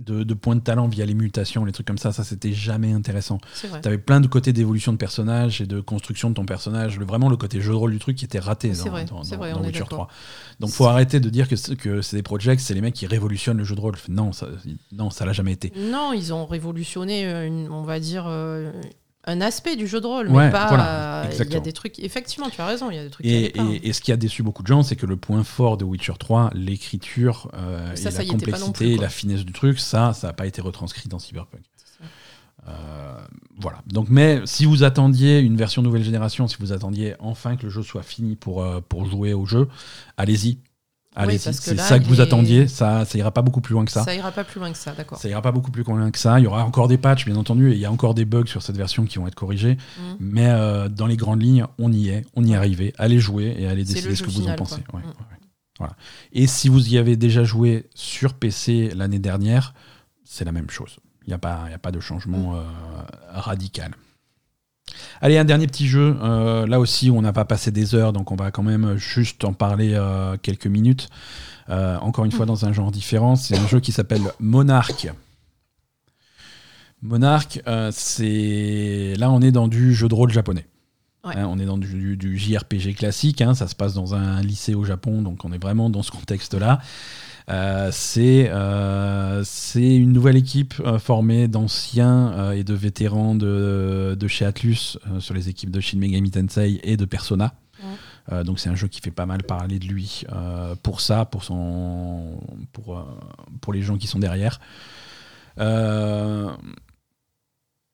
de, 0.01 0.24
de 0.24 0.34
points 0.34 0.57
de 0.57 0.61
talent 0.61 0.88
via 0.88 1.05
les 1.07 1.14
mutations, 1.14 1.64
les 1.64 1.72
trucs 1.72 1.86
comme 1.86 1.98
ça, 1.98 2.11
ça 2.12 2.24
c'était 2.24 2.53
jamais 2.53 2.92
intéressant. 2.92 3.38
T'avais 3.82 3.98
plein 3.98 4.20
de 4.20 4.26
côtés 4.26 4.53
d'évolution 4.53 4.92
de 4.92 4.96
personnage 4.96 5.61
et 5.61 5.66
de 5.66 5.80
construction 5.80 6.30
de 6.30 6.34
ton 6.34 6.44
personnage. 6.46 6.98
Le, 6.98 7.05
vraiment 7.05 7.28
le 7.28 7.36
côté 7.36 7.61
jeu 7.61 7.70
de 7.72 7.76
rôle 7.76 7.92
du 7.92 7.98
truc 7.98 8.16
qui 8.16 8.24
était 8.24 8.38
raté 8.38 8.70
dans, 8.70 8.84
vrai, 8.90 9.05
dans- 9.05 9.22
vrai, 9.22 9.53
Witcher 9.53 9.72
d'accord. 9.80 9.88
3. 9.88 10.09
Donc 10.61 10.70
faut 10.70 10.86
arrêter 10.86 11.20
de 11.20 11.28
dire 11.28 11.48
que 11.48 11.57
c'est, 11.57 11.76
que 11.76 12.03
c'est 12.03 12.16
des 12.16 12.22
projects, 12.22 12.61
c'est 12.61 12.74
les 12.74 12.80
mecs 12.80 12.94
qui 12.94 13.07
révolutionnent 13.07 13.59
le 13.59 13.64
jeu 13.64 13.74
de 13.76 13.80
rôle. 13.80 13.94
Non, 14.09 14.32
ça, 14.32 14.48
non, 14.92 15.11
ça 15.11 15.24
l'a 15.26 15.32
jamais 15.32 15.53
été. 15.53 15.72
Non, 15.76 16.12
ils 16.12 16.32
ont 16.32 16.46
révolutionné, 16.46 17.26
euh, 17.26 17.46
une- 17.46 17.68
on 17.70 17.82
va 17.82 18.01
dire, 18.01 18.24
euh, 18.26 18.72
un 19.24 19.40
aspect 19.42 19.76
du 19.76 19.86
jeu 19.86 20.00
de 20.00 20.06
rôle, 20.06 20.28
Ouais, 20.28 20.46
mais 20.46 20.50
pas. 20.50 20.68
voilà, 20.68 21.24
euh, 21.24 21.30
Il 21.44 21.52
y 21.52 21.56
a 21.56 21.60
des 21.60 21.72
trucs. 21.74 21.98
Effectivement, 21.98 22.48
tu 22.48 22.60
as 22.60 22.66
raison, 22.66 22.90
il 22.90 22.96
y 22.96 22.98
a 22.98 23.04
des 23.04 23.10
trucs. 23.10 23.26
Et, 23.26 23.46
et- 23.58 23.88
et 23.88 23.92
ce 23.92 24.00
qui 24.00 24.12
a 24.12 24.16
déçu 24.16 24.42
beaucoup 24.42 24.62
de 24.62 24.68
gens, 24.68 24.82
c'est 24.82 24.96
que 24.96 25.04
le 25.06 25.16
point 25.16 25.44
fort 25.44 25.76
de 25.76 25.84
Witcher 25.84 26.14
3, 26.18 26.50
l'écriture 26.54 27.50
euh, 27.54 27.92
et 27.92 27.96
ça 27.96 28.10
la 28.10 28.24
complexité 28.24 28.94
plus, 28.94 28.96
la 28.96 29.08
finesse 29.10 29.44
du 29.44 29.52
truc, 29.52 29.78
ça, 29.78 30.14
ça 30.14 30.28
n'a 30.28 30.32
pas 30.32 30.46
été 30.46 30.60
retranscrit 30.62 31.08
dans 31.08 31.18
Cyberpunk. 31.18 31.62
Euh, 32.68 33.14
voilà. 33.58 33.78
Donc, 33.86 34.08
mais 34.10 34.40
si 34.44 34.64
vous 34.66 34.84
attendiez 34.84 35.38
une 35.40 35.56
version 35.56 35.82
nouvelle 35.82 36.04
génération, 36.04 36.46
si 36.46 36.56
vous 36.60 36.72
attendiez 36.72 37.14
enfin 37.18 37.56
que 37.56 37.64
le 37.64 37.70
jeu 37.70 37.82
soit 37.82 38.02
fini 38.02 38.36
pour, 38.36 38.62
euh, 38.62 38.80
pour 38.86 39.06
jouer 39.06 39.32
au 39.32 39.46
jeu, 39.46 39.68
allez-y. 40.16 40.58
Parce 41.26 41.58
que 41.60 41.64
c'est 41.64 41.76
ça 41.78 41.98
que 41.98 42.04
vous 42.04 42.20
attendiez. 42.20 42.68
Ça, 42.68 43.04
ça 43.04 43.18
ira 43.18 43.30
pas 43.30 43.42
beaucoup 43.42 43.60
plus 43.60 43.72
loin 43.74 43.84
que 43.84 43.90
ça. 43.92 44.04
Ça 44.04 44.14
ira 44.14 44.30
pas 44.32 44.44
plus 44.44 44.58
loin 44.60 44.70
que 44.72 44.78
ça, 44.78 44.92
d'accord. 44.92 45.18
Ça 45.18 45.28
ira 45.28 45.42
pas 45.42 45.52
beaucoup 45.52 45.70
plus 45.70 45.82
loin 45.82 46.10
que 46.10 46.18
ça. 46.18 46.38
Il 46.40 46.44
y 46.44 46.46
aura 46.46 46.64
encore 46.64 46.88
des 46.88 46.98
patchs, 46.98 47.24
bien 47.26 47.36
entendu, 47.36 47.70
et 47.70 47.74
il 47.74 47.80
y 47.80 47.84
a 47.86 47.92
encore 47.92 48.14
des 48.14 48.24
bugs 48.24 48.46
sur 48.46 48.62
cette 48.62 48.76
version 48.76 49.04
qui 49.04 49.18
vont 49.18 49.26
être 49.26 49.34
corrigés. 49.34 49.76
Mhm. 49.98 50.16
Mais 50.20 50.46
euh, 50.48 50.88
dans 50.88 51.06
les 51.06 51.16
grandes 51.16 51.42
lignes, 51.42 51.64
on 51.78 51.92
y 51.92 52.08
est, 52.08 52.24
on 52.34 52.44
y 52.44 52.52
est 52.52 52.56
arrivé. 52.56 52.92
Allez 52.98 53.20
jouer 53.20 53.54
et 53.58 53.66
allez 53.66 53.84
décider 53.84 54.14
ce 54.16 54.22
que 54.22 54.30
vous 54.30 54.48
en 54.48 54.54
pensez. 54.54 54.82
quoi. 54.88 55.00
Ouais, 55.00 55.06
ouais, 55.06 55.12
ouais. 55.12 55.36
Voilà. 55.78 55.94
Et 56.32 56.46
si 56.46 56.68
vous 56.68 56.92
y 56.92 56.98
avez 56.98 57.16
déjà 57.16 57.42
joué 57.44 57.88
sur 57.94 58.34
PC 58.34 58.92
l'année 58.94 59.18
dernière, 59.18 59.72
c'est 60.24 60.44
la 60.44 60.52
même 60.52 60.68
chose. 60.70 60.98
Il 61.26 61.30
n'y 61.30 61.34
a, 61.34 61.38
pas- 61.38 61.66
y 61.70 61.74
a 61.74 61.78
pas 61.78 61.90
de 61.92 62.00
changement 62.00 62.56
euh, 62.56 62.62
radical. 63.32 63.92
Allez, 65.20 65.38
un 65.38 65.45
dernier 65.45 65.66
petit 65.66 65.86
jeu. 65.86 66.16
Euh, 66.22 66.66
là 66.66 66.80
aussi, 66.80 67.11
on 67.11 67.22
n'a 67.22 67.32
pas 67.32 67.45
passé 67.45 67.70
des 67.70 67.95
heures, 67.95 68.12
donc 68.12 68.30
on 68.30 68.36
va 68.36 68.51
quand 68.51 68.62
même 68.62 68.97
juste 68.97 69.45
en 69.45 69.53
parler 69.53 69.93
euh, 69.95 70.36
quelques 70.41 70.66
minutes. 70.66 71.09
Euh, 71.68 71.99
encore 71.99 72.24
une 72.24 72.32
fois, 72.32 72.47
dans 72.47 72.64
un 72.64 72.72
genre 72.72 72.91
différent. 72.91 73.36
C'est 73.36 73.57
un 73.57 73.66
jeu 73.66 73.80
qui 73.80 73.93
s'appelle 73.93 74.22
Monarch. 74.41 75.09
Monarch, 77.03 77.61
c'est. 77.93 79.14
Là, 79.18 79.30
on 79.30 79.41
est 79.41 79.53
dans 79.53 79.68
du 79.68 79.95
jeu 79.95 80.09
de 80.09 80.14
rôle 80.14 80.32
japonais. 80.32 80.66
Ouais. 81.24 81.36
Hein, 81.36 81.47
on 81.51 81.59
est 81.59 81.66
dans 81.66 81.76
du 81.76 82.38
JRPG 82.38 82.95
classique. 82.95 83.43
hein, 83.43 83.55
ça 83.55 83.68
se 83.68 83.74
passe 83.74 83.95
dans 83.95 84.14
un 84.14 84.41
lycée 84.41 84.74
au 84.74 84.84
Japon, 84.84 85.20
donc 85.20 85.45
on 85.45 85.53
est 85.53 85.62
vraiment 85.62 85.91
dans 85.91 86.03
ce 86.03 86.11
contexte-là. 86.11 86.80
Euh, 87.51 87.90
c'est 87.92 88.48
euh, 88.51 89.42
c'est 89.44 89.96
une 89.96 90.12
nouvelle 90.12 90.36
équipe 90.36 90.74
euh, 90.80 90.98
formée 90.98 91.48
d'anciens 91.48 92.53
et 92.53 92.62
de 92.62 92.74
vétérans 92.74 93.34
de, 93.34 94.16
de 94.18 94.28
chez 94.28 94.44
Atlus 94.44 94.98
sur 95.18 95.34
les 95.34 95.48
équipes 95.48 95.70
de 95.70 95.80
Shin 95.80 95.98
Megami 95.98 96.30
Tensei 96.30 96.80
et 96.84 96.96
de 96.96 97.05
Persona. 97.05 97.55
Euh, 98.32 98.44
donc 98.44 98.61
c'est 98.61 98.68
un 98.68 98.74
jeu 98.74 98.88
qui 98.88 99.01
fait 99.01 99.11
pas 99.11 99.26
mal 99.26 99.42
parler 99.42 99.78
de 99.78 99.86
lui 99.86 100.22
euh, 100.32 100.74
pour 100.82 101.01
ça, 101.01 101.24
pour 101.24 101.42
son, 101.42 102.40
pour, 102.72 102.98
euh, 102.98 103.03
pour 103.61 103.72
les 103.72 103.82
gens 103.82 103.96
qui 103.96 104.07
sont 104.07 104.18
derrière. 104.18 104.61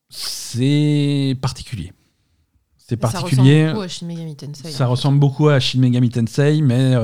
C'est 0.09 1.37
particulier. 1.41 1.93
C'est 2.77 3.01
Ça 3.01 3.11
particulier. 3.11 3.71
ressemble 3.73 3.81
beaucoup 3.81 3.83
à 3.83 3.89
Shin 3.89 4.07
Megami 4.07 4.37
Tensei. 4.37 4.71
Ça 4.71 4.85
hein. 4.85 4.87
ressemble 4.87 5.19
beaucoup 5.19 5.49
à 5.49 5.59
Shin 5.59 5.81
Megami 5.81 6.11
Tensei, 6.11 6.61
mais 6.63 6.95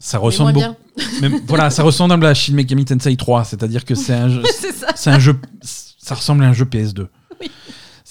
ça 0.00 0.18
ressemble 0.18 0.54
beaucoup. 0.54 0.74
même- 1.20 1.40
voilà, 1.46 1.70
ça 1.70 1.82
ressemble 1.82 2.24
à 2.26 2.34
Shin 2.34 2.54
Megami 2.54 2.84
Tensei 2.84 3.16
3, 3.16 3.44
c'est-à-dire 3.44 3.84
que 3.84 3.94
c'est 3.94 4.14
un 4.14 4.28
jeu, 4.28 4.42
c'est 4.60 4.72
ça. 4.72 4.88
c'est 4.96 5.10
un 5.10 5.18
jeu, 5.18 5.36
ça 5.62 6.14
ressemble 6.14 6.42
à 6.42 6.48
un 6.48 6.52
jeu 6.52 6.64
PS2. 6.64 7.06
Oui. 7.40 7.50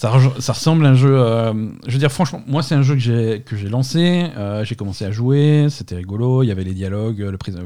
Ça, 0.02 0.12
re- 0.18 0.39
ça 0.39 0.54
ressemble 0.54 0.86
à 0.86 0.89
un 0.91 0.93
jeu. 0.95 1.14
euh, 1.14 1.52
je 1.86 1.91
veux 1.91 2.00
dire, 2.00 2.10
franchement, 2.10 2.41
moi, 2.47 2.64
c'est 2.64 2.74
un 2.74 2.84
jeu 2.84 2.93
que 2.93 3.02
j'ai 3.02 3.41
que 3.45 3.58
j'ai 3.58 3.68
lancé. 3.68 4.28
euh, 4.38 4.64
j'ai 4.64 4.76
commencé 4.76 5.04
à 5.04 5.12
jouer, 5.12 5.68
c'était 5.70 5.95
rigolo. 5.97 6.41
Il 6.41 6.47
y 6.47 6.52
avait 6.52 6.64
les 6.64 6.74
dialogues, 6.74 7.20
le 7.20 7.38
prise- 7.38 7.58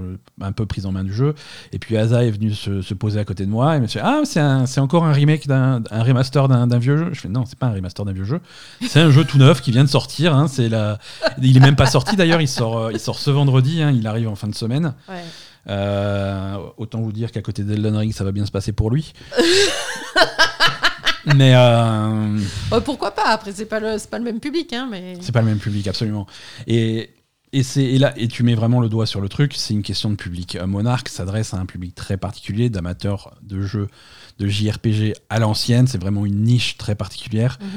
un 0.41 0.51
peu 0.51 0.65
prise 0.65 0.87
en 0.87 0.91
main 0.91 1.03
du 1.03 1.13
jeu. 1.13 1.35
Et 1.73 1.77
puis 1.77 1.95
Asa 1.95 2.23
est 2.23 2.31
venu 2.31 2.51
se, 2.51 2.81
se 2.81 2.93
poser 2.95 3.19
à 3.19 3.23
côté 3.23 3.45
de 3.45 3.51
moi 3.51 3.75
et 3.75 3.79
me 3.79 3.85
dit 3.85 3.99
Ah, 4.01 4.21
c'est 4.25 4.79
encore 4.79 5.05
un 5.05 5.11
remake, 5.11 5.45
d'un 5.45 5.83
un 5.91 6.01
remaster 6.03 6.47
d'un 6.47 6.79
vieux 6.79 6.97
jeu? 6.97 7.09
Je 7.13 7.19
fais 7.19 7.29
Non, 7.29 7.43
c'est 7.45 7.59
pas 7.59 7.67
un 7.67 7.73
remaster 7.73 8.03
d'un 8.03 8.13
vieux 8.13 8.23
jeu. 8.25 8.39
C'est 8.81 9.01
un 9.01 9.11
jeu 9.11 9.25
tout 9.25 9.37
neuf 9.37 9.61
qui 9.61 9.69
vient 9.71 9.83
de 9.83 9.89
sortir. 9.89 10.33
hein, 10.35 10.47
c'est 10.47 10.69
la... 10.69 10.97
Il 11.39 11.55
est 11.55 11.59
même 11.59 11.75
pas 11.75 11.85
sorti 11.85 12.15
d'ailleurs. 12.15 12.41
Il 12.41 12.47
sort, 12.47 12.77
euh, 12.79 12.91
il 12.91 12.99
sort 12.99 13.19
ce 13.19 13.29
vendredi. 13.29 13.83
hein, 13.83 13.91
il 13.91 14.07
arrive 14.07 14.27
en 14.27 14.35
fin 14.35 14.47
de 14.47 14.55
semaine. 14.55 14.95
Ouais. 15.07 15.21
Euh, 15.69 16.57
autant 16.77 16.99
vous 16.99 17.11
dire 17.11 17.31
qu'à 17.31 17.43
côté 17.43 17.61
d'Elden 17.61 17.95
Ring, 17.95 18.11
ça 18.11 18.23
va 18.23 18.31
bien 18.31 18.47
se 18.47 18.51
passer 18.51 18.71
pour 18.71 18.89
lui. 18.89 19.13
Mais 21.35 21.53
euh, 21.55 22.39
Oh, 22.71 22.81
pourquoi 22.81 23.11
pas? 23.11 23.27
Après, 23.29 23.51
c'est 23.53 23.65
pas 23.65 23.79
le, 23.79 23.97
pas 24.07 24.17
le 24.17 24.23
même 24.25 24.39
public, 24.39 24.73
hein, 24.73 24.87
mais. 24.89 25.15
c'est 25.21 25.31
pas 25.31 25.41
le 25.41 25.47
même 25.47 25.59
public, 25.59 25.87
absolument. 25.87 26.27
Et, 26.67 27.11
et, 27.53 27.63
c'est, 27.63 27.83
et 27.83 27.97
là, 27.99 28.13
et 28.17 28.27
tu 28.27 28.43
mets 28.43 28.55
vraiment 28.55 28.81
le 28.81 28.89
doigt 28.89 29.05
sur 29.05 29.21
le 29.21 29.29
truc, 29.29 29.53
c'est 29.55 29.73
une 29.73 29.83
question 29.83 30.09
de 30.09 30.15
public. 30.15 30.57
Monarch 30.65 31.07
s'adresse 31.07 31.53
à 31.53 31.57
un 31.57 31.65
public 31.65 31.95
très 31.95 32.17
particulier, 32.17 32.69
d'amateurs 32.69 33.35
de 33.41 33.61
jeux 33.61 33.87
de 34.39 34.47
JRPG 34.47 35.13
à 35.29 35.39
l'ancienne. 35.39 35.87
C'est 35.87 36.01
vraiment 36.01 36.25
une 36.25 36.41
niche 36.43 36.77
très 36.77 36.95
particulière. 36.95 37.57
Mhm. 37.61 37.67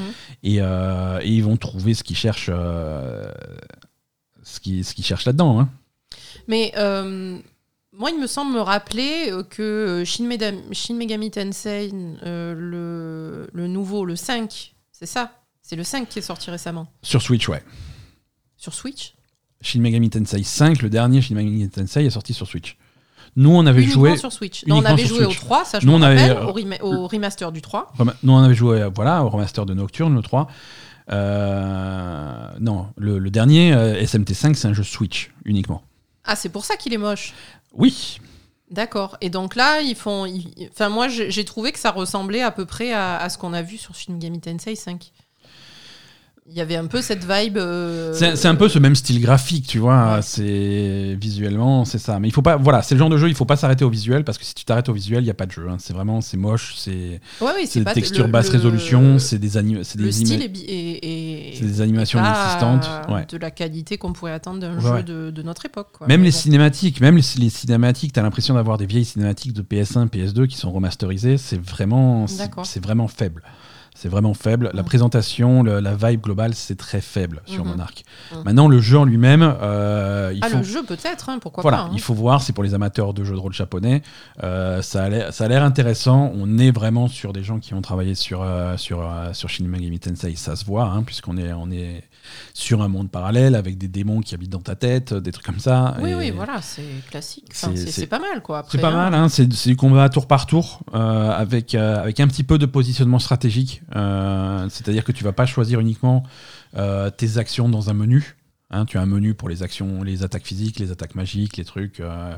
Et, 0.42 0.56
euh, 0.60 1.20
et 1.22 1.28
ils 1.30 1.44
vont 1.44 1.56
trouver 1.58 1.92
ce 1.94 2.02
qu'ils 2.02 2.16
cherchent, 2.16 2.50
euh, 2.50 3.30
ce 4.42 4.58
qu'ils, 4.60 4.84
ce 4.84 4.94
qu'ils 4.94 5.04
cherchent 5.04 5.26
là-dedans. 5.26 5.60
hein. 5.60 5.68
Mais 6.48 6.72
moi, 7.98 8.10
il 8.10 8.20
me 8.20 8.26
semble 8.26 8.52
me 8.54 8.60
rappeler 8.60 9.30
euh, 9.30 9.42
que 9.42 9.62
euh, 9.62 10.04
Shin, 10.04 10.24
Megami 10.94 11.30
Tensei, 11.30 11.90
euh, 12.24 12.54
le, 12.56 13.48
le 13.52 13.66
nouveau, 13.68 14.04
le 14.04 14.16
5, 14.16 14.74
c'est 14.92 15.06
ça? 15.06 15.32
C'est 15.62 15.76
le 15.76 15.84
5 15.84 16.08
qui 16.08 16.18
est 16.20 16.22
sorti 16.22 16.50
récemment. 16.50 16.86
Sur 17.02 17.22
Switch, 17.22 17.48
ouais. 17.48 17.62
Sur 18.56 18.72
Switch? 18.74 19.14
Shin 19.62 19.80
Megami 19.80 20.10
Tensei 20.10 20.42
5, 20.42 20.82
le 20.82 20.90
dernier 20.90 21.20
Shin 21.22 21.34
Megami 21.34 21.68
Tensei 21.68 22.04
est 22.06 22.10
sorti 22.10 22.34
sur 22.34 22.46
Switch. 22.46 22.76
Nous, 23.34 23.50
on 23.50 23.66
avait 23.66 23.82
Uniquement 23.82 24.04
joué. 24.06 24.16
sur 24.16 24.32
Switch. 24.32 24.64
Non, 24.66 24.76
on 24.78 24.84
avait 24.84 25.04
joué 25.04 25.24
Switch. 25.24 25.38
au 25.42 25.44
3, 25.44 25.64
ça 25.64 25.80
je 25.80 25.86
Nous, 25.86 25.92
me 25.92 25.98
on 25.98 26.02
avait, 26.02 26.32
rappelle, 26.32 26.44
au, 26.48 26.52
rema- 26.52 26.80
au 26.82 27.06
remaster 27.08 27.52
du 27.52 27.60
3. 27.60 27.92
Rema- 27.98 28.14
Nous, 28.22 28.32
on 28.32 28.38
avait 28.42 28.54
joué 28.54 28.88
voilà, 28.94 29.24
au 29.24 29.28
remaster 29.28 29.66
de 29.66 29.74
Nocturne, 29.74 30.14
le 30.14 30.22
3. 30.22 30.46
Euh, 31.10 32.48
non, 32.60 32.88
le, 32.96 33.18
le 33.18 33.30
dernier, 33.30 33.72
euh, 33.72 34.00
SMT5, 34.02 34.54
c'est 34.54 34.68
un 34.68 34.72
jeu 34.72 34.82
Switch 34.84 35.30
uniquement. 35.44 35.82
Ah, 36.24 36.34
c'est 36.36 36.48
pour 36.48 36.64
ça 36.64 36.76
qu'il 36.76 36.92
est 36.92 36.98
moche. 36.98 37.34
Oui, 37.76 38.18
D'accord. 38.70 39.16
Et 39.20 39.30
donc 39.30 39.54
là, 39.54 39.80
ils 39.80 39.94
font. 39.94 40.26
Enfin, 40.70 40.88
moi, 40.88 41.08
j'ai 41.08 41.44
trouvé 41.44 41.70
que 41.70 41.78
ça 41.78 41.92
ressemblait 41.92 42.42
à 42.42 42.50
peu 42.50 42.66
près 42.66 42.92
à, 42.92 43.28
ce 43.28 43.38
qu'on 43.38 43.52
a 43.52 43.62
vu 43.62 43.76
sur 43.76 43.94
Shin 43.94 44.14
Megami 44.14 44.40
Tensei 44.40 44.74
5. 44.74 45.12
Il 46.48 46.54
y 46.56 46.60
avait 46.60 46.76
un 46.76 46.86
peu 46.86 47.02
cette 47.02 47.24
vibe. 47.28 47.56
euh, 47.58 48.14
c'est 48.14 48.46
un 48.46 48.54
peu 48.54 48.68
ce 48.68 48.78
même 48.78 48.94
style 48.94 49.20
graphique, 49.20 49.66
tu 49.66 49.78
vois. 49.78 50.14
Ouais. 50.14 50.22
C'est 50.22 51.16
visuellement, 51.20 51.84
c'est 51.84 51.98
ça. 51.98 52.20
Mais 52.20 52.28
il 52.28 52.30
faut 52.30 52.40
pas, 52.42 52.56
voilà, 52.56 52.82
c'est 52.82 52.94
le 52.94 53.00
genre 53.00 53.10
de 53.10 53.16
jeu, 53.18 53.28
il 53.28 53.34
faut 53.34 53.44
pas 53.44 53.56
s'arrêter 53.56 53.84
au 53.84 53.90
visuel 53.90 54.22
parce 54.24 54.38
que 54.38 54.44
si 54.44 54.54
tu 54.54 54.64
t'arrêtes 54.64 54.88
au 54.88 54.92
visuel, 54.92 55.24
il 55.24 55.26
y 55.26 55.30
a 55.30 55.34
pas 55.34 55.46
de 55.46 55.50
jeu. 55.52 55.66
hein. 55.68 55.76
C'est 55.80 55.92
vraiment, 55.92 56.20
c'est 56.20 56.36
moche, 56.36 56.74
c'est 56.78 57.20
Ouais, 57.40 57.50
oui, 57.56 57.66
c'est 57.66 57.80
le- 57.80 57.84
basse 58.28 58.46
le- 58.46 58.52
résolution, 58.52 59.18
c'est 59.18 59.38
des 59.38 59.56
anim- 59.56 59.82
c'est 59.82 59.98
des 59.98 60.12
style 60.12 60.42
animations 61.80 62.20
inexistantes. 62.20 62.88
Ouais. 63.08 63.26
de 63.28 63.36
la 63.38 63.50
qualité 63.50 63.98
qu'on 63.98 64.12
pourrait 64.12 64.32
attendre 64.32 64.60
d'un 64.60 64.78
jeu 64.78 65.02
de, 65.02 65.30
de 65.30 65.42
notre 65.42 65.66
époque. 65.66 65.88
quoi. 65.92 66.06
Même 66.06 66.20
Mais 66.20 66.26
les 66.26 66.32
bon. 66.32 66.36
cinématiques, 66.38 67.00
même 67.00 67.16
les, 67.16 67.22
les 67.38 67.50
cinématiques, 67.50 68.12
t'as 68.12 68.22
l'impression 68.22 68.54
d'avoir 68.54 68.78
des 68.78 68.86
vieilles 68.86 69.04
cinématiques 69.04 69.52
de 69.52 69.62
PS1, 69.62 70.06
PS2 70.08 70.46
qui 70.46 70.56
sont 70.56 70.70
remasterisées. 70.70 71.38
C'est 71.38 71.60
vraiment, 71.60 72.26
c'est 72.28 72.82
vraiment 72.82 73.08
faible. 73.08 73.42
C'est 73.98 74.10
vraiment 74.10 74.34
faible. 74.34 74.70
La 74.74 74.82
Mm. 74.82 74.84
présentation, 74.86 75.62
le- 75.62 75.80
la 75.80 75.94
vibe 75.94 76.20
globale, 76.20 76.54
c'est 76.54 76.76
très 76.76 77.00
faible 77.00 77.40
sur 77.46 77.64
Mhm. 77.64 77.70
Monarch. 77.70 78.04
Mm. 78.30 78.36
Maintenant, 78.44 78.68
le 78.68 78.78
jeu 78.78 78.98
en 78.98 79.04
lui-même, 79.06 79.40
euh, 79.42 80.32
il 80.34 80.40
Ah, 80.44 80.50
faut. 80.50 80.58
le 80.58 80.62
jeu 80.64 80.82
peut-être, 80.84 81.30
hein, 81.30 81.38
pourquoi 81.40 81.62
Voilà, 81.62 81.78
pas. 81.78 81.82
hein. 81.84 81.90
il 81.94 82.00
faut 82.00 82.12
voir, 82.12 82.42
c'est 82.42 82.52
pour 82.52 82.62
les 82.62 82.74
amateurs 82.74 83.14
de 83.14 83.24
jeux 83.24 83.34
de 83.34 83.40
rôle 83.40 83.54
japonais. 83.54 84.02
Euh, 84.44 84.82
ça 84.82 85.04
a 85.04 85.08
l'air- 85.48 85.62
intéressant. 85.64 86.30
On 86.36 86.58
est 86.58 86.70
vraiment 86.70 87.08
sur 87.08 87.32
des 87.32 87.42
gens 87.42 87.58
qui 87.58 87.72
ont 87.72 87.80
travaillé 87.80 88.14
sur, 88.14 88.42
euh, 88.42 88.76
sur, 88.76 89.02
sur 89.32 89.48
Shin 89.48 89.64
Megami 89.64 89.98
Tensei, 89.98 90.36
ça 90.36 90.56
se 90.56 90.64
voit, 90.66 90.84
hein, 90.84 91.02
puisqu'on 91.02 91.38
est, 91.38 91.52
on 91.54 91.70
est 91.70 92.02
sur 92.54 92.82
un 92.82 92.88
monde 92.88 93.10
parallèle 93.10 93.54
avec 93.54 93.78
des 93.78 93.88
démons 93.88 94.20
qui 94.20 94.34
habitent 94.34 94.50
dans 94.52 94.60
ta 94.60 94.74
tête, 94.76 95.12
des 95.14 95.32
trucs 95.32 95.46
comme 95.46 95.58
ça. 95.58 95.96
Oui, 96.00 96.10
Et 96.10 96.14
oui, 96.14 96.30
voilà, 96.30 96.60
c'est 96.62 96.82
classique. 97.10 97.48
Enfin, 97.52 97.72
c'est- 97.76 98.06
pas 98.06 98.18
mal, 98.18 98.42
quoi. 98.42 98.64
C'est 98.68 98.78
pas 98.80 98.88
hein. 98.88 99.10
mal, 99.10 99.14
hein, 99.14 99.28
c'est 99.28 99.52
c'est 99.52 99.70
du 99.70 99.76
combat 99.76 100.08
tour 100.08 100.26
par 100.26 100.46
tour, 100.46 100.80
euh, 100.94 101.30
avec, 101.30 101.74
euh, 101.74 102.00
avec 102.02 102.20
un 102.20 102.28
petit 102.28 102.44
peu 102.44 102.58
de 102.58 102.66
positionnement 102.66 103.18
stratégique. 103.18 103.82
Euh, 103.94 104.68
C'est-à-dire 104.70 105.04
que 105.04 105.12
tu 105.12 105.24
vas 105.24 105.32
pas 105.32 105.46
choisir 105.46 105.80
uniquement 105.80 106.22
euh, 106.76 107.10
tes 107.10 107.38
actions 107.38 107.68
dans 107.68 107.90
un 107.90 107.94
menu. 107.94 108.36
hein, 108.70 108.84
tu 108.84 108.98
as 108.98 109.00
un 109.00 109.06
menu 109.06 109.34
pour 109.34 109.48
les 109.48 109.62
actions, 109.62 110.02
les 110.02 110.22
attaques 110.24 110.44
physiques, 110.46 110.78
les 110.78 110.90
attaques 110.90 111.14
magiques, 111.14 111.56
les 111.56 111.64
trucs. 111.64 112.00
euh, 112.00 112.36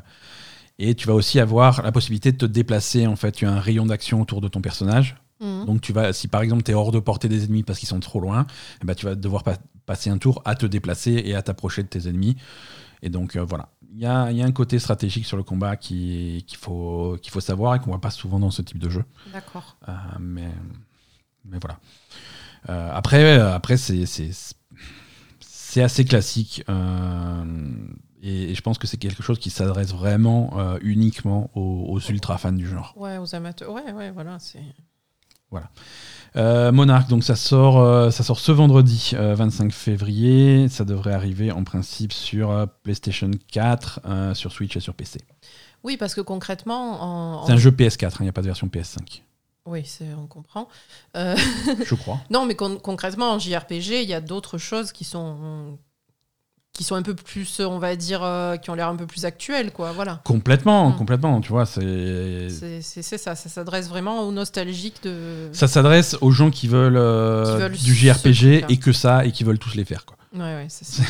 et 0.79 0.95
tu 0.95 1.09
vas 1.09 1.15
aussi 1.15 1.41
avoir 1.41 1.83
la 1.83 1.91
possibilité 1.91 2.31
de 2.31 2.37
te 2.37 2.47
déplacer. 2.47 3.07
En 3.07 3.17
fait, 3.17 3.33
tu 3.33 3.47
as 3.47 3.51
un 3.51 3.59
rayon 3.61 3.87
d'action 3.87 4.21
autour 4.21 4.41
de 4.41 4.47
ton 4.49 4.61
personnage. 4.61 5.17
Mhm. 5.41 5.65
Donc, 5.67 5.81
tu 5.81 5.93
vas, 5.93 6.13
si 6.13 6.29
par 6.29 6.43
exemple 6.43 6.63
tu 6.63 6.71
es 6.71 6.75
hors 6.75 6.93
de 6.93 6.99
portée 7.01 7.29
des 7.29 7.45
ennemis 7.45 7.63
parce 7.65 7.79
qu'ils 7.81 7.89
sont 7.89 7.99
trop 8.01 8.21
loin, 8.21 8.47
eh 8.83 8.87
ben, 8.87 8.95
tu 8.95 9.07
vas 9.07 9.15
devoir 9.17 9.43
pa- 9.43 9.57
passer 9.89 10.11
un 10.11 10.19
tour 10.19 10.41
à 10.45 10.55
te 10.55 10.67
déplacer 10.67 11.15
et 11.25 11.35
à 11.35 11.43
t'approcher 11.43 11.83
de 11.83 11.89
tes 11.89 12.07
ennemis. 12.09 12.37
Et 13.03 13.09
donc, 13.11 13.35
euh, 13.37 13.43
voilà. 13.45 13.71
Il 13.95 14.01
y 14.01 14.07
a, 14.07 14.31
y 14.31 14.43
a 14.43 14.45
un 14.45 14.53
côté 14.53 14.79
stratégique 14.79 15.25
sur 15.27 15.37
le 15.37 15.43
combat 15.43 15.77
qui- 15.77 16.45
qu'il 16.47 16.59
faut, 16.59 17.17
qu'il 17.23 17.33
faut 17.33 17.41
savoir 17.41 17.75
et 17.75 17.79
qu'on 17.81 17.91
voit 17.91 18.01
pas 18.01 18.11
souvent 18.11 18.39
dans 18.39 18.51
ce 18.51 18.63
type 18.63 18.79
de 18.79 18.89
jeu. 18.91 19.05
D'accord. 19.33 19.77
Euh, 19.89 19.93
mais, 20.21 20.51
mais 21.45 21.59
voilà. 21.61 21.79
Euh, 22.69 22.91
après, 22.93 23.39
après 23.41 23.77
c'est, 23.77 24.05
c'est, 24.07 24.31
c'est 25.41 25.83
assez 25.83 26.05
classique. 26.05 26.63
et, 28.23 28.51
et 28.51 28.55
je 28.55 28.61
pense 28.63 28.79
que 28.79 28.87
c'est 28.87 28.97
quelque 28.99 29.23
chose 29.23 29.39
qui 29.39 29.51
s'adresse 29.51 29.93
vraiment 29.93 30.57
uniquement 30.83 31.51
aux, 31.55 31.87
aux 31.89 32.01
ultra 32.11 32.37
fans 32.37 32.53
du 32.53 32.67
genre. 32.67 32.93
Ouais, 32.97 33.17
aux 33.19 33.35
amateurs. 33.35 33.73
Ouais, 33.73 33.93
ouais, 33.93 34.11
voilà. 34.11 34.39
C'est. 34.39 34.63
Euh, 36.37 36.71
Monarch, 36.73 37.09
donc 37.09 37.25
ça 37.25 37.37
sort, 37.37 37.79
euh, 37.81 38.11
ça 38.11 38.23
sort 38.23 38.39
ce 38.39 38.53
vendredi 38.53 39.13
euh, 39.15 39.35
25 39.35 39.73
février. 39.73 40.69
Ça 40.69 40.85
devrait 40.85 41.15
arriver 41.15 41.51
en 41.51 41.65
principe 41.65 42.13
sur 42.13 42.51
euh, 42.51 42.67
PlayStation 42.83 43.31
4, 43.51 44.01
euh, 44.05 44.35
sur 44.35 44.53
Switch 44.53 44.77
et 44.77 44.81
sur 44.81 44.95
PC. 44.95 45.21
Oui, 45.85 45.97
parce 45.97 46.15
que 46.15 46.21
concrètement, 46.21 47.43
en, 47.43 47.47
C'est 47.47 47.53
un 47.53 47.57
jeu 47.57 47.71
PS4, 47.71 48.17
il 48.21 48.25
n'y 48.25 48.29
a 48.29 48.33
pas 48.33 48.43
de 48.43 48.47
version 48.47 48.67
PS5, 48.67 49.23
Oui, 49.67 49.85
on 50.21 50.27
comprend. 50.27 50.69
Je 51.15 51.95
crois. 51.95 52.21
non, 52.31 52.45
mais 52.47 52.55
con- 52.55 52.79
concrètement, 52.79 53.33
en 53.33 53.39
JRPG, 53.39 54.03
il 54.03 54.09
y 54.09 54.15
a 54.15 54.21
d'autres 54.21 54.59
choses 54.59 54.93
qui 54.93 55.05
sont 55.05 55.79
qui 56.79 56.85
sont 56.85 56.95
un 56.95 57.03
peu 57.03 57.15
plus, 57.17 57.59
on 57.59 57.81
va 57.81 57.97
dire, 57.97 58.23
euh, 58.23 58.57
qui 58.57 58.71
ont 58.71 58.75
l'air 58.75 58.87
un 58.89 58.95
peu 58.95 59.05
plus 59.07 59.25
actuelles, 59.25 59.73
quoi. 59.73 59.91
Voilà. 59.91 60.21
Complètement, 60.23 60.91
Mm. 60.91 60.97
complètement. 60.97 61.41
Tu 61.41 61.49
vois, 61.51 61.67
c'est. 61.67 62.49
C'est 62.81 63.03
ça. 63.19 63.35
Ça 63.35 63.49
s'adresse 63.49 63.89
vraiment 63.89 64.23
aux 64.23 64.31
nostalgiques 64.31 65.03
de. 65.03 65.49
Ça 65.53 65.67
s'adresse 65.67 66.17
aux 66.21 66.31
gens 66.31 66.51
qui 66.53 66.69
veulent, 66.69 66.97
euh, 66.97 67.45
Qui 67.45 67.61
veulent 67.63 67.73
du 67.73 67.95
JRPG 67.95 68.65
et 68.69 68.77
que 68.77 68.93
ça, 68.93 69.25
et 69.27 69.33
qui 69.33 69.43
veulent 69.43 69.59
tous 69.59 69.75
les 69.75 69.85
faire. 69.85 70.07
Quoi. 70.07 70.17
Ouais, 70.35 70.41
ouais, 70.55 70.67
c'est 70.69 70.85
ça. 70.85 71.03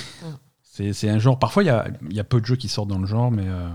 C'est, 0.62 0.94
c'est 0.94 1.10
un 1.10 1.18
genre. 1.18 1.38
Parfois, 1.38 1.62
il 1.62 1.66
y 1.66 1.70
a, 1.70 1.86
y 2.08 2.18
a 2.20 2.24
peu 2.24 2.40
de 2.40 2.46
jeux 2.46 2.56
qui 2.56 2.68
sortent 2.68 2.88
dans 2.88 2.98
le 2.98 3.06
genre, 3.06 3.30
mais. 3.30 3.46
euh, 3.46 3.68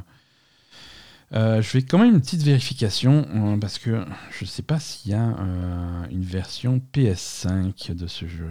euh, 1.36 1.62
je 1.62 1.68
fais 1.68 1.82
quand 1.84 1.98
même 2.00 2.14
une 2.14 2.22
petite 2.22 2.44
vérification 2.44 3.26
euh, 3.36 3.58
parce 3.58 3.78
que 3.80 4.06
je 4.40 4.46
sais 4.46 4.62
pas 4.62 4.80
s'il 4.80 5.12
y 5.12 5.16
a 5.16 5.22
euh, 5.30 6.04
une 6.12 6.24
version 6.24 6.80
PS5 6.94 7.94
de 7.94 8.08
ce 8.08 8.28
jeu. 8.28 8.50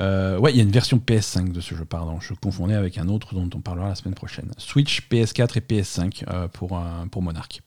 Euh, 0.00 0.38
ouais, 0.38 0.52
il 0.52 0.56
y 0.56 0.60
a 0.60 0.62
une 0.62 0.70
version 0.70 0.98
PS5 0.98 1.52
de 1.52 1.60
ce 1.60 1.74
jeu, 1.74 1.84
pardon. 1.84 2.20
Je 2.20 2.32
confondais 2.34 2.74
avec 2.74 2.96
un 2.98 3.08
autre 3.08 3.34
dont 3.34 3.48
on 3.54 3.60
parlera 3.60 3.88
la 3.88 3.94
semaine 3.94 4.14
prochaine. 4.14 4.50
Switch, 4.56 5.02
PS4 5.10 5.58
et 5.58 5.60
PS5 5.60 6.24
euh, 6.28 6.48
pour, 6.48 6.78
euh, 6.78 6.82
pour 7.10 7.22
Monarch. 7.22 7.60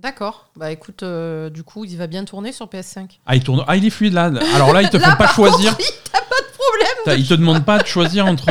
D'accord. 0.00 0.50
Bah 0.56 0.72
écoute, 0.72 1.02
euh, 1.02 1.48
du 1.50 1.62
coup, 1.62 1.84
il 1.84 1.96
va 1.96 2.06
bien 2.06 2.24
tourner 2.24 2.52
sur 2.52 2.66
PS5. 2.66 3.18
Ah, 3.26 3.36
il 3.36 3.42
tourne. 3.42 3.64
Ah, 3.66 3.76
il 3.76 3.84
est 3.84 3.90
fluide 3.90 4.12
là. 4.12 4.30
Alors 4.54 4.72
là, 4.72 4.82
il 4.82 4.90
te 4.90 4.98
faut 5.00 5.16
pas 5.16 5.28
choisir. 5.28 5.72
Problème. 5.76 6.96
T'as- 7.04 7.14
Il 7.16 7.26
te 7.26 7.34
demande 7.34 7.64
pas 7.64 7.78
de 7.78 7.86
choisir 7.86 8.26
entre, 8.26 8.50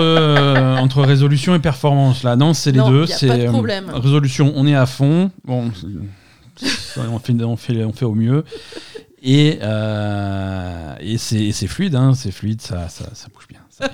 entre 0.79 1.01
résolution 1.03 1.53
et 1.53 1.59
performance. 1.59 2.23
Là, 2.23 2.35
non, 2.35 2.53
c'est 2.53 2.71
les 2.71 2.79
Non, 2.79 2.89
deux. 2.89 3.05
C'est 3.07 3.27
pas 3.27 3.37
de 3.37 3.47
problème. 3.47 3.89
résolution, 3.89 4.53
on 4.55 4.65
est 4.65 4.75
à 4.75 4.85
fond. 4.85 5.31
Bon, 5.43 5.69
on 6.97 7.19
fait, 7.19 7.33
on 7.43 7.57
fait, 7.57 7.83
on 7.83 7.93
fait 7.93 8.05
au 8.05 8.15
mieux. 8.15 8.43
Et, 9.27 9.57
euh, 9.63 10.95
et 10.99 11.17
c'est 11.17 11.67
fluide, 11.67 11.95
hein, 11.95 12.13
c'est 12.13 12.29
fluide, 12.31 12.61
ça, 12.61 12.89
ça, 12.89 13.05
ça 13.15 13.27
bouge 13.33 13.47
bien. 13.47 13.59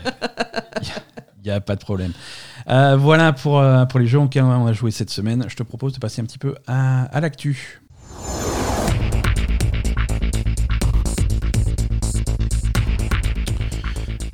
Il 1.43 1.45
n'y 1.45 1.51
a, 1.51 1.61
pas 1.61 1.75
de 1.75 1.79
problème. 1.81 2.11
Euh, 2.67 2.97
voilà 2.97 3.31
pour, 3.33 3.59
euh, 3.59 3.85
pour 3.85 3.99
les 3.99 4.05
jeux 4.07 4.19
auxquels 4.19 4.43
on 4.43 4.67
a 4.67 4.73
joué 4.73 4.91
cette 4.91 5.09
semaine. 5.09 5.45
Je 5.47 5.55
te 5.55 5.63
propose 5.63 5.93
de 5.93 5.99
passer 5.99 6.21
un 6.21 6.25
petit 6.25 6.37
peu 6.37 6.53
à, 6.67 7.03
à 7.05 7.19
l'actu. 7.21 7.81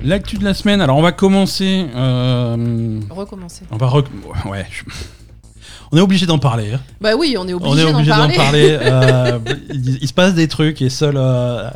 L'actu 0.00 0.36
de 0.38 0.44
la 0.44 0.54
semaine, 0.54 0.80
alors 0.80 0.96
on 0.96 1.02
va 1.02 1.12
commencer. 1.12 1.86
euh, 1.94 3.00
Recommencer. 3.10 3.64
on 3.70 3.76
va 3.76 3.88
rec- 3.88 4.06
ouais, 4.46 4.66
je- 4.70 4.84
on 5.92 5.96
est 5.96 6.00
obligé 6.00 6.26
d'en 6.26 6.38
parler. 6.38 6.72
hein. 6.74 6.80
Bah 7.00 7.14
oui, 7.18 7.36
on 7.38 7.46
est 7.48 7.54
On 7.54 7.56
obligé 7.58 7.80
est 7.82 7.92
d'en 7.92 7.94
obligé 7.98 8.10
d'en 8.10 8.16
parler. 8.16 8.36
parler. 8.36 8.78
euh, 8.82 9.38
il, 9.72 9.98
il 10.02 10.08
se 10.08 10.12
passe 10.12 10.34
des 10.34 10.48
trucs 10.48 10.82
et 10.82 10.90
seuls, 10.90 11.16
euh, 11.16 11.68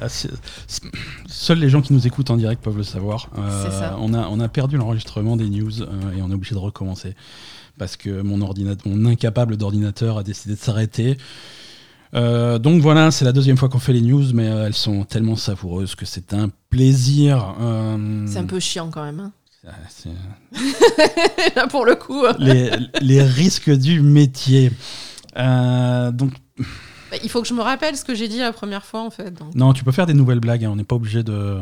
seuls 1.26 1.58
les 1.58 1.68
gens 1.68 1.80
qui 1.82 1.92
nous 1.92 2.06
écoutent 2.06 2.30
en 2.30 2.36
direct 2.36 2.62
peuvent 2.62 2.76
le 2.76 2.82
savoir. 2.82 3.28
Euh, 3.38 3.70
ça. 3.70 3.96
On 4.00 4.14
a, 4.14 4.28
on 4.28 4.40
a 4.40 4.48
perdu 4.48 4.76
l'enregistrement 4.76 5.36
des 5.36 5.48
news 5.48 5.82
et 5.82 6.22
on 6.22 6.30
est 6.30 6.34
obligé 6.34 6.54
de 6.54 6.60
recommencer 6.60 7.14
parce 7.78 7.96
que 7.96 8.20
mon 8.22 8.40
ordinateur, 8.42 8.92
mon 8.92 9.06
incapable 9.10 9.56
d'ordinateur 9.56 10.18
a 10.18 10.22
décidé 10.22 10.54
de 10.54 10.60
s'arrêter. 10.60 11.16
Euh, 12.14 12.58
donc 12.58 12.82
voilà, 12.82 13.10
c'est 13.10 13.24
la 13.24 13.32
deuxième 13.32 13.56
fois 13.56 13.70
qu'on 13.70 13.78
fait 13.78 13.94
les 13.94 14.02
news, 14.02 14.22
mais 14.34 14.46
euh, 14.46 14.66
elles 14.66 14.74
sont 14.74 15.04
tellement 15.04 15.36
savoureuses 15.36 15.94
que 15.94 16.04
c'est 16.04 16.34
un 16.34 16.50
plaisir. 16.68 17.54
euh, 17.58 18.26
C'est 18.26 18.38
un 18.38 18.44
peu 18.44 18.60
chiant 18.60 18.90
quand 18.90 19.02
même. 19.04 19.20
hein. 19.20 19.32
Là, 21.56 21.66
pour 21.68 21.84
le 21.84 21.94
coup. 21.94 22.24
euh, 22.24 22.32
les, 22.38 22.70
les 23.00 23.22
risques 23.22 23.70
du 23.70 24.00
métier. 24.00 24.72
Euh, 25.38 26.10
donc 26.10 26.32
bah, 26.58 27.16
il 27.22 27.28
faut 27.30 27.42
que 27.42 27.48
je 27.48 27.54
me 27.54 27.60
rappelle 27.62 27.96
ce 27.96 28.04
que 28.04 28.14
j'ai 28.14 28.26
dit 28.28 28.38
la 28.38 28.52
première 28.52 28.84
fois, 28.84 29.02
en 29.02 29.10
fait. 29.10 29.30
donc. 29.30 29.54
Non, 29.54 29.72
tu 29.72 29.84
peux 29.84 29.92
faire 29.92 30.06
des 30.06 30.14
nouvelles 30.14 30.40
blagues, 30.40 30.64
hein, 30.64 30.70
on 30.72 30.76
n'est 30.76 30.84
pas 30.84 30.96
obligé 30.96 31.22
de. 31.22 31.58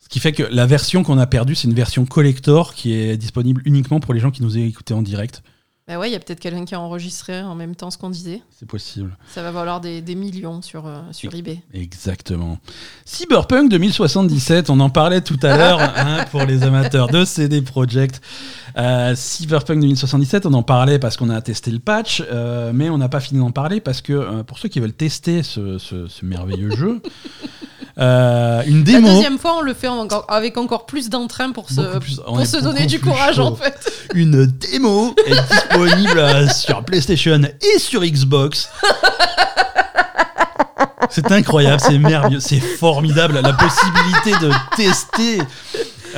Ce 0.00 0.08
qui 0.08 0.20
fait 0.20 0.32
que 0.32 0.42
la 0.44 0.66
version 0.66 1.02
qu'on 1.02 1.18
a 1.18 1.26
perdue, 1.26 1.54
c'est 1.54 1.66
une 1.68 1.74
version 1.74 2.06
collector 2.06 2.74
qui 2.74 2.94
est 2.94 3.16
disponible 3.16 3.62
uniquement 3.64 4.00
pour 4.00 4.14
les 4.14 4.20
gens 4.20 4.30
qui 4.30 4.42
nous 4.42 4.56
aient 4.56 4.66
écoutés 4.66 4.94
en 4.94 5.02
direct. 5.02 5.42
Bah 5.88 5.98
ouais, 5.98 6.10
il 6.10 6.12
y 6.12 6.16
a 6.16 6.18
peut-être 6.20 6.38
quelqu'un 6.40 6.66
qui 6.66 6.74
a 6.74 6.80
enregistré 6.80 7.40
en 7.40 7.54
même 7.54 7.74
temps 7.74 7.90
ce 7.90 7.96
qu'on 7.96 8.10
disait. 8.10 8.42
C'est 8.50 8.68
possible. 8.68 9.16
Ça 9.34 9.42
va 9.42 9.50
valoir 9.50 9.80
des, 9.80 10.02
des 10.02 10.14
millions 10.14 10.60
sur, 10.60 10.86
euh, 10.86 10.98
sur 11.12 11.34
eBay. 11.34 11.60
Exactement. 11.72 12.58
Cyberpunk 13.06 13.70
2077, 13.70 14.68
on 14.68 14.80
en 14.80 14.90
parlait 14.90 15.22
tout 15.22 15.38
à 15.42 15.56
l'heure 15.56 15.80
hein, 15.96 16.26
pour 16.30 16.42
les 16.44 16.62
amateurs 16.62 17.08
de 17.08 17.24
CD 17.24 17.62
Projekt. 17.62 18.20
Euh, 18.76 19.14
Cyberpunk 19.16 19.80
2077, 19.80 20.44
on 20.44 20.52
en 20.52 20.62
parlait 20.62 20.98
parce 20.98 21.16
qu'on 21.16 21.30
a 21.30 21.40
testé 21.40 21.70
le 21.70 21.78
patch, 21.78 22.22
euh, 22.30 22.70
mais 22.74 22.90
on 22.90 22.98
n'a 22.98 23.08
pas 23.08 23.20
fini 23.20 23.40
d'en 23.40 23.50
parler 23.50 23.80
parce 23.80 24.02
que 24.02 24.12
euh, 24.12 24.42
pour 24.42 24.58
ceux 24.58 24.68
qui 24.68 24.80
veulent 24.80 24.92
tester 24.92 25.42
ce, 25.42 25.78
ce- 25.78 26.06
ce 26.06 26.24
merveilleux 26.26 26.70
jeu, 26.76 27.00
euh, 27.98 28.62
une 28.66 28.78
La 28.78 28.84
démo. 28.84 29.08
deuxième 29.08 29.38
fois, 29.38 29.56
on 29.58 29.60
le 29.60 29.74
fait 29.74 29.88
encore, 29.88 30.24
avec 30.28 30.56
encore 30.56 30.86
plus 30.86 31.08
d'entrain 31.08 31.50
pour 31.52 31.68
se, 31.70 31.98
plus- 31.98 32.20
pour 32.24 32.62
donner 32.62 32.86
du 32.86 33.00
courage, 33.00 33.36
chaud. 33.36 33.42
en 33.46 33.56
fait. 33.56 33.74
Une 34.14 34.46
démo 34.46 35.14
est 35.26 35.34
disponible 35.52 36.50
sur 36.54 36.84
PlayStation 36.84 37.40
et 37.42 37.78
sur 37.78 38.02
Xbox. 38.02 38.68
C'est 41.10 41.32
incroyable, 41.32 41.80
c'est 41.80 41.98
merveilleux, 41.98 42.40
c'est 42.40 42.60
formidable 42.60 43.40
la 43.40 43.52
possibilité 43.54 44.32
de 44.46 44.50
tester 44.76 45.38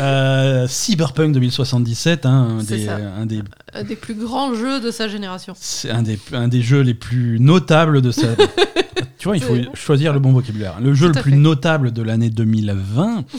euh, 0.01 0.67
Cyberpunk 0.69 1.33
2077, 1.35 2.27
hein, 2.27 2.59
un, 2.61 2.63
des, 2.63 2.89
un, 2.89 3.27
des, 3.27 3.43
Un 3.75 3.85
des 3.85 3.97
plus 3.97 4.15
grands 4.15 4.55
jeux 4.55 4.81
de 4.81 4.91
sa 4.91 5.09
génération. 5.09 5.55
c'est 5.59 5.91
un, 5.91 6.03
des, 6.03 6.19
un 6.33 6.49
des 6.49 6.63
jeux 6.63 6.81
les 6.81 6.95
plus 6.95 7.39
notables 7.41 8.01
de 8.03 8.11
sa. 8.11 8.29
tu 9.19 9.29
vois, 9.29 9.37
il 9.37 9.43
faut 9.43 9.57
choisir 9.75 10.13
le 10.13 10.19
bon 10.21 10.33
vocabulaire. 10.33 10.81
Le 10.81 10.95
jeu 10.95 11.09
Tout 11.09 11.17
le 11.17 11.23
plus 11.23 11.31
fait. 11.33 11.37
notable 11.37 11.93
de 11.93 12.03
l'année 12.03 12.31
2020. 12.31 13.25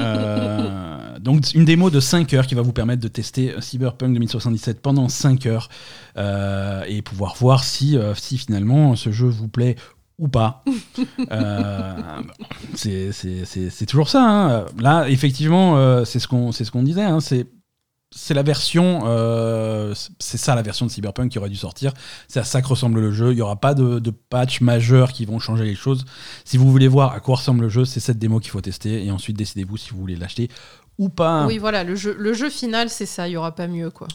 Euh, 0.00 1.18
donc, 1.20 1.54
une 1.54 1.64
démo 1.64 1.88
de 1.88 2.00
5 2.00 2.32
heures 2.34 2.46
qui 2.46 2.54
va 2.54 2.62
vous 2.62 2.72
permettre 2.72 3.00
de 3.00 3.08
tester 3.08 3.54
Cyberpunk 3.60 4.12
2077 4.14 4.80
pendant 4.82 5.08
5 5.08 5.46
heures 5.46 5.68
euh, 6.18 6.82
et 6.86 7.00
pouvoir 7.00 7.34
voir 7.38 7.64
si, 7.64 7.96
si 8.16 8.36
finalement 8.38 8.96
ce 8.96 9.12
jeu 9.12 9.26
vous 9.28 9.48
plaît 9.48 9.76
ou 10.18 10.28
pas. 10.28 10.62
Euh, 11.32 11.94
c'est 12.74 13.86
toujours 13.86 14.08
ça. 14.08 14.22
hein. 14.22 14.66
Là, 14.78 15.08
effectivement, 15.08 15.76
euh, 15.76 16.04
c'est 16.04 16.18
ce 16.18 16.28
qu'on 16.28 16.52
ce 16.52 16.70
qu'on 16.70 16.82
disait. 16.82 17.02
hein. 17.02 17.20
C'est 17.20 17.46
c'est 18.16 18.34
la 18.34 18.44
version, 18.44 19.02
euh, 19.06 19.92
c'est 20.20 20.36
ça 20.38 20.54
la 20.54 20.62
version 20.62 20.86
de 20.86 20.90
Cyberpunk 20.90 21.32
qui 21.32 21.38
aurait 21.38 21.48
dû 21.48 21.56
sortir. 21.56 21.92
C'est 22.28 22.38
à 22.38 22.44
ça 22.44 22.62
que 22.62 22.68
ressemble 22.68 23.00
le 23.00 23.10
jeu. 23.10 23.32
Il 23.32 23.36
n'y 23.36 23.40
aura 23.42 23.56
pas 23.56 23.74
de, 23.74 23.98
de 23.98 24.10
patch 24.10 24.60
majeur 24.60 25.12
qui 25.12 25.24
vont 25.24 25.40
changer 25.40 25.64
les 25.64 25.74
choses. 25.74 26.04
Si 26.44 26.56
vous 26.56 26.70
voulez 26.70 26.86
voir 26.86 27.12
à 27.12 27.18
quoi 27.18 27.34
ressemble 27.36 27.62
le 27.62 27.68
jeu, 27.68 27.84
c'est 27.84 27.98
cette 27.98 28.18
démo 28.18 28.38
qu'il 28.38 28.52
faut 28.52 28.60
tester 28.60 29.04
et 29.04 29.10
ensuite 29.10 29.36
décidez-vous 29.36 29.76
si 29.76 29.90
vous 29.90 29.98
voulez 29.98 30.14
l'acheter 30.14 30.48
ou 30.96 31.08
pas. 31.08 31.44
Oui, 31.46 31.58
voilà, 31.58 31.82
le 31.82 31.96
jeu, 31.96 32.14
le 32.16 32.32
jeu 32.34 32.50
final, 32.50 32.88
c'est 32.88 33.06
ça. 33.06 33.26
Il 33.26 33.32
n'y 33.32 33.36
aura 33.36 33.52
pas 33.52 33.66
mieux, 33.66 33.90
quoi. 33.90 34.06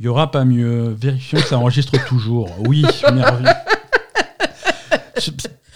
Il 0.00 0.02
n'y 0.02 0.08
aura 0.08 0.32
pas 0.32 0.44
mieux. 0.44 0.88
Vérifions 0.98 1.38
que 1.40 1.46
ça 1.46 1.56
enregistre 1.56 2.04
toujours. 2.08 2.50
Oui, 2.66 2.84
merveilleux. 3.14 3.48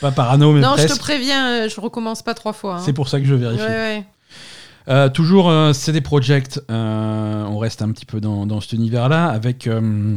Pas 0.01 0.11
parano, 0.12 0.53
mais 0.53 0.61
non, 0.61 0.72
presque. 0.72 0.88
je 0.88 0.95
te 0.95 0.99
préviens, 0.99 1.68
je 1.68 1.80
recommence 1.80 2.22
pas 2.22 2.34
trois 2.34 2.53
fois. 2.53 2.76
hein. 2.76 2.82
C'est 2.84 2.93
pour 2.93 3.09
ça 3.09 3.20
que 3.20 3.26
je 3.26 3.34
vérifie. 3.34 3.62
Ouais, 3.62 3.68
ouais. 3.68 4.05
Euh, 4.88 5.09
toujours 5.09 5.51
euh, 5.51 5.72
CD 5.72 6.01
Projekt, 6.01 6.61
euh, 6.70 7.45
on 7.45 7.59
reste 7.59 7.82
un 7.82 7.91
petit 7.93 8.07
peu 8.07 8.20
dans, 8.20 8.47
dans 8.47 8.61
cet 8.61 8.72
univers-là 8.72 9.26
avec 9.26 9.66
euh, 9.66 10.16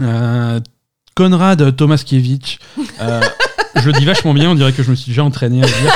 euh, 0.00 0.60
Konrad 1.14 1.76
Tomaskiewicz. 1.76 2.58
Euh, 3.00 3.20
je 3.76 3.86
le 3.86 3.92
dis 3.92 4.04
vachement 4.04 4.32
bien, 4.32 4.50
on 4.50 4.54
dirait 4.54 4.72
que 4.72 4.82
je 4.82 4.90
me 4.90 4.96
suis 4.96 5.10
déjà 5.10 5.24
entraîné 5.24 5.62
à 5.62 5.66
le 5.66 5.72
dire. 5.82 5.92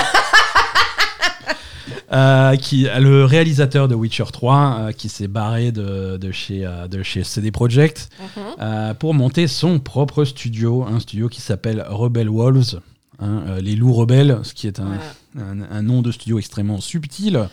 Euh, 2.11 2.57
qui, 2.57 2.85
le 2.99 3.27
réalisateur 3.27 3.87
de 3.87 3.95
Witcher 3.95 4.25
3 4.33 4.77
euh, 4.81 4.93
qui 4.93 5.11
s'est 5.11 5.29
barré 5.29 5.73
de, 5.73 6.17
de 6.17 6.33
chez, 6.33 6.65
euh, 6.65 6.89
de 6.89 7.03
chez 7.03 7.23
CD 7.23 7.51
Projekt 7.51 8.09
Mhm. 8.19 8.43
euh, 8.61 8.95
pour 8.95 9.13
monter 9.13 9.47
son 9.47 9.79
propre 9.79 10.25
studio, 10.25 10.85
un 10.89 11.01
studio 11.01 11.29
qui 11.29 11.43
s'appelle 11.43 11.85
Rebel 11.87 12.31
Wolves, 12.31 12.81
hein, 13.19 13.43
les 13.61 13.77
loups 13.77 13.93
rebelles, 13.93 14.39
ce 14.43 14.55
qui 14.55 14.67
est 14.67 14.81
un, 14.81 14.99
Voilà. 15.35 15.51
un, 15.51 15.63
un 15.71 15.83
nom 15.83 16.01
de 16.01 16.11
studio 16.11 16.39
extrêmement 16.39 16.81
subtil, 16.81 17.47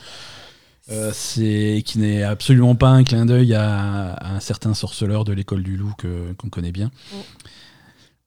euh, 0.90 1.12
c'est 1.14 1.84
qui 1.86 2.00
n'est 2.00 2.24
absolument 2.24 2.76
pas 2.76 2.90
un 2.90 3.04
clin 3.04 3.26
d'œil 3.26 3.54
à, 3.56 4.14
à 4.14 4.36
un 4.36 4.40
certain 4.40 4.74
sorceleur 4.74 5.26
de 5.26 5.34
l'école 5.34 5.64
du 5.64 5.76
loup 5.76 5.94
qu'on 6.38 6.48
connaît 6.50 6.72
bien. 6.72 6.92
Mm. 7.12 7.16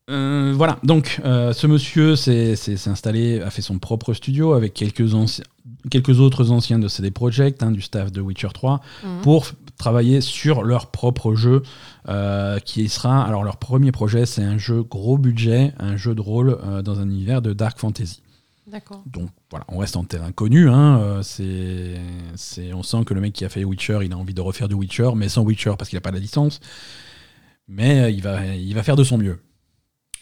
Euh, 0.09 0.55
voilà, 0.57 0.79
donc 0.83 1.21
euh, 1.25 1.53
ce 1.53 1.67
monsieur 1.67 2.17
s'est 2.17 2.55
installé, 2.87 3.41
a 3.43 3.51
fait 3.51 3.61
son 3.61 3.79
propre 3.79 4.15
studio 4.15 4.55
avec 4.55 4.73
quelques, 4.73 5.13
autres 5.15 6.51
anciens 6.51 6.79
de 6.79 6.89
CD 6.89 7.11
Projekt, 7.11 7.63
hein, 7.63 7.71
du 7.73 7.83
staff 7.83 8.11
de 8.11 8.21
Witcher 8.23 8.49
3, 8.55 8.81
Mhm. 9.05 9.21
pour 9.23 9.47
travailler 9.77 10.21
sur 10.23 10.63
leur 10.63 10.91
propre 10.91 11.35
jeu, 11.35 11.63
euh, 12.09 12.59
qui 12.59 12.89
sera, 12.89 13.23
alors 13.23 13.45
leur 13.45 13.59
premier 13.59 13.93
projet, 13.93 14.25
c'est 14.25 14.43
un 14.43 14.57
jeu 14.57 14.83
gros 14.83 15.19
budget, 15.19 15.75
un 15.79 15.97
jeu 15.97 16.15
de 16.15 16.21
rôle 16.23 16.59
dans 16.83 17.01
un 17.01 17.09
univers 17.09 17.43
de 17.43 17.53
dark 17.53 17.79
fantasy. 17.79 18.23
D'accord. 18.67 19.03
Donc 19.07 19.29
voilà, 19.51 19.65
on 19.69 19.79
reste 19.79 19.97
en 19.97 20.05
terrain 20.05 20.33
connu. 20.33 20.69
Hein, 20.69 21.21
c'est, 21.23 21.95
on 22.75 22.83
sent 22.83 23.05
que 23.07 23.15
le 23.15 23.21
mec 23.21 23.33
qui 23.35 23.45
a 23.45 23.49
fait 23.49 23.65
Witcher, 23.65 24.01
il 24.05 24.13
a 24.13 24.17
envie 24.17 24.35
de 24.35 24.41
refaire 24.41 24.69
du 24.69 24.75
Witcher, 24.75 25.11
mais 25.17 25.29
sans 25.29 25.43
Witcher 25.43 25.73
parce 25.79 25.89
qu'il 25.91 25.97
n'a 25.97 26.03
pas 26.03 26.11
la 26.11 26.19
licence. 26.19 26.61
Mais 27.69 28.13
il 28.13 28.23
va, 28.23 28.45
il 28.57 28.75
va 28.75 28.83
faire 28.83 28.97
de 28.97 29.05
son 29.05 29.17
mieux. 29.19 29.39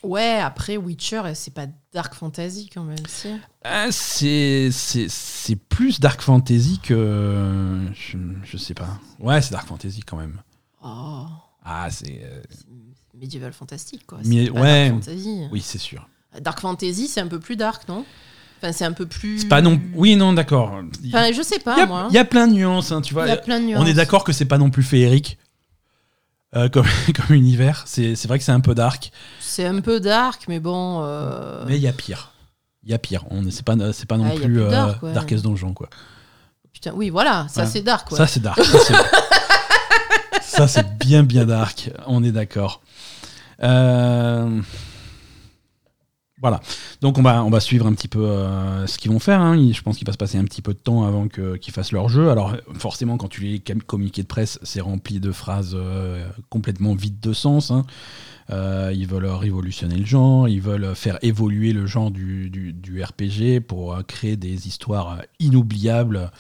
Ouais, 0.07 0.39
après 0.41 0.77
Witcher, 0.77 1.23
euh, 1.25 1.33
c'est 1.35 1.53
pas 1.53 1.67
dark 1.93 2.15
fantasy 2.15 2.71
quand 2.73 2.85
même, 2.85 3.05
si. 3.09 3.29
Ah, 3.65 3.89
c'est, 3.91 4.69
c'est, 4.71 5.57
plus 5.57 5.99
dark 6.01 6.21
fantasy 6.21 6.79
que. 6.83 7.81
Je, 7.95 8.17
je 8.45 8.57
sais 8.57 8.75
pas. 8.75 8.99
Ouais, 9.19 9.41
c'est 9.43 9.53
dark 9.53 9.67
fantasy 9.67 10.01
quand 10.03 10.17
même. 10.17 10.41
Oh, 10.85 11.25
Ah, 11.65 11.89
c'est. 11.91 12.21
euh, 12.23 12.41
médiéval 13.19 13.53
fantastique 13.53 14.07
quoi. 14.07 14.19
Mais- 14.25 14.49
pas 14.51 14.61
ouais. 14.61 14.91
Dark 14.91 15.05
fantasy. 15.05 15.41
oui, 15.51 15.61
c'est 15.61 15.79
sûr. 15.79 16.09
Dark 16.41 16.61
fantasy, 16.61 17.09
c'est 17.09 17.21
un 17.21 17.29
peu 17.29 17.41
plus 17.41 17.57
dark, 17.57 17.89
non? 17.89 18.05
Enfin, 18.59 18.73
c'est 18.73 18.85
un 18.85 18.93
peu 18.93 19.07
plus. 19.07 19.41
C'est 19.41 19.49
pas 19.49 19.61
non. 19.61 19.81
Oui, 19.95 20.17
non, 20.17 20.33
d'accord. 20.33 20.81
Enfin, 21.09 21.33
je 21.33 21.43
sais 21.43 21.57
y, 21.57 21.61
pas 21.61 21.83
a, 21.83 21.87
moi. 21.87 22.07
il 22.11 22.15
y 22.15 22.19
a 22.19 22.25
plein 22.25 22.47
de 22.47 22.53
nuances, 22.55 22.93
hein, 22.93 23.01
tu 23.03 23.13
vois. 23.15 23.27
Il 23.27 23.29
y 23.31 23.33
a 23.33 23.37
plein 23.37 23.61
de 23.61 23.65
nuances. 23.67 23.83
On 23.83 23.87
est 23.87 23.95
d'accord 23.95 24.23
que 24.25 24.33
c'est 24.33 24.45
pas 24.47 24.59
non 24.59 24.71
plus 24.71 24.83
féerique 24.83 25.39
euh, 26.57 26.69
comme, 26.69 26.87
comme 27.15 27.37
univers. 27.37 27.85
C'est, 27.87 28.15
vrai 28.27 28.39
que 28.39 28.45
c'est 28.45 28.53
un 28.53 28.61
peu 28.61 28.75
dark. 28.75 29.13
C'est 29.41 29.67
un 29.67 29.81
peu 29.81 30.01
dark, 30.01 30.45
mais 30.49 30.59
bon. 30.59 31.03
euh, 31.05 31.65
Mais 31.69 31.77
il 31.77 31.83
y 31.83 31.89
a 31.89 31.93
pire. 31.93 32.33
Il 32.83 32.91
y 32.91 32.95
a 32.95 32.99
pire. 32.99 33.25
C'est 33.51 33.65
pas, 33.65 33.75
c'est 33.93 34.07
pas 34.07 34.17
non 34.17 34.27
Ah, 34.29 34.35
plus 34.35 34.45
plus 34.45 34.63
euh, 34.63 34.71
dark, 34.71 35.03
ouais. 35.03 35.13
Darkest 35.13 35.45
Donjon 35.45 35.73
quoi. 35.75 35.89
Putain, 36.73 36.93
oui, 36.95 37.11
voilà, 37.11 37.47
ça 37.49 37.63
Ouais. 37.63 37.67
c'est 37.67 37.83
dark. 37.83 38.11
Ouais. 38.11 38.17
Ça 38.19 38.27
c'est 38.27 38.41
dark. 38.41 38.63
Ça 38.63 38.79
c'est, 38.81 38.95
Ça, 40.43 40.69
c'est 40.69 40.97
bien 40.99 41.23
bien 41.23 41.45
dark. 41.45 41.91
On 42.07 42.23
est 42.25 42.33
d'accord. 42.33 42.81
Euh, 43.63 44.61
Voilà. 46.43 46.61
Donc 47.01 47.17
on 47.17 47.23
va 47.23 47.43
on 47.45 47.49
va 47.51 47.61
suivre 47.61 47.87
un 47.87 47.95
petit 47.95 48.09
peu 48.09 48.21
euh, 48.27 48.87
ce 48.87 48.99
qu'ils 48.99 49.11
vont 49.11 49.19
faire. 49.19 49.41
hein. 49.41 49.57
Je 49.73 49.81
pense 49.81 49.97
qu'il 49.97 50.07
va 50.07 50.13
se 50.13 50.19
passer 50.19 50.37
un 50.37 50.45
petit 50.45 50.61
peu 50.61 50.75
de 50.75 50.79
temps 50.79 51.05
avant 51.05 51.29
que, 51.29 51.57
qu'ils 51.57 51.73
fassent 51.73 51.93
leur 51.93 52.09
jeu. 52.11 52.31
Alors 52.31 52.55
forcément, 52.79 53.17
quand 53.17 53.29
tu 53.29 53.41
lis 53.41 53.63
les 53.67 53.75
communiqués 53.81 54.23
de 54.23 54.27
presse, 54.27 54.59
c'est 54.63 54.81
rempli 54.83 55.19
de 55.19 55.33
phrases 55.33 55.73
euh, 55.75 56.29
complètement 56.51 56.95
vides 56.95 57.21
de 57.21 57.33
sens. 57.33 57.71
hein. 57.71 57.85
Euh, 58.51 58.93
ils 58.95 59.09
veulent 59.09 59.27
révolutionner 59.27 59.97
le 59.97 60.05
genre, 60.05 60.47
ils 60.49 60.61
veulent 60.61 60.95
faire 60.95 61.19
évoluer 61.23 61.73
le 61.73 61.87
genre 61.87 62.11
du, 62.13 62.49
du- 62.49 62.73
du 62.73 63.03
RPG 63.03 63.61
pour 63.67 63.99
créer 64.07 64.37
des 64.37 64.69
histoires 64.69 65.19
inoubliables. 65.41 66.31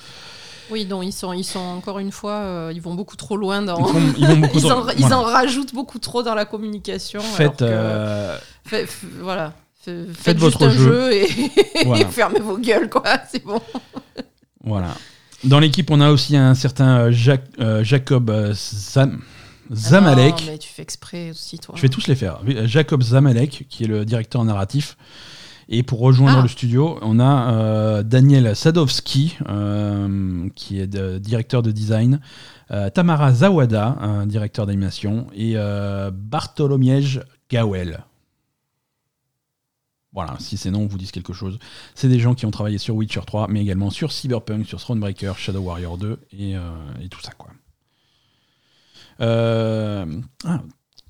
Oui, 0.71 0.85
donc 0.85 1.05
ils 1.05 1.13
sont, 1.13 1.33
ils 1.33 1.43
sont 1.45 1.59
encore 1.59 1.99
une 2.01 2.13
fois, 2.13 2.33
euh, 2.35 2.73
ils 2.75 2.81
vont 2.83 2.95
beaucoup 2.95 3.17
trop 3.17 3.37
loin 3.37 3.63
dans. 3.63 3.79
Ils, 3.79 3.93
font- 3.93 4.15
ils 4.19 4.27
vont 4.27 4.37
beaucoup 4.37 4.59
Ils 4.59 4.63
de- 4.63 4.71
en, 4.73 4.89
ils 4.91 4.99
voilà. 5.01 5.19
en 5.19 5.23
rajoutent 5.23 5.75
beaucoup 5.75 5.99
trop 5.99 6.23
dans 6.23 6.35
la 6.35 6.45
communication. 6.45 7.19
alors 7.21 7.33
Faites, 7.35 7.57
que- 7.59 7.65
euh, 7.65 8.39
fait- 8.65 8.89
voilà. 9.21 9.53
Fait- 9.87 10.13
Faites, 10.15 10.39
votre 10.39 10.69
juste 10.69 10.81
un 10.81 10.85
jeu. 10.85 10.93
jeu, 10.93 11.13
et, 11.81 11.85
Voilà. 11.85 12.07
fermez 12.09 12.41
vos 12.41 12.59
gueules, 12.59 12.89
quoi. 12.91 13.03
C'est 13.33 13.45
bon. 13.45 13.61
Voilà. 14.65 14.95
Dans 15.45 15.59
l'équipe, 15.61 15.91
on 15.91 16.01
a 16.01 16.11
aussi 16.11 16.37
un 16.37 16.55
certain 16.55 16.99
euh, 17.11 17.37
euh, 17.61 17.85
Jacob 17.85 18.31
euh, 18.31 18.53
Zam- 18.55 19.19
Zamalek. 19.73 20.35
Ah 20.39 20.41
non, 20.47 20.53
mais 20.53 20.59
tu 20.59 20.69
fais 20.69 20.83
exprès 20.83 21.31
aussi, 21.31 21.59
toi. 21.59 21.75
Je 21.77 21.83
vais 21.83 21.89
tous 21.89 22.07
les 22.09 22.15
faire. 22.15 22.41
Euh, 22.49 22.67
Jacob 22.67 23.03
Zamalek, 23.03 23.67
qui 23.69 23.85
est 23.85 23.89
le 23.89 24.05
directeur 24.05 24.45
narratif. 24.45 24.97
Et 25.69 25.83
pour 25.83 25.99
rejoindre 25.99 26.39
Ah. 26.39 26.43
le 26.43 26.49
studio, 26.49 26.97
on 27.03 27.19
a 27.19 27.53
euh, 27.53 28.03
Daniel 28.05 28.55
Sadowski, 28.55 29.37
euh, 29.49 30.49
qui 30.55 30.81
est 30.81 30.87
de- 30.87 31.19
directeur 31.19 31.63
de 31.63 31.73
design, 31.73 32.21
euh, 32.71 32.89
Tamara 32.91 33.33
Zawada, 33.33 33.97
directeur 34.27 34.67
d'animation, 34.67 35.27
et 35.35 35.53
euh, 35.57 36.11
Bartholomiej 36.15 37.21
Gawel. 37.51 38.05
Voilà, 40.17 40.35
si 40.41 40.57
ces 40.57 40.71
noms 40.73 40.87
vous 40.87 40.99
disent 40.99 41.13
quelque 41.13 41.33
chose. 41.35 41.59
C'est 41.95 42.09
des 42.09 42.19
gens 42.19 42.35
qui 42.35 42.45
ont 42.47 42.51
travaillé 42.51 42.79
sur 42.79 42.97
Witcher 42.97 43.21
3, 43.25 43.47
mais 43.49 43.61
également 43.61 43.91
sur 43.91 44.11
Cyberpunk, 44.11 44.67
sur 44.67 44.81
Thronebreaker, 44.81 45.39
Shadow 45.39 45.61
Warrior 45.61 45.99
2 45.99 46.19
et, 46.33 46.57
euh, 46.57 46.61
et 47.03 47.09
tout 47.09 47.21
ça. 47.21 47.33
quoi. 47.33 47.51
Euh, 49.21 50.07
ah, 50.45 50.63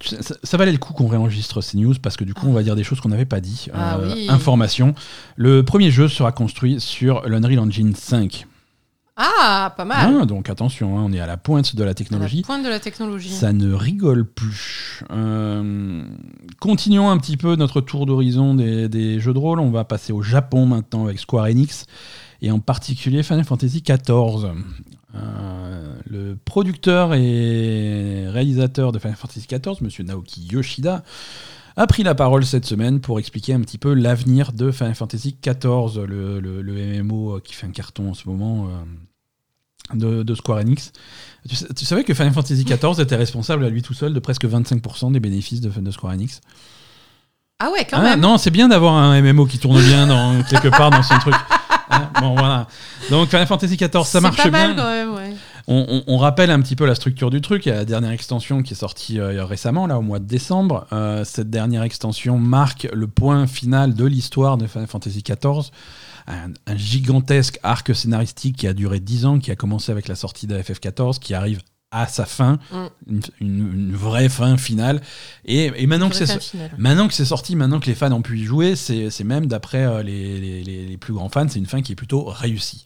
ça, 0.05 0.35
ça 0.43 0.57
valait 0.57 0.73
le 0.73 0.79
coup 0.79 0.93
qu'on 0.93 1.09
réenregistre 1.09 1.61
ces 1.61 1.77
news 1.79 1.95
parce 2.03 2.17
que 2.17 2.25
du 2.25 2.35
coup 2.35 2.47
on 2.49 2.53
va 2.53 2.63
dire 2.63 2.77
des 2.77 2.85
choses 2.85 3.01
qu'on 3.01 3.09
n'avait 3.09 3.25
pas 3.25 3.41
dit. 3.41 3.69
Ah 3.73 3.97
Euh, 3.99 4.13
oui. 4.15 4.27
Information. 4.29 4.95
Le 5.37 5.65
premier 5.65 5.91
jeu 5.91 6.09
sera 6.09 6.33
construit 6.33 6.81
sur 6.81 7.23
l'Unreal 7.29 7.59
Engine 7.61 7.95
5. 7.95 8.47
Ah, 9.19 9.73
pas 9.77 9.87
mal. 9.87 10.15
Ah, 10.21 10.27
donc 10.27 10.51
attention, 10.51 10.99
hein, 10.99 11.03
on 11.07 11.13
est 11.13 11.21
à 11.21 11.27
la 11.27 11.39
pointe 11.39 11.75
de 11.75 11.81
la 11.83 11.87
À 11.87 11.91
la 11.91 11.95
technologie. 11.95 12.43
pointe 12.43 12.63
de 12.63 12.69
la 12.69 12.79
technologie. 12.81 13.31
Ça 13.31 13.53
ne 13.55 13.73
rigole 13.73 14.27
plus. 14.27 15.03
Euh, 15.11 16.03
continuons 16.61 17.09
un 17.09 17.17
petit 17.17 17.39
peu 17.39 17.57
notre 17.57 17.81
tour 17.81 18.05
d'horizon 18.05 18.55
des, 18.55 18.89
des 18.91 19.19
jeux 19.19 19.33
de 19.33 19.39
rôle. 19.39 19.59
On 19.61 19.71
va 19.71 19.85
passer 19.85 20.13
au 20.13 20.21
Japon 20.23 20.67
maintenant 20.67 21.05
avec 21.05 21.19
Square 21.19 21.47
Enix 21.47 21.87
et 22.43 22.51
en 22.51 22.59
particulier 22.59 23.23
Final 23.23 23.45
Fantasy 23.45 23.83
XIV. 23.83 24.51
Euh, 25.15 25.95
le 26.11 26.37
producteur 26.45 27.15
et 27.15 28.27
réalisateur 28.29 28.93
de 28.93 28.99
Final 28.99 29.17
Fantasy 29.17 29.47
XIV, 29.51 29.77
Monsieur 29.81 30.05
Naoki 30.05 30.43
Yoshida, 30.53 31.03
a 31.79 31.87
pris 31.87 32.03
la 32.03 32.15
parole 32.15 32.45
cette 32.45 32.67
semaine 32.67 33.01
pour 33.01 33.19
expliquer 33.19 33.55
un 33.55 33.61
petit 33.61 33.79
peu 33.79 33.95
l'avenir 33.95 34.53
de 34.53 34.71
Final 34.71 34.95
Fantasy 34.95 35.37
XIV, 35.43 36.05
le, 36.07 36.41
le- 36.41 36.61
le 36.63 37.03
MMO 37.03 37.41
qui 37.43 37.55
fait 37.55 37.67
un 37.67 37.71
carton 37.71 38.11
en 38.11 38.15
ce 38.15 38.29
moment 38.29 38.67
euh, 38.67 38.71
de, 39.95 40.23
de 40.23 40.35
Square 40.35 40.59
Enix. 40.59 40.93
Tu, 41.49 41.85
savais 41.85 42.03
que 42.03 42.13
Final 42.13 42.33
Fantasy 42.33 42.65
XIV 42.65 43.01
était 43.01 43.15
responsable 43.17 43.65
à 43.65 43.69
lui 43.69 43.81
tout 43.83 43.95
seul 43.95 44.13
de 44.13 44.19
presque 44.19 44.45
25% 44.45 45.13
des 45.13 45.21
bénéfices 45.21 45.61
de, 45.61 45.69
de 45.71 45.91
Square 45.93 46.15
Enix 46.15 46.41
Ah 47.61 47.71
ouais, 47.71 47.87
quand 47.89 47.99
Ah, 47.99 48.03
même. 48.03 48.21
Non, 48.21 48.37
c'est 48.39 48.51
bien 48.51 48.69
d'avoir 48.69 48.95
un 48.95 49.21
MMO 49.23 49.47
qui 49.47 49.59
tourne 49.59 49.81
bien 49.81 50.07
dans, 50.09 50.43
quelque 50.43 50.69
part 50.69 50.91
dans 50.91 51.03
son 51.03 51.19
truc. 51.19 51.35
Hein, 51.89 52.11
bon, 52.21 52.35
voilà. 52.35 52.67
Donc 53.11 53.29
Final 53.29 53.47
Fantasy 53.47 53.77
XIV, 53.77 54.03
ça 54.03 54.21
marche 54.21 54.37
pas 54.39 54.51
bien. 54.51 54.75
mal 54.75 54.77
quand 54.77 54.91
même, 54.91 55.15
ouais. 55.15 55.37
On, 55.69 55.85
on- 55.89 56.05
on 56.15 56.17
rappelle 56.19 56.51
un 56.51 56.61
petit 56.61 56.77
peu 56.77 56.87
la 56.87 56.95
structure 56.95 57.31
du 57.31 57.41
truc. 57.41 57.67
Il 57.67 57.71
y 57.71 57.73
a 57.73 57.77
la 57.77 57.85
dernière 57.85 58.13
extension 58.13 58.63
qui 58.63 58.75
est 58.75 58.77
sortie 58.77 59.19
euh, 59.19 59.45
récemment, 59.45 59.87
là, 59.87 59.99
au 59.99 60.03
mois 60.03 60.19
de 60.21 60.25
décembre. 60.27 60.87
Euh, 60.93 61.25
cette 61.25 61.51
dernière 61.51 61.83
extension 61.83 62.39
marque 62.39 62.89
le 62.93 63.07
point 63.09 63.47
final 63.47 63.95
de 63.95 64.05
l'histoire 64.05 64.59
de 64.59 64.67
Final 64.67 64.87
Fantasy 64.87 65.23
XIV. 65.23 65.71
Un, 66.29 66.53
un 66.67 66.77
gigantesque 66.77 67.59
arc 67.63 67.95
scénaristique 67.95 68.57
qui 68.57 68.67
a 68.67 68.75
duré 68.75 69.01
10 69.01 69.27
ans, 69.27 69.39
qui 69.39 69.51
a 69.51 69.57
commencé 69.57 69.93
avec 69.93 70.09
la 70.09 70.15
sortie 70.17 70.47
de 70.47 70.57
FF14, 70.59 71.19
qui 71.19 71.35
arrive 71.35 71.61
à 71.93 72.07
sa 72.09 72.27
fin, 72.27 72.59
Mm. 72.73 72.87
une, 73.09 73.21
une- 73.41 73.73
une 73.89 73.95
vraie 73.97 74.29
fin 74.29 74.57
finale. 74.57 75.01
Et, 75.45 75.71
et 75.77 75.87
maintenant, 75.87 76.09
que 76.11 76.17
c'est, 76.17 76.27
fin 76.27 76.41
finale. 76.41 76.71
maintenant 76.79 77.07
que 77.09 77.15
c'est 77.15 77.25
sorti, 77.25 77.55
maintenant 77.55 77.79
que 77.79 77.87
les 77.87 77.95
fans 77.95 78.11
ont 78.13 78.23
pu 78.23 78.39
y 78.41 78.45
jouer, 78.45 78.75
c'est, 78.77 79.09
c'est 79.11 79.23
même, 79.25 79.47
d'après 79.47 79.85
euh, 79.85 80.03
les, 80.03 80.41
les- 80.41 80.65
les- 80.65 80.87
les 80.87 80.97
plus 80.97 81.13
grands 81.15 81.29
fans, 81.29 81.47
c'est 81.49 81.61
une 81.61 81.67
fin 81.67 81.83
qui 81.83 81.93
est 81.93 81.97
plutôt 81.97 82.25
réussie. 82.25 82.85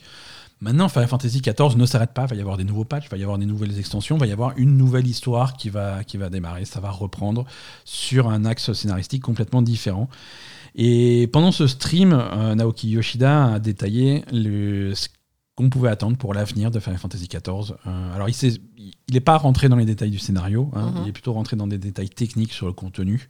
Maintenant, 0.61 0.89
Final 0.91 1.09
Fantasy 1.09 1.41
XIV 1.41 1.77
ne 1.77 1.87
s'arrête 1.87 2.13
pas. 2.13 2.25
Il 2.25 2.29
va 2.29 2.37
y 2.37 2.41
avoir 2.41 2.59
des 2.59 2.65
nouveaux 2.65 2.85
patchs, 2.85 3.07
il 3.07 3.11
va 3.11 3.17
y 3.17 3.23
avoir 3.23 3.39
des 3.39 3.47
nouvelles 3.47 3.79
extensions, 3.79 4.17
il 4.17 4.21
va 4.21 4.27
y 4.27 4.33
avoir 4.33 4.53
une 4.59 4.77
nouvelle 4.77 5.07
histoire 5.07 5.55
qui 5.57 5.71
va, 5.71 6.05
qui 6.05 6.19
va 6.19 6.29
démarrer. 6.29 6.67
Ça 6.67 6.81
va 6.81 6.91
reprendre 6.91 7.47
sur 7.85 8.29
un 8.29 8.45
axe 8.45 8.73
scénaristique 8.75 9.23
complètement 9.23 9.63
différent. 9.63 10.11
Et 10.75 11.29
pendant 11.33 11.51
ce 11.51 11.67
stream, 11.67 12.13
euh, 12.13 12.55
Naoki 12.55 12.91
Yoshida 12.91 13.55
a 13.55 13.59
détaillé 13.59 14.25
le, 14.33 14.95
ce 14.95 15.09
qu'on 15.57 15.71
pouvait 15.71 15.89
attendre 15.89 16.17
pour 16.17 16.35
l'avenir 16.35 16.71
de 16.71 16.79
Final 16.79 16.99
Fantasy 16.99 17.27
XIV. 17.27 17.75
Euh, 17.87 18.15
alors, 18.15 18.29
il 18.29 18.61
n'est 19.13 19.21
pas 19.21 19.39
rentré 19.39 19.69
dans 19.69 19.77
les 19.77 19.87
détails 19.87 20.11
du 20.11 20.19
scénario, 20.19 20.71
hein. 20.75 20.93
Mhm. 20.95 21.03
il 21.05 21.09
est 21.09 21.13
plutôt 21.13 21.33
rentré 21.33 21.57
dans 21.57 21.67
des 21.67 21.79
détails 21.79 22.11
techniques 22.11 22.53
sur 22.53 22.67
le 22.67 22.73
contenu. 22.73 23.29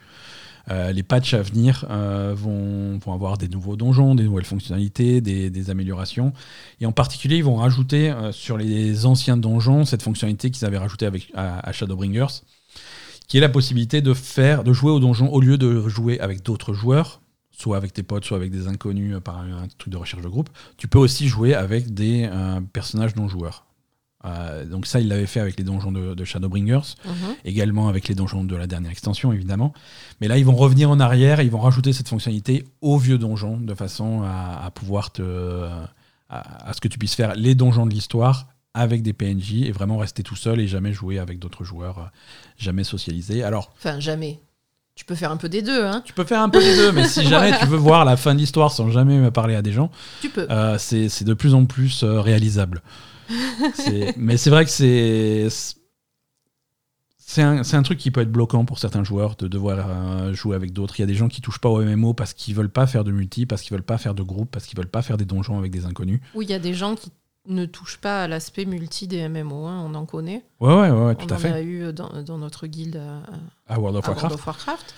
Euh, 0.70 0.92
les 0.92 1.02
patchs 1.02 1.34
à 1.34 1.42
venir 1.42 1.84
euh, 1.90 2.32
vont, 2.36 3.00
avoir 3.12 3.38
des 3.38 3.48
nouveaux 3.48 3.76
donjons, 3.76 4.14
des 4.14 4.22
nouvelles 4.24 4.44
fonctionnalités, 4.44 5.20
des, 5.20 5.70
améliorations. 5.70 6.32
Et 6.80 6.86
en 6.86 6.92
particulier, 6.92 7.36
ils 7.36 7.44
vont 7.44 7.56
rajouter 7.56 8.10
euh, 8.10 8.30
sur 8.32 8.56
les 8.56 9.04
anciens 9.04 9.36
donjons 9.36 9.84
cette 9.84 10.02
fonctionnalité 10.02 10.50
qu'ils 10.50 10.64
avaient 10.66 10.78
rajoutée 10.78 11.06
avec, 11.06 11.32
à, 11.34 11.72
Shadowbringers, 11.72 12.42
qui 13.26 13.38
est 13.38 13.40
la 13.40 13.48
possibilité 13.48 14.00
de, 14.00 14.14
faire, 14.14 14.64
jouer 14.72 14.92
au 14.92 15.00
donjon 15.00 15.28
au 15.28 15.40
lieu 15.40 15.58
de 15.58 15.88
jouer 15.88 16.20
avec 16.20 16.42
d'autres 16.42 16.72
joueurs, 16.72 17.20
soit 17.50 17.76
avec 17.76 17.92
tes 17.92 18.04
potes, 18.04 18.24
soit 18.24 18.36
avec 18.36 18.52
des 18.52 18.68
inconnus 18.68 19.16
par 19.24 19.38
un, 19.38 19.66
truc 19.78 19.92
de 19.92 19.98
recherche 19.98 20.22
de 20.22 20.28
groupe. 20.28 20.50
Tu 20.76 20.86
peux 20.86 20.98
aussi 20.98 21.26
jouer 21.26 21.54
avec 21.54 21.92
des 21.94 22.30
personnages 22.72 23.16
non-joueurs. 23.16 23.66
Euh, 24.26 24.66
donc 24.66 24.86
ça, 24.86 25.00
il 25.00 25.08
l'avait 25.08 25.26
fait 25.26 25.40
avec 25.40 25.56
les 25.58 25.64
donjons 25.64 25.92
de, 25.92 26.14
de 26.14 26.24
Shadowbringers 26.24 26.94
Mhm. 27.06 27.12
également 27.44 27.88
avec 27.88 28.06
les 28.08 28.14
donjons 28.14 28.44
de 28.44 28.54
la 28.56 28.66
dernière 28.66 28.90
extension, 28.90 29.32
évidemment. 29.32 29.72
Mais 30.20 30.28
là, 30.28 30.36
ils 30.36 30.44
vont 30.44 30.54
revenir 30.56 30.90
en 30.90 31.00
arrière 31.00 31.40
ils 31.40 31.50
vont 31.50 31.60
rajouter 31.60 31.92
cette 31.92 32.08
fonctionnalité 32.08 32.64
aux 32.82 32.98
vieux 32.98 33.16
donjons 33.18 33.56
de 33.56 33.74
façon 33.74 34.22
à, 34.22 34.62
à 34.64 34.70
pouvoir 34.70 35.10
te. 35.12 35.22
À, 36.32 36.68
à 36.68 36.72
ce 36.74 36.80
que 36.80 36.86
tu 36.88 36.96
puisses 36.98 37.14
faire 37.16 37.34
les 37.34 37.54
donjons 37.56 37.86
de 37.86 37.90
l'histoire 37.94 38.46
avec 38.72 39.02
des 39.02 39.12
PNJ 39.12 39.62
et 39.64 39.72
vraiment 39.72 39.98
rester 39.98 40.22
tout 40.22 40.36
seul 40.36 40.60
et 40.60 40.68
jamais 40.68 40.92
jouer 40.92 41.18
avec 41.18 41.40
d'autres 41.40 41.64
joueurs, 41.64 41.98
euh, 41.98 42.02
jamais 42.56 42.84
socialiser. 42.84 43.42
Alors, 43.42 43.72
Enfin, 43.78 43.98
jamais. 43.98 44.38
Tu 44.94 45.04
peux 45.04 45.14
faire 45.16 45.32
un 45.32 45.36
peu 45.38 45.48
des 45.48 45.62
deux, 45.62 45.84
hein. 45.84 46.02
tu 46.04 46.12
peux 46.12 46.24
faire 46.24 46.40
un 46.42 46.48
peu 46.50 46.60
les 46.60 46.76
deux, 46.76 46.92
mais 46.92 47.08
si 47.08 47.24
jamais 47.26 47.58
tu 47.58 47.66
veux 47.66 47.78
voir 47.78 48.04
la 48.04 48.16
fin 48.16 48.34
de 48.34 48.38
l'histoire 48.38 48.70
sans 48.70 48.90
jamais 48.90 49.30
parler 49.32 49.56
à 49.56 49.62
des 49.62 49.72
gens, 49.72 49.90
Tu 50.20 50.28
peux. 50.28 50.46
euh, 50.50 50.76
c'est 50.78 51.24
de 51.24 51.34
plus 51.34 51.54
en 51.54 51.64
plus 51.64 52.04
réalisable. 52.04 52.82
Mais 54.16 54.36
c'est 54.36 54.50
vrai 54.50 54.64
que 54.64 54.70
c'est. 54.70 55.48
C'est 57.18 57.42
un, 57.42 57.62
un 57.62 57.82
truc 57.82 57.96
qui 57.98 58.10
peut 58.10 58.22
être 58.22 58.32
bloquant 58.32 58.64
pour 58.64 58.80
certains 58.80 59.04
joueurs 59.04 59.36
de 59.36 59.46
devoir 59.46 59.86
euh, 59.88 60.32
jouer 60.34 60.56
avec 60.56 60.72
d'autres. 60.72 60.98
Il 60.98 61.02
y 61.02 61.04
a 61.04 61.06
des 61.06 61.14
gens 61.14 61.28
qui 61.28 61.40
touchent 61.40 61.60
pas 61.60 61.68
au 61.68 61.80
MMO 61.80 62.12
parce 62.12 62.34
qu'ils 62.34 62.56
veulent 62.56 62.70
pas 62.72 62.88
faire 62.88 63.04
de 63.04 63.12
multi, 63.12 63.46
parce 63.46 63.62
qu'ils 63.62 63.70
veulent 63.72 63.84
pas 63.84 63.98
faire 63.98 64.14
de 64.14 64.22
groupe, 64.24 64.50
parce 64.50 64.66
qu'ils 64.66 64.76
veulent 64.76 64.88
pas 64.90 65.02
faire 65.02 65.16
des 65.16 65.24
donjons 65.24 65.56
avec 65.56 65.70
des 65.70 65.84
inconnus. 65.86 66.20
Où 66.34 66.42
il 66.42 66.50
y 66.50 66.54
a 66.54 66.58
des 66.58 66.74
gens 66.74 66.96
qui 66.96 67.12
ne 67.46 67.66
touchent 67.66 67.98
pas 67.98 68.24
à 68.24 68.26
l'aspect 68.28 68.64
multi 68.64 69.06
des 69.06 69.28
MMO, 69.28 69.64
hein, 69.66 69.80
on 69.88 69.94
en 69.94 70.06
connaît. 70.06 70.44
Ouais, 70.58 70.74
ouais, 70.74 70.90
ouais, 70.90 71.14
tout 71.14 71.26
on 71.26 71.32
à 71.32 71.36
en 71.36 71.38
fait. 71.38 71.52
a 71.52 71.62
eu 71.62 71.92
dans, 71.92 72.20
dans 72.24 72.38
notre 72.38 72.66
guilde 72.66 72.96
à, 72.96 73.74
À 73.74 73.78
World 73.78 73.98
of 73.98 74.04
à 74.06 74.08
World 74.08 74.22
Warcraft. 74.22 74.34
of 74.34 74.46
Warcraft. 74.46 74.94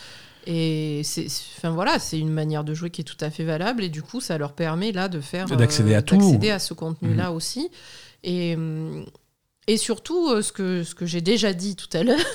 Et 0.47 1.03
c'est, 1.05 1.27
enfin 1.59 1.71
voilà, 1.71 1.99
c'est 1.99 2.19
une 2.19 2.33
manière 2.33 2.65
de 2.65 2.73
jouer 2.73 2.89
qui 2.89 3.03
est 3.03 3.05
tout 3.05 3.23
à 3.23 3.29
fait 3.31 3.45
valable 3.45 3.85
et 3.85 3.91
du 3.91 4.03
coup, 4.03 4.23
ça 4.23 4.39
leur 4.39 4.55
permet 4.55 4.91
là 4.91 5.09
de 5.09 5.21
faire 5.21 5.53
euh, 5.53 5.57
D'accéder 5.57 5.95
à 5.95 6.01
tout. 6.01 6.17
d'accéder 6.17 6.51
à 6.51 6.59
ce 6.59 6.73
contenu-là 6.73 7.31
aussi. 7.31 7.69
Et, 8.25 8.55
hum, 8.55 9.05
et 9.67 9.77
surtout, 9.77 10.29
euh, 10.31 10.43
ce 10.43 10.53
que, 10.53 10.83
ce 10.85 10.95
que 10.95 11.07
j'ai 11.07 11.21
déjà 11.21 11.53
dit 11.53 11.77
tout 11.77 11.89
à 11.93 12.03
l'heure, 12.03 12.19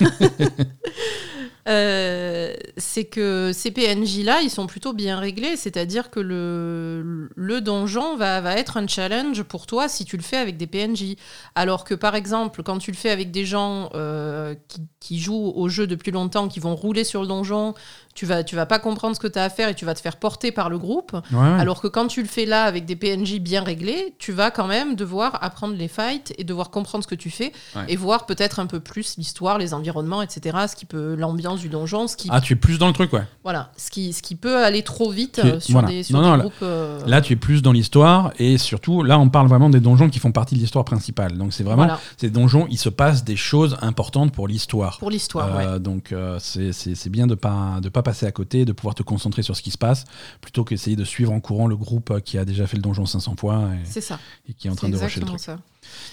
euh, 1.68 2.54
c'est 2.76 3.04
que 3.04 3.50
ces 3.52 3.70
PNJ-là, 3.70 4.40
ils 4.42 4.50
sont 4.50 4.66
plutôt 4.66 4.92
bien 4.92 5.18
réglés. 5.18 5.56
C'est-à-dire 5.56 6.10
que 6.10 6.20
le, 6.20 7.28
le 7.34 7.60
donjon 7.60 8.16
va, 8.16 8.40
va 8.40 8.54
être 8.56 8.76
un 8.76 8.86
challenge 8.86 9.42
pour 9.42 9.66
toi 9.66 9.88
si 9.88 10.04
tu 10.04 10.16
le 10.16 10.22
fais 10.22 10.36
avec 10.38 10.56
des 10.56 10.66
PNJ. 10.66 11.16
Alors 11.54 11.84
que 11.84 11.94
par 11.94 12.14
exemple, 12.14 12.62
quand 12.62 12.78
tu 12.78 12.90
le 12.90 12.96
fais 12.96 13.10
avec 13.10 13.30
des 13.30 13.44
gens 13.44 13.90
euh, 13.94 14.54
qui, 14.68 14.80
qui 15.00 15.18
jouent 15.18 15.52
au 15.54 15.68
jeu 15.68 15.86
depuis 15.86 16.10
longtemps, 16.12 16.48
qui 16.48 16.60
vont 16.60 16.74
rouler 16.74 17.04
sur 17.04 17.20
le 17.20 17.26
donjon, 17.28 17.74
tu 18.14 18.26
vas, 18.26 18.42
tu 18.42 18.56
vas 18.56 18.66
pas 18.66 18.78
comprendre 18.78 19.14
ce 19.14 19.20
que 19.20 19.28
tu 19.28 19.38
as 19.38 19.44
à 19.44 19.50
faire 19.50 19.68
et 19.68 19.74
tu 19.74 19.84
vas 19.84 19.94
te 19.94 20.00
faire 20.00 20.16
porter 20.16 20.50
par 20.50 20.70
le 20.70 20.78
groupe. 20.78 21.12
Ouais. 21.32 21.38
Alors 21.58 21.80
que 21.80 21.86
quand 21.86 22.08
tu 22.08 22.20
le 22.22 22.28
fais 22.28 22.46
là 22.46 22.64
avec 22.64 22.84
des 22.84 22.96
PNJ 22.96 23.34
bien 23.38 23.62
réglés, 23.62 24.14
tu 24.18 24.32
vas 24.32 24.50
quand 24.50 24.66
même 24.66 24.96
devoir 24.96 25.38
apprendre 25.44 25.74
les 25.76 25.88
fights 25.88 26.32
et 26.38 26.44
devoir 26.44 26.70
comprendre 26.70 27.04
ce 27.04 27.08
que 27.08 27.14
tu 27.14 27.30
fais 27.30 27.52
Ouais. 27.76 27.82
et 27.88 27.96
voir 27.96 28.26
peut-être 28.26 28.60
un 28.60 28.66
peu 28.66 28.80
plus 28.80 29.16
l'histoire, 29.18 29.58
les 29.58 29.74
environnements, 29.74 30.22
etc. 30.22 30.56
Ce 30.68 30.74
qui 30.74 30.86
peut 30.86 31.14
l'ambiance 31.14 31.57
du 31.58 31.68
donjon, 31.68 32.06
ce 32.08 32.16
qui 32.16 32.28
Ah, 32.30 32.40
tu 32.40 32.52
es 32.52 32.56
plus 32.56 32.78
dans 32.78 32.86
le 32.86 32.92
truc, 32.92 33.12
ouais. 33.12 33.22
voilà, 33.42 33.72
ce 33.76 33.90
qui, 33.90 34.12
ce 34.12 34.22
qui 34.22 34.34
peut 34.34 34.64
aller 34.64 34.82
trop 34.82 35.10
vite 35.10 35.40
euh, 35.44 35.60
sur 35.60 35.72
voilà. 35.72 35.88
des, 35.88 36.02
sur 36.02 36.16
Non, 36.16 36.22
des 36.22 36.28
non, 36.28 36.36
là- 36.36 36.42
groupes. 36.42 36.52
euh, 36.62 37.00
Là, 37.06 37.20
tu 37.20 37.32
es 37.32 37.36
plus 37.36 37.62
dans 37.62 37.72
l'histoire 37.72 38.32
et 38.38 38.58
surtout, 38.58 39.02
là, 39.02 39.18
on 39.18 39.28
parle 39.28 39.48
vraiment 39.48 39.70
des 39.70 39.80
donjons 39.80 40.08
qui 40.10 40.18
font 40.18 40.32
partie 40.32 40.54
de 40.54 40.60
l'histoire 40.60 40.84
principale. 40.84 41.36
Donc, 41.38 41.52
c'est 41.52 41.62
vraiment 41.64 41.84
voilà, 41.84 42.00
ces 42.16 42.30
donjons, 42.30 42.66
il 42.70 42.78
se 42.78 42.88
passe 42.88 43.24
des 43.24 43.36
choses 43.36 43.76
importantes 43.82 44.32
pour 44.32 44.48
l'histoire. 44.48 44.98
pour 44.98 45.10
l'histoire. 45.10 45.56
ouais. 45.56 45.64
Euh, 45.66 45.78
Donc 45.78 46.12
euh, 46.12 46.38
c'est- 46.40 47.08
bien 47.08 47.26
de 47.26 47.34
pas 47.34 47.78
de 47.82 47.88
pas 47.88 48.02
passer 48.02 48.26
à 48.26 48.32
côté, 48.32 48.64
de 48.64 48.72
pouvoir 48.72 48.94
te 48.94 49.02
concentrer 49.02 49.42
sur 49.42 49.56
ce 49.56 49.62
qui 49.62 49.70
se 49.70 49.78
passe, 49.78 50.04
plutôt 50.40 50.64
qu'essayer 50.64 50.96
de 50.96 51.04
suivre 51.04 51.32
en 51.32 51.40
courant 51.40 51.66
le 51.66 51.76
groupe 51.76 52.20
qui 52.22 52.36
a 52.38 52.44
déjà 52.44 52.66
fait 52.66 52.76
le 52.76 52.82
donjon 52.82 53.06
500 53.06 53.34
fois 53.38 53.62
et, 53.74 53.84
C'est 53.84 54.00
ça. 54.00 54.18
et 54.48 54.52
qui 54.52 54.68
est 54.68 54.70
en 54.70 54.74
train 54.74 54.88
de 54.88 54.96
rusher 54.96 55.20
le 55.20 55.26
truc. 55.26 55.40
ça. 55.40 55.58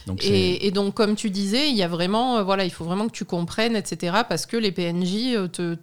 Donc 0.08 0.24
Et, 0.24 0.68
et 0.68 0.72
donc, 0.72 0.94
comme 0.94 1.16
tu 1.16 1.30
disais, 1.30 1.70
il 1.70 1.76
y 1.76 1.84
a 1.84 1.88
vraiment, 1.88 2.38
euh, 2.38 2.44
voilà, 2.44 2.64
il 2.66 2.72
faut 2.72 2.86
vraiment 2.86 3.08
que 3.08 3.14
tu 3.14 3.26
comprennes, 3.26 3.76
etc. 3.76 4.18
Parce 4.28 4.46
que 4.46 4.58
les 4.58 4.72
PNJ 4.72 5.36
euh, 5.36 5.48
te 5.48 5.78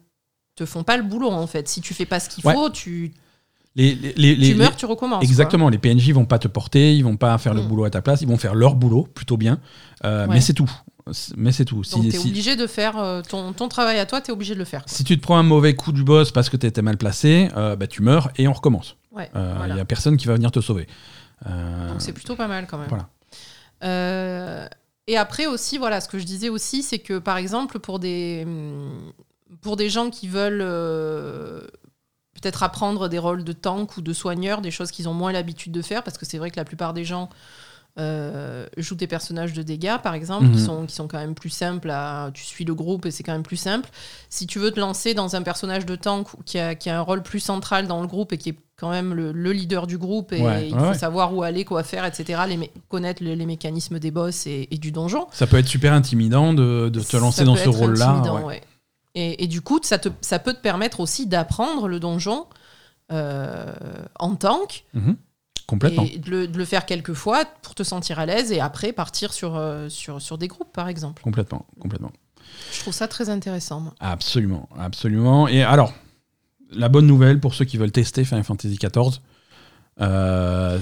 te 0.54 0.66
font 0.66 0.82
pas 0.84 0.98
le 0.98 1.02
boulot 1.02 1.30
en 1.30 1.46
fait. 1.46 1.66
Si 1.66 1.80
tu 1.80 1.94
fais 1.94 2.04
pas 2.04 2.20
ce 2.20 2.28
qu'il 2.28 2.46
Ouais. 2.46 2.52
faut, 2.52 2.68
tu, 2.68 3.12
les, 3.74 3.94
les, 3.94 4.12
les- 4.16 4.34
tu 4.34 4.40
les- 4.40 4.54
meurs, 4.54 4.76
tu 4.76 4.84
recommences. 4.84 5.22
Exactement, 5.24 5.70
les 5.70 5.78
PNJ 5.78 6.10
vont 6.12 6.26
pas 6.26 6.38
te 6.38 6.46
porter, 6.46 6.94
ils 6.94 7.02
vont 7.02 7.16
pas 7.16 7.38
faire 7.38 7.54
le 7.54 7.62
Mm. 7.62 7.68
boulot 7.68 7.84
à 7.84 7.90
ta 7.90 8.02
place, 8.02 8.20
ils 8.20 8.28
vont 8.28 8.36
faire 8.36 8.54
leur 8.54 8.74
boulot 8.74 9.08
plutôt 9.14 9.36
bien, 9.38 9.60
Euh, 10.04 10.26
Ouais. 10.26 10.34
mais 10.34 10.40
c'est 10.42 10.52
tout. 10.52 10.70
Mais 11.36 11.50
c'est 11.52 11.64
tout. 11.64 11.82
Si, 11.84 11.94
Donc, 11.94 12.02
tu 12.02 12.08
es 12.08 12.18
si- 12.18 12.28
obligé 12.28 12.54
de 12.54 12.66
faire 12.66 12.98
euh, 12.98 13.22
ton, 13.22 13.52
ton 13.54 13.68
travail 13.68 13.98
à 13.98 14.04
toi, 14.06 14.20
tu 14.20 14.30
es 14.30 14.32
obligé 14.32 14.52
de 14.54 14.58
le 14.58 14.64
faire. 14.66 14.82
si 14.86 15.02
tu 15.04 15.16
te 15.16 15.22
prends 15.22 15.36
un 15.38 15.42
mauvais 15.42 15.74
coup 15.74 15.90
du 15.92 16.04
boss 16.04 16.30
parce 16.32 16.48
que 16.50 16.56
tu 16.56 16.66
étais 16.66 16.82
mal 16.82 16.96
placé, 16.98 17.48
euh, 17.56 17.74
bah, 17.74 17.86
tu 17.86 18.02
meurs 18.02 18.30
et 18.36 18.46
on 18.46 18.52
recommence. 18.52 18.96
Ouais, 19.10 19.30
Il 19.34 19.40
n'y 19.40 19.46
voilà. 19.56 19.74
a 19.80 19.84
personne 19.84 20.16
qui 20.16 20.26
va 20.26 20.34
venir 20.34 20.50
te 20.52 20.60
sauver. 20.60 20.86
Donc 21.46 22.00
c'est 22.00 22.12
plutôt 22.12 22.36
pas 22.36 22.46
mal 22.46 22.66
quand 22.68 22.78
même. 22.78 22.88
Voilà. 22.88 23.08
Euh, 23.84 24.66
et 25.06 25.16
après 25.16 25.46
aussi, 25.46 25.78
voilà, 25.78 26.00
ce 26.00 26.08
que 26.08 26.18
je 26.18 26.24
disais 26.24 26.48
aussi, 26.48 26.82
c'est 26.82 26.98
que 27.00 27.18
par 27.18 27.36
exemple 27.36 27.78
pour 27.78 27.98
des 27.98 28.42
hum, 28.46 29.12
pour 29.60 29.76
des 29.76 29.90
gens 29.90 30.10
qui 30.10 30.28
veulent 30.28 30.62
euh, 30.62 31.60
peut-être 32.34 32.62
apprendre 32.62 33.08
des 33.08 33.18
rôles 33.18 33.44
de 33.44 33.52
tank 33.52 33.96
ou 33.96 34.00
de 34.02 34.12
soigneur, 34.12 34.60
des 34.60 34.70
choses 34.70 34.90
qu'ils 34.90 35.08
ont 35.08 35.14
moins 35.14 35.32
l'habitude 35.32 35.72
de 35.72 35.82
faire, 35.82 36.02
parce 36.02 36.18
que 36.18 36.24
c'est 36.24 36.38
vrai 36.38 36.50
que 36.50 36.56
la 36.56 36.64
plupart 36.64 36.94
des 36.94 37.04
gens 37.04 37.28
euh, 37.98 38.66
jouent 38.78 38.94
des 38.94 39.06
personnages 39.06 39.52
de 39.52 39.62
dégâts, 39.62 39.98
par 40.02 40.14
exemple, 40.14 40.46
qui, 40.46 40.52
Mhm. 40.60 40.64
sont, 40.66 40.86
qui 40.86 40.94
sont 40.94 41.08
quand 41.08 41.18
même 41.18 41.34
plus 41.34 41.50
simples. 41.50 41.90
À, 41.90 42.30
tu 42.32 42.42
suis 42.42 42.64
le 42.64 42.74
groupe 42.74 43.04
et 43.04 43.10
c'est 43.10 43.22
quand 43.22 43.32
même 43.32 43.42
plus 43.42 43.58
simple. 43.58 43.90
Si 44.30 44.46
tu 44.46 44.58
veux 44.58 44.70
te 44.70 44.80
lancer 44.80 45.12
dans 45.12 45.36
un 45.36 45.42
personnage 45.42 45.84
de 45.84 45.94
tank 45.94 46.28
qui 46.46 46.58
a, 46.58 46.74
qui 46.74 46.88
a 46.88 46.96
un 46.98 47.02
rôle 47.02 47.22
plus 47.22 47.40
central 47.40 47.86
dans 47.86 48.00
le 48.00 48.06
groupe 48.06 48.32
et 48.32 48.38
qui 48.38 48.48
est 48.50 48.56
quand 48.82 48.90
même 48.90 49.14
le, 49.14 49.30
le 49.30 49.52
leader 49.52 49.86
du 49.86 49.96
groupe 49.96 50.32
et 50.32 50.42
Ouais, 50.42 50.68
il 50.68 50.74
faut 50.76 50.86
ouais. 50.88 50.94
savoir 50.98 51.32
où 51.32 51.44
aller, 51.44 51.64
quoi 51.64 51.84
faire, 51.84 52.04
etc., 52.04 52.42
les 52.48 52.68
connaître 52.88 53.22
les, 53.22 53.36
les 53.36 53.46
mécanismes 53.46 54.00
des 54.00 54.10
boss 54.10 54.44
et, 54.48 54.66
et 54.72 54.76
du 54.76 54.90
donjon. 54.90 55.28
Ça 55.30 55.46
peut 55.46 55.56
être 55.58 55.68
super 55.68 55.92
intimidant 55.92 56.52
de, 56.52 56.88
de 56.88 57.00
te 57.00 57.16
lancer 57.16 57.44
dans 57.44 57.54
ce 57.54 57.68
rôle-là. 57.68 58.20
Et, 59.14 59.44
et 59.44 59.46
du 59.46 59.60
coup, 59.60 59.78
ça, 59.84 59.98
te, 59.98 60.08
ça 60.20 60.40
peut 60.40 60.52
te 60.52 60.60
permettre 60.60 60.98
aussi 60.98 61.28
d'apprendre 61.28 61.86
le 61.86 62.00
donjon 62.00 62.46
euh, 63.12 63.72
en 64.18 64.34
tank 64.34 64.84
Mhm. 64.94 65.16
Complètement. 65.68 66.02
et 66.12 66.18
de 66.18 66.28
le, 66.30 66.48
de 66.48 66.58
le 66.58 66.64
faire 66.64 66.84
quelques 66.86 67.12
fois 67.14 67.44
pour 67.62 67.74
te 67.76 67.84
sentir 67.84 68.18
à 68.18 68.26
l'aise 68.26 68.50
et 68.50 68.60
après 68.60 68.92
partir 68.92 69.32
sur, 69.32 69.56
euh, 69.56 69.88
sur, 69.88 70.20
sur 70.20 70.36
des 70.36 70.48
groupes, 70.48 70.72
par 70.72 70.88
exemple. 70.88 71.22
Complètement, 71.22 71.64
complètement. 71.80 72.10
Je 72.72 72.80
trouve 72.80 72.92
ça 72.92 73.06
très 73.06 73.28
intéressant. 73.30 73.78
moi. 73.80 73.94
Absolument, 74.00 74.68
absolument. 74.76 75.46
Et 75.46 75.62
alors, 75.62 75.94
la 76.74 76.88
bonne 76.88 77.06
nouvelle 77.06 77.40
pour 77.40 77.54
ceux 77.54 77.64
qui 77.64 77.76
veulent 77.76 77.92
tester 77.92 78.24
Final 78.24 78.44
Fantasy 78.44 78.76
XIV. 78.78 79.20
Euh... 80.00 80.78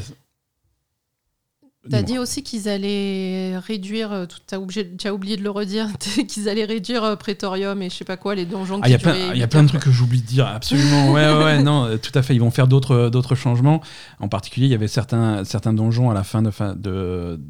T'as 1.90 2.02
dit 2.02 2.18
aussi 2.18 2.42
qu'ils 2.42 2.68
allaient 2.68 3.56
réduire, 3.56 4.12
euh, 4.12 4.26
t'as 4.46 4.58
tu 4.98 5.08
as 5.08 5.14
oublié 5.14 5.38
de 5.38 5.42
le 5.42 5.50
redire, 5.50 5.88
qu'ils 6.28 6.48
allaient 6.50 6.66
réduire 6.66 7.02
euh, 7.02 7.16
Praetorium 7.16 7.80
et 7.80 7.88
je 7.88 7.94
sais 7.94 8.04
pas 8.04 8.18
quoi, 8.18 8.34
les 8.34 8.44
donjons 8.44 8.80
Ah, 8.82 8.88
il 8.88 8.92
y 8.92 8.94
a 8.94 8.98
plein, 8.98 9.16
y 9.16 9.30
a 9.30 9.32
huit 9.32 9.46
plein 9.46 9.62
de 9.62 9.68
trucs 9.68 9.82
que 9.84 9.90
j'oublie 9.90 10.20
de 10.20 10.26
dire, 10.26 10.46
absolument. 10.46 11.10
Ouais, 11.10 11.26
ouais, 11.32 11.42
ouais, 11.42 11.62
non, 11.62 11.86
euh, 11.86 11.96
tout 11.96 12.16
à 12.16 12.22
fait. 12.22 12.34
Ils 12.34 12.40
vont 12.40 12.50
faire 12.50 12.68
d'autres, 12.68 13.08
d'autres 13.08 13.34
changements. 13.34 13.80
En 14.20 14.28
particulier, 14.28 14.66
il 14.66 14.70
y 14.70 14.74
avait 14.74 14.88
certains, 14.88 15.42
certains 15.44 15.72
donjons 15.72 16.10
à 16.10 16.14
la 16.14 16.22
fin 16.22 16.42
de, 16.42 16.50
fin- 16.50 16.76
de 16.76 17.40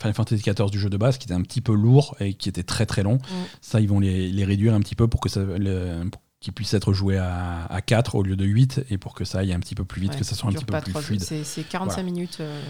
Final 0.00 0.14
Fantasy 0.14 0.42
XIV 0.42 0.70
du 0.70 0.80
jeu 0.80 0.90
de 0.90 0.96
base 0.96 1.16
qui 1.16 1.26
étaient 1.26 1.34
un 1.34 1.42
petit 1.42 1.60
peu 1.60 1.72
lourds 1.72 2.16
et 2.18 2.34
qui 2.34 2.48
étaient 2.48 2.64
très 2.64 2.84
très 2.84 3.04
longs. 3.04 3.18
Mm. 3.18 3.44
Ça, 3.60 3.80
ils 3.80 3.88
vont 3.88 4.00
les, 4.00 4.28
les 4.32 4.44
réduire 4.44 4.74
un 4.74 4.80
petit 4.80 4.96
peu 4.96 5.06
pour 5.06 5.20
que 5.20 5.28
ça, 5.28 5.40
le- 5.44 6.02
pour 6.10 6.20
qui 6.40 6.52
puisse 6.52 6.72
être 6.72 6.92
joué 6.92 7.16
à, 7.18 7.64
à 7.68 7.80
4 7.80 8.14
au 8.14 8.22
lieu 8.22 8.36
de 8.36 8.44
8 8.44 8.84
et 8.90 8.96
pour 8.98 9.14
que 9.14 9.24
ça 9.24 9.38
aille 9.40 9.52
un 9.52 9.58
petit 9.58 9.74
peu 9.74 9.84
plus 9.84 10.00
vite, 10.00 10.12
Ouais, 10.12 10.18
que 10.18 10.24
ça 10.24 10.36
soit 10.36 10.48
un 10.48 10.52
petit 10.52 10.64
peu 10.64 10.78
plus 10.80 10.92
fluide. 10.92 11.20
C'est 11.20 11.42
c'est 11.42 11.64
45 11.64 11.94
Voilà. 11.94 12.02
minutes. 12.04 12.36
euh, 12.40 12.60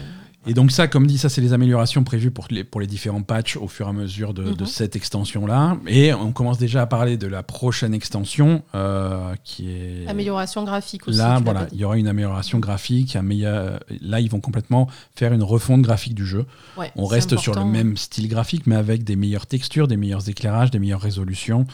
Et 0.47 0.55
donc 0.55 0.71
ça, 0.71 0.87
comme 0.87 1.05
dit, 1.05 1.19
ça 1.19 1.29
c'est 1.29 1.39
les 1.41 1.53
améliorations 1.53 2.03
prévues 2.03 2.31
pour 2.31 2.47
les, 2.49 2.63
pour 2.63 2.81
les 2.81 2.87
différents 2.87 3.21
patchs 3.21 3.57
au 3.57 3.67
fur 3.67 3.85
et 3.85 3.89
à 3.89 3.93
mesure 3.93 4.33
de, 4.33 4.43
de 4.53 4.61
Mhm. 4.61 4.65
cette 4.65 4.95
extension-là. 4.95 5.77
Et 5.85 6.11
on 6.15 6.31
commence 6.31 6.57
déjà 6.57 6.81
à 6.81 6.87
parler 6.87 7.17
de 7.17 7.27
la 7.27 7.43
prochaine 7.43 7.93
extension 7.93 8.63
euh, 8.73 9.35
qui 9.43 9.69
est... 9.69 10.07
Amélioration 10.07 10.63
graphique 10.63 11.07
aussi. 11.07 11.19
Là, 11.19 11.39
voilà, 11.43 11.67
il 11.71 11.77
y 11.77 11.83
aura 11.83 11.97
une 11.97 12.07
amélioration 12.07 12.57
graphique. 12.57 13.15
un 13.15 13.21
meilleur- 13.21 13.79
Là, 14.01 14.19
ils 14.19 14.31
vont 14.31 14.39
complètement 14.41 14.89
faire 15.15 15.31
une 15.31 15.43
refonte 15.43 15.83
graphique 15.83 16.15
du 16.15 16.25
jeu. 16.25 16.47
Ouais, 16.75 16.91
On 16.95 17.05
reste 17.05 17.37
sur 17.37 17.53
le 17.53 17.65
même 17.65 17.97
style 17.97 18.29
graphique, 18.29 18.65
mais 18.65 18.75
avec 18.77 19.03
des 19.03 19.15
meilleures 19.15 19.45
textures, 19.45 19.87
des 19.87 19.97
meilleurs 19.97 20.27
éclairages, 20.27 20.71
des 20.71 20.79
meilleures 20.79 21.01
résolutions. 21.01 21.67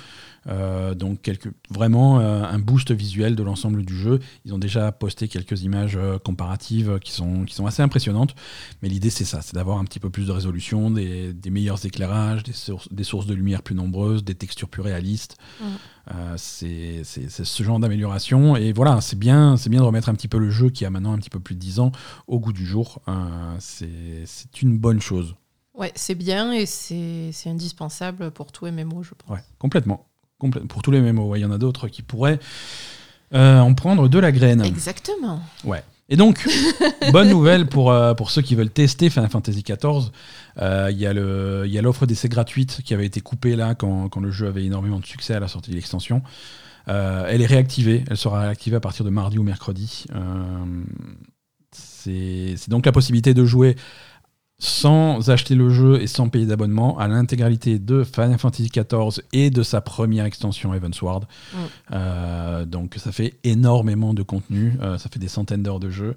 Euh, 0.48 0.94
donc 0.94 1.32
vraiment 1.70 2.20
euh, 2.20 2.44
un 2.44 2.60
boost 2.60 2.92
visuel 2.92 3.36
de 3.36 3.44
l'ensemble 3.44 3.84
du 3.84 3.96
jeu. 3.96 4.20
Ils 4.46 4.54
ont 4.54 4.58
déjà 4.58 4.92
posté 4.92 5.28
quelques 5.28 5.64
images 5.64 5.96
euh, 5.96 6.20
comparatives 6.20 7.00
qui 7.00 7.12
sont, 7.12 7.46
qui 7.46 7.56
sont 7.56 7.66
assez 7.66 7.82
impressionnantes. 7.82 8.36
Mais 8.82 8.90
l'idée 8.90 9.10
c'est 9.10 9.26
ça, 9.26 9.42
c'est 9.42 9.56
d'avoir 9.56 9.80
un 9.80 9.86
petit 9.86 10.00
peu 10.00 10.10
plus 10.10 10.28
de 10.28 10.32
résolution, 10.32 10.92
des, 10.92 11.34
des 11.34 11.50
meilleurs 11.50 11.86
éclairages, 11.86 12.44
des 12.44 12.54
sources, 12.54 12.92
des 12.92 13.04
sources 13.04 13.26
de 13.26 13.34
lumière 13.34 13.64
plus 13.64 13.76
nombreuses, 13.76 14.24
des 14.24 14.36
textures 14.36 14.70
plus 14.70 14.82
réalistes. 14.82 15.38
Euh, 16.14 16.36
c'est 16.38 17.04
ce 17.04 17.64
genre 17.64 17.80
d'amélioration. 17.80 18.56
Et 18.56 18.74
voilà, 18.74 19.02
c'est 19.02 19.18
bien, 19.18 19.56
bien 19.68 19.80
de 19.80 19.86
remettre 19.86 20.10
un 20.10 20.16
petit 20.16 20.28
peu 20.28 20.38
le 20.38 20.50
jeu 20.50 20.70
qui 20.70 20.86
a 20.86 20.90
maintenant 20.90 21.14
un 21.14 21.18
petit 21.18 21.30
peu 21.30 21.40
plus 21.40 21.56
de 21.56 21.60
10 21.60 21.80
ans 21.80 21.92
au 22.28 22.40
goût 22.40 22.54
du 22.54 22.66
jour. 22.66 23.02
Euh, 23.08 23.56
c'est 23.60 24.62
une 24.62 24.78
bonne 24.78 25.02
chose. 25.02 25.36
Ouais, 25.74 25.92
c'est 25.96 26.16
bien 26.16 26.54
et 26.54 26.66
c'est 26.66 27.32
c'est 27.34 27.50
indispensable 27.50 28.32
pour 28.32 28.52
tout 28.52 28.66
MMO, 28.66 29.04
je 29.04 29.14
pense. 29.14 29.30
Ouais, 29.30 29.44
complètement. 29.60 30.08
Pour 30.38 30.82
tous 30.82 30.92
les 30.92 31.02
MMO, 31.02 31.30
ouais, 31.30 31.40
il 31.40 31.44
y 31.44 31.46
en 31.46 31.52
a 31.52 31.58
d'autres 31.58 31.88
qui 31.88 32.02
pourraient 32.02 32.40
euh, 33.34 33.60
en 33.60 33.74
prendre 33.74 34.08
de 34.08 34.20
la 34.20 34.32
graine. 34.32 34.64
Exactement. 34.64 35.42
Ouais. 35.64 35.84
Et 36.10 36.18
donc, 36.18 36.48
bonne 37.12 37.30
nouvelle 37.30 37.68
pour, 37.68 37.92
euh, 37.92 38.14
pour 38.14 38.30
ceux 38.30 38.42
qui 38.42 38.54
veulent 38.54 38.70
tester 38.70 39.10
Final 39.10 39.30
Fantasy 39.30 39.64
XIV. 39.64 40.12
euh, 40.62 40.90
Il 40.92 40.98
y 40.98 41.08
a 41.08 41.14
y 41.14 41.82
l'offre 41.82 42.06
d'essai 42.06 42.30
gratuite 42.30 42.82
qui 42.84 42.94
avait 42.94 43.06
été 43.06 43.22
coupée 43.22 43.56
là 43.56 43.74
quand, 43.74 44.10
quand 44.10 44.20
le 44.20 44.30
jeu 44.30 44.48
avait 44.48 44.64
énormément 44.66 45.00
de 45.00 45.06
succès 45.06 45.34
à 45.34 45.40
la 45.40 45.48
sortie 45.48 45.72
de 45.72 45.76
l'extension. 45.76 46.22
Elle 46.88 47.42
est 47.42 47.48
réactivée. 47.48 48.04
Elle 48.10 48.18
sera 48.18 48.42
réactivée 48.42 48.76
à 48.76 48.80
partir 48.80 49.04
de 49.06 49.10
mardi 49.10 49.40
ou 49.40 49.44
mercredi. 49.44 50.06
C'est 51.72 52.70
donc 52.70 52.86
la 52.86 52.92
possibilité 52.92 53.34
de 53.34 53.44
jouer 53.44 53.76
sans 54.58 55.30
acheter 55.30 55.54
le 55.54 55.70
jeu 55.70 56.02
et 56.02 56.08
sans 56.08 56.30
payer 56.30 56.46
d'abonnement 56.46 56.98
à 56.98 57.08
l'intégralité 57.08 57.78
de 57.78 58.04
Final 58.04 58.38
Fantasy 58.40 58.70
XIV 58.70 59.22
et 59.34 59.50
de 59.50 59.64
sa 59.64 59.82
première 59.82 60.26
extension 60.26 60.74
Heavensward. 60.74 61.26
Mm. 61.26 61.58
Euh, 61.92 62.66
donc 62.66 62.96
ça 62.98 63.12
fait 63.12 63.34
énormément 63.44 64.14
de 64.14 64.24
contenu, 64.24 64.74
euh, 64.82 64.98
ça 64.98 65.10
fait 65.10 65.20
des 65.20 65.28
centaines 65.28 65.64
d'heures 65.64 65.80
de 65.80 65.90
jeu. 65.90 66.16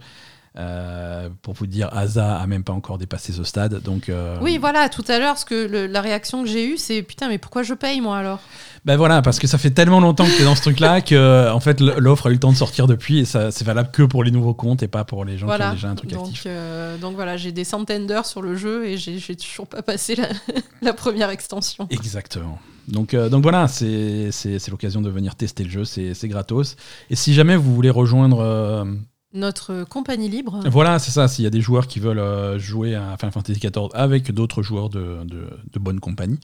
Euh, 0.59 1.29
pour 1.43 1.55
vous 1.55 1.67
dire, 1.69 1.89
Asa 1.97 2.37
a 2.37 2.47
même 2.49 2.65
pas 2.65 2.73
encore 2.73 2.99
dépassé 2.99 3.33
ce 3.33 3.45
stade. 3.45 3.81
Donc, 3.83 4.09
euh, 4.09 4.37
Oui, 4.43 4.59
voilà, 4.59 4.89
tout 4.89 5.05
à 5.07 5.21
l'heure, 5.21 5.39
ce 5.39 5.45
que 5.45 5.67
le- 5.69 5.87
la 5.87 6.01
réaction 6.01 6.43
que 6.43 6.49
j'ai 6.49 6.67
eue, 6.69 6.77
c'est 6.77 7.03
putain, 7.03 7.29
mais 7.29 7.39
pourquoi 7.39 7.63
je 7.63 7.75
paye 7.75 8.01
moi 8.01 8.19
alors? 8.19 8.41
Ben 8.85 8.97
voilà, 8.97 9.23
parce 9.23 9.39
que 9.39 9.47
ça 9.47 9.57
fait 9.59 9.71
tellement 9.71 10.01
longtemps 10.01 10.25
que 10.25 10.35
tu 10.35 10.43
es 10.43 10.45
dans 10.45 10.55
ce 10.57 10.63
truc-là 10.63 11.01
que 11.01 11.51
en 11.53 11.61
fait 11.61 11.81
l'offre 11.81 12.27
a 12.27 12.31
eu 12.31 12.35
le 12.35 12.39
temps 12.41 12.53
de 12.53 12.57
sortir 12.57 12.87
depuis 12.87 13.19
et 13.21 13.25
ça 13.25 13.51
c'est 13.51 13.65
valable 13.65 13.91
que 13.93 14.03
pour 14.05 14.25
les 14.25 14.31
nouveaux 14.31 14.55
comptes 14.55 14.83
et 14.83 14.89
pas 14.89 15.05
pour 15.05 15.25
les 15.25 15.37
gens 15.37 15.47
qui 15.49 15.63
ont 15.63 15.73
déjà 15.73 15.89
un 15.91 15.95
truc 15.95 16.11
donc, 16.11 16.27
actif. 16.27 16.45
euh, 16.47 16.97
donc 16.97 17.15
voilà, 17.15 17.37
j'ai 17.37 17.53
des 17.53 17.65
centaines 17.65 18.07
d'heures 18.07 18.25
sur 18.27 18.41
le 18.41 18.57
jeu 18.57 18.87
et 18.87 18.97
j'ai 18.97 19.37
toujours 19.37 19.67
pas 19.67 19.83
passé 19.83 20.15
la, 20.15 20.29
la 20.83 20.93
première 20.93 21.31
extension. 21.31 21.87
Exactement. 21.91 22.59
Donc, 22.87 23.13
euh, 23.15 23.29
donc 23.29 23.43
voilà, 23.43 23.69
c'est 23.69 24.31
l'occasion 24.71 25.03
de 25.03 25.11
venir 25.11 25.35
tester 25.35 25.63
le 25.65 25.71
jeu, 25.71 25.85
c'est 25.85 26.15
c'est 26.15 26.29
gratos. 26.29 26.77
Et 27.11 27.17
si 27.17 27.35
jamais 27.35 27.57
vous 27.57 27.75
voulez 27.75 27.91
rejoindre 27.91 28.41
euh, 28.41 28.85
Notre 29.35 29.85
compagnie 29.85 30.29
libre. 30.29 30.61
Voilà, 30.71 30.99
c'est 30.99 31.11
ça. 31.11 31.29
S'il 31.29 31.45
y 31.45 31.47
a 31.47 31.51
des 31.51 31.61
joueurs 31.61 31.87
qui 31.87 32.01
veulent 32.01 32.19
euh, 32.19 32.59
jouer 32.59 32.95
à 32.95 33.17
Final 33.19 33.33
Fantasy 33.33 33.61
XIV 33.61 33.89
avec 33.93 34.33
d'autres 34.33 34.63
joueurs 34.63 34.89
de, 34.89 35.23
de, 35.25 35.51
de 35.71 35.79
bonne 35.79 36.01
compagnie, 36.01 36.41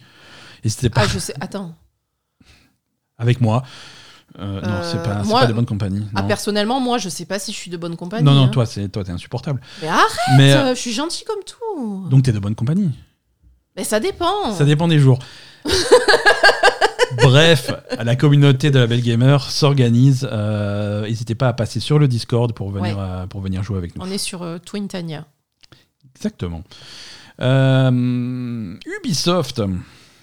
n'hésitez 0.62 0.90
pas 0.90 1.02
Ah, 1.04 1.06
je 1.06 1.18
sais. 1.18 1.34
Attends. 1.40 1.74
avec 3.16 3.40
moi. 3.40 3.62
Euh, 4.38 4.60
non, 4.60 4.68
Euh, 4.68 4.82
c'est 4.90 5.02
pas, 5.02 5.22
c'est 5.22 5.28
moi- 5.28 5.40
pas 5.42 5.46
de 5.46 5.52
bonne 5.52 5.64
compagnie. 5.66 6.04
Ah, 6.14 6.24
personnellement, 6.24 6.78
moi, 6.80 6.98
je 6.98 7.08
sais 7.08 7.24
pas 7.24 7.38
si 7.38 7.52
je 7.52 7.56
suis 7.56 7.70
de 7.70 7.76
bonne 7.76 7.96
compagnie. 7.96 8.24
non, 8.24 8.34
non, 8.34 8.44
hein. 8.44 8.48
toi, 8.48 8.66
c'est 8.66 8.88
toi, 8.88 9.02
t'es 9.04 9.12
insupportable. 9.12 9.60
Mais 9.80 9.88
arrête, 9.88 10.10
Mais 10.36 10.52
euh, 10.52 10.56
euh, 10.66 10.74
je 10.74 10.80
suis 10.80 10.92
gentil 10.92 11.24
comme 11.24 11.42
tout. 11.46 12.08
donc 12.10 12.24
t'es 12.24 12.32
de 12.32 12.38
bonne 12.38 12.54
compagnie. 12.56 12.90
Mais 13.76 13.84
ça 13.84 13.98
dépend. 14.00 14.52
Ça 14.52 14.64
dépend 14.64 14.88
des 14.88 14.98
jours. 14.98 15.18
Bref, 17.22 17.70
la 18.02 18.16
communauté 18.16 18.70
de 18.70 18.78
la 18.78 18.86
Belle 18.86 19.02
Gamer 19.02 19.42
s'organise. 19.50 20.28
euh, 20.30 21.02
N'hésitez 21.06 21.34
pas 21.34 21.48
à 21.48 21.52
passer 21.52 21.80
sur 21.80 21.98
le 21.98 22.08
Discord 22.08 22.52
pour 22.52 22.70
venir, 22.70 22.96
Ouais. 22.98 23.04
euh, 23.04 23.26
pour 23.26 23.40
venir 23.40 23.62
jouer 23.62 23.78
avec 23.78 23.96
nous. 23.96 24.02
On 24.04 24.10
est 24.10 24.18
sur 24.18 24.42
euh, 24.42 24.58
Twin 24.58 24.88
Tania. 24.88 25.24
Exactement. 26.16 26.62
Ubisoft. 28.86 29.62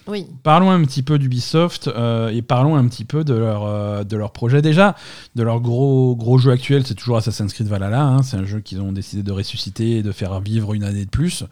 Oui. 0.08 0.26
Parlons 0.42 0.70
un 0.72 0.82
petit 0.84 1.02
peu 1.04 1.16
d'Ubisoft 1.16 1.86
euh, 1.86 2.28
et 2.30 2.42
parlons 2.42 2.74
un 2.74 2.86
petit 2.88 3.04
peu 3.04 3.22
de 3.22 3.34
leur, 3.34 3.64
euh, 3.64 4.02
de 4.02 4.16
leur 4.16 4.32
projet. 4.32 4.60
Déjà, 4.60 4.96
de 5.36 5.44
leur 5.44 5.60
gros, 5.60 6.16
gros 6.16 6.38
jeu 6.38 6.50
actuel, 6.50 6.84
c'est 6.84 6.94
toujours 6.96 7.18
Assassin's 7.18 7.52
Creed 7.52 7.68
Valhalla. 7.68 8.02
hein. 8.02 8.22
C'est 8.24 8.36
un 8.36 8.44
jeu 8.44 8.58
qu'ils 8.58 8.80
ont 8.80 8.90
décidé 8.90 9.22
de 9.22 9.30
ressusciter 9.30 9.98
et 9.98 10.02
de 10.02 10.10
faire 10.10 10.40
vivre 10.40 10.74
une 10.74 10.82
année 10.82 11.04
de 11.04 11.10
plus 11.10 11.44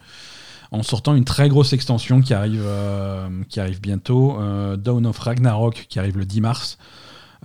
en 0.71 0.83
sortant 0.83 1.15
une 1.15 1.25
très 1.25 1.49
grosse 1.49 1.73
extension 1.73 2.21
qui 2.21 2.33
arrive, 2.33 2.63
euh, 2.65 3.27
qui 3.49 3.59
arrive 3.59 3.81
bientôt, 3.81 4.39
euh, 4.39 4.77
Dawn 4.77 5.05
of 5.05 5.19
Ragnarok, 5.19 5.85
qui 5.89 5.99
arrive 5.99 6.17
le 6.17 6.25
10 6.25 6.41
mars. 6.41 6.77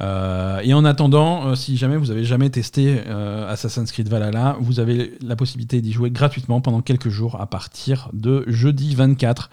Euh, 0.01 0.61
et 0.63 0.75
en 0.75 0.85
attendant, 0.85 1.47
euh, 1.47 1.55
si 1.55 1.77
jamais 1.77 1.97
vous 1.97 2.11
avez 2.11 2.25
jamais 2.25 2.51
testé 2.51 3.01
Assassin's 3.49 3.91
Creed 3.91 4.09
Valhalla, 4.09 4.57
vous 4.61 4.79
avez 4.79 5.15
la 5.23 5.37
possibilité 5.37 5.81
d'y 5.81 5.93
jouer 5.93 6.11
gratuitement 6.11 6.61
pendant 6.61 6.83
quelques 6.83 7.09
jours 7.09 7.41
à 7.41 7.47
partir 7.47 8.11
de 8.13 8.45
jeudi 8.47 8.95
24. 8.95 9.51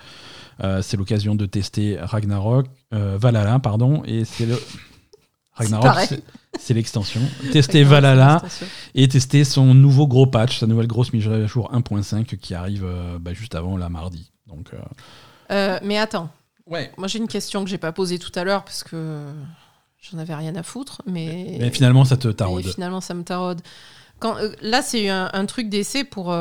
Euh, 0.63 0.81
c'est 0.83 0.97
l'occasion 0.97 1.33
de 1.33 1.45
tester 1.45 1.97
Ragnarok, 1.99 2.67
Valhalla, 2.91 3.57
pardon, 3.57 4.03
et 4.05 4.23
c'est 4.23 4.45
le 4.45 4.59
Ragnarok, 5.55 6.09
c'est- 6.59 6.73
l'extension. 6.73 7.21
Tester 7.51 7.83
Valhalla 7.83 8.41
et 8.95 9.07
tester 9.07 9.43
son 9.43 9.73
nouveau 9.73 10.07
gros 10.07 10.25
patch, 10.27 10.59
sa 10.59 10.67
nouvelle 10.67 10.87
grosse 10.87 11.13
mise 11.13 11.27
à 11.27 11.45
jour 11.45 11.71
1.5 11.73 12.37
qui 12.37 12.53
arrive 12.55 12.83
euh, 12.85 13.17
bah, 13.19 13.33
juste 13.33 13.53
avant 13.55 13.77
la 13.77 13.89
mardi. 13.89 14.31
Donc, 14.47 14.71
euh, 14.73 14.77
Euh, 15.51 15.79
mais 15.83 15.97
attends, 15.97 16.29
ouais. 16.67 16.91
moi 16.97 17.07
j'ai 17.07 17.19
une 17.19 17.27
question 17.27 17.63
que 17.63 17.69
j'ai 17.69 17.77
pas 17.77 17.91
posée 17.91 18.17
tout 18.19 18.31
à 18.35 18.43
l'heure 18.43 18.63
parce 18.63 18.83
que 18.83 19.21
j'en 20.01 20.17
avais 20.17 20.33
rien 20.35 20.55
à 20.55 20.63
foutre, 20.63 21.01
mais, 21.05 21.57
Mais 21.59 21.69
finalement, 21.69 22.05
ça 22.05 22.17
te 22.17 22.27
mais 22.27 22.33
taraude. 22.33 22.65
finalement 22.65 23.01
ça 23.01 23.13
me 23.13 23.23
taraude. 23.23 23.61
Quand, 24.19 24.35
là, 24.61 24.81
c'est 24.81 25.09
un, 25.09 25.29
un 25.33 25.45
truc 25.45 25.69
d'essai 25.69 26.03
pour, 26.03 26.33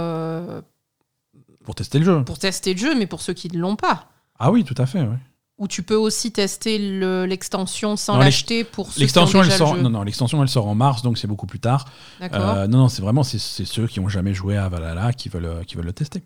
Pour 1.64 1.74
tester 1.74 1.98
le 1.98 2.04
jeu. 2.04 2.24
pour 2.24 2.38
tester 2.38 2.72
le 2.74 2.78
jeu, 2.78 2.94
mais 2.98 3.06
pour 3.06 3.20
ceux 3.22 3.32
qui 3.34 3.48
ne 3.50 3.58
l'ont 3.58 3.76
pas. 3.76 4.08
Ah 4.38 4.50
oui, 4.50 4.64
tout 4.64 4.74
à 4.78 4.86
fait. 4.86 5.00
ouais. 5.02 5.18
Ou 5.62 5.68
tu 5.68 5.84
peux 5.84 5.94
aussi 5.94 6.32
tester 6.32 6.76
le- 6.78 7.24
l'extension 7.24 7.96
sans 7.96 8.16
l'acheter 8.18 8.64
pour 8.64 8.86
ceux 8.88 8.92
qui 8.94 8.98
ont 8.98 9.02
L'extension, 9.02 9.38
elle 9.42 9.46
déjà 9.46 9.58
sort. 9.58 9.72
le 9.74 9.78
jeu. 9.78 9.82
Non, 9.84 9.90
non, 9.90 10.02
l'extension, 10.02 10.42
elle 10.42 10.48
sort 10.48 10.66
en 10.66 10.74
mars, 10.74 11.02
donc 11.02 11.18
c'est 11.18 11.28
beaucoup 11.28 11.46
plus 11.46 11.60
tard. 11.60 11.84
Euh, 12.20 12.66
non, 12.66 12.78
non, 12.78 12.88
c'est 12.88 13.00
vraiment 13.00 13.22
c'est 13.22 13.38
ceux 13.38 13.86
qui 13.86 14.00
ont 14.00 14.08
jamais 14.08 14.34
joué 14.34 14.56
à 14.56 14.68
Valhalla 14.68 15.12
qui 15.12 15.28
veulent 15.28 15.44
euh, 15.44 15.62
qui 15.62 15.76
veulent 15.76 15.86
le 15.86 15.92
tester. 15.92 16.22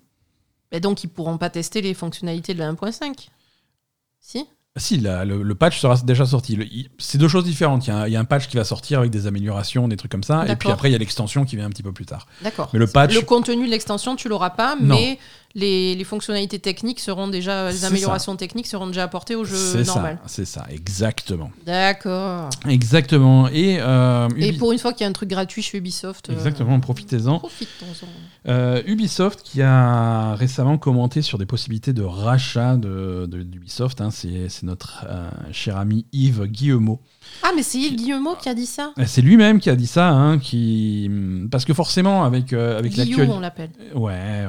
Mais 0.72 0.80
donc 0.80 1.04
ils 1.04 1.08
pourront 1.08 1.36
pas 1.36 1.50
tester 1.50 1.82
les 1.82 1.92
fonctionnalités 1.92 2.54
de 2.54 2.58
la 2.60 2.72
1.5. 2.72 3.28
Si? 4.20 4.46
Si, 4.78 4.98
la- 4.98 5.24
le, 5.24 5.42
le 5.42 5.54
patch 5.54 5.80
sera 5.80 5.96
déjà 5.96 6.26
sorti. 6.26 6.88
C'est 6.98 7.16
deux 7.16 7.28
choses 7.28 7.44
différentes. 7.44 7.86
Il 7.86 7.90
y, 7.90 7.92
a 7.92 7.98
un, 8.00 8.06
il 8.08 8.12
y 8.12 8.16
a 8.16 8.20
un 8.20 8.24
patch 8.26 8.46
qui 8.46 8.56
va 8.58 8.64
sortir 8.64 8.98
avec 8.98 9.10
des 9.10 9.26
améliorations, 9.26 9.88
des 9.88 9.96
trucs 9.96 10.10
comme 10.12 10.22
ça, 10.24 10.46
et 10.46 10.54
puis 10.56 10.70
après 10.70 10.90
il 10.90 10.92
y 10.92 10.94
a 10.94 10.98
l'extension 10.98 11.44
qui 11.46 11.56
vient 11.56 11.64
un 11.64 11.70
petit 11.70 11.82
peu 11.82 11.92
plus 11.92 12.04
tard. 12.04 12.26
D'accord. 12.42 12.68
Mais 12.74 12.78
le 12.78 12.86
patch, 12.86 13.14
Le 13.14 13.22
contenu 13.22 13.64
de 13.66 13.70
l'extension, 13.70 14.16
tu 14.16 14.28
l'auras 14.28 14.50
pas, 14.50 14.76
Non. 14.80 14.94
mais 14.96 15.18
les, 15.56 15.94
les 15.94 16.04
fonctionnalités 16.04 16.58
techniques 16.58 17.00
seront 17.00 17.28
déjà, 17.28 17.70
les 17.72 17.84
améliorations 17.86 18.36
techniques 18.36 18.66
seront 18.66 18.86
déjà 18.88 19.04
apportées 19.04 19.34
au 19.34 19.44
jeu 19.44 19.56
c'est 19.56 19.84
ça, 19.84 19.94
normal. 19.94 20.18
c'est 20.26 20.44
ça, 20.44 20.66
exactement, 20.70 21.50
D'accord. 21.64 22.50
exactement. 22.68 23.48
Et, 23.48 23.78
euh, 23.80 24.28
Et 24.36 24.52
pour 24.52 24.72
une 24.72 24.78
fois 24.78 24.92
qu'il 24.92 25.00
y 25.00 25.06
a 25.06 25.08
un 25.08 25.12
truc 25.14 25.30
gratuit 25.30 25.62
chez 25.62 25.78
Ubisoft, 25.78 26.28
euh, 26.28 26.34
exactement, 26.34 26.78
profitez-en. 26.78 27.38
profitons-en. 27.38 28.06
Euh, 28.50 28.82
Ubisoft 28.86 29.40
qui 29.42 29.62
a 29.62 30.34
récemment 30.34 30.76
commenté 30.76 31.22
sur 31.22 31.38
des 31.38 31.46
possibilités 31.46 31.94
de 31.94 32.02
rachat 32.02 32.76
de, 32.76 33.26
de- 33.26 33.42
d'Ubisoft. 33.42 34.00
hein. 34.02 34.10
c'est, 34.10 34.48
notre 34.62 35.06
cher 35.52 35.78
ami 35.78 36.04
Yves 36.12 36.44
Guillemot. 36.46 37.00
Ah, 37.42 37.52
mais 37.56 37.62
c'est 37.62 37.78
Yves 37.78 37.96
Guillemot 37.96 38.34
qui 38.36 38.48
a 38.50 38.54
dit 38.54 38.66
ça 38.66 38.92
C'est 39.06 39.22
lui-même 39.22 39.58
qui 39.58 39.70
a 39.70 39.74
dit 39.76 39.86
ça, 39.86 40.10
hein, 40.10 40.38
qui... 40.38 41.10
parce 41.50 41.64
que 41.64 41.72
forcément 41.74 42.24
avec, 42.24 42.52
avec 42.52 42.94
l'actualité... 42.96 43.32
on 43.32 43.40
l'appelle. 43.40 43.70
Ouais, 43.94 44.12
ouais, 44.12 44.46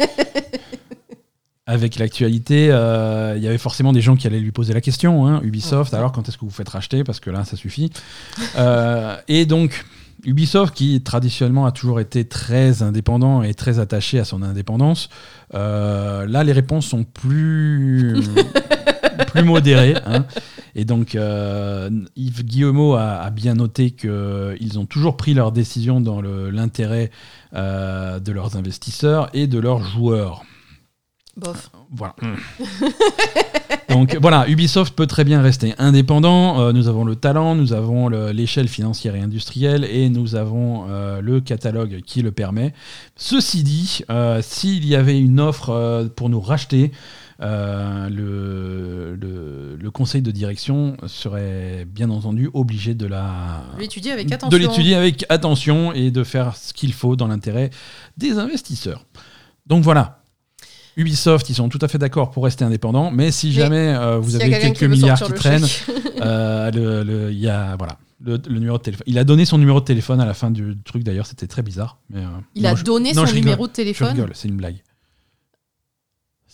ouais. 0.00 0.06
Avec 1.66 1.98
l'actualité, 1.98 2.68
euh, 2.70 3.34
il 3.36 3.42
y 3.42 3.46
avait 3.46 3.58
forcément 3.58 3.92
des 3.92 4.00
gens 4.00 4.16
qui 4.16 4.26
allaient 4.26 4.40
lui 4.40 4.52
poser 4.52 4.72
la 4.72 4.80
question. 4.80 5.26
hein, 5.26 5.40
Ubisoft, 5.42 5.92
alors 5.92 6.12
quand 6.12 6.26
est-ce 6.26 6.38
que 6.38 6.46
vous 6.46 6.50
faites 6.50 6.70
racheter 6.70 7.04
Parce 7.04 7.20
que 7.20 7.28
là, 7.28 7.44
ça 7.44 7.56
suffit. 7.58 7.90
Euh, 8.56 9.14
et 9.28 9.44
donc, 9.44 9.84
Ubisoft, 10.24 10.74
qui 10.74 11.02
traditionnellement 11.02 11.66
a 11.66 11.72
toujours 11.72 12.00
été 12.00 12.24
très 12.26 12.82
indépendant 12.82 13.42
et 13.42 13.52
très 13.52 13.78
attaché 13.80 14.18
à 14.18 14.24
son 14.24 14.42
indépendance, 14.42 15.10
euh, 15.54 16.26
là, 16.26 16.42
les 16.42 16.52
réponses 16.52 16.86
sont 16.86 17.04
plus, 17.04 18.16
plus 19.26 19.42
modérées. 19.42 19.94
hein. 20.06 20.24
Et 20.80 20.84
donc, 20.84 21.16
euh, 21.16 21.90
Yves 22.14 22.44
Guillemot 22.44 22.94
a, 22.94 23.14
a 23.16 23.30
bien 23.30 23.54
noté 23.54 23.90
qu'ils 23.90 24.78
ont 24.78 24.86
toujours 24.86 25.16
pris 25.16 25.34
leurs 25.34 25.50
décisions 25.50 26.00
dans 26.00 26.22
l'intérêt 26.22 27.10
euh, 27.54 28.20
de 28.20 28.30
leurs 28.30 28.56
investisseurs 28.56 29.28
et 29.34 29.48
de 29.48 29.58
leurs 29.58 29.82
joueurs. 29.82 30.44
Bof. 31.36 31.70
Voilà. 31.90 32.14
Donc 33.88 34.16
voilà, 34.20 34.48
Ubisoft 34.48 34.94
peut 34.94 35.06
très 35.06 35.24
bien 35.24 35.40
rester 35.40 35.74
indépendant. 35.78 36.60
Euh, 36.60 36.72
nous 36.72 36.88
avons 36.88 37.04
le 37.04 37.16
talent, 37.16 37.54
nous 37.54 37.72
avons 37.72 38.08
le- 38.08 38.30
l'échelle 38.32 38.68
financière 38.68 39.14
et 39.16 39.20
industrielle 39.20 39.84
et 39.84 40.10
nous 40.10 40.34
avons 40.36 40.86
euh, 40.88 41.20
le 41.20 41.40
catalogue 41.40 42.02
qui 42.06 42.22
le 42.22 42.30
permet. 42.30 42.74
Ceci 43.16 43.62
dit, 43.62 44.02
euh, 44.10 44.40
s'il 44.42 44.86
y 44.86 44.94
avait 44.94 45.18
une 45.18 45.40
offre 45.40 45.70
euh, 45.70 46.06
pour 46.08 46.28
nous 46.28 46.40
racheter, 46.40 46.90
euh, 46.90 46.94
le, 47.38 49.16
le- 49.20 49.76
le 49.80 49.90
conseil 49.90 50.22
de 50.22 50.30
direction 50.30 50.96
serait 51.06 51.86
bien 51.88 52.10
entendu 52.10 52.50
obligé 52.52 52.94
de 52.94 53.06
la 53.06 53.62
L'étudier 53.78 54.12
avec 54.12 54.30
attention. 54.32 54.48
de 54.48 54.56
l'étudier 54.62 54.94
avec 54.96 55.24
attention 55.28 55.92
et 55.92 56.10
de 56.10 56.24
faire 56.24 56.56
ce 56.56 56.72
qu'il 56.72 56.92
faut 56.92 57.16
dans 57.16 57.28
l'intérêt 57.28 57.70
des 58.16 58.38
investisseurs. 58.38 59.04
Donc 59.66 59.84
voilà. 59.84 60.22
Ubisoft, 60.96 61.48
ils 61.48 61.54
sont 61.54 61.68
tout 61.68 61.78
à 61.80 61.86
fait 61.86 61.98
d'accord 61.98 62.30
pour 62.32 62.42
rester 62.42 62.64
indépendants, 62.64 63.12
mais 63.12 63.30
si 63.30 63.48
Mais 63.48 63.52
jamais 63.52 63.94
euh, 63.94 64.18
vous 64.18 64.34
avez 64.34 64.50
quelques 64.50 64.78
qui 64.78 64.88
milliards 64.88 65.22
qui 65.22 65.32
traînent, 65.32 65.64
chèque. 65.64 65.94
euh, 66.20 66.70
le- 66.72 67.04
le- 67.04 67.30
il 67.32 67.38
y 67.38 67.48
a 67.48 67.76
voilà 67.76 67.98
le, 68.20 68.36
le 68.48 68.58
numéro 68.58 68.78
de 68.78 68.82
téléphone. 68.82 69.04
Il 69.06 69.16
a 69.16 69.22
donné 69.22 69.44
son 69.44 69.58
numéro 69.58 69.78
de 69.78 69.84
téléphone 69.84 70.20
à 70.20 70.26
la 70.26 70.34
fin 70.34 70.50
du 70.50 70.76
truc 70.84 71.04
d'ailleurs, 71.04 71.26
c'était 71.26 71.46
très 71.46 71.62
bizarre. 71.62 71.98
Mais, 72.10 72.18
euh, 72.20 72.26
Il 72.56 72.64
non, 72.64 72.70
a 72.70 72.74
je- 72.74 72.82
donné 72.82 73.10
non, 73.12 73.24
son 73.26 73.32
rigole. 73.32 73.38
numéro 73.44 73.68
de 73.68 73.72
téléphone. 73.72 74.26
c'est 74.34 74.48
une 74.48 74.56
blague. 74.56 74.82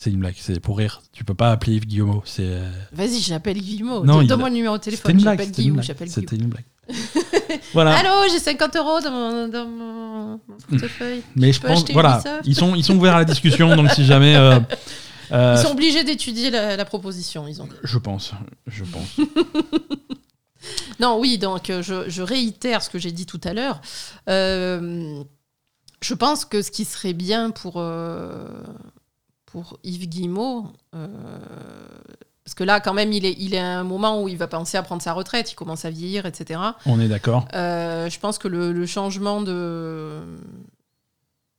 C'est 0.05 0.11
une 0.11 0.19
blague, 0.21 0.35
c'est 0.37 0.61
pour 0.61 0.77
rire. 0.77 1.01
Tu 1.15 1.25
peux 1.25 1.33
pas 1.33 1.51
appeler 1.51 1.77
Yves 1.77 1.87
Guillemot, 1.87 2.23
c'est 2.27 2.43
euh, 2.45 2.71
Vas-y, 2.93 3.21
j'appelle 3.21 3.57
Guillemot. 3.59 4.05
Non, 4.05 4.21
il- 4.21 4.29
Donne-moi 4.29 4.51
le 4.51 4.55
numéro 4.57 4.77
de 4.77 4.85
c'était 4.85 4.97
téléphone. 4.99 5.17
une 5.17 5.23
blague. 5.23 5.39
J'appelle 5.83 6.09
C'était 6.11 6.37
une 6.37 6.49
Guillaume. 6.51 6.53
blague. 6.53 6.67
J'appelle 6.87 6.89
Guillaume. 6.91 7.25
C'était 7.25 7.47
une 7.47 7.51
blague. 7.57 7.61
voilà. 7.73 7.97
Allô, 7.97 8.11
j'ai 8.31 8.39
50 8.39 8.77
euros 8.77 9.01
dans 9.01 9.11
mon, 9.11 9.49
dans 9.49 9.67
mon 9.67 10.41
portefeuille. 10.69 11.23
Mais 11.37 11.55
je 11.55 11.61
peux 11.63 11.69
pense, 11.69 11.79
acheter 11.79 11.95
voilà, 11.95 12.19
Ubisoft 12.21 12.43
ils 12.45 12.55
sont, 12.55 12.75
ils 12.75 12.85
sont 12.85 12.97
ouverts 12.99 13.15
à 13.17 13.21
la 13.21 13.25
discussion, 13.25 13.75
donc 13.77 13.91
si 13.93 14.05
jamais. 14.05 14.37
euh, 14.37 14.61
euh, 15.33 15.55
Ils 15.59 15.63
sont 15.67 15.73
obligés 15.73 16.05
d'étudier 16.05 16.51
la, 16.51 16.77
la 16.77 16.85
proposition, 16.85 17.49
ils 17.49 17.63
ont 17.63 17.65
dit. 17.65 17.73
Je 17.83 17.97
pense, 17.97 18.33
je 18.67 18.85
pense. 18.85 19.17
Non, 21.01 21.19
oui, 21.19 21.37
donc 21.39 21.69
euh, 21.71 21.83
je, 21.83 22.09
je 22.09 22.23
réitère 22.23 22.83
ce 22.83 22.89
que 22.91 22.99
j'ai 22.99 23.11
dit 23.13 23.27
tout 23.27 23.41
à 23.45 23.53
l'heure. 23.53 23.81
Euh, 24.29 25.23
je 26.01 26.15
pense 26.15 26.45
que 26.45 26.63
ce 26.63 26.71
qui 26.71 26.85
serait 26.85 27.13
bien 27.13 27.51
pour, 27.51 27.75
euh, 27.79 28.47
pour 29.55 29.79
Yves 29.85 30.09
Guillemot, 30.09 30.67
euh, 30.97 31.07
parce 32.45 32.57
que 32.57 32.65
là, 32.65 32.81
quand 32.81 32.93
même, 32.93 33.13
il 33.13 33.25
est, 33.25 33.37
il 33.39 33.55
est 33.55 33.61
à 33.61 33.79
un 33.79 33.85
moment 33.85 34.21
où 34.21 34.27
il 34.27 34.37
va 34.37 34.49
penser 34.49 34.77
à 34.77 34.83
prendre 34.83 35.01
sa 35.01 35.13
retraite, 35.13 35.53
il 35.53 35.55
commence 35.55 35.85
à 35.85 35.91
vieillir, 35.91 36.27
etc. 36.27 36.61
On 36.87 36.99
est 36.99 37.07
d'accord. 37.07 37.47
Euh, 37.55 38.11
je 38.11 38.19
pense 38.19 38.39
que 38.39 38.49
le, 38.49 38.73
le 38.73 38.85
changement 38.85 39.43
de, 39.43 40.23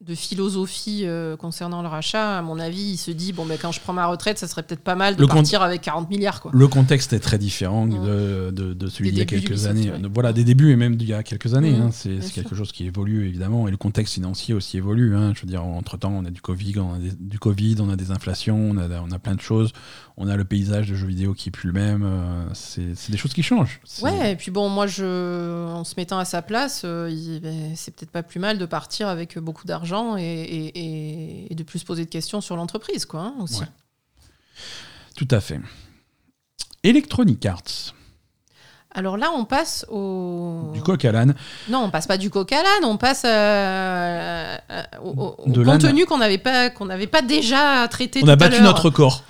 de 0.06 0.14
philosophie 0.14 1.02
euh, 1.06 1.36
concernant 1.36 1.82
le 1.82 1.88
rachat, 1.88 2.38
à 2.38 2.42
mon 2.44 2.60
avis, 2.60 2.82
il 2.92 2.98
se 2.98 3.10
dit 3.10 3.34
bon, 3.34 3.46
ben, 3.46 3.58
quand 3.60 3.72
je 3.72 3.80
prends 3.80 3.94
ma 3.94 4.06
retraite, 4.06 4.38
ça 4.38 4.48
serait 4.48 4.62
peut-être 4.62 4.82
pas 4.84 4.94
mal 4.96 5.16
de 5.16 5.22
Le 5.22 5.28
partir 5.28 5.64
avec 5.64 5.82
40 5.82 6.10
milliards. 6.10 6.42
Quoi. 6.42 6.52
Le 6.54 6.68
contexte 6.68 7.12
est 7.14 7.20
très 7.20 7.40
différent 7.40 7.88
de, 7.88 8.52
de, 8.52 8.74
de 8.74 8.88
celui 8.88 9.10
d'il 9.10 9.18
y 9.18 9.22
a 9.22 9.26
quelques 9.26 9.66
années. 9.66 9.90
ouais. 9.92 10.02
Voilà, 10.14 10.32
des 10.32 10.44
débuts 10.44 10.72
et 10.72 10.76
même 10.76 10.96
d'il 10.96 11.08
y 11.10 11.14
a 11.14 11.24
quelques 11.24 11.56
années. 11.56 11.72
Mm, 11.72 11.82
hein. 11.82 11.90
C'est 11.92 12.10
bien 12.10 12.22
c'est 12.22 12.28
sûr. 12.28 12.44
quelque 12.44 12.56
chose 12.56 12.72
qui 12.72 12.86
évolue 12.86 13.28
évidemment. 13.28 13.68
Et 13.68 13.72
le 13.72 13.78
contexte 13.78 14.14
financier 14.14 14.54
aussi 14.54 14.78
évolue. 14.78 15.16
hein. 15.16 15.34
Je 15.36 15.42
veux 15.42 15.48
dire, 15.48 15.64
entre-temps, 15.66 16.12
on 16.16 16.24
a 16.26 16.30
du 16.30 16.42
Covid, 16.42 16.80
on 16.80 16.94
a 16.94 17.00
des, 17.00 17.12
du 17.20 17.40
Covid, 17.40 17.78
on 17.80 17.90
a 17.90 17.96
des 17.96 18.12
inflations, 18.12 18.58
on 18.58 18.78
a, 18.78 18.88
on 19.02 19.12
a 19.12 19.18
plein 19.20 19.34
de 19.36 19.42
choses. 19.42 19.72
On 20.18 20.30
a 20.30 20.38
le 20.38 20.46
paysage 20.46 20.88
de 20.90 20.96
jeux 20.96 21.08
vidéo 21.08 21.34
qui 21.34 21.50
est 21.50 21.52
plus 21.52 21.68
le 21.68 21.74
même. 21.74 22.04
euh, 22.06 22.46
C'est 22.54 23.12
des 23.12 23.18
choses 23.18 23.34
qui 23.34 23.44
changent. 23.44 23.82
Ouais, 24.02 24.32
et 24.32 24.36
puis 24.38 24.50
bon, 24.50 24.70
moi, 24.70 24.88
je, 24.88 25.66
en 25.68 25.84
se 25.84 25.94
mettant 25.98 26.18
à 26.18 26.24
sa 26.26 26.42
place, 26.42 26.84
euh, 26.86 27.10
ben, 27.42 27.74
c'est 27.76 27.94
peut-être 27.94 28.12
pas 28.12 28.24
plus 28.24 28.40
mal 28.40 28.58
de 28.58 28.66
partir 28.66 29.10
avec 29.10 29.38
beaucoup 29.38 29.66
d'argent 29.68 30.16
et, 30.16 30.24
et- 30.24 30.80
et- 30.80 31.52
et 31.52 31.56
de 31.56 31.64
plus 31.64 31.80
se 31.80 31.86
poser 31.86 32.06
de 32.06 32.10
questions 32.10 32.40
sur 32.40 32.56
l'entreprise, 32.56 33.06
quoi, 33.06 33.22
hein, 33.24 33.34
aussi. 33.42 33.60
Ouais. 33.62 33.68
Tout 35.18 35.28
à 35.32 35.42
fait. 35.42 35.60
Electronic 36.84 37.46
Arts, 37.46 37.94
Alors 38.92 39.18
là, 39.18 39.32
on 39.36 39.44
passe 39.44 39.86
au. 39.90 40.72
du 40.74 40.82
coq 40.82 41.04
à 41.04 41.12
l'âne. 41.12 41.36
Non, 41.68 41.80
on 41.80 41.90
passe 41.90 42.08
pas 42.08 42.18
du 42.18 42.30
coq 42.30 42.50
à 42.54 42.64
l'âne, 42.64 42.86
on 42.86 42.96
passe 42.98 43.24
euh, 43.26 44.56
au, 45.04 45.14
contenu 45.14 46.06
qu'on 46.06 46.20
n'avait 46.20 46.38
pas, 46.38 46.70
qu'on 46.70 46.86
n'avait 46.86 47.08
pas 47.08 47.22
déjà 47.22 47.86
traité. 47.90 48.22
On 48.24 48.28
a 48.30 48.38
tout 48.38 48.40
battu 48.40 48.62
notre 48.62 48.86
record. 48.86 49.24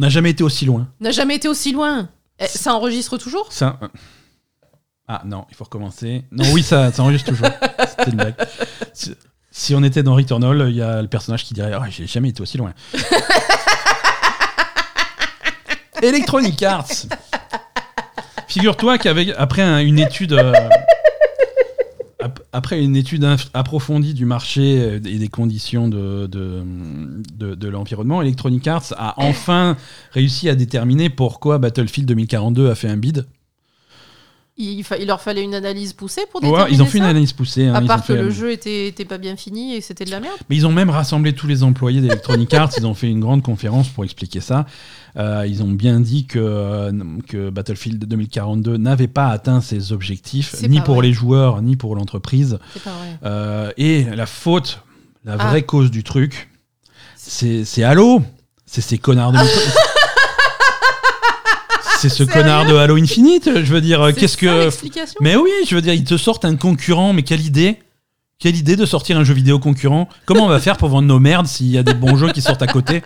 N'a 0.00 0.08
jamais 0.08 0.30
été 0.30 0.42
aussi 0.42 0.64
loin. 0.64 0.88
N'a 1.00 1.10
jamais 1.10 1.34
été 1.36 1.46
aussi 1.46 1.72
loin. 1.72 2.08
Eh, 2.38 2.46
Ça 2.46 2.74
enregistre 2.74 3.18
toujours? 3.18 3.52
Ça. 3.52 3.78
euh, 3.82 3.88
Ah 5.06 5.20
non, 5.26 5.44
il 5.50 5.54
faut 5.56 5.64
recommencer. 5.64 6.24
Non, 6.32 6.44
oui, 6.54 6.62
ça, 6.62 6.90
ça 6.90 7.02
enregistre 7.02 7.28
toujours. 7.30 7.48
C'était 7.88 8.10
une 8.10 8.16
blague. 8.16 8.34
Si, 8.94 9.14
si 9.50 9.74
on 9.74 9.82
était 9.82 10.02
dans 10.02 10.14
Returnal, 10.14 10.68
il 10.70 10.76
y 10.76 10.82
a 10.82 11.02
le 11.02 11.08
personnage 11.08 11.44
qui 11.44 11.52
dirait 11.52 11.72
Ah, 11.74 11.84
j'ai 11.90 12.06
jamais 12.06 12.30
été 12.30 12.40
aussi 12.40 12.56
loin. 12.56 12.72
Electronic 16.02 16.62
Arts. 16.62 16.88
Figure-toi 18.48 18.98
qu'après 18.98 19.84
une 19.84 19.98
étude. 19.98 20.32
euh, 20.32 20.52
après 22.52 22.82
une 22.82 22.96
étude 22.96 23.24
approfondie 23.54 24.14
du 24.14 24.24
marché 24.24 24.80
euh, 24.80 24.96
et 25.04 25.18
des 25.18 25.28
conditions 25.28 25.88
de, 25.88 26.26
de, 26.26 26.62
de- 27.38 27.54
de 27.54 27.68
l'environnement, 27.68 28.22
Electronic 28.22 28.66
Arts 28.66 28.92
a 28.96 29.14
enfin 29.18 29.76
réussi 30.12 30.48
à 30.48 30.54
déterminer 30.54 31.10
pourquoi 31.10 31.58
Battlefield 31.58 32.08
2042 32.08 32.70
a 32.70 32.74
fait 32.74 32.88
un 32.88 32.96
bid. 32.96 33.26
Il, 34.62 34.84
fa- 34.84 34.98
il 34.98 35.06
leur 35.06 35.20
fallait 35.20 35.42
une 35.42 35.54
analyse 35.54 35.92
poussée 35.92 36.22
pour 36.30 36.42
Ouais, 36.42 36.50
déterminer 36.50 36.76
ils 36.76 36.82
ont 36.82 36.86
fait 36.86 36.98
une 36.98 37.04
analyse 37.04 37.32
poussée. 37.32 37.66
hein, 37.66 37.74
À 37.74 37.80
part 37.82 38.00
que 38.00 38.14
fait- 38.14 38.22
le 38.22 38.30
jeu 38.30 38.52
était, 38.52 38.86
était 38.88 39.04
pas 39.04 39.18
bien 39.18 39.36
fini 39.36 39.74
et 39.74 39.80
c'était 39.80 40.04
de 40.04 40.10
la 40.10 40.20
merde. 40.20 40.36
Mais 40.48 40.56
ils 40.56 40.66
ont 40.66 40.72
même 40.72 40.90
rassemblé 40.90 41.32
tous 41.34 41.46
les 41.46 41.62
employés 41.62 42.00
d'Electronic 42.00 42.52
Arts. 42.54 42.70
ils 42.78 42.86
ont 42.86 42.94
fait 42.94 43.08
une 43.08 43.20
grande 43.20 43.42
conférence 43.42 43.88
pour 43.88 44.04
expliquer 44.04 44.40
ça. 44.40 44.66
Euh, 45.16 45.44
ils 45.48 45.62
ont 45.62 45.70
bien 45.72 45.98
dit 46.00 46.26
que, 46.26 46.38
euh, 46.38 46.92
que 47.26 47.50
Battlefield 47.50 48.04
2042 48.04 48.76
n'avait 48.76 49.08
pas 49.08 49.28
atteint 49.28 49.60
ses 49.60 49.92
objectifs, 49.92 50.54
ni 50.68 50.80
pour 50.80 50.96
vrai. 50.96 51.08
les 51.08 51.12
joueurs, 51.12 51.62
ni 51.62 51.74
pour 51.76 51.96
l'entreprise. 51.96 52.58
Euh, 53.24 53.72
et 53.76 54.04
la 54.04 54.26
faute, 54.26 54.82
la 55.24 55.34
Ah. 55.38 55.48
vraie 55.48 55.62
cause 55.62 55.90
du 55.90 56.04
truc, 56.04 56.48
c'est 57.16 57.64
c'est 57.64 57.82
Halo. 57.82 58.22
C'est 58.66 58.82
ces 58.82 58.98
connards 58.98 59.32
de. 59.32 59.38
c'est 62.00 62.08
ce 62.08 62.22
connard 62.24 62.66
de 62.66 62.74
Halo 62.74 62.96
Infinite. 62.96 63.50
Je 63.62 63.72
veux 63.72 63.80
dire, 63.80 64.00
euh, 64.02 64.12
qu'est-ce 64.12 64.36
que. 64.36 64.68
Mais 65.20 65.36
oui, 65.36 65.50
je 65.68 65.74
veux 65.74 65.82
dire, 65.82 65.94
ils 65.94 66.04
te 66.04 66.16
sortent 66.16 66.44
un 66.44 66.56
concurrent, 66.56 67.12
mais 67.12 67.22
quelle 67.22 67.40
idée 67.44 67.78
Quelle 68.38 68.56
idée 68.56 68.76
de 68.76 68.86
sortir 68.86 69.18
un 69.18 69.24
jeu 69.24 69.34
vidéo 69.34 69.58
concurrent 69.58 70.08
Comment 70.26 70.44
on 70.46 70.48
va 70.48 70.60
faire 70.60 70.76
pour 70.76 70.88
vendre 70.88 71.08
nos 71.08 71.18
merdes 71.20 71.46
s'il 71.46 71.66
y 71.68 71.78
a 71.78 71.82
des 71.82 71.94
bons 71.94 72.16
jeux 72.16 72.32
qui 72.32 72.40
sortent 72.42 72.62
à 72.62 72.66
côté? 72.66 73.02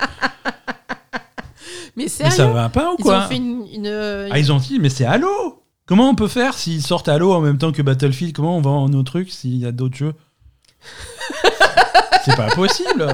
Mais 1.96 2.04
Mais 2.04 2.08
sérieux 2.08 2.32
ça 2.34 2.46
va 2.46 2.68
pas 2.68 2.92
ou 2.92 2.96
Ils 2.98 3.02
quoi? 3.02 3.24
ont 3.24 3.28
fait 3.28 3.36
une. 3.36 3.66
une- 3.72 4.28
Ah, 4.30 4.38
ils 4.38 4.52
ont 4.52 4.58
dit, 4.58 4.78
mais 4.80 4.88
c'est 4.90 5.04
Halo 5.04 5.62
Comment 5.86 6.08
on 6.08 6.14
peut 6.14 6.28
faire 6.28 6.54
s'ils 6.54 6.82
sortent 6.82 7.08
Halo 7.08 7.32
en 7.34 7.40
même 7.40 7.58
temps 7.58 7.70
que 7.72 7.82
Battlefield? 7.82 8.32
Comment 8.34 8.56
on 8.56 8.60
vend 8.62 8.88
nos 8.88 9.02
trucs 9.02 9.30
s'il 9.30 9.56
y 9.56 9.66
a 9.66 9.70
d'autres 9.72 9.96
jeux? 9.96 10.14
C'est 12.24 12.36
pas 12.36 12.46
possible 12.48 13.06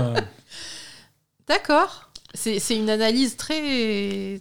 D'accord. 1.48 2.10
C'est 2.32 2.60
une 2.76 2.88
analyse 2.90 3.36
très 3.36 4.38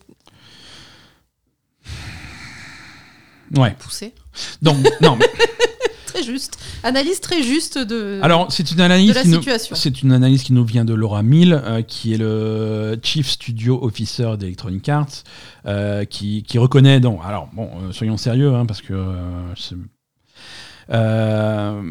Ouais, 3.57 3.75
poussée, 3.79 4.13
donc, 4.61 4.77
non, 5.01 5.15
mais- 5.15 5.25
très 6.05 6.23
juste. 6.23 6.57
Analyse 6.83 7.19
très 7.19 7.43
juste 7.43 7.77
de, 7.77 8.19
alors 8.23 8.51
c'est 8.51 8.71
une 8.71 8.81
analyse 8.81 9.09
de 9.09 9.13
la 9.15 9.21
qui 9.21 9.27
nous... 9.29 9.37
situation. 9.37 9.75
C'est 9.75 10.01
une 10.01 10.11
analyse 10.11 10.43
qui 10.43 10.53
nous 10.53 10.65
vient 10.65 10.85
de 10.85 10.93
Laura 10.93 11.21
Mill, 11.23 11.53
euh, 11.53 11.81
qui 11.81 12.13
est 12.13 12.17
le 12.17 12.99
Chief 13.03 13.27
Studio 13.29 13.79
Officer 13.83 14.31
d'Electronic 14.37 14.87
Arts, 14.89 15.23
euh, 15.65 16.05
qui, 16.05 16.43
qui 16.43 16.57
reconnaît. 16.57 16.99
Donc, 16.99 17.19
alors, 17.23 17.49
bon, 17.53 17.69
euh, 17.83 17.91
soyons 17.91 18.17
sérieux, 18.17 18.53
hein, 18.55 18.65
parce 18.65 18.81
que. 18.81 18.93
c'est- 19.57 19.75
Euh, 20.91 21.81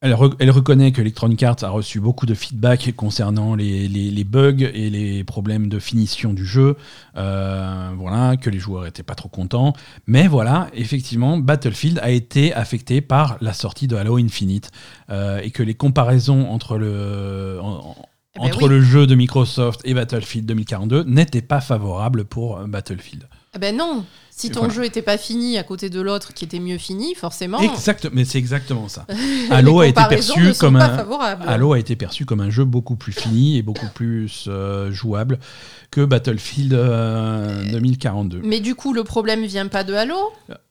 elle, 0.00 0.12
re- 0.12 0.34
elle 0.38 0.50
reconnaît 0.50 0.92
que 0.92 1.00
Electronic 1.00 1.42
Arts 1.42 1.56
a 1.62 1.70
reçu 1.70 1.98
beaucoup 2.00 2.24
de 2.26 2.34
feedback 2.34 2.92
concernant 2.94 3.54
les, 3.56 3.88
les- 3.88 4.10
les 4.10 4.24
bugs 4.24 4.60
et 4.72 4.90
les 4.90 5.24
problèmes 5.24 5.68
de 5.68 5.78
finition 5.78 6.32
du 6.32 6.46
jeu. 6.46 6.76
Euh, 7.16 7.90
voilà, 7.96 8.36
que 8.36 8.48
les 8.50 8.58
joueurs 8.60 8.86
étaient 8.86 9.02
pas 9.02 9.14
trop 9.16 9.28
contents. 9.28 9.72
Mais 10.06 10.28
voilà, 10.28 10.68
effectivement, 10.72 11.36
Battlefield 11.38 11.98
a 12.02 12.10
été 12.10 12.54
affecté 12.54 13.00
par 13.00 13.38
la 13.40 13.52
sortie 13.52 13.88
de 13.88 13.96
Halo 13.96 14.18
Infinite 14.18 14.70
euh, 15.10 15.40
et 15.42 15.50
que 15.50 15.62
les 15.62 15.74
comparaisons 15.74 16.48
entre 16.48 16.78
le, 16.78 17.58
en- 17.60 17.96
Eh 18.36 18.38
ben 18.40 18.44
entre 18.46 18.62
oui. 18.64 18.68
le 18.68 18.80
jeu 18.82 19.06
de 19.08 19.16
Microsoft 19.16 19.80
et 19.84 19.94
Battlefield 19.94 20.46
2042 20.46 21.04
n'étaient 21.04 21.42
pas 21.42 21.60
favorables 21.60 22.24
pour 22.24 22.58
euh, 22.58 22.66
Battlefield. 22.68 23.28
Eh 23.56 23.58
ben 23.58 23.76
non, 23.76 24.04
Si 24.38 24.50
ton 24.50 24.60
Voilà. 24.60 24.74
jeu 24.74 24.84
était 24.84 25.02
pas 25.02 25.18
fini 25.18 25.58
à 25.58 25.64
côté 25.64 25.90
de 25.90 26.00
l'autre 26.00 26.32
qui 26.32 26.44
était 26.44 26.60
mieux 26.60 26.78
fini, 26.78 27.16
forcément. 27.16 27.58
Exact, 27.58 28.08
mais 28.12 28.24
c'est 28.24 28.38
exactement 28.38 28.86
ça. 28.86 29.04
Halo 29.50 29.80
a 29.80 29.88
été 29.88 30.00
perçu 30.08 30.52
comme 30.60 30.76
un. 30.76 31.04
Halo 31.44 31.72
a 31.72 31.78
été 31.80 31.96
perçu 31.96 32.24
comme 32.24 32.40
un 32.40 32.48
jeu 32.50 32.64
beaucoup 32.64 32.94
plus 32.94 33.12
fini 33.12 33.58
et 33.58 33.62
beaucoup 33.62 33.88
plus 33.92 34.44
euh, 34.46 34.92
jouable 34.92 35.40
que 35.90 36.04
Battlefield 36.04 36.72
euh, 36.72 37.64
2042. 37.72 38.40
Mais 38.44 38.60
du 38.60 38.76
coup, 38.76 38.92
le 38.92 39.02
problème 39.02 39.44
vient 39.44 39.66
pas 39.66 39.82
de 39.82 39.94
Halo. 39.94 40.14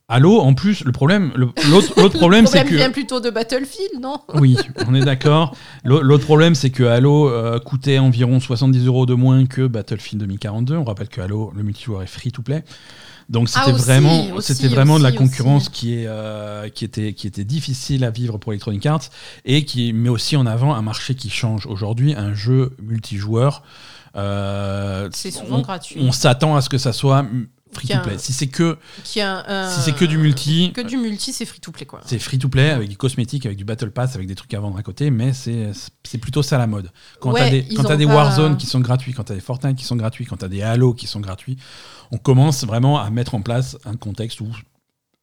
Halo, 0.10 0.39
en 0.39 0.53
plus, 0.53 0.85
le 0.85 0.94
problème, 0.94 1.34
l'autre 1.35 2.07
problème, 2.18 2.48
c'est 2.48 2.64
que 2.64 2.73
vient 2.76 2.91
plutôt 2.91 3.19
de 3.19 3.30
Battlefield, 3.30 3.99
non? 3.99 4.15
Oui, 4.35 4.56
on 4.88 4.95
est 4.95 5.03
d'accord. 5.03 5.53
L'au- 5.84 6.02
L'autre 6.02 6.23
problème, 6.23 6.56
c'est 6.56 6.69
que 6.69 6.84
Halo 6.84 7.27
euh, 7.27 7.60
coûtait 7.60 7.99
environ 7.99 8.39
70 8.39 8.85
euros 8.85 9.06
de 9.06 9.14
moins 9.15 9.45
que 9.45 9.68
Battlefield 9.68 10.22
2042. 10.22 10.77
On 10.77 10.85
rappelle 10.85 11.10
que 11.10 11.19
Halo, 11.19 11.52
le 11.53 11.61
multijoueur 11.64 12.03
est 12.03 12.07
free 12.07 12.31
to 12.31 12.41
play. 12.41 12.64
Donc 13.30 13.49
Ah, 13.54 13.64
c'était 13.66 13.78
vraiment, 13.78 14.40
c'était 14.41 14.68
vraiment 14.70 14.98
de 14.98 15.04
la 15.04 15.12
concurrence 15.12 15.64
aussi. 15.64 15.72
qui 15.72 15.94
est 15.95 16.06
euh, 16.08 16.70
qui 16.70 16.86
était 16.86 17.12
qui 17.14 17.28
était 17.28 17.44
difficile 17.44 18.06
à 18.06 18.10
vivre 18.10 18.38
pour 18.38 18.54
Electronic 18.54 18.86
Arts 18.86 19.10
et 19.44 19.66
qui 19.66 19.91
met 19.91 20.08
aussi 20.10 20.38
en 20.38 20.45
avant 20.45 20.74
un 20.76 20.82
marché 20.82 21.14
qui 21.14 21.30
change 21.30 21.66
aujourd'hui, 21.66 22.14
un 22.16 22.34
jeu 22.34 22.76
multijoueur. 22.82 23.64
euh, 24.16 25.10
C'est 25.12 25.32
souvent 25.32 25.58
on- 25.58 25.62
gratuit. 25.62 25.99
On 26.02 26.12
s'attend 26.12 26.56
à 26.56 26.62
ce 26.62 26.70
que 26.70 26.78
ça 26.78 26.94
soit 26.94 27.26
free 27.80 27.88
to. 27.88 28.18
Si 28.18 28.34
c'est 28.34 28.48
que 28.48 28.78
Qui 29.04 29.22
a 29.22 29.44
un- 29.48 29.70
si 29.72 29.82
c'est 29.82 29.94
que 29.95 30.06
du 30.06 30.18
multi, 30.18 30.72
Que 30.74 30.82
du 30.82 30.98
multi, 30.98 31.34
c'est 31.34 31.45
free 31.45 31.60
to 31.60 31.72
play 31.72 31.86
quoi. 31.86 32.02
c'est 32.06 32.20
free 32.20 32.38
to 32.40 32.49
play 32.49 32.70
avec 32.72 32.90
du 32.90 32.98
cosmétique, 32.98 33.45
avec 33.45 33.58
du 33.58 33.64
battle 33.66 33.91
pass, 33.91 34.16
avec 34.16 34.28
des 34.28 34.36
trucs 34.36 34.54
à 34.54 34.60
vendre 34.60 34.78
à 34.78 34.84
côté, 34.84 35.10
mais 35.12 35.34
c'est 35.34 35.72
c'est 36.04 36.18
plutôt 36.18 36.44
ça 36.44 36.58
la 36.58 36.68
mode. 36.68 36.91
Quand 37.20 37.32
Ouais, 37.32 37.40
t'as 37.41 37.49
des, 37.49 37.68
quand 37.76 37.86
ont 37.91 37.95
des 37.95 38.06
Warzone 38.06 38.58
qui 38.58 38.66
sont 38.66 38.80
gratuits, 38.80 39.14
quand 39.14 39.24
t'as 39.26 39.36
des 39.36 39.41
Fortnite 39.41 39.78
qui 39.78 39.86
sont 39.86 39.95
gratuits, 39.95 40.26
quand 40.26 40.38
t'as 40.38 40.48
des 40.48 40.62
Halo 40.62 40.94
qui 40.94 41.08
sont 41.08 41.20
gratuits, 41.20 41.58
on 42.12 42.18
commence 42.18 42.64
vraiment 42.66 42.99
à 42.99 43.10
mettre 43.10 43.36
en 43.36 43.41
place 43.41 43.78
un 43.86 43.95
contexte 43.95 44.41
où 44.41 44.48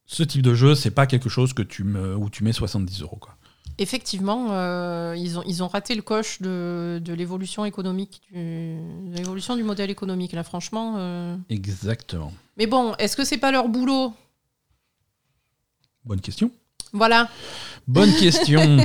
ce 0.07 0.23
type 0.23 0.43
de 0.43 0.55
jeu, 0.55 0.75
c'est 0.75 0.91
pas 0.91 1.07
quelque 1.07 1.29
chose 1.31 1.55
que 1.55 1.63
tu 1.63 1.83
me, 1.83 2.15
où 2.15 2.29
tu 2.29 2.45
mets 2.45 2.53
70 2.53 3.01
euros. 3.01 3.17
Quoi. 3.17 3.34
Effectivement, 3.79 4.49
euh, 4.53 5.15
ils, 5.19 5.39
ont, 5.39 5.43
ils 5.47 5.63
ont 5.63 5.69
raté 5.69 5.95
le 5.95 6.03
coche 6.03 6.41
de, 6.41 7.01
de 7.05 7.13
l'évolution 7.13 7.65
économique, 7.65 8.23
du, 8.33 8.77
de 9.11 9.17
l'évolution 9.17 9.57
du 9.57 9.65
modèle 9.65 9.91
économique. 9.91 10.33
Là, 10.33 10.45
franchement. 10.45 10.95
euh. 10.99 11.37
Exactement. 11.49 12.33
Mais 12.57 12.67
bon, 12.67 12.95
est-ce 12.99 13.17
que 13.17 13.25
c'est 13.25 13.39
pas 13.39 13.51
leur 13.51 13.69
boulot? 13.69 14.13
Bonne 16.05 16.21
question. 16.21 16.51
Voilà. 16.93 17.29
Bonne 17.89 18.13
question. 18.21 18.79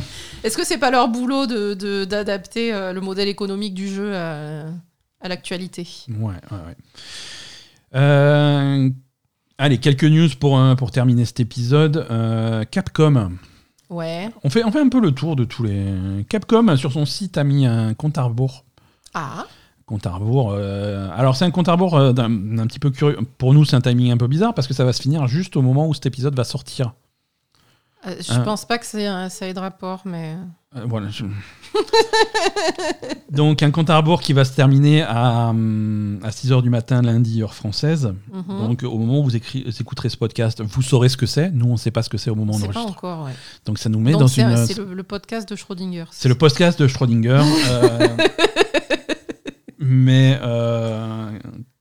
Est-ce 0.43 0.57
que 0.57 0.65
c'est 0.65 0.77
pas 0.79 0.89
leur 0.89 1.07
boulot 1.09 1.45
de, 1.45 1.75
de- 1.75 2.05
d'adapter 2.05 2.73
euh, 2.73 2.91
le 2.93 3.01
modèle 3.01 3.27
économique 3.27 3.73
du 3.75 3.87
jeu 3.87 4.15
à, 4.15 4.65
à 5.21 5.27
l'actualité? 5.27 5.87
Ouais, 6.09 6.33
ouais, 6.51 6.57
ouais. 6.67 6.75
Euh, 7.95 8.89
allez, 9.57 9.77
quelques 9.77 10.03
news 10.05 10.29
pour, 10.39 10.57
euh, 10.59 10.75
pour 10.75 10.91
terminer 10.91 11.25
cet 11.25 11.39
épisode. 11.39 12.07
Euh, 12.09 12.63
Capcom. 12.65 13.31
Ouais. 13.89 14.29
On 14.43 14.49
fait, 14.49 14.63
on 14.63 14.71
fait 14.71 14.79
un 14.81 14.89
peu 14.89 14.99
le 15.01 15.11
tour 15.11 15.35
de 15.35 15.43
tous 15.45 15.63
les. 15.63 16.23
Capcom, 16.29 16.75
sur 16.77 16.91
son 16.91 17.05
site, 17.05 17.37
a 17.37 17.43
mis 17.43 17.65
un 17.65 17.93
compte 17.93 18.17
à 18.17 18.23
rebours. 18.23 18.65
Ah, 19.13 19.45
Compte 19.87 20.05
à 20.05 20.11
rebours. 20.11 20.51
euh, 20.53 21.09
alors, 21.15 21.35
c'est 21.35 21.45
un 21.45 21.51
compte 21.51 21.67
à 21.67 21.71
rebours 21.71 21.97
euh, 21.97 22.13
d'un 22.13 22.29
d'un 22.29 22.67
petit 22.67 22.77
peu 22.77 22.91
curieux. 22.91 23.17
Pour 23.39 23.53
nous, 23.55 23.65
c'est 23.65 23.75
un 23.75 23.81
timing 23.81 24.11
un 24.11 24.17
peu 24.17 24.27
bizarre 24.27 24.53
parce 24.53 24.67
que 24.67 24.73
ça 24.75 24.85
va 24.85 24.93
se 24.93 25.01
finir 25.01 25.25
juste 25.27 25.57
au 25.57 25.63
moment 25.63 25.87
où 25.87 25.93
cet 25.95 26.05
épisode 26.05 26.35
va 26.35 26.43
sortir. 26.43 26.93
Euh, 28.07 28.15
je 28.19 28.31
Hein. 28.33 28.39
pense 28.41 28.65
pas 28.65 28.77
que 28.77 28.85
c'est 28.85 29.05
un- 29.05 29.29
ça 29.29 29.47
ait 29.47 29.53
de 29.53 29.59
rapport, 29.59 30.01
mais. 30.05 30.35
Euh, 30.75 30.83
voilà. 30.87 31.09
je- 31.09 31.25
Donc, 33.31 33.61
un 33.63 33.71
compte 33.71 33.89
à 33.89 33.97
rebours 33.97 34.21
qui 34.21 34.33
va 34.33 34.43
se 34.45 34.53
terminer 34.55 35.01
à, 35.03 35.49
hum, 35.49 36.19
à 36.23 36.29
6h 36.31 36.61
du 36.61 36.69
matin, 36.69 37.01
lundi, 37.01 37.41
heure 37.41 37.53
française. 37.53 38.13
Mhm. 38.31 38.43
Donc, 38.67 38.83
au 38.83 38.97
moment 38.97 39.19
où 39.19 39.23
vous, 39.23 39.35
écri- 39.35 39.63
vous 39.65 39.81
écouterez 39.81 40.09
ce 40.09 40.17
podcast, 40.17 40.61
vous 40.63 40.81
saurez 40.81 41.09
ce 41.09 41.17
que 41.17 41.25
c'est. 41.25 41.51
Nous, 41.51 41.65
on 41.65 41.73
ne 41.73 41.77
sait 41.77 41.91
pas 41.91 42.03
ce 42.03 42.09
que 42.09 42.17
c'est 42.17 42.29
au 42.29 42.35
moment 42.35 42.53
où 42.53 42.55
on 42.55 42.59
c'est 42.59 42.67
pas 42.67 42.79
enregistre. 42.79 42.97
encore, 42.97 43.25
ouais. 43.25 43.33
Donc, 43.65 43.77
ça 43.79 43.89
nous 43.89 43.99
met 43.99 44.11
Donc 44.11 44.21
dans 44.21 44.27
une. 44.27 44.43
un- 44.45 44.65
c'est 44.65 44.77
le, 44.77 44.93
le 44.93 45.03
podcast 45.03 45.47
de 45.49 45.55
Schrödinger. 45.55 46.05
C'est 46.11 46.29
le 46.29 46.35
podcast 46.35 46.79
de 46.79 46.87
Schrödinger. 46.87 47.41
euh, 47.69 48.07
mais 49.79 50.37
euh, 50.41 51.31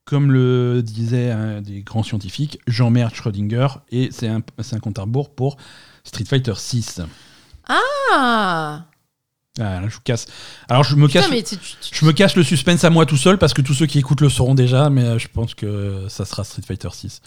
comme 0.04 0.30
le 0.32 0.82
disait 0.82 1.30
un 1.30 1.60
des 1.60 1.82
grands 1.82 2.02
scientifiques, 2.02 2.58
Jean-Merde 2.66 3.14
Schrödinger, 3.14 3.68
et 3.90 4.08
c'est 4.12 4.28
un, 4.28 4.40
c'est 4.60 4.76
un 4.76 4.80
compte 4.80 4.98
à 4.98 5.02
rebours 5.02 5.30
pour 5.34 5.56
Street 6.08 6.24
Fighter 6.24 6.54
6. 6.56 7.00
Ah 7.68 8.84
Ah, 9.60 9.80
là, 9.80 9.82
je 9.88 9.94
vous 9.94 10.00
casse. 10.04 10.26
Alors 10.68 10.84
je 10.84 10.94
me 10.96 11.06
Putain, 11.06 11.20
casse. 11.20 11.30
mais 11.30 11.42
tu- 11.42 11.56
tu- 11.56 11.74
tu- 11.80 11.94
Je 12.00 12.04
me 12.04 12.12
casse 12.12 12.36
le 12.36 12.42
suspense 12.42 12.84
à 12.84 12.90
moi 12.90 13.06
tout 13.06 13.16
seul 13.16 13.38
parce 13.38 13.52
que 13.54 13.62
tous 13.62 13.74
ceux 13.74 13.86
qui 13.86 13.98
écoutent 13.98 14.20
le 14.20 14.28
sauront 14.28 14.54
déjà, 14.54 14.88
mais 14.90 15.02
euh, 15.04 15.18
je 15.18 15.28
pense 15.28 15.54
que 15.54 16.06
ça 16.08 16.24
sera 16.24 16.44
Street 16.44 16.62
Fighter 16.66 16.88
6. 16.92 17.20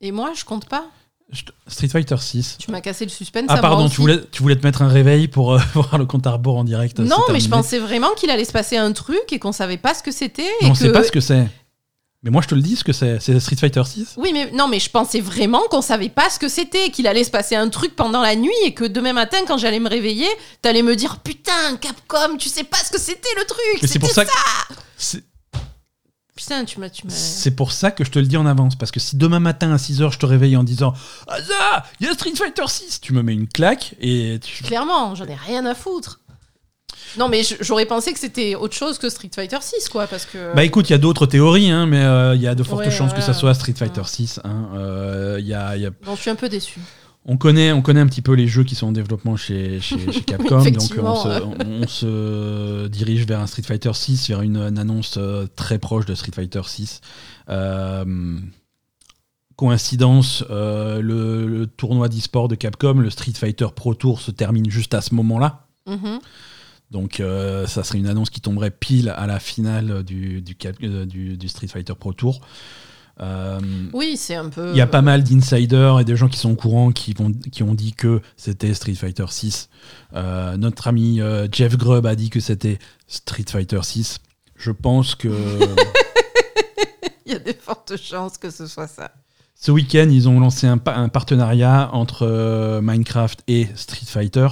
Et 0.00 0.10
moi, 0.12 0.32
je 0.36 0.44
compte 0.44 0.68
pas. 0.68 0.84
Je- 1.30 1.42
Street 1.68 1.88
Fighter 1.88 2.16
6. 2.18 2.56
Tu 2.58 2.70
m'as 2.70 2.80
cassé 2.82 3.04
le 3.04 3.10
suspense. 3.10 3.46
Ah 3.48 3.52
à 3.54 3.56
moi 3.56 3.62
pardon, 3.62 3.84
aussi. 3.86 3.94
tu 3.94 4.00
voulais, 4.02 4.20
tu 4.30 4.42
voulais 4.42 4.56
te 4.56 4.66
mettre 4.66 4.82
un 4.82 4.88
réveil 4.88 5.28
pour 5.28 5.54
euh, 5.54 5.58
voir 5.74 5.96
le 5.96 6.04
compte 6.06 6.26
à 6.26 6.32
rebours 6.32 6.58
en 6.58 6.64
direct. 6.64 6.98
Non, 6.98 7.16
mais 7.32 7.40
je 7.40 7.48
pensais 7.48 7.78
vraiment 7.78 8.12
qu'il 8.14 8.30
allait 8.30 8.44
se 8.44 8.52
passer 8.52 8.76
un 8.76 8.92
truc 8.92 9.22
et 9.32 9.38
qu'on 9.38 9.52
savait 9.52 9.78
pas 9.78 9.94
ce 9.94 10.02
que 10.02 10.10
c'était. 10.12 10.50
on 10.62 10.72
que... 10.72 10.78
sait 10.78 10.92
pas 10.92 11.02
ce 11.04 11.12
que 11.12 11.20
c'est. 11.20 11.48
Mais 12.24 12.30
moi 12.30 12.40
je 12.42 12.48
te 12.48 12.54
le 12.54 12.62
dis 12.62 12.74
ce 12.74 12.82
que 12.84 12.92
c'est. 12.94 13.20
C'est 13.20 13.38
Street 13.38 13.56
Fighter 13.56 13.82
6. 13.84 14.14
Oui, 14.16 14.30
mais 14.32 14.50
non, 14.52 14.66
mais 14.66 14.80
je 14.80 14.88
pensais 14.90 15.20
vraiment 15.20 15.60
qu'on 15.70 15.82
savait 15.82 16.08
pas 16.08 16.30
ce 16.30 16.38
que 16.38 16.48
c'était, 16.48 16.90
qu'il 16.90 17.06
allait 17.06 17.22
se 17.22 17.30
passer 17.30 17.54
un 17.54 17.68
truc 17.68 17.94
pendant 17.94 18.22
la 18.22 18.34
nuit 18.34 18.50
et 18.64 18.72
que 18.72 18.84
demain 18.84 19.12
matin, 19.12 19.36
quand 19.46 19.58
j'allais 19.58 19.78
me 19.78 19.90
réveiller, 19.90 20.28
t'allais 20.62 20.82
me 20.82 20.96
dire 20.96 21.18
putain, 21.18 21.76
Capcom, 21.80 22.36
tu 22.38 22.48
sais 22.48 22.64
pas 22.64 22.78
ce 22.78 22.90
que 22.90 22.98
c'était 22.98 23.28
le 23.36 23.44
truc. 23.44 23.82
Mais 23.82 23.88
c'est 23.88 23.98
pour 23.98 24.10
ça 24.10 24.24
que. 24.24 24.30
c'est- 24.96 25.22
Putain, 26.36 26.64
tu 26.64 26.80
m'as, 26.80 26.90
tu 26.90 27.06
m'as. 27.06 27.12
C'est 27.12 27.52
pour 27.52 27.70
ça 27.70 27.92
que 27.92 28.04
je 28.04 28.10
te 28.10 28.18
le 28.18 28.26
dis 28.26 28.36
en 28.36 28.44
avance. 28.44 28.74
Parce 28.74 28.90
que 28.90 28.98
si 28.98 29.16
demain 29.16 29.38
matin 29.38 29.70
à 29.72 29.76
6h 29.76 30.10
je 30.12 30.18
te 30.18 30.26
réveille 30.26 30.56
en 30.56 30.64
disant 30.64 30.92
Ah 31.28 31.36
ça, 31.40 31.84
il 32.00 32.06
y 32.06 32.10
a 32.10 32.14
Street 32.14 32.32
Fighter 32.34 32.64
6, 32.66 33.00
tu 33.00 33.12
me 33.12 33.22
mets 33.22 33.34
une 33.34 33.46
claque 33.46 33.94
et 34.00 34.40
tu. 34.42 34.64
Clairement, 34.64 35.14
j'en 35.14 35.26
ai 35.26 35.34
rien 35.36 35.64
à 35.64 35.76
foutre. 35.76 36.20
Non, 37.18 37.28
mais 37.28 37.42
j'aurais 37.60 37.86
pensé 37.86 38.12
que 38.12 38.18
c'était 38.18 38.54
autre 38.54 38.74
chose 38.74 38.98
que 38.98 39.08
Street 39.08 39.30
Fighter 39.34 39.58
6, 39.60 39.88
quoi, 39.88 40.06
parce 40.06 40.26
que. 40.26 40.54
Bah 40.54 40.64
écoute, 40.64 40.88
il 40.90 40.92
y 40.92 40.96
a 40.96 40.98
d'autres 40.98 41.26
théories, 41.26 41.70
hein, 41.70 41.86
mais 41.86 42.02
euh, 42.02 42.34
il 42.34 42.40
y 42.42 42.46
a 42.48 42.54
de 42.54 42.62
fortes 42.62 42.84
Ouais, 42.84 42.90
chances 42.90 43.12
que 43.12 43.20
ça 43.20 43.34
soit 43.34 43.54
Street 43.54 43.74
Fighter 43.76 44.02
6. 44.04 44.40
hein. 44.44 44.68
Euh, 44.74 45.38
y 45.40 45.54
a- 45.54 45.76
y 45.76 45.86
a- 45.86 45.90
suis 46.16 46.30
un 46.30 46.34
peu 46.34 46.48
déçu. 46.48 46.80
on, 47.26 47.36
connaît, 47.36 47.72
on 47.72 47.80
connaît 47.82 48.00
un 48.00 48.06
petit 48.06 48.20
peu 48.22 48.32
les 48.34 48.46
jeux 48.48 48.64
qui 48.64 48.74
sont 48.74 48.88
en 48.88 48.92
développement 48.92 49.36
chez, 49.36 49.80
chez, 49.80 50.10
chez 50.12 50.20
Capcom, 50.26 50.62
donc 50.62 50.92
on 50.98 51.14
se, 51.16 51.42
on- 51.42 51.82
on 51.82 51.86
se 51.88 52.86
dirige 52.88 53.26
vers 53.26 53.40
un 53.40 53.46
Street 53.46 53.62
Fighter 53.62 53.92
6, 53.94 54.28
vers 54.28 54.42
une, 54.42 54.56
une 54.58 54.78
annonce 54.78 55.14
euh, 55.16 55.46
très 55.56 55.78
proche 55.78 56.06
de 56.06 56.14
Street 56.14 56.32
Fighter 56.34 56.62
6. 56.66 57.00
Euh, 57.48 58.04
coïncidence, 59.56 60.44
euh, 60.50 61.00
le, 61.00 61.46
le 61.46 61.66
tournoi 61.66 62.08
d'e-sport 62.08 62.48
de 62.48 62.56
Capcom, 62.56 62.94
le 62.94 63.10
Street 63.10 63.32
Fighter 63.34 63.68
Pro 63.74 63.94
Tour, 63.94 64.20
se 64.20 64.30
termine 64.30 64.68
juste 64.68 64.94
à 64.94 65.00
ce 65.00 65.14
moment-là. 65.14 65.66
Mhm. 65.86 66.18
Donc 66.90 67.18
euh, 67.20 67.66
ça 67.66 67.82
serait 67.82 67.98
une 67.98 68.06
annonce 68.06 68.30
qui 68.30 68.40
tomberait 68.40 68.70
pile 68.70 69.08
à 69.16 69.26
la 69.26 69.40
finale 69.40 70.02
du, 70.04 70.42
du, 70.42 70.56
euh, 70.84 71.04
du- 71.06 71.36
du 71.36 71.48
Street 71.48 71.66
Fighter 71.66 71.94
Pro 71.98 72.12
Tour. 72.12 72.40
Euh, 73.20 73.60
Oui, 73.92 74.16
c'est 74.16 74.34
un 74.34 74.48
peu. 74.48 74.70
il 74.72 74.76
y 74.76 74.80
a 74.80 74.86
pas 74.88 75.02
mal 75.02 75.22
d'insiders 75.22 76.00
et 76.00 76.04
des 76.04 76.16
gens 76.16 76.28
qui 76.28 76.38
sont 76.38 76.50
au 76.50 76.56
courant 76.56 76.90
qui, 76.92 77.12
vont, 77.14 77.30
qui 77.32 77.62
ont 77.62 77.74
dit 77.74 77.92
que 77.92 78.20
c'était 78.36 78.74
Street 78.74 78.94
Fighter 78.94 79.26
6. 79.28 79.68
Euh, 80.14 80.56
notre 80.56 80.88
ami 80.88 81.20
Jeff 81.52 81.76
Grubb 81.76 82.06
a 82.06 82.14
dit 82.16 82.30
que 82.30 82.40
c'était 82.40 82.78
Street 83.06 83.44
Fighter 83.48 83.80
6. 83.82 84.18
Je 84.56 84.70
pense 84.72 85.14
que 85.14 85.28
Il 87.26 87.32
y 87.32 87.36
a 87.36 87.38
des 87.38 87.54
fortes 87.54 87.96
chances 87.96 88.36
que 88.36 88.50
ce 88.50 88.66
soit 88.66 88.86
ça. 88.88 89.10
ce 89.54 89.70
week-end, 89.70 90.08
ils 90.10 90.28
ont 90.28 90.38
lancé 90.40 90.66
un, 90.66 90.76
pa- 90.78 90.94
un 90.96 91.08
partenariat 91.08 91.88
entre 91.92 92.80
Minecraft 92.82 93.42
et 93.48 93.68
Street 93.76 94.06
Fighter. 94.06 94.48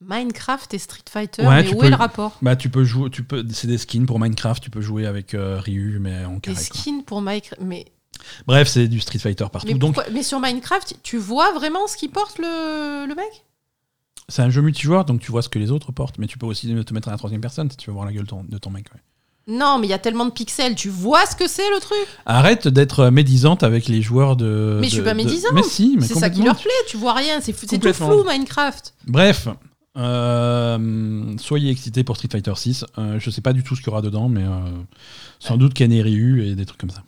Minecraft 0.00 0.72
et 0.74 0.78
Street 0.78 1.02
Fighter, 1.10 1.42
Ouais, 1.46 1.62
mais 1.64 1.74
où 1.74 1.78
peux- 1.78 1.86
est 1.86 1.90
le 1.90 1.96
rapport? 1.96 2.38
Bah, 2.40 2.54
tu 2.56 2.68
peux 2.70 2.84
jouer, 2.84 3.10
tu 3.10 3.24
peux, 3.24 3.44
c'est 3.52 3.66
des 3.66 3.78
skins 3.78 4.06
pour 4.06 4.20
Minecraft, 4.20 4.62
tu 4.62 4.70
peux 4.70 4.80
jouer 4.80 5.06
avec 5.06 5.34
euh, 5.34 5.58
Ryu, 5.60 5.98
mais 6.00 6.24
en 6.24 6.34
Des 6.34 6.40
carré. 6.40 6.54
quoi. 6.56 6.80
skins 6.80 7.02
pour 7.04 7.20
Minecraft. 7.20 7.60
Mais, 7.62 7.84
Bref, 8.46 8.68
c'est 8.68 8.86
du 8.88 9.00
Street 9.00 9.18
Fighter 9.18 9.46
partout. 9.52 9.66
mais, 9.66 9.74
Donc, 9.74 9.96
mais 10.12 10.22
sur 10.22 10.38
Minecraft, 10.40 10.96
tu 11.02 11.18
vois 11.18 11.52
vraiment 11.52 11.86
ce 11.88 11.96
qu'il 11.96 12.10
porte 12.10 12.38
le, 12.38 13.06
le 13.08 13.14
mec? 13.14 13.44
C'est 14.28 14.42
un 14.42 14.50
jeu 14.50 14.60
multijoueur, 14.62 15.04
donc 15.04 15.20
tu 15.20 15.30
vois 15.32 15.42
ce 15.42 15.48
que 15.48 15.58
les 15.58 15.70
autres 15.70 15.90
portent, 15.90 16.18
mais 16.18 16.26
tu 16.26 16.38
peux 16.38 16.46
aussi 16.46 16.66
te 16.84 16.94
mettre 16.94 17.08
à 17.08 17.10
la 17.12 17.16
troisième 17.18 17.40
personne 17.40 17.70
si 17.70 17.76
tu 17.76 17.88
veux 17.90 17.94
voir 17.94 18.06
la 18.06 18.12
gueule 18.12 18.26
ton- 18.26 18.44
de 18.44 18.58
ton 18.58 18.70
mec. 18.70 18.86
ouais. 18.94 19.00
Non, 19.50 19.78
mais 19.78 19.86
il 19.86 19.90
y 19.90 19.94
a 19.94 19.98
tellement 19.98 20.26
de 20.26 20.30
pixels, 20.30 20.74
tu 20.74 20.90
vois 20.90 21.24
ce 21.24 21.34
que 21.34 21.48
c'est 21.48 21.68
le 21.70 21.80
truc? 21.80 22.06
Arrête 22.26 22.68
d'être 22.68 23.08
médisante 23.08 23.62
avec 23.62 23.86
les 23.88 24.02
joueurs 24.02 24.36
de. 24.36 24.76
Mais 24.78 24.88
je 24.88 24.90
suis 24.92 24.98
de- 24.98 25.04
pas 25.04 25.12
de- 25.12 25.16
médisante. 25.16 25.52
Mais 25.54 25.62
si, 25.62 25.96
mais 25.98 26.06
C'est 26.06 26.14
ça 26.18 26.28
qui 26.28 26.42
leur 26.42 26.56
plaît, 26.60 26.70
tu 26.86 26.98
vois 26.98 27.14
rien, 27.14 27.40
c'est 27.40 27.54
tout 27.54 27.92
flou 27.94 28.24
Minecraft. 28.24 28.92
Bref, 29.06 29.48
euh, 29.98 31.36
soyez 31.38 31.70
excités 31.70 32.04
pour 32.04 32.16
Street 32.16 32.28
Fighter 32.30 32.52
6. 32.54 32.84
Euh, 32.98 33.18
je 33.18 33.30
sais 33.30 33.40
pas 33.40 33.52
du 33.52 33.62
tout 33.62 33.74
ce 33.76 33.80
qu'il 33.80 33.88
y 33.88 33.90
aura 33.90 34.02
dedans, 34.02 34.28
mais 34.28 34.44
euh, 34.44 34.60
sans 35.38 35.56
doute 35.56 35.74
Ken 35.74 35.92
et 35.92 36.02
Ryu 36.02 36.46
et 36.46 36.54
des 36.54 36.64
trucs 36.66 36.80
comme 36.80 36.90
ça. 36.90 37.02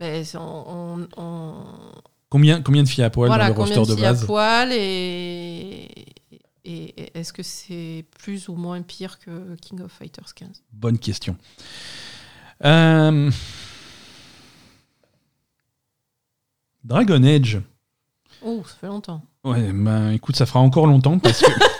Mais 0.00 0.24
c'est- 0.24 0.38
on, 0.38 0.96
on- 0.98 1.08
on- 1.16 1.54
Combien, 2.30 2.62
combien 2.62 2.82
de 2.84 2.88
filles 2.88 3.02
à 3.04 3.10
poil 3.10 3.28
voilà, 3.28 3.50
dans 3.50 3.54
le 3.54 3.60
roster 3.60 3.80
de 3.80 3.86
de 3.86 3.94
filles 3.96 4.04
à 4.06 4.12
base 4.12 4.24
poil 4.24 4.72
et, 4.72 5.88
et, 6.64 7.02
et 7.02 7.18
est-ce 7.18 7.32
que 7.32 7.42
c'est 7.42 8.04
plus 8.22 8.48
ou 8.48 8.54
moins 8.54 8.80
pire 8.82 9.18
que 9.18 9.56
King 9.56 9.80
of 9.80 9.90
Fighters 9.92 10.32
15 10.34 10.62
Bonne 10.72 10.98
question. 10.98 11.36
Euh, 12.64 13.30
Dragon 16.84 17.22
Age. 17.24 17.60
Oh, 18.42 18.62
ça 18.66 18.74
fait 18.80 18.86
longtemps. 18.86 19.22
Ouais, 19.44 19.72
ben 19.72 20.10
écoute, 20.12 20.36
ça 20.36 20.46
fera 20.46 20.60
encore 20.60 20.86
longtemps 20.86 21.18
parce 21.18 21.40
que. 21.40 21.50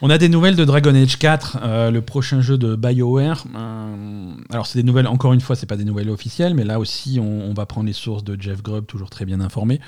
On 0.00 0.10
a 0.10 0.18
des 0.18 0.28
nouvelles 0.28 0.54
de 0.54 0.64
Dragon 0.64 0.94
Age 0.94 1.18
4, 1.18 1.58
euh, 1.60 1.90
le 1.90 2.02
prochain 2.02 2.40
jeu 2.40 2.56
de 2.56 2.76
BioWare. 2.76 3.44
Euh, 3.56 4.32
alors, 4.50 4.66
c'est 4.66 4.78
des 4.78 4.84
nouvelles, 4.84 5.08
encore 5.08 5.32
une 5.32 5.40
fois, 5.40 5.56
c'est 5.56 5.66
pas 5.66 5.76
des 5.76 5.84
nouvelles 5.84 6.10
officielles, 6.10 6.54
mais 6.54 6.62
là 6.62 6.78
aussi, 6.78 7.18
on, 7.20 7.52
va 7.52 7.66
prendre 7.66 7.88
les 7.88 7.92
sources 7.92 8.22
de 8.22 8.40
Jeff 8.40 8.62
Grubb, 8.62 8.86
toujours 8.86 9.10
très 9.10 9.24
bien 9.24 9.40
informé. 9.40 9.80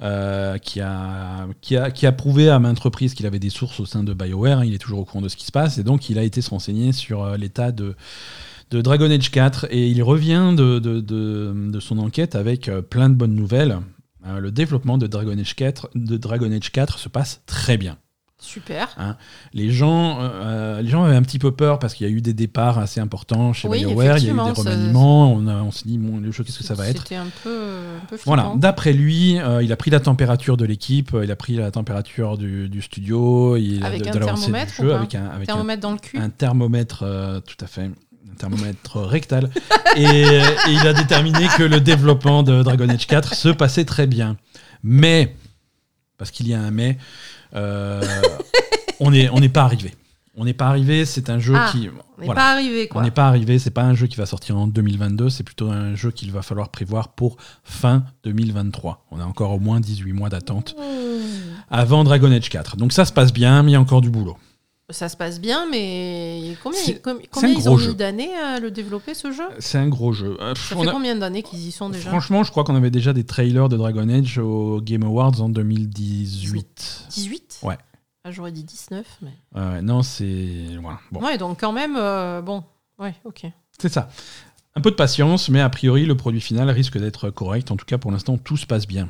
Euh, 0.00 0.56
qui, 0.56 0.80
a, 0.80 2.12
prouvé 2.16 2.48
à 2.48 2.58
maintes 2.58 2.80
reprises 2.80 3.12
qu'il 3.12 3.26
avait 3.26 3.38
des 3.38 3.50
sources 3.50 3.78
au 3.78 3.84
sein 3.84 4.02
de 4.02 4.14
BioWare, 4.14 4.64
il 4.64 4.72
est 4.72 4.78
toujours 4.78 5.00
au 5.00 5.04
courant 5.04 5.20
de 5.20 5.28
ce 5.28 5.36
qui 5.36 5.44
se 5.44 5.52
passe, 5.52 5.76
et 5.76 5.84
donc 5.84 6.08
il 6.08 6.18
a 6.18 6.22
été 6.22 6.40
se 6.40 6.50
renseigner 6.50 6.92
sur 6.92 7.36
l'état 7.36 7.72
de, 7.72 7.94
Dragon 8.70 9.10
Age 9.10 9.30
4, 9.30 9.66
et 9.70 9.86
il 9.88 10.02
revient 10.02 10.54
de, 10.56 11.78
son 11.78 11.98
enquête 11.98 12.36
avec 12.36 12.70
plein 12.88 13.10
de 13.10 13.14
bonnes 13.14 13.34
nouvelles. 13.34 13.80
Le 14.24 14.50
développement 14.50 14.96
de 14.96 15.06
Dragon 15.06 15.38
Age 15.38 15.54
4, 15.54 15.90
de 15.94 16.16
Dragon 16.16 16.50
Age 16.50 16.72
4 16.72 16.98
se 16.98 17.10
passe 17.10 17.42
très 17.44 17.76
bien. 17.76 17.98
Super. 18.42 18.88
Hein. 18.98 19.16
Les, 19.54 19.70
gens, 19.70 20.18
euh, 20.20 20.82
les 20.82 20.88
gens 20.90 21.04
avaient 21.04 21.14
un 21.16 21.22
petit 21.22 21.38
peu 21.38 21.52
peur 21.52 21.78
parce 21.78 21.94
qu'il 21.94 22.06
y 22.06 22.10
a 22.10 22.12
eu 22.12 22.20
des 22.20 22.34
départs 22.34 22.78
assez 22.78 23.00
importants 23.00 23.52
chez 23.52 23.68
Oui, 23.68 23.78
BioWare, 23.84 24.18
il 24.18 24.24
y 24.26 24.30
a 24.30 24.32
eu 24.32 24.36
des 24.36 24.50
remaniements, 24.50 25.32
on, 25.32 25.46
a- 25.46 25.62
on 25.62 25.70
s'est 25.70 25.84
dit, 25.86 25.96
bon, 25.96 26.20
qu'est-ce 26.30 26.58
que 26.58 26.64
ça 26.64 26.74
va 26.74 26.88
être? 26.88 27.02
C'était 27.02 27.14
un 27.16 27.28
peu, 27.44 27.50
un 28.02 28.06
peu 28.06 28.18
voilà, 28.24 28.52
d'après 28.56 28.92
lui, 28.92 29.38
euh, 29.38 29.62
il 29.62 29.72
a 29.72 29.76
pris 29.76 29.90
la 29.90 30.00
température 30.00 30.56
de 30.56 30.64
l'équipe, 30.64 31.14
euh, 31.14 31.24
il 31.24 31.30
a 31.30 31.36
pris 31.36 31.54
la 31.54 31.70
température 31.70 32.36
du, 32.36 32.68
du 32.68 32.82
studio, 32.82 33.56
il 33.56 33.82
a 33.84 33.86
Avec 33.86 34.02
de, 34.02 34.08
un 34.08 34.12
de 34.12 34.18
du 34.18 34.24
thermomètre 34.24 34.74
jeu, 34.74 34.84
ou 34.86 34.90
pas 34.90 34.98
avec 34.98 35.14
un, 35.14 35.26
avec 35.26 35.48
un- 35.48 35.52
Thermomètre 35.54 35.80
dans 35.82 35.92
le 35.92 35.98
cul. 35.98 36.18
un 36.18 36.28
thermomètre, 36.30 37.02
euh, 37.06 37.40
tout 37.40 37.64
à 37.64 37.68
fait, 37.68 37.82
un 37.84 38.34
thermomètre 38.38 38.96
rectal, 39.00 39.50
et, 39.96 40.02
et 40.02 40.42
il 40.72 40.86
a 40.86 40.92
déterminé 40.92 41.46
que 41.56 41.62
le 41.62 41.80
développement 41.80 42.42
de 42.42 42.62
Dragon 42.62 42.88
Age 42.88 43.06
4 43.06 43.34
se 43.34 43.50
passait 43.50 43.84
très 43.84 44.06
bien. 44.06 44.36
Mais, 44.82 45.36
parce 46.18 46.30
qu'il 46.32 46.48
y 46.48 46.54
a 46.54 46.60
un 46.60 46.70
mais, 46.72 46.98
euh, 46.98 47.41
on 47.54 49.10
n'est 49.10 49.28
on 49.30 49.40
n'est 49.40 49.48
pas 49.48 49.62
arrivé. 49.62 49.92
On 50.34 50.46
n'est 50.46 50.54
pas 50.54 50.68
arrivé, 50.68 51.04
c'est 51.04 51.28
un 51.28 51.38
jeu 51.38 51.52
Ah, 51.54 51.68
qui... 51.70 51.90
On 52.16 52.20
n'est 52.20 52.24
voilà. 52.26 52.40
pas 52.40 52.52
arrivé, 52.52 52.86
On 52.90 52.92
quoi. 52.94 53.02
n'est 53.02 53.10
pas 53.10 53.26
arrivé, 53.28 53.58
c'est 53.58 53.70
pas 53.70 53.82
un 53.82 53.94
jeu 53.94 54.06
qui 54.06 54.16
va 54.16 54.24
sortir 54.24 54.56
en 54.56 54.66
2022, 54.66 55.28
c'est 55.28 55.42
plutôt 55.42 55.70
un 55.70 55.94
jeu 55.94 56.10
qu'il 56.10 56.32
va 56.32 56.40
falloir 56.40 56.70
prévoir 56.70 57.08
pour 57.08 57.36
fin 57.64 58.04
2023. 58.24 59.04
On 59.10 59.20
a 59.20 59.24
encore 59.26 59.50
au 59.50 59.58
moins 59.58 59.78
18 59.78 60.14
mois 60.14 60.30
d'attente 60.30 60.74
avant 61.70 62.02
Dragon 62.04 62.32
Age 62.32 62.48
4. 62.48 62.76
Donc 62.78 62.94
ça 62.94 63.04
se 63.04 63.12
passe 63.12 63.30
bien, 63.32 63.62
mais 63.62 63.72
il 63.72 63.74
y 63.74 63.76
a 63.76 63.80
encore 63.80 64.00
du 64.00 64.08
boulot. 64.08 64.38
Ça 64.92 65.08
se 65.08 65.16
passe 65.16 65.40
bien, 65.40 65.66
mais 65.70 66.56
combien, 66.62 66.78
combien 67.30 67.48
ils 67.50 67.68
ont 67.68 67.76
mis 67.76 67.94
d'années 67.94 68.34
à 68.36 68.60
le 68.60 68.70
développer, 68.70 69.14
ce 69.14 69.32
jeu? 69.32 69.44
C'est 69.58 69.78
un 69.78 69.88
gros 69.88 70.12
jeu. 70.12 70.36
Euh, 70.40 70.54
Ça 70.54 70.76
fait 70.76 70.88
a- 70.88 70.92
combien 70.92 71.16
d'années 71.16 71.42
qu'ils 71.42 71.66
y 71.66 71.72
sont 71.72 71.88
déjà? 71.90 72.10
Franchement, 72.10 72.44
je 72.44 72.50
crois 72.50 72.62
qu'on 72.64 72.76
avait 72.76 72.90
déjà 72.90 73.12
des 73.12 73.24
trailers 73.24 73.68
de 73.68 73.76
Dragon 73.76 74.08
Age 74.08 74.38
au 74.38 74.80
Game 74.80 75.02
Awards 75.02 75.40
en 75.40 75.48
2018. 75.48 77.06
18 77.10 77.58
Ouais. 77.62 77.78
Ah, 78.24 78.30
J'aurais 78.30 78.52
dit 78.52 78.62
19, 78.64 79.04
mais... 79.22 79.32
Ouais, 79.54 79.82
non, 79.82 80.02
c'est... 80.02 80.66
Voilà. 80.80 81.00
Bon, 81.10 81.20
Ouais, 81.20 81.38
donc 81.38 81.58
quand 81.60 81.72
même, 81.72 81.96
euh, 81.96 82.40
bon, 82.40 82.62
ouais, 83.00 83.14
ok. 83.24 83.46
c'est 83.80 83.92
ça. 83.92 84.08
Un 84.76 84.80
peu 84.80 84.90
de 84.90 84.96
patience, 84.96 85.48
mais 85.48 85.60
a 85.60 85.68
priori, 85.68 86.06
le 86.06 86.16
produit 86.16 86.40
final 86.40 86.70
risque 86.70 86.98
d'être 86.98 87.30
correct. 87.30 87.70
En 87.70 87.76
tout 87.76 87.84
cas, 87.84 87.98
pour 87.98 88.10
l'instant, 88.12 88.38
tout 88.38 88.56
se 88.56 88.64
passe 88.66 88.86
bien. 88.86 89.08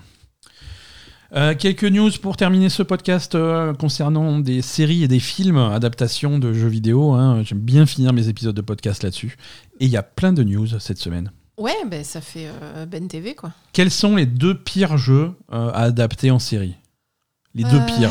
Euh, 1.35 1.55
quelques 1.55 1.85
news 1.85 2.11
pour 2.21 2.37
terminer 2.37 2.69
ce 2.69 2.83
podcast 2.83 3.35
euh, 3.35 3.73
concernant 3.73 4.39
des 4.39 4.61
séries 4.61 5.03
et 5.03 5.09
des 5.09 5.21
films, 5.21 5.57
adaptations 5.57 6.39
de 6.39 6.53
jeux 6.53 6.69
vidéo. 6.69 7.13
hein. 7.13 7.43
J'aime 7.43 7.61
bien 7.61 7.87
finir 7.87 8.13
mes 8.13 8.29
épisodes 8.29 8.55
de 8.55 8.61
podcast 8.61 9.03
là-dessus. 9.03 9.39
Et 9.81 9.87
il 9.87 9.91
y 9.91 9.97
a 9.97 10.03
plein 10.03 10.35
de 10.35 10.43
news 10.43 10.67
cette 10.79 10.99
semaine. 10.99 11.33
Ouais, 11.57 11.75
ben 11.87 12.05
ça 12.05 12.21
fait 12.21 12.49
euh, 12.63 12.85
Ben 12.85 13.09
TV, 13.09 13.35
quoi. 13.35 13.53
Quels 13.73 13.91
sont 13.91 14.17
les 14.17 14.27
deux 14.27 14.59
pires 14.59 14.99
jeux 14.99 15.33
euh, 15.53 15.71
à 15.71 15.83
adapter 15.85 16.31
en 16.31 16.39
série? 16.39 16.75
Les 17.55 17.65
deux 17.65 17.79
Euh, 17.81 17.87
pires. 17.87 18.11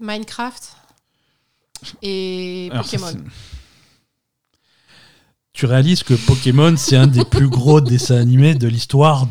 Minecraft 0.00 0.76
et 2.02 2.68
Alors, 2.70 2.84
ça, 2.86 2.96
Pokémon. 2.98 3.10
c'est- 3.24 3.30
tu 5.52 5.66
réalises 5.66 6.02
que 6.04 6.14
Pokémon, 6.14 6.74
c'est 6.76 6.96
un 6.96 7.06
des 7.08 7.24
plus 7.24 7.48
gros 7.48 7.80
dessins 7.80 8.16
animés 8.16 8.54
de 8.54 8.66
l'histoire. 8.68 9.26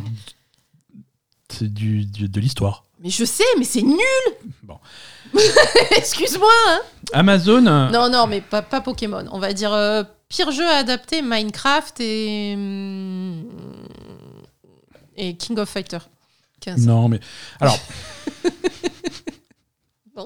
C'est 1.58 1.72
du, 1.74 2.06
du- 2.06 2.28
de 2.30 2.40
l'histoire. 2.40 2.84
Mais 3.02 3.10
je 3.10 3.26
sais, 3.26 3.44
mais 3.58 3.66
c'est 3.66 3.82
nul 3.82 3.98
Bon. 4.64 4.78
Excuse-moi 5.98 6.50
hein. 6.70 6.82
Amazon, 7.14 7.66
euh, 7.68 7.90
Non, 7.90 8.10
non, 8.10 8.28
mais 8.28 8.42
pas, 8.42 8.62
pas 8.62 8.82
Pokémon. 8.82 9.26
On 9.32 9.40
va 9.40 9.52
dire 9.54 9.74
euh, 9.74 10.04
pire 10.30 10.52
jeu 10.52 10.66
à 10.68 10.78
adapter, 10.78 11.22
Minecraft 11.22 12.00
et... 12.00 12.54
hum, 12.56 13.44
et 15.16 15.36
King 15.36 15.58
of 15.60 15.70
Fighter 15.70 16.00
15. 16.62 16.88
non, 16.88 17.08
mais 17.10 17.20
alors, 17.60 17.78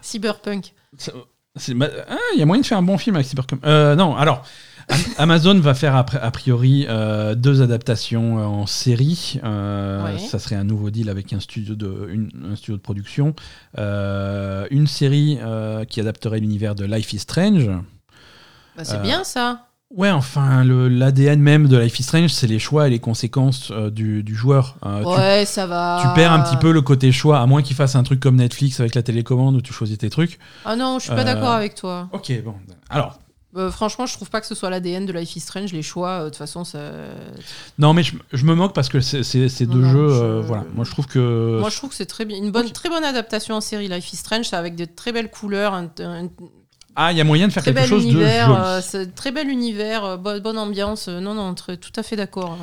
Cyberpunk. 0.00 0.72
c'est- 0.98 1.12
c'est- 1.56 1.74
bah, 1.74 1.88
ah, 2.08 2.16
il 2.34 2.40
y 2.40 2.42
a 2.42 2.46
moyen 2.46 2.62
de 2.62 2.66
faire 2.66 2.78
un 2.78 2.82
bon 2.82 2.98
film 2.98 3.16
avec 3.16 3.26
Cyberpunk. 3.26 3.64
Euh, 3.64 3.94
non, 3.94 4.16
alors, 4.16 4.44
Amazon 5.18 5.58
va 5.60 5.74
faire 5.74 5.94
a 5.96 6.04
priori 6.30 6.86
euh, 6.88 7.34
deux 7.34 7.62
adaptations 7.62 8.38
euh, 8.38 8.44
en 8.44 8.66
série. 8.66 9.38
Euh, 9.44 10.04
Ouais. 10.04 10.18
Ça 10.18 10.38
serait 10.38 10.56
un 10.56 10.64
nouveau 10.64 10.90
deal 10.90 11.08
avec 11.08 11.32
un 11.32 11.40
studio 11.40 11.74
de, 11.74 12.08
une- 12.10 12.30
un 12.52 12.56
studio 12.56 12.76
de 12.76 12.80
production. 12.82 13.34
Euh, 13.78 14.66
une 14.70 14.86
série 14.86 15.38
qui 15.88 16.00
adapterait 16.00 16.40
l'univers 16.40 16.74
de 16.74 16.84
Life 16.84 17.12
is 17.12 17.18
Strange. 17.20 17.66
Bah, 18.76 18.84
c'est 18.84 19.02
bien 19.02 19.24
ça. 19.24 19.66
Ouais, 19.94 20.10
enfin, 20.10 20.62
l'ADN 20.64 21.40
même 21.40 21.66
de 21.66 21.76
Life 21.76 21.98
is 21.98 22.04
Strange, 22.04 22.30
c'est 22.30 22.46
les 22.46 22.60
choix 22.60 22.86
et 22.86 22.90
les 22.90 23.00
conséquences 23.00 23.72
euh, 23.72 23.90
du, 23.90 24.22
du 24.22 24.36
joueur. 24.36 24.76
Euh, 24.86 25.00
tu- 25.02 25.08
Ouais, 25.20 25.44
ça 25.44 25.66
va. 25.66 25.98
tu, 26.00 26.08
perds 26.14 26.30
un 26.32 26.40
petit 26.42 26.56
peu 26.56 26.70
le 26.70 26.80
côté 26.80 27.10
choix, 27.10 27.40
à 27.40 27.46
moins 27.46 27.60
qu'ils 27.62 27.74
fassent 27.74 27.96
un 27.96 28.04
truc 28.04 28.20
comme 28.20 28.36
Netflix 28.36 28.78
avec 28.78 28.94
la 28.94 29.02
télécommande 29.02 29.56
où 29.56 29.60
tu 29.60 29.72
choisis 29.72 29.98
tes 29.98 30.08
trucs. 30.08 30.38
Ah 30.64 30.76
non, 30.76 31.00
je 31.00 31.06
suis 31.06 31.14
pas 31.14 31.24
d'accord 31.24 31.50
avec 31.50 31.74
toi. 31.74 32.08
Ok, 32.12 32.32
bon. 32.44 32.54
Alors, 32.88 33.18
Euh, 33.56 33.70
franchement, 33.72 34.06
je 34.06 34.14
trouve 34.14 34.30
pas 34.30 34.40
que 34.40 34.46
ce 34.46 34.54
soit 34.54 34.70
l'ADN 34.70 35.06
de 35.06 35.12
Life 35.12 35.34
is 35.34 35.40
Strange. 35.40 35.72
Les 35.72 35.82
choix, 35.82 36.08
euh, 36.10 36.24
de 36.24 36.28
toute 36.28 36.36
façon, 36.36 36.64
ça... 36.64 36.78
non, 37.78 37.92
mais 37.94 38.02
je, 38.04 38.14
je 38.32 38.44
me 38.44 38.54
moque 38.54 38.74
parce 38.74 38.88
que 38.88 39.00
c'est- 39.00 39.22
c'est- 39.24 39.48
ces 39.48 39.66
deux 39.66 39.80
non, 39.80 39.90
jeux, 39.90 40.08
je- 40.08 40.22
euh, 40.22 40.40
voilà. 40.40 40.64
Moi, 40.74 40.84
je 40.84 40.90
trouve 40.92 41.06
que. 41.06 41.58
Moi, 41.58 41.68
je 41.70 41.76
trouve 41.76 41.90
que 41.90 41.96
c'est 41.96 42.06
très 42.06 42.24
bien. 42.24 42.36
Une 42.38 42.52
bonne, 42.52 42.70
très 42.70 42.88
bonne 42.88 43.02
adaptation 43.04 43.56
en 43.56 43.60
série 43.60 43.88
Life 43.88 44.12
is 44.12 44.16
Strange, 44.16 44.52
avec 44.52 44.76
de 44.76 44.84
très 44.84 45.10
belles 45.12 45.30
couleurs, 45.30 45.74
un, 45.74 45.90
un 46.00 46.28
Ah, 46.94 47.10
il 47.12 47.18
y 47.18 47.20
a 47.20 47.24
moyen 47.24 47.48
de 47.48 47.52
faire 47.52 47.62
très 47.64 47.72
quelque 47.72 47.82
bel 47.82 47.88
chose 47.90 48.04
de 48.06 48.10
univers, 48.12 48.46
joli. 48.82 49.04
euh, 49.06 49.10
très 49.16 49.32
bel 49.32 49.48
univers, 49.48 50.04
euh, 50.04 50.16
bonne, 50.16 50.40
bonne 50.40 50.58
ambiance. 50.58 51.08
Non, 51.08 51.34
non, 51.34 51.52
très- 51.54 51.76
tout 51.76 51.92
à 51.96 52.02
fait 52.04 52.14
d'accord. 52.16 52.56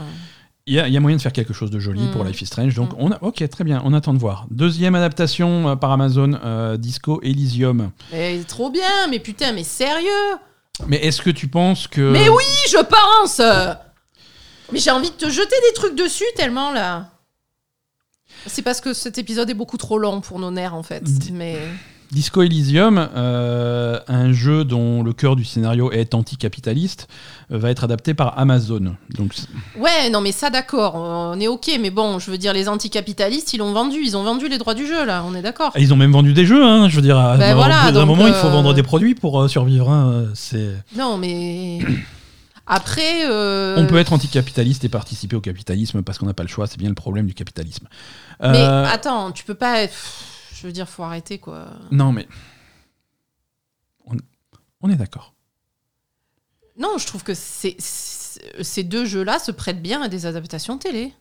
Il 0.69 0.73
y, 0.73 0.79
a, 0.79 0.87
il 0.87 0.93
y 0.93 0.97
a 0.97 0.99
moyen 0.99 1.15
de 1.15 1.21
faire 1.21 1.31
quelque 1.31 1.53
chose 1.53 1.71
de 1.71 1.79
joli 1.79 2.01
Mm. 2.01 2.11
pour 2.11 2.23
Life 2.25 2.41
is 2.41 2.45
Strange. 2.45 2.75
Donc, 2.75 2.91
Mm. 2.93 2.97
on 2.99 3.11
a, 3.11 3.17
ok, 3.23 3.47
très 3.49 3.63
bien, 3.63 3.81
on 3.85 3.93
attend 3.93 4.13
de 4.13 4.19
voir. 4.19 4.47
Deuxième 4.51 4.95
adaptation 4.95 5.67
euh, 5.69 5.75
par 5.77 5.91
Amazon, 5.91 6.37
euh, 6.43 6.75
Disco 6.77 7.19
Elysium. 7.23 7.91
Mais 8.11 8.39
trop 8.47 8.69
bien, 8.69 9.07
mais 9.09 9.19
putain, 9.19 9.53
mais 9.53 9.63
sérieux? 9.63 10.37
Mais 10.85 10.97
est-ce 10.97 11.21
que 11.21 11.29
tu 11.29 11.47
penses 11.47 11.87
que. 11.87 12.11
Mais 12.11 12.29
oui, 12.29 12.43
je 12.69 12.77
pense. 12.77 13.41
Mais 14.71 14.79
j'ai 14.79 14.91
envie 14.91 15.09
de 15.09 15.15
te 15.15 15.29
jeter 15.29 15.55
des 15.69 15.73
trucs 15.73 15.95
dessus 15.95 16.25
tellement 16.35 16.71
là. 16.71 17.09
C'est 18.45 18.61
parce 18.61 18.81
que 18.81 18.93
cet 18.93 19.17
épisode 19.17 19.49
est 19.49 19.55
beaucoup 19.55 19.77
trop 19.77 19.97
long 19.97 20.21
pour 20.21 20.39
nos 20.39 20.51
nerfs 20.51 20.75
en 20.75 20.83
fait. 20.83 21.03
Mais 21.31 21.57
Disco 22.11 22.41
Elysium, 22.41 23.09
euh, 23.15 23.99
un 24.07 24.31
jeu 24.31 24.63
dont 24.63 25.03
le 25.03 25.11
cœur 25.11 25.35
du 25.35 25.43
scénario 25.43 25.91
est 25.91 26.13
anticapitaliste, 26.13 27.07
euh, 27.51 27.57
va 27.57 27.69
être 27.69 27.83
adapté 27.83 28.13
par 28.13 28.39
Amazon. 28.39 28.95
Donc, 29.17 29.33
ouais, 29.77 30.09
non 30.09 30.21
mais 30.21 30.31
ça 30.31 30.49
d'accord, 30.49 30.95
on 30.95 31.39
est 31.39 31.47
ok. 31.47 31.69
Mais 31.81 31.89
bon, 31.89 32.17
je 32.19 32.31
veux 32.31 32.37
dire, 32.37 32.53
les 32.53 32.69
anticapitalistes, 32.69 33.53
ils 33.53 33.57
l'ont 33.57 33.73
vendu, 33.73 33.97
ils 34.03 34.15
ont 34.15 34.23
vendu 34.23 34.47
les 34.47 34.57
droits 34.57 34.73
du 34.73 34.87
jeu 34.87 35.05
là. 35.05 35.23
On 35.27 35.35
est 35.35 35.41
d'accord. 35.41 35.71
ils 35.77 35.93
ont 35.93 35.97
même 35.97 36.11
vendu 36.13 36.33
des 36.33 36.45
jeux, 36.45 36.63
hein, 36.63 36.87
je 36.87 36.95
veux 36.95 37.01
dire. 37.01 37.17
à- 37.17 37.35
Ben 37.37 37.55
voilà, 37.55 37.91
d'un 37.91 38.05
donc, 38.05 38.07
moment, 38.07 38.27
il 38.27 38.33
faut 38.33 38.47
euh, 38.47 38.51
vendre 38.51 38.73
des 38.73 38.83
produits 38.83 39.13
pour 39.15 39.49
survivre. 39.49 39.89
hein, 39.89 40.27
c'est... 40.33 40.75
Non 40.95 41.17
mais 41.17 41.79
après. 42.67 43.29
euh, 43.29 43.75
On 43.77 43.85
peut 43.85 43.97
être 43.97 44.13
anticapitaliste 44.13 44.85
et 44.85 44.89
participer 44.89 45.35
au 45.35 45.41
capitalisme 45.41 46.01
parce 46.03 46.17
qu'on 46.17 46.25
n'a 46.25 46.33
pas 46.33 46.43
le 46.43 46.49
choix, 46.49 46.67
c'est 46.67 46.77
bien 46.79 46.89
le 46.89 46.95
problème 46.95 47.25
du 47.27 47.33
capitalisme. 47.33 47.87
Mais 48.41 48.63
attends, 48.63 49.31
tu 49.31 49.43
peux 49.43 49.55
pas. 49.55 49.81
être- 49.83 49.93
Je 50.59 50.67
veux 50.67 50.73
dire, 50.73 50.89
faut 50.89 51.03
arrêter 51.03 51.37
quoi. 51.37 51.67
Non, 51.91 52.11
mais. 52.11 52.27
On, 54.05 54.15
on 54.81 54.89
est 54.89 54.95
d'accord. 54.95 55.33
Non, 56.79 56.97
je 56.97 57.05
trouve 57.07 57.23
que 57.23 57.33
c'est- 57.33 57.75
ces 57.79 58.83
deux 58.83 59.05
jeux-là 59.05 59.39
se 59.39 59.51
prêtent 59.51 59.81
bien 59.81 60.01
à 60.01 60.07
des 60.07 60.25
adaptations 60.25 60.77
télé. 60.77 61.13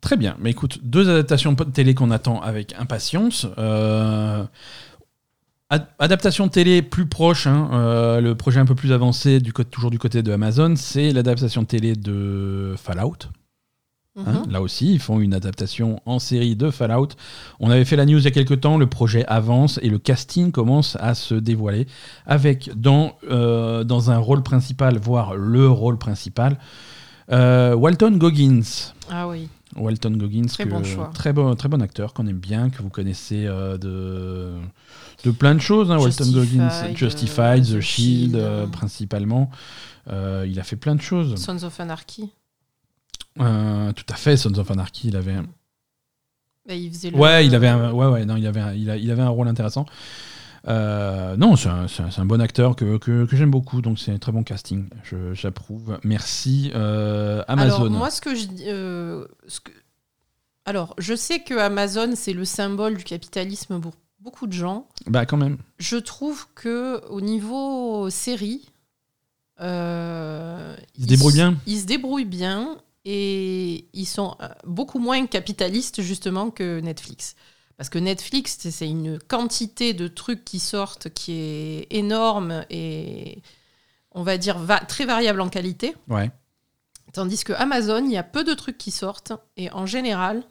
Très 0.00 0.16
bien. 0.16 0.36
Mais 0.40 0.50
écoute, 0.50 0.78
deux 0.82 1.08
adaptations 1.10 1.54
télé 1.54 1.94
qu'on 1.94 2.10
attend 2.10 2.40
avec 2.40 2.74
impatience. 2.78 3.46
Euh, 3.58 4.44
ad- 5.68 5.88
adaptation 5.98 6.48
télé 6.48 6.82
plus 6.82 7.06
proche, 7.06 7.46
hein, 7.46 7.70
euh, 7.72 8.20
le 8.20 8.34
projet 8.34 8.60
un 8.60 8.66
peu 8.66 8.74
plus 8.74 8.92
avancé, 8.92 9.40
du 9.40 9.52
toujours 9.52 9.90
du 9.90 9.98
côté 9.98 10.22
de 10.22 10.32
Amazon, 10.32 10.74
c'est 10.76 11.12
l'adaptation 11.12 11.64
télé 11.64 11.94
de 11.94 12.74
Fallout. 12.78 13.18
Hein. 14.26 14.42
Mhm. 14.46 14.52
Là 14.52 14.60
aussi, 14.62 14.92
ils 14.94 14.98
font 15.00 15.20
une 15.20 15.34
adaptation 15.34 16.00
en 16.06 16.18
série 16.18 16.56
de 16.56 16.70
Fallout. 16.70 17.08
On 17.60 17.70
avait 17.70 17.84
fait 17.84 17.96
la 17.96 18.06
news 18.06 18.18
il 18.18 18.24
y 18.24 18.28
a 18.28 18.30
quelques 18.30 18.60
temps, 18.60 18.78
le 18.78 18.86
projet 18.86 19.24
avance 19.26 19.78
et 19.82 19.88
le 19.88 19.98
casting 19.98 20.52
commence 20.52 20.96
à 21.00 21.14
se 21.14 21.34
dévoiler 21.34 21.86
avec 22.26 22.70
dans, 22.76 23.14
euh, 23.30 23.84
dans 23.84 24.10
un 24.10 24.18
rôle 24.18 24.42
principal, 24.42 24.98
voire 24.98 25.34
le 25.34 25.68
rôle 25.68 25.98
principal, 25.98 26.58
Euh, 27.32 27.76
Walton 27.76 28.16
Goggins. 28.16 28.90
Ah 29.08 29.28
oui. 29.28 29.48
Walton 29.76 30.10
Goggins, 30.16 30.46
Très 30.48 30.64
que- 30.64 30.68
bon 30.70 30.82
choix. 30.82 31.12
très 31.14 31.32
bon, 31.32 31.54
très 31.54 31.68
bon 31.68 31.80
acteur 31.80 32.12
qu'on 32.12 32.26
aime 32.26 32.40
bien, 32.40 32.70
que 32.70 32.82
vous 32.82 32.88
connaissez 32.88 33.46
euh, 33.46 33.78
de, 33.78 34.50
de 35.24 35.30
plein 35.30 35.54
de 35.54 35.60
choses. 35.60 35.92
hein, 35.92 35.98
Walton 35.98 36.28
Goggins, 36.32 36.68
Justified, 36.96 37.62
The 37.64 37.76
The 37.76 37.80
Shield, 37.80 37.82
Shield, 37.82 38.34
euh. 38.34 38.66
principalement. 38.66 39.48
Il 40.08 40.58
a 40.58 40.64
fait 40.64 40.74
plein 40.74 40.96
de 40.96 41.00
choses. 41.00 41.36
Sons 41.36 41.62
of 41.62 41.78
Anarchy. 41.78 42.30
Euh, 43.38 43.92
tout 43.92 44.04
à 44.08 44.16
fait, 44.16 44.36
Sons 44.36 44.58
of 44.58 44.70
Anarchy, 44.70 45.08
il 45.08 45.16
avait. 45.16 45.34
un- 45.34 45.46
Bah, 46.66 46.74
il 46.74 46.90
faisait 46.90 47.10
le- 47.10 47.16
Ouais, 47.16 47.46
il 47.46 47.54
avait 47.54 47.68
un, 47.68 47.92
ouais, 47.92 48.06
ouais, 48.06 48.24
non, 48.24 48.36
il 48.36 48.46
avait, 48.46 48.60
un- 48.60 48.74
il, 48.74 48.90
a- 48.90 48.96
il 48.96 49.10
avait 49.10 49.22
un 49.22 49.28
rôle 49.28 49.48
intéressant. 49.48 49.86
Euh, 50.68 51.36
non, 51.38 51.56
c'est 51.56 51.68
un, 51.70 51.84
un- 51.86 52.10
un 52.20 52.24
bon 52.26 52.40
acteur 52.40 52.76
que, 52.76 52.98
que, 52.98 53.24
que 53.24 53.36
j'aime 53.36 53.50
beaucoup, 53.50 53.80
donc 53.80 53.98
c'est 53.98 54.12
un 54.12 54.18
très 54.18 54.30
bon 54.32 54.42
casting. 54.42 54.88
J'approuve. 55.32 55.98
Merci 56.04 56.70
euh, 56.74 57.42
Amazon. 57.48 57.76
Alors, 57.86 57.90
moi, 57.90 58.10
ce 58.10 58.20
que 58.20 58.34
je. 58.34 58.46
euh, 58.66 59.26
ce 59.48 59.60
que... 59.60 59.72
Alors, 60.66 60.94
je 60.98 61.14
sais 61.16 61.40
que 61.40 61.54
Amazon, 61.54 62.12
c'est 62.14 62.34
le 62.34 62.44
symbole 62.44 62.96
du 62.98 63.04
capitalisme 63.04 63.80
pour 63.80 63.94
beaucoup 64.20 64.46
de 64.46 64.52
gens. 64.52 64.86
Bah 65.06 65.24
quand 65.24 65.38
même. 65.38 65.56
Je 65.78 65.96
trouve 65.96 66.46
que 66.54 67.00
au 67.08 67.22
niveau 67.22 68.10
série, 68.10 68.68
Il 69.58 71.02
se 71.02 71.06
débrouille 71.06 71.32
se 71.76 71.86
bien 72.26 72.76
et 73.04 73.86
ils 73.92 74.06
sont 74.06 74.36
euh, 74.40 74.48
beaucoup 74.64 74.98
moins 74.98 75.26
capitalistes 75.26 76.02
justement 76.02 76.50
que 76.50 76.80
Netflix. 76.80 77.34
Parce 77.76 77.88
que 77.88 77.98
Netflix, 77.98 78.58
c'est- 78.60 78.70
c'est 78.70 78.88
une 78.88 79.18
quantité 79.18 79.94
de 79.94 80.06
trucs 80.06 80.44
qui 80.44 80.58
sortent 80.60 81.08
qui 81.10 81.32
est 81.32 81.86
énorme 81.90 82.64
et 82.68 83.38
on 84.12 84.22
va 84.22 84.36
dire 84.36 84.58
va- 84.58 84.80
très 84.80 85.06
variable 85.06 85.40
en 85.40 85.48
qualité. 85.48 85.94
Ouais. 86.08 86.30
Tandis 87.12 87.42
que 87.42 87.52
Amazon, 87.54 88.04
il 88.04 88.12
y 88.12 88.16
a 88.18 88.22
peu 88.22 88.44
de 88.44 88.52
trucs 88.54 88.76
qui 88.78 88.90
sortent 88.90 89.32
et 89.56 89.70
en 89.72 89.86
général, 89.86 90.42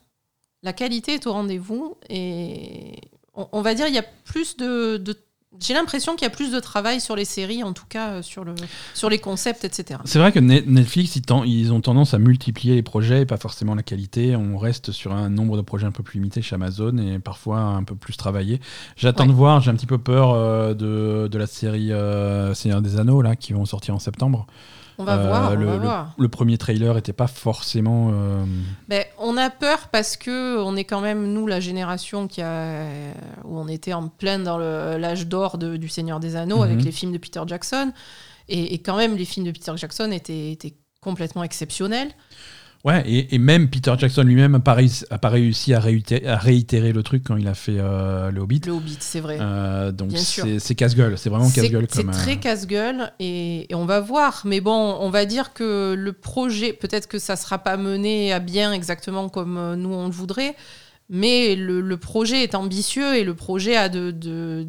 la 0.63 0.73
qualité 0.73 1.13
est 1.13 1.27
au 1.27 1.33
rendez-vous 1.33 1.97
et 2.09 2.95
on, 3.35 3.47
on 3.51 3.61
va 3.61 3.75
dire 3.75 3.87
il 3.87 3.93
y 3.93 3.99
a 3.99 4.03
plus 4.25 4.57
de, 4.57 4.97
de- 4.97 5.17
j'ai 5.59 5.73
l'impression 5.73 6.15
qu'il 6.15 6.25
y 6.25 6.27
a 6.27 6.29
plus 6.29 6.51
de 6.51 6.59
travail 6.59 7.01
sur 7.01 7.15
les 7.15 7.25
séries, 7.25 7.63
en 7.63 7.73
tout 7.73 7.85
cas 7.89 8.09
euh, 8.09 8.21
sur, 8.21 8.43
le, 8.43 8.53
sur 8.93 9.09
les 9.09 9.17
concepts, 9.17 9.65
etc. 9.65 9.99
C'est 10.05 10.19
vrai 10.19 10.31
que 10.31 10.39
Net- 10.39 10.67
Netflix, 10.67 11.15
ils, 11.15 11.23
ten- 11.23 11.43
ils 11.43 11.73
ont 11.73 11.81
tendance 11.81 12.13
à 12.13 12.19
multiplier 12.19 12.75
les 12.75 12.83
projets 12.83 13.21
et 13.21 13.25
pas 13.25 13.37
forcément 13.37 13.73
la 13.73 13.81
qualité. 13.81 14.35
On 14.35 14.57
reste 14.59 14.91
sur 14.91 15.11
un 15.11 15.29
nombre 15.29 15.57
de 15.57 15.61
projets 15.63 15.87
un 15.87 15.91
peu 15.91 16.03
plus 16.03 16.19
limité 16.19 16.41
chez 16.43 16.53
Amazon 16.53 16.95
et 16.99 17.17
parfois 17.17 17.59
un 17.59 17.83
peu 17.83 17.95
plus 17.95 18.15
travaillé. 18.15 18.61
J'attends 18.95 19.23
Ouais. 19.23 19.29
de 19.29 19.33
voir, 19.33 19.59
j'ai 19.59 19.71
un 19.71 19.75
petit 19.75 19.87
peu 19.87 19.97
peur 19.97 20.31
euh, 20.31 20.73
de, 20.75 21.27
de 21.27 21.37
la 21.39 21.47
série 21.47 21.91
euh, 21.91 22.53
Seigneur 22.53 22.81
des 22.83 22.99
Anneaux 22.99 23.21
là, 23.23 23.35
qui 23.35 23.53
vont 23.53 23.65
sortir 23.65 23.95
en 23.95 23.99
septembre. 23.99 24.45
On 25.01 25.05
va 25.05 25.15
Euh, 25.17 25.27
voir, 25.27 25.51
on 25.51 25.55
le, 25.55 25.65
va 25.65 25.73
le- 25.73 25.79
voir. 25.79 26.13
le 26.17 26.27
premier 26.27 26.57
trailer 26.57 26.97
était 26.97 27.13
pas 27.13 27.27
forcément. 27.27 28.11
euh, 28.13 28.43
Ben, 28.89 29.05
on 29.17 29.37
a 29.37 29.49
peur 29.49 29.87
parce 29.91 30.17
que 30.17 30.59
on 30.61 30.75
est 30.75 30.83
quand 30.83 30.99
même 31.01 31.31
nous 31.31 31.47
la 31.47 31.59
génération 31.61 32.27
qui 32.27 32.41
a 32.41 32.83
où 33.45 33.57
on 33.57 33.67
était 33.69 33.93
en 33.93 34.09
plein 34.09 34.39
dans 34.39 34.57
l'âge 34.57 35.25
d'or 35.27 35.57
du 35.57 35.87
Seigneur 35.87 36.19
des 36.19 36.35
Anneaux 36.35 36.57
Mhm. 36.57 36.63
avec 36.63 36.83
les 36.83 36.91
films 36.91 37.13
de 37.13 37.17
Peter 37.17 37.41
Jackson 37.47 37.93
et, 38.49 38.73
et 38.73 38.79
quand 38.79 38.97
même 38.97 39.15
les 39.15 39.25
films 39.25 39.45
de 39.45 39.51
Peter 39.51 39.71
Jackson 39.75 40.11
étaient, 40.11 40.51
étaient 40.51 40.75
complètement 41.01 41.43
exceptionnels. 41.43 42.09
Ouais, 42.85 43.03
et, 43.05 43.35
et 43.35 43.39
même 43.39 43.69
Peter 43.69 43.93
Jackson 43.97 44.23
lui-même 44.23 44.53
n'a 44.53 44.59
pas, 44.61 44.73
réussi- 44.73 45.03
a 45.09 45.17
pas 45.17 45.27
réussi 45.27 45.73
à 45.73 45.81
réitérer, 45.81 46.25
à 46.25 46.37
réitérer 46.37 46.93
le 46.93 47.03
truc 47.03 47.23
quand 47.25 47.35
il 47.35 47.45
a 47.49 47.53
fait 47.53 47.75
euh, 47.77 48.31
le 48.31 48.39
Hobbit. 48.39 48.61
Le 48.65 48.71
Hobbit, 48.71 48.95
c'est 49.01 49.19
vrai. 49.19 49.37
Euh, 49.41 49.91
donc 49.91 50.11
c'est 50.15 50.75
casse-gueule, 50.75 51.17
c'est 51.17 51.29
vraiment 51.29 51.49
casse-gueule 51.49 51.87
c'est 51.91 52.03
comme. 52.03 52.11
très 52.11 52.33
euh, 52.33 52.35
casse-gueule 52.37 53.11
et, 53.19 53.69
et 53.69 53.75
on 53.75 53.85
va 53.85 53.99
voir. 53.99 54.43
Mais 54.45 54.61
bon, 54.61 54.95
on 55.01 55.09
va 55.09 55.25
dire 55.25 55.51
que 55.51 55.93
le 55.93 56.13
projet, 56.13 56.71
peut-être 56.71 57.07
que 57.07 57.19
ça 57.19 57.35
sera 57.35 57.57
pas 57.59 57.75
mené 57.75 58.31
à 58.31 58.39
bien 58.39 58.71
exactement 58.71 59.27
comme 59.27 59.57
euh, 59.57 59.75
nous 59.75 59.93
on 59.93 60.05
le 60.05 60.13
voudrait, 60.13 60.55
mais 61.09 61.55
le, 61.57 61.81
le 61.81 61.97
projet 61.97 62.43
est 62.43 62.55
ambitieux 62.55 63.17
et 63.17 63.25
le 63.25 63.33
projet 63.33 63.75
a 63.75 63.89
de, 63.89 64.11
de- 64.11 64.65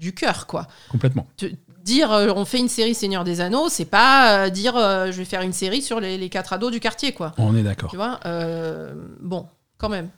du 0.00 0.14
cœur, 0.14 0.48
quoi. 0.48 0.66
complètement. 0.90 1.28
Te- 1.36 1.46
dire 1.84 2.12
euh, 2.12 2.32
on 2.34 2.44
fait 2.44 2.58
une 2.58 2.68
série 2.68 2.94
Seigneur 2.94 3.24
des 3.24 3.40
Anneaux, 3.40 3.68
c'est 3.68 3.84
pas 3.84 4.46
euh, 4.46 4.50
dire 4.50 4.76
euh, 4.76 5.06
je 5.12 5.16
vais 5.18 5.24
faire 5.24 5.42
une 5.42 5.52
série 5.52 5.82
sur 5.82 6.00
les, 6.00 6.18
les 6.18 6.28
quatre 6.28 6.52
ados 6.52 6.70
du 6.72 6.80
quartier, 6.80 7.12
quoi. 7.12 7.32
On 7.38 7.54
est 7.56 7.62
d'accord. 7.62 7.90
Tu 7.90 7.96
vois 7.96 8.20
Bon, 9.20 9.46
quand 9.78 9.88
même. 9.88 10.08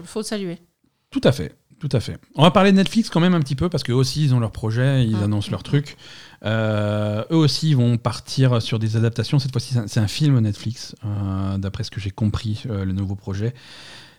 Il 0.00 0.06
faut 0.06 0.22
saluer. 0.22 0.58
Tout 1.10 1.20
à 1.24 1.32
fait, 1.32 1.54
tout 1.78 1.90
à 1.92 2.00
fait. 2.00 2.16
On 2.36 2.42
va 2.42 2.50
parler 2.50 2.72
de 2.72 2.76
Netflix 2.76 3.10
quand 3.10 3.20
même 3.20 3.34
un 3.34 3.40
petit 3.40 3.54
peu 3.56 3.68
parce 3.68 3.82
qu'eux 3.82 3.92
aussi 3.92 4.24
ils 4.24 4.34
ont 4.34 4.40
leur 4.40 4.50
projet, 4.52 5.04
ils 5.04 5.16
Mm. 5.16 5.22
annoncent 5.24 5.50
leur 5.50 5.62
truc. 5.62 5.96
Euh, 6.44 7.22
eux 7.30 7.36
aussi 7.36 7.70
ils 7.70 7.76
vont 7.76 7.98
partir 7.98 8.60
sur 8.62 8.78
des 8.78 8.96
adaptations. 8.96 9.38
Cette 9.38 9.52
fois-ci 9.52 9.74
c'est 9.86 10.00
un- 10.00 10.08
film 10.08 10.40
Netflix, 10.40 10.96
euh, 11.04 11.58
d'après 11.58 11.84
ce 11.84 11.90
que 11.90 12.00
j'ai 12.00 12.10
compris, 12.10 12.62
euh, 12.70 12.84
le 12.84 12.92
nouveau 12.92 13.14
projet. 13.14 13.54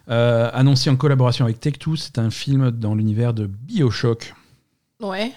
Annoncé 0.07 0.89
en 0.89 0.95
collaboration 0.97 1.45
avec 1.45 1.59
Tech2, 1.61 1.95
c'est 1.95 2.19
un 2.19 2.29
film 2.29 2.71
dans 2.71 2.93
l'univers 2.93 3.33
de 3.33 3.45
Bioshock. 3.47 4.33
Ouais. 5.01 5.31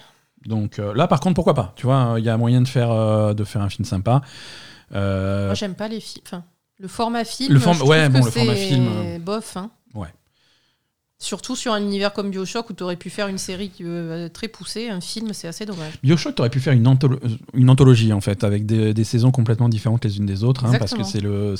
Donc 0.47 0.79
euh, 0.79 0.93
là 0.95 1.07
par 1.07 1.19
contre 1.19 1.35
pourquoi 1.35 1.53
pas 1.53 1.73
Tu 1.75 1.85
vois, 1.85 2.15
il 2.17 2.25
y 2.25 2.29
a 2.29 2.37
moyen 2.37 2.61
de 2.61 2.67
faire, 2.67 2.89
euh, 2.91 3.33
de 3.33 3.43
faire 3.43 3.61
un 3.61 3.69
film 3.69 3.85
sympa. 3.85 4.21
Euh, 4.95 5.47
Moi, 5.47 5.53
j'aime 5.55 5.75
pas 5.75 5.87
les 5.89 5.99
films. 5.99 6.23
Enfin, 6.25 6.43
le 6.79 6.87
format 6.87 7.23
film. 7.25 7.53
Le 7.53 7.59
form- 7.59 7.77
je 7.77 7.83
ouais, 7.83 8.07
bon, 8.09 8.19
que 8.21 8.25
le 8.25 8.31
format 8.31 8.55
film, 8.55 8.87
Bof. 9.19 9.57
hein. 9.57 9.69
Ouais. 9.93 10.07
Surtout 11.19 11.55
sur 11.55 11.73
un 11.73 11.81
univers 11.81 12.13
comme 12.13 12.29
Bioshock 12.29 12.69
où 12.69 12.73
tu 12.73 12.83
aurais 12.83 12.95
pu 12.95 13.09
faire 13.09 13.27
une 13.27 13.39
série 13.39 13.71
très 14.33 14.47
poussée, 14.47 14.87
un 14.89 15.01
film, 15.01 15.33
c'est 15.33 15.47
assez 15.47 15.65
dommage. 15.65 15.93
Bioshock, 16.03 16.35
tu 16.35 16.41
aurais 16.41 16.51
pu 16.51 16.59
faire 16.59 16.73
une, 16.73 16.85
antholo- 16.87 17.19
une 17.55 17.69
anthologie 17.71 18.13
en 18.13 18.21
fait, 18.21 18.43
avec 18.43 18.67
des, 18.67 18.93
des 18.93 19.03
saisons 19.03 19.31
complètement 19.31 19.67
différentes 19.67 20.05
les 20.05 20.17
unes 20.17 20.27
des 20.27 20.43
autres, 20.43 20.65
hein, 20.65 20.77
parce 20.77 20.93
que 20.93 21.01
c'est 21.03 21.19
le 21.21 21.55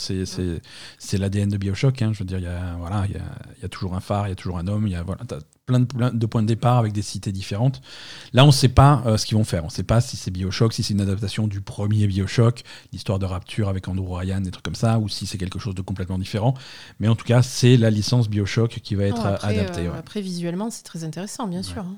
l'ADN 1.18 1.50
de 1.50 1.58
Bioshock. 1.58 2.00
hein, 2.04 2.12
je 2.14 2.20
veux 2.20 2.26
dire, 2.26 2.38
il 2.38 2.44
y 2.44 2.48
a 2.48 2.76
voilà, 2.80 3.06
il 3.10 3.16
y 3.16 3.18
a, 3.18 3.24
y 3.64 3.66
a 3.66 3.70
toujours 3.70 3.96
un 3.96 4.00
phare, 4.00 4.28
il 4.28 4.30
y 4.30 4.34
a 4.34 4.36
toujours 4.36 4.60
un 4.60 4.68
homme, 4.68 4.86
il 4.86 4.94
y 4.94 4.96
a 4.96 5.02
voilà, 5.02 5.24
plein 5.68 5.82
de 5.82 5.86
plein 5.86 6.12
de 6.14 6.26
points 6.26 6.42
de 6.42 6.48
départ 6.48 6.78
avec 6.78 6.94
des 6.94 7.02
cités 7.02 7.34
différentes. 7.34 7.82
Là, 8.32 8.44
on 8.46 8.48
ne 8.48 8.52
sait 8.52 8.70
pas 8.70 9.04
euh, 9.06 9.18
ce 9.18 9.26
qu'ils 9.26 9.38
vont 9.38 9.44
faire. 9.44 9.64
On 9.64 9.68
ne 9.68 9.72
sait 9.72 9.84
pas 9.84 10.00
si 10.00 10.16
c'est 10.16 10.32
Bioshock, 10.32 10.72
si 10.74 10.82
c'est 10.82 10.94
une 10.94 11.02
adaptation 11.02 11.46
du 11.46 11.60
premier 11.60 12.08
Bioshock, 12.08 12.64
l'histoire 12.94 13.20
de 13.20 13.26
Rapture 13.26 13.68
avec 13.68 13.88
Andrew 13.90 14.16
Ryan, 14.16 14.40
des 14.40 14.50
trucs 14.50 14.64
comme 14.64 14.76
ça, 14.76 14.98
ou 14.98 15.10
si 15.10 15.28
c'est 15.28 15.38
quelque 15.38 15.60
chose 15.60 15.76
de 15.76 15.82
complètement 15.82 16.18
différent. 16.18 16.54
Mais 17.02 17.10
en 17.10 17.16
tout 17.16 17.26
cas, 17.26 17.42
c'est 17.42 17.76
la 17.76 17.90
licence 17.90 18.30
Bioshock 18.30 18.80
qui 18.82 18.96
va 18.96 19.04
être 19.04 19.26
euh, 19.26 19.34
après, 19.36 19.60
adaptée. 19.60 19.82
euh, 19.88 19.92
ouais. 19.92 19.98
après, 20.00 20.22
visuellement, 20.22 20.70
c'est 20.72 20.84
très 20.84 21.04
intéressant, 21.04 21.48
bien 21.48 21.62
sûr. 21.64 21.82
hein. 21.82 21.96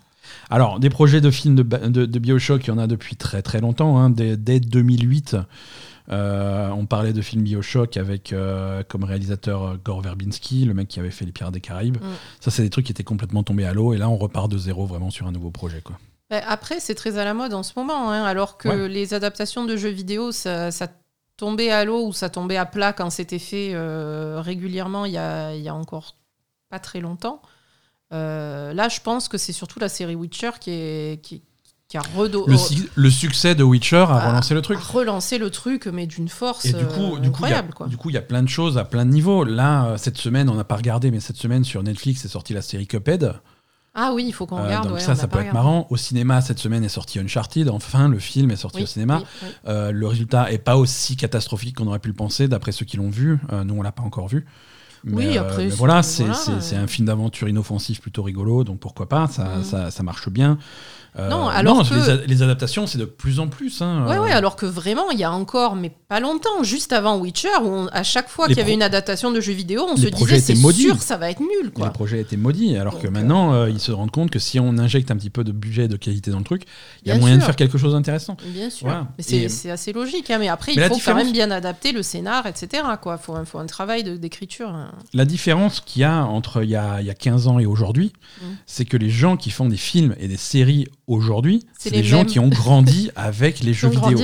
Alors, 0.49 0.79
des 0.79 0.89
projets 0.89 1.21
de 1.21 1.29
films 1.31 1.55
de, 1.55 1.63
ba- 1.63 1.77
de, 1.89 2.05
de 2.07 2.19
Bioshock, 2.19 2.65
il 2.65 2.69
y 2.69 2.71
en 2.71 2.77
a 2.79 2.87
depuis 2.87 3.15
très 3.15 3.41
très 3.43 3.61
longtemps. 3.61 3.99
hein. 3.99 4.09
Dès, 4.09 4.35
dès 4.35 4.59
2008, 4.59 5.37
euh, 6.11 6.69
on 6.69 6.85
parlait 6.85 7.13
de 7.13 7.21
films 7.21 7.43
Bioshock 7.43 7.97
avec 7.97 8.33
euh, 8.33 8.83
comme 8.87 9.03
réalisateur 9.03 9.63
euh, 9.63 9.77
Gore 9.83 10.01
Verbinski, 10.01 10.65
le 10.65 10.73
mec 10.73 10.87
qui 10.87 10.99
avait 10.99 11.11
fait 11.11 11.25
Les 11.25 11.31
Pirates 11.31 11.53
des 11.53 11.61
Caraïbes. 11.61 11.97
Mm. 11.97 12.13
Ça, 12.39 12.49
c'est 12.51 12.63
des 12.63 12.69
trucs 12.69 12.85
qui 12.85 12.91
étaient 12.91 13.03
complètement 13.03 13.43
tombés 13.43 13.65
à 13.65 13.73
l'eau. 13.73 13.93
Et 13.93 13.97
là, 13.97 14.09
on 14.09 14.17
repart 14.17 14.49
de 14.49 14.57
zéro 14.57 14.85
vraiment 14.85 15.11
sur 15.11 15.27
un 15.27 15.31
nouveau 15.31 15.51
projet. 15.51 15.81
Quoi. 15.81 15.99
Ben, 16.29 16.41
après, 16.47 16.79
c'est 16.79 16.95
très 16.95 17.17
à 17.17 17.25
la 17.25 17.33
mode 17.33 17.53
en 17.53 17.63
ce 17.63 17.73
moment, 17.75 18.09
hein, 18.11 18.23
alors 18.23 18.57
que 18.57 18.69
Ouais. 18.69 18.89
les 18.89 19.13
adaptations 19.13 19.65
de 19.65 19.75
jeux 19.77 19.89
vidéo, 19.89 20.31
ça, 20.31 20.71
ça 20.71 20.87
tombait 21.37 21.71
à 21.71 21.85
l'eau 21.85 22.07
ou 22.07 22.13
ça 22.13 22.29
tombait 22.29 22.57
à 22.57 22.65
plat 22.65 22.91
quand 22.91 23.09
c'était 23.09 23.39
fait 23.39 23.71
euh, 23.73 24.41
régulièrement 24.41 25.05
il 25.05 25.13
y, 25.13 25.17
a, 25.17 25.55
il 25.55 25.61
y 25.61 25.69
a 25.69 25.75
encore 25.75 26.15
pas 26.69 26.79
très 26.79 26.99
longtemps. 26.99 27.41
Là, 28.11 28.89
je 28.89 28.99
pense 29.01 29.27
que 29.27 29.37
c'est 29.37 29.53
surtout 29.53 29.79
la 29.79 29.89
série 29.89 30.15
Witcher 30.15 30.51
qui, 30.59 30.71
est, 30.71 31.21
qui, 31.21 31.43
qui 31.89 31.97
a 31.97 32.01
redo- 32.15 32.45
Le, 32.95 33.09
succès 33.09 33.55
de 33.55 33.63
Witcher 33.63 34.05
a 34.09 34.29
relancé 34.29 34.53
le 34.53 34.61
truc. 34.61 34.77
a 34.77 34.81
relancé 34.93 35.37
le 35.39 35.49
truc, 35.49 35.87
mais 35.87 36.05
d'une 36.05 36.29
force 36.29 36.65
Et 36.65 36.73
du 36.73 36.85
coup, 36.85 37.15
euh, 37.15 37.19
du 37.19 37.31
coup, 37.31 37.43
a- 37.43 37.47
incroyable. 37.47 37.73
quoi. 37.73 37.87
du 37.87 37.97
coup, 37.97 38.09
il 38.11 38.13
y 38.13 38.17
a 38.17 38.21
plein 38.21 38.43
de 38.43 38.47
choses 38.49 38.77
à 38.77 38.85
plein 38.85 39.05
de 39.05 39.11
niveaux. 39.11 39.43
Là, 39.43 39.85
euh, 39.87 39.97
cette 39.97 40.17
semaine, 40.19 40.49
on 40.49 40.53
n'a 40.55 40.63
pas 40.63 40.75
regardé, 40.75 41.09
mais 41.09 41.19
cette 41.19 41.37
semaine 41.37 41.63
sur 41.63 41.81
Netflix 41.81 42.23
est 42.23 42.27
sortie 42.29 42.53
la 42.53 42.61
série 42.61 42.85
Cuphead. 42.85 43.33
Ah 43.95 44.11
oui, 44.13 44.25
il 44.27 44.33
faut 44.33 44.45
qu'on 44.45 44.59
Euh, 44.59 44.65
regarde. 44.65 44.85
donc 44.87 44.93
ouais, 44.97 44.99
ça, 45.01 45.15
ça 45.15 45.27
peut 45.27 45.39
être 45.39 45.51
marrant. 45.51 45.87
Au 45.89 45.97
cinéma, 45.97 46.41
cette 46.41 46.59
semaine 46.59 46.83
est 46.83 46.89
sorti 46.89 47.17
Uncharted. 47.19 47.67
Enfin, 47.69 48.07
le 48.07 48.19
film 48.19 48.51
est 48.51 48.55
sorti 48.55 48.77
Oui, 48.77 48.83
au 48.83 48.87
cinéma. 48.87 49.17
oui, 49.17 49.25
oui. 49.41 49.49
Euh, 49.67 49.91
le 49.91 50.05
résultat 50.07 50.51
est 50.51 50.59
pas 50.59 50.77
aussi 50.77 51.17
catastrophique 51.17 51.77
qu'on 51.77 51.87
aurait 51.87 51.97
pu 51.99 52.09
le 52.09 52.13
penser, 52.13 52.47
d'après 52.47 52.71
ceux 52.71 52.85
qui 52.85 52.97
l'ont 52.97 53.09
vu. 53.09 53.39
Nous, 53.65 53.73
on 53.73 53.81
l'a 53.81 53.91
pas 53.91 54.03
encore 54.03 54.27
vu. 54.27 54.45
Oui, 55.07 55.37
après, 55.37 55.63
mais 55.63 55.69
voilà, 55.69 56.03
c'est 56.03 56.23
voilà, 56.25 56.39
euh. 56.73 56.83
un 56.83 56.87
film 56.87 57.07
d'aventure 57.07 57.47
inoffensif 57.47 58.01
plutôt 58.01 58.21
rigolo, 58.21 58.65
donc 58.65 58.79
pourquoi 58.79 59.07
pas, 59.07 59.27
ça, 59.27 59.63
ça, 59.63 59.91
ça 59.91 60.03
marche 60.03 60.27
bien. 60.29 60.57
Euh, 61.19 61.29
Non, 61.29 61.47
alors 61.47 61.87
que- 61.87 61.93
les, 61.93 62.09
a- 62.09 62.15
les 62.25 62.41
adaptations, 62.43 62.87
c'est 62.87 62.97
de 62.97 63.05
plus 63.05 63.39
en 63.39 63.47
plus. 63.47 63.81
Hein, 63.81 64.05
Ouais, 64.07 64.15
euh, 64.17 64.21
ouais, 64.23 64.31
alors 64.31 64.55
que 64.55 64.65
vraiment, 64.65 65.11
il 65.11 65.19
y 65.19 65.23
a 65.23 65.31
encore, 65.31 65.75
mais 65.75 65.91
pas 66.07 66.19
longtemps, 66.19 66.63
juste 66.63 66.93
avant 66.93 67.17
Witcher, 67.17 67.49
où 67.61 67.67
on- 67.67 67.87
à 67.87 68.03
chaque 68.03 68.29
fois 68.29 68.47
Les 68.47 68.53
qu'il 68.53 68.61
y 68.61 68.63
avait 68.63 68.73
une 68.73 68.81
adaptation 68.83 69.31
de 69.31 69.41
jeu 69.41 69.53
vidéo, 69.53 69.85
on 69.89 69.95
les 69.95 70.01
se 70.01 70.07
disait 70.07 70.39
c'est 70.39 70.55
sûr, 70.55 71.01
ça 71.01 71.17
va 71.17 71.29
être 71.31 71.39
nul, 71.41 71.49
Les 71.65 71.71
quoi. 71.71 71.89
projets 71.89 72.19
étaient 72.21 72.37
maudits, 72.37 72.77
alors 72.77 72.99
que 72.99 73.07
Donc, 73.07 73.13
maintenant, 73.13 73.53
euh, 73.53 73.69
ils 73.69 73.79
se 73.79 73.91
rendent 73.91 74.11
compte 74.11 74.31
que 74.31 74.39
si 74.39 74.59
on 74.59 74.77
injecte 74.77 75.11
un 75.11 75.15
petit 75.17 75.29
peu 75.29 75.43
de 75.43 75.51
budget 75.51 75.85
et 75.85 75.87
de 75.87 75.97
qualité 75.97 76.31
dans 76.31 76.39
le 76.39 76.43
truc, 76.43 76.63
il 77.03 77.09
y 77.09 77.11
a 77.11 77.17
moyen 77.17 77.37
de 77.37 77.43
faire 77.43 77.55
quelque 77.55 77.77
chose 77.77 77.93
d'intéressant. 77.93 78.37
Bien 78.47 78.69
sûr. 78.69 78.87
Voilà. 78.87 79.07
Mais 79.17 79.23
c'est 79.23 79.47
Et- 79.65 79.71
assez 79.71 79.93
logique, 79.93 80.29
hein, 80.31 80.37
mais 80.39 80.47
après, 80.47 80.71
Mais 80.75 80.81
il 80.83 80.87
faut 80.87 80.95
différence- 80.95 81.17
quand 81.19 81.23
même 81.25 81.33
bien 81.33 81.51
adapter 81.51 81.91
le 81.91 82.01
scénar, 82.03 82.45
etc. 82.47 82.83
Il 82.83 83.17
faut, 83.21 83.33
un- 83.33 83.45
faut 83.45 83.59
un 83.59 83.65
travail 83.65 84.03
d'écriture. 84.19 84.69
hein. 84.69 84.91
La 85.13 85.25
différence 85.25 85.79
qu'il 85.81 86.01
y 86.01 86.05
a 86.05 86.23
entre 86.25 86.63
il 86.63 86.69
y 86.69 86.75
a, 86.75 87.01
y 87.01 87.09
a 87.09 87.13
15 87.13 87.47
ans 87.47 87.59
et 87.59 87.65
aujourd'hui, 87.65 88.13
Mm. 88.41 88.45
c'est 88.65 88.85
que 88.85 88.97
les 88.97 89.09
gens 89.09 89.37
qui 89.37 89.49
font 89.51 89.67
des 89.67 89.77
films 89.77 90.15
et 90.19 90.27
des 90.27 90.37
séries 90.37 90.87
aujourd'hui, 91.09 91.65
C'est 91.77 91.91
des 91.91 92.03
gens 92.03 92.23
qui 92.25 92.39
ont 92.39 92.47
grandi 92.49 93.11
avec 93.15 93.59
les 93.59 93.73
jeux 93.73 93.89
vidéo. 93.89 94.17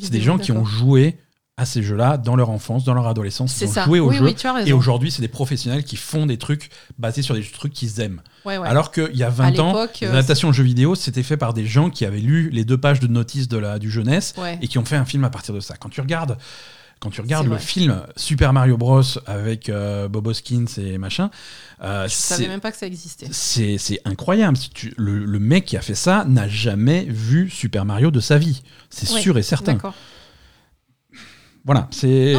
C'est 0.00 0.10
des 0.10 0.20
gens 0.20 0.38
qui 0.38 0.52
ont 0.52 0.64
joué 0.64 1.16
à 1.56 1.66
ces 1.66 1.82
jeux-là 1.82 2.16
dans 2.16 2.36
leur 2.36 2.48
enfance, 2.48 2.84
dans 2.84 2.94
leur 2.94 3.06
adolescence. 3.06 3.52
C'est 3.52 3.66
Ils 3.66 3.68
ont 3.68 3.72
ça. 3.72 3.84
joué 3.84 4.00
aux 4.00 4.08
oui, 4.08 4.16
jeux. 4.16 4.24
oui. 4.24 4.62
Et 4.64 4.72
aujourd'hui, 4.72 5.10
c'est 5.10 5.20
des 5.20 5.28
professionnels 5.28 5.84
qui 5.84 5.96
font 5.96 6.24
des 6.24 6.38
trucs 6.38 6.70
basés 6.98 7.20
sur 7.20 7.34
des 7.34 7.42
trucs 7.42 7.74
qu'ils 7.74 8.00
aiment. 8.00 8.22
Ouais, 8.46 8.56
ouais. 8.56 8.66
Alors 8.66 8.90
qu'il 8.92 9.14
y 9.14 9.22
a 9.22 9.26
À 9.26 9.30
20 9.30 9.58
ans, 9.58 9.76
euh, 9.76 10.08
adaptations 10.10 10.48
de 10.48 10.54
jeux 10.54 10.62
vidéo, 10.64 10.94
c'était 10.94 11.22
fait 11.22 11.36
par 11.36 11.52
des 11.52 11.66
gens 11.66 11.90
qui 11.90 12.06
avaient 12.06 12.20
lu 12.20 12.48
les 12.48 12.64
deux 12.64 12.78
pages 12.78 12.98
de 13.00 13.08
notice 13.08 13.46
de 13.46 13.58
la, 13.58 13.78
du 13.78 13.90
jeunesse 13.90 14.32
Ouais. 14.38 14.58
et 14.62 14.68
qui 14.68 14.78
ont 14.78 14.86
fait 14.86 14.96
un 14.96 15.04
film 15.04 15.22
à 15.24 15.30
partir 15.30 15.54
de 15.54 15.60
ça. 15.60 15.76
Quand 15.76 15.90
tu 15.90 16.00
regardes, 16.00 16.38
quand 16.98 17.10
tu 17.10 17.20
regardes 17.20 17.46
le 17.48 17.58
film 17.58 18.00
Super 18.16 18.54
Mario 18.54 18.78
Bros 18.78 19.02
avec 19.26 19.68
euh, 19.68 20.08
Bob 20.08 20.26
Hoskins 20.28 20.64
et 20.78 20.96
machin, 20.96 21.30
euh, 21.82 22.08
Je 22.08 22.14
savais 22.14 22.48
même 22.48 22.60
pas 22.60 22.70
que 22.72 22.76
ça 22.78 22.86
existait. 22.86 23.26
c'est 23.30 24.00
incroyable. 24.04 24.56
Tu- 24.74 24.92
le, 24.96 25.24
le 25.24 25.38
mec 25.38 25.64
qui 25.64 25.76
a 25.76 25.80
fait 25.80 25.94
ça 25.94 26.24
n'a 26.26 26.48
jamais 26.48 27.04
vu 27.08 27.48
Super 27.50 27.84
Mario 27.84 28.10
de 28.10 28.20
sa 28.20 28.38
vie. 28.38 28.62
C'est 28.90 29.10
Oui, 29.12 29.20
sûr 29.22 29.38
et 29.38 29.42
certain. 29.42 29.74
D'accord. 29.74 29.94
Voilà, 31.66 31.88
c'est 31.90 32.32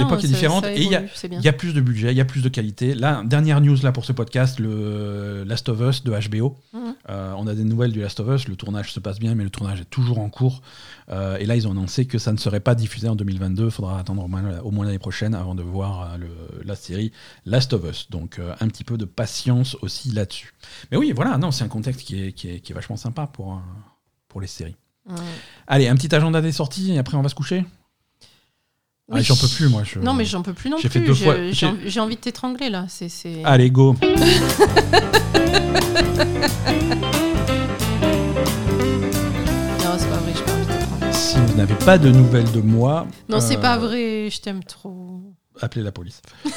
l'époque 0.00 0.22
est 0.24 0.28
différente 0.28 0.64
ça 0.64 0.72
et 0.74 0.82
il 0.82 0.90
y 0.90 0.94
a, 0.94 0.98
évolue, 0.98 1.10
c'est 1.14 1.28
bien. 1.28 1.38
il 1.40 1.44
y 1.44 1.48
a 1.48 1.52
plus 1.54 1.72
de 1.72 1.80
budget, 1.80 2.12
il 2.12 2.16
y 2.16 2.20
a 2.20 2.26
plus 2.26 2.42
de 2.42 2.48
qualité. 2.50 2.94
Là, 2.94 3.22
dernière 3.24 3.62
news 3.62 3.76
là 3.82 3.90
pour 3.90 4.04
ce 4.04 4.12
podcast, 4.12 4.60
le 4.60 5.44
Last 5.44 5.68
of 5.70 5.80
Us 5.80 6.04
de 6.04 6.12
HBO. 6.28 6.58
Mhm. 6.74 6.94
Euh, 7.08 7.32
on 7.38 7.46
a 7.46 7.54
des 7.54 7.64
nouvelles 7.64 7.92
du 7.92 8.00
Last 8.02 8.20
of 8.20 8.28
Us. 8.28 8.48
Le 8.48 8.56
tournage 8.56 8.92
se 8.92 9.00
passe 9.00 9.18
bien, 9.18 9.34
mais 9.34 9.44
le 9.44 9.50
tournage 9.50 9.80
est 9.80 9.88
toujours 9.88 10.18
en 10.18 10.28
cours. 10.28 10.60
Euh, 11.08 11.38
et 11.38 11.46
là, 11.46 11.56
ils 11.56 11.66
ont 11.66 11.70
annoncé 11.70 12.04
que 12.04 12.18
ça 12.18 12.32
ne 12.32 12.36
serait 12.36 12.60
pas 12.60 12.74
diffusé 12.74 13.08
en 13.08 13.16
2022. 13.16 13.64
Il 13.66 13.70
faudra 13.70 13.98
attendre 13.98 14.24
au 14.24 14.28
moins, 14.28 14.42
au 14.62 14.70
moins 14.72 14.84
l'année 14.84 14.98
prochaine 14.98 15.34
avant 15.34 15.54
de 15.54 15.62
voir 15.62 16.02
euh, 16.12 16.16
le- 16.18 16.62
la 16.64 16.74
série 16.76 17.12
Last 17.46 17.72
of 17.72 17.82
Us. 17.88 18.10
Donc, 18.10 18.38
euh, 18.38 18.54
un 18.60 18.68
petit 18.68 18.84
peu 18.84 18.98
de 18.98 19.04
patience 19.06 19.76
aussi 19.82 20.10
là-dessus. 20.10 20.52
Mais 20.90 20.98
oui, 20.98 21.12
voilà, 21.16 21.38
non, 21.38 21.50
c'est 21.50 21.64
un 21.64 21.68
contexte 21.68 22.02
qui 22.02 22.22
est, 22.22 22.32
qui 22.32 22.50
est, 22.50 22.60
qui 22.60 22.72
est 22.72 22.74
vachement 22.74 22.96
sympa 22.96 23.26
pour, 23.26 23.60
pour 24.28 24.40
les 24.42 24.46
séries. 24.48 24.76
Allez, 25.66 25.88
un 25.88 25.94
petit 25.94 26.12
agenda 26.14 26.42
des 26.42 26.52
sorties 26.52 26.92
et 26.92 26.98
après 26.98 27.16
on 27.16 27.22
va 27.22 27.28
se 27.28 27.34
coucher? 27.36 27.64
Ah. 29.12 29.20
J'en 29.22 29.36
peux 29.36 29.46
plus, 29.48 29.68
moi. 29.68 29.82
Je... 29.84 30.00
Non, 30.00 30.14
mais 30.14 30.24
j'en 30.24 30.42
peux 30.42 30.52
plus 30.52 30.68
non 30.68 30.78
plus. 30.78 30.88
fois- 31.14 31.36
J'ai- 31.36 31.52
j'ai- 31.52 31.72
J'ai 31.86 32.00
envie- 32.00 32.16
de 32.16 32.20
t'étrangler 32.20 32.70
là. 32.70 32.86
C'est- 32.88 33.08
Allez, 33.44 33.70
go. 33.70 33.94
Non, 39.84 39.96
c'est 39.98 40.08
pas 40.08 40.16
vrai. 40.16 40.32
J'ai 40.34 40.42
pas 40.42 40.52
envie 40.52 40.66
de 40.66 40.72
t'étrangler. 40.72 41.12
Si 41.12 41.36
vous 41.38 41.54
n'avez 41.54 41.74
pas 41.74 41.98
de 41.98 42.10
nouvelles 42.10 42.50
de 42.52 42.60
moi, 42.60 43.06
Non, 43.28 43.40
c'est 43.40 43.56
euh, 43.56 43.60
pas 43.60 43.76
vrai. 43.78 44.28
Je 44.30 44.40
t'aime 44.40 44.62
trop. 44.64 45.22
Appelez 45.60 45.82
la 45.84 45.92
police. 45.92 46.20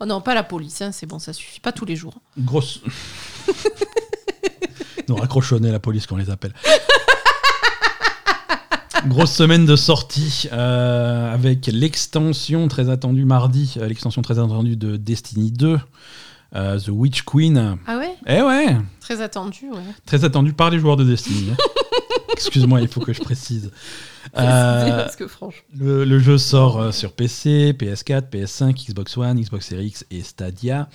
Oh 0.00 0.06
non, 0.06 0.20
pas 0.20 0.32
la 0.32 0.44
police. 0.44 0.80
hein, 0.80 0.92
c'est 0.92 1.06
bon, 1.06 1.18
ça 1.18 1.32
suffit. 1.32 1.58
Pas 1.58 1.72
tous 1.72 1.84
les 1.84 1.96
jours. 1.96 2.14
Grosse. 2.38 2.82
Nous 5.08 5.16
raccrochonner 5.16 5.72
la 5.72 5.80
police 5.80 6.06
quand 6.06 6.14
on 6.14 6.18
les 6.18 6.30
appelle. 6.30 6.52
Grosse 9.06 9.32
semaine 9.32 9.64
de 9.64 9.76
sortie 9.76 10.48
euh, 10.52 11.32
avec 11.32 11.66
l'extension 11.66 12.68
très 12.68 12.90
attendue 12.90 13.24
mardi, 13.24 13.74
euh, 13.78 13.86
l'extension 13.86 14.22
très 14.22 14.38
attendue 14.38 14.76
de 14.76 14.96
Destiny 14.96 15.52
2, 15.52 15.78
euh, 16.56 16.78
The 16.80 16.88
Witch 16.88 17.22
Queen. 17.22 17.76
Ah 17.86 17.98
ouais? 17.98 18.14
Eh 18.26 18.42
ouais, 18.42 18.76
Très 19.00 19.20
attendu. 19.20 19.70
Ouais. 19.70 19.78
très 20.04 20.24
attendue 20.24 20.52
par 20.52 20.70
les 20.70 20.78
joueurs 20.78 20.96
de 20.96 21.04
Destiny. 21.04 21.50
hein. 21.52 21.56
Excuse-moi, 22.32 22.80
il 22.80 22.88
faut 22.88 23.00
que 23.00 23.12
je 23.12 23.20
précise. 23.20 23.70
Parce 24.32 25.16
que 25.16 25.26
franchement. 25.26 25.62
le, 25.76 26.04
le 26.04 26.18
jeu 26.18 26.38
sort 26.38 26.92
sur 26.94 27.12
PC, 27.12 27.74
PS4, 27.78 28.30
PS5, 28.30 28.86
Xbox 28.90 29.16
One, 29.16 29.40
Xbox 29.40 29.66
Series 29.66 29.86
X 29.88 30.04
et 30.10 30.22
Stadia. 30.22 30.88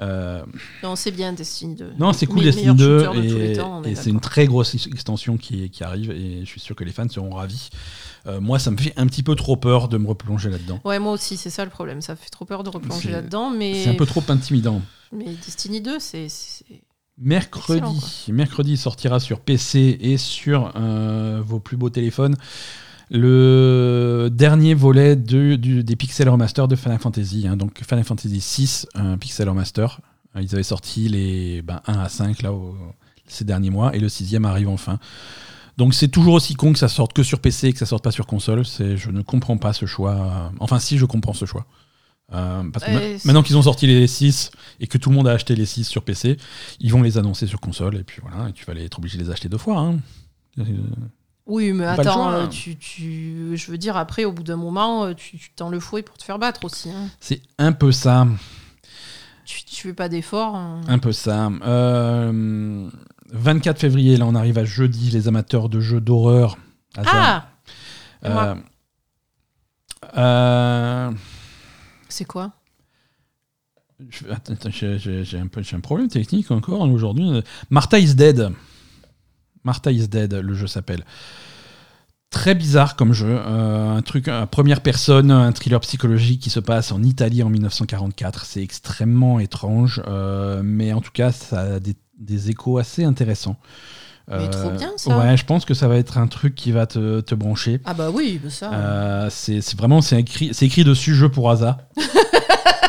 Euh, 0.00 0.42
Non, 0.82 0.96
c'est 0.96 1.10
bien 1.10 1.32
Destiny 1.32 1.74
2. 1.74 1.92
non, 1.98 2.12
c'est 2.12 2.26
cool 2.26 2.42
Destiny 2.42 2.72
meilleur 2.72 2.76
2 2.76 2.98
shooter 3.04 3.16
de 3.16 3.22
tous 3.22 3.82
les 3.84 3.90
et, 3.90 3.94
c'est 3.94 4.10
une 4.10 4.20
très 4.20 4.46
grosse 4.46 4.74
ex- 4.74 4.86
extension 4.86 5.36
qui, 5.36 5.68
qui 5.70 5.84
arrive 5.84 6.10
et 6.10 6.40
je 6.40 6.46
suis 6.46 6.60
sûr 6.60 6.74
que 6.74 6.82
les 6.84 6.92
fans 6.92 7.08
seront 7.08 7.34
ravis. 7.34 7.68
Euh, 8.26 8.40
moi, 8.40 8.58
ça 8.58 8.70
me 8.70 8.76
fait 8.78 8.92
un 8.96 9.06
petit 9.06 9.22
peu 9.22 9.34
trop 9.34 9.56
peur 9.56 9.88
de 9.88 9.98
me 9.98 10.08
replonger 10.08 10.48
là-dedans. 10.50 10.80
Ouais, 10.84 10.98
moi 10.98 11.12
aussi, 11.12 11.36
c'est 11.36 11.50
ça 11.50 11.64
le 11.64 11.70
problème. 11.70 12.00
Ça 12.00 12.16
fait 12.16 12.30
trop 12.30 12.44
peur 12.44 12.62
de 12.64 12.70
replonger 12.70 13.10
là-dedans, 13.10 13.50
mais. 13.50 13.84
C'est 13.84 13.90
un 13.90 13.94
peu 13.94 14.06
trop 14.06 14.22
intimidant. 14.28 14.80
Mais 15.12 15.26
Destiny 15.44 15.80
2, 15.80 15.98
c'est. 15.98 16.28
Mercredi, 17.18 18.24
mercredi 18.28 18.76
sortira 18.76 19.20
sur 19.20 19.40
PC 19.40 19.98
et 20.00 20.16
sur 20.16 20.72
euh, 20.76 21.42
vos 21.44 21.60
plus 21.60 21.76
beaux 21.76 21.90
téléphones 21.90 22.36
le 23.12 24.28
dernier 24.32 24.74
volet 24.74 25.16
de- 25.16 25.56
du- 25.56 25.84
des 25.84 25.96
Pixel 25.96 26.28
Remaster 26.28 26.66
de 26.68 26.76
Final 26.76 26.98
Fantasy. 26.98 27.46
hein. 27.46 27.56
donc 27.56 27.80
Final 27.86 28.04
Fantasy 28.04 28.40
6, 28.40 28.86
un 28.94 29.16
Pixel 29.18 29.48
Remaster. 29.48 30.00
Euh, 30.36 30.40
Ils 30.42 30.54
avaient 30.54 30.62
sorti 30.62 31.08
les 31.08 31.60
ben, 31.62 31.80
1 31.86 31.98
à 31.98 32.08
5 32.08 32.42
là, 32.42 32.52
au- 32.52 32.74
ces 33.26 33.44
derniers 33.44 33.70
mois 33.70 33.94
et 33.94 34.00
le 34.00 34.08
sixième 34.08 34.44
arrive 34.44 34.68
enfin. 34.68 34.98
Donc 35.78 35.94
c'est 35.94 36.08
toujours 36.08 36.34
aussi 36.34 36.54
con 36.54 36.72
que 36.72 36.78
ça 36.78 36.88
sorte 36.88 37.12
que 37.12 37.22
sur 37.22 37.38
PC 37.40 37.68
et 37.68 37.72
que 37.72 37.78
ça 37.78 37.86
sorte 37.86 38.04
pas 38.04 38.10
sur 38.10 38.26
console. 38.26 38.64
Je 38.64 39.10
ne 39.10 39.22
comprends 39.22 39.56
pas 39.56 39.72
ce 39.72 39.86
choix. 39.86 40.50
Enfin 40.60 40.78
si, 40.78 40.98
je 40.98 41.04
comprends 41.06 41.32
ce 41.32 41.44
choix. 41.46 41.66
Euh, 42.34 42.62
parce 42.72 42.84
que 42.86 42.90
Ouais, 42.90 43.12
ma- 43.12 43.18
c'est- 43.18 43.24
maintenant 43.26 43.42
qu'ils 43.42 43.56
ont 43.58 43.62
sorti 43.62 43.86
les 43.86 44.06
6 44.06 44.50
et 44.80 44.86
que 44.86 44.96
tout 44.96 45.10
le 45.10 45.16
monde 45.16 45.28
a 45.28 45.32
acheté 45.32 45.54
les 45.54 45.66
6 45.66 45.84
sur 45.84 46.02
PC, 46.02 46.38
ils 46.80 46.90
vont 46.90 47.02
les 47.02 47.18
annoncer 47.18 47.46
sur 47.46 47.60
console 47.60 47.96
et 47.96 48.04
puis 48.04 48.20
voilà, 48.22 48.48
et 48.48 48.52
tu 48.52 48.64
vas 48.64 48.72
les- 48.74 48.84
être 48.84 48.98
obligé 48.98 49.18
de 49.18 49.22
les 49.24 49.30
acheter 49.30 49.48
deux 49.50 49.58
fois. 49.58 49.78
hein. 49.80 49.98
Euh, 51.48 51.52
Oui, 51.52 51.72
mais 51.72 51.84
attends, 51.84 52.12
choix, 52.14 52.32
euh, 52.32 52.44
hein. 52.44 52.48
tu, 52.48 52.76
tu- 52.76 53.56
je 53.56 53.70
veux 53.70 53.78
dire, 53.78 53.96
après, 53.96 54.24
au 54.24 54.32
bout 54.32 54.42
d'un 54.44 54.56
moment, 54.56 55.04
euh, 55.06 55.14
tu 55.14 55.38
tu 55.38 55.50
tends 55.52 55.68
le 55.70 55.80
fouet 55.80 56.02
pour 56.02 56.16
te 56.16 56.22
faire 56.24 56.38
battre 56.38 56.64
aussi. 56.64 56.90
hein. 56.90 57.08
C'est 57.20 57.42
un 57.58 57.72
peu 57.72 57.90
ça, 57.92 58.26
Tu, 59.44 59.64
tu 59.64 59.82
fais 59.88 59.92
pas 59.94 60.08
d'efforts. 60.08 60.54
hein. 60.54 60.80
un 60.86 60.98
peu 60.98 61.10
ça. 61.12 61.50
Euh, 61.64 62.88
24 63.32 63.78
février, 63.80 64.16
là 64.16 64.26
on 64.26 64.34
arrive 64.34 64.58
à 64.58 64.64
jeudi, 64.64 65.10
les 65.10 65.26
amateurs 65.28 65.68
de 65.68 65.80
jeux 65.80 66.00
d'horreur. 66.00 66.58
Ah 66.96 67.48
Euh, 68.24 68.54
euh, 70.16 71.10
C'est 72.08 72.24
quoi? 72.24 72.52
Attends, 74.30 74.54
j'ai 74.70 75.38
un, 75.38 75.46
peu- 75.46 75.62
un 75.72 75.80
problème 75.80 76.08
technique 76.08 76.50
encore 76.50 76.82
aujourd'hui. 76.82 77.42
Martha 77.70 77.98
is 77.98 78.14
Dead. 78.14 78.52
Martha 79.64 79.90
is 79.92 80.08
Dead, 80.08 80.32
le 80.34 80.54
jeu 80.54 80.66
s'appelle. 80.66 81.04
Très 82.30 82.54
bizarre 82.54 82.96
comme 82.96 83.12
jeu, 83.12 83.38
euh, 83.46 83.94
un 83.94 84.00
truc 84.00 84.26
à 84.28 84.46
première 84.46 84.80
personne, 84.80 85.30
un 85.30 85.52
thriller 85.52 85.80
psychologique 85.80 86.40
qui 86.40 86.48
se 86.48 86.60
passe 86.60 86.90
en 86.90 87.02
Italie 87.02 87.42
en 87.42 87.50
1944. 87.50 88.46
C'est 88.46 88.62
extrêmement 88.62 89.38
étrange, 89.38 90.02
euh, 90.08 90.62
mais 90.64 90.94
en 90.94 91.02
tout 91.02 91.10
cas, 91.12 91.30
ça 91.30 91.60
a 91.60 91.78
des, 91.78 91.94
des 92.18 92.48
échos 92.48 92.78
assez 92.78 93.04
intéressants. 93.04 93.56
Euh, 94.30 94.38
Mais 94.40 94.48
trop 94.48 94.70
bien, 94.70 94.92
ça. 94.96 95.18
Ouais, 95.18 95.36
je 95.36 95.44
pense 95.44 95.64
que 95.64 95.74
ça 95.74 95.88
va 95.88 95.96
être 95.96 96.16
un 96.16 96.26
truc 96.26 96.54
qui 96.54 96.72
va 96.72 96.86
te, 96.86 97.20
te 97.20 97.34
brancher. 97.34 97.80
Ah 97.84 97.92
bah 97.92 98.10
oui, 98.10 98.40
bah 98.42 98.50
ça. 98.50 98.72
Euh, 98.72 99.28
c'est 99.30 99.76
vraiment 99.76 100.00
c'est 100.00 100.20
écrit, 100.20 100.50
c'est 100.54 100.66
écrit 100.66 100.84
dessus 100.84 101.14
jeu 101.14 101.28
pour 101.28 101.50
hasard. 101.50 101.78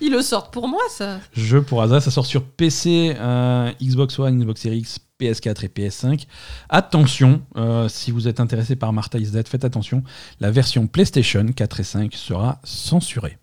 Ils 0.02 0.10
le 0.12 0.22
sortent 0.22 0.52
pour 0.52 0.68
moi, 0.68 0.80
ça. 0.90 1.20
Jeu 1.32 1.62
pour 1.62 1.82
hasard, 1.82 2.02
ça 2.02 2.10
sort 2.10 2.26
sur 2.26 2.44
PC, 2.44 3.14
euh, 3.18 3.70
Xbox 3.82 4.18
One, 4.18 4.40
Xbox 4.40 4.60
Series 4.62 4.78
X, 4.78 4.98
PS4 5.20 5.64
et 5.64 5.68
PS5. 5.68 6.26
Attention, 6.68 7.42
euh, 7.56 7.88
si 7.88 8.10
vous 8.10 8.26
êtes 8.28 8.40
intéressé 8.40 8.76
par 8.76 8.92
Martha 8.92 9.18
is 9.18 9.30
Dead, 9.30 9.46
faites 9.46 9.64
attention, 9.64 10.02
la 10.40 10.50
version 10.50 10.86
PlayStation 10.86 11.46
4 11.54 11.80
et 11.80 11.84
5 11.84 12.14
sera 12.14 12.58
censurée. 12.64 13.38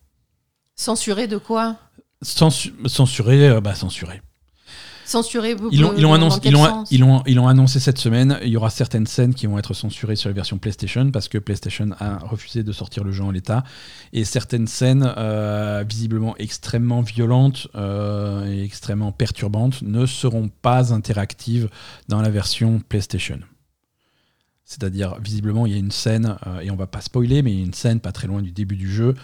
Censuré 0.76 1.28
de 1.28 1.38
quoi? 1.38 1.76
Censu- 2.24 2.74
censurée, 2.88 3.50
euh, 3.50 3.62
bah 3.62 3.76
censurée. 3.76 4.22
Censuré 5.08 5.56
Ils 5.72 5.80
l'ont 5.80 5.94
ils 5.96 6.02
l'ont 6.02 6.10
dans 6.10 6.16
annoncé, 6.16 6.42
ils 6.44 6.54
ils 6.92 7.06
ils 7.28 7.40
annoncé 7.40 7.80
cette 7.80 7.98
semaine. 7.98 8.38
Il 8.44 8.50
y 8.50 8.58
aura 8.58 8.70
certaines 8.70 9.08
scènes 9.08 9.34
qui 9.34 9.48
vont 9.48 9.58
être 9.58 9.74
censurées 9.74 10.18
sur 10.18 10.30
la 10.30 10.34
version 10.34 10.58
PlayStation 10.58 11.12
parce 11.12 11.30
que 11.30 11.38
PlayStation 11.38 11.92
a 11.98 12.18
refusé 12.18 12.62
de 12.62 12.72
sortir 12.74 13.06
le 13.06 13.14
jeu 13.14 13.24
en 13.24 13.32
l'état. 13.32 13.64
Et 14.12 14.26
certaines 14.26 14.68
scènes, 14.68 15.10
euh, 15.18 15.86
visiblement 15.88 16.36
extrêmement 16.38 17.00
violentes 17.00 17.70
euh, 17.76 18.52
et 18.52 18.64
extrêmement 18.66 19.14
perturbantes, 19.14 19.82
ne 19.82 20.06
seront 20.06 20.50
pas 20.62 20.94
interactives 20.94 21.70
dans 22.10 22.22
la 22.22 22.30
version 22.30 22.82
PlayStation. 22.90 23.40
C'est-à-dire, 24.66 25.18
visiblement, 25.22 25.66
il 25.66 25.72
y 25.72 25.76
a 25.76 25.80
une 25.80 25.92
scène, 25.92 26.36
euh, 26.46 26.60
et 26.60 26.70
on 26.70 26.76
va 26.76 26.88
pas 26.88 27.00
spoiler, 27.00 27.42
mais 27.42 27.54
il 27.54 27.60
y 27.60 27.62
a 27.62 27.66
une 27.66 27.74
scène 27.74 28.02
pas 28.02 28.12
très 28.12 28.28
loin 28.28 28.42
du 28.42 28.52
début 28.52 28.76
du 28.76 28.92
jeu, 28.92 29.16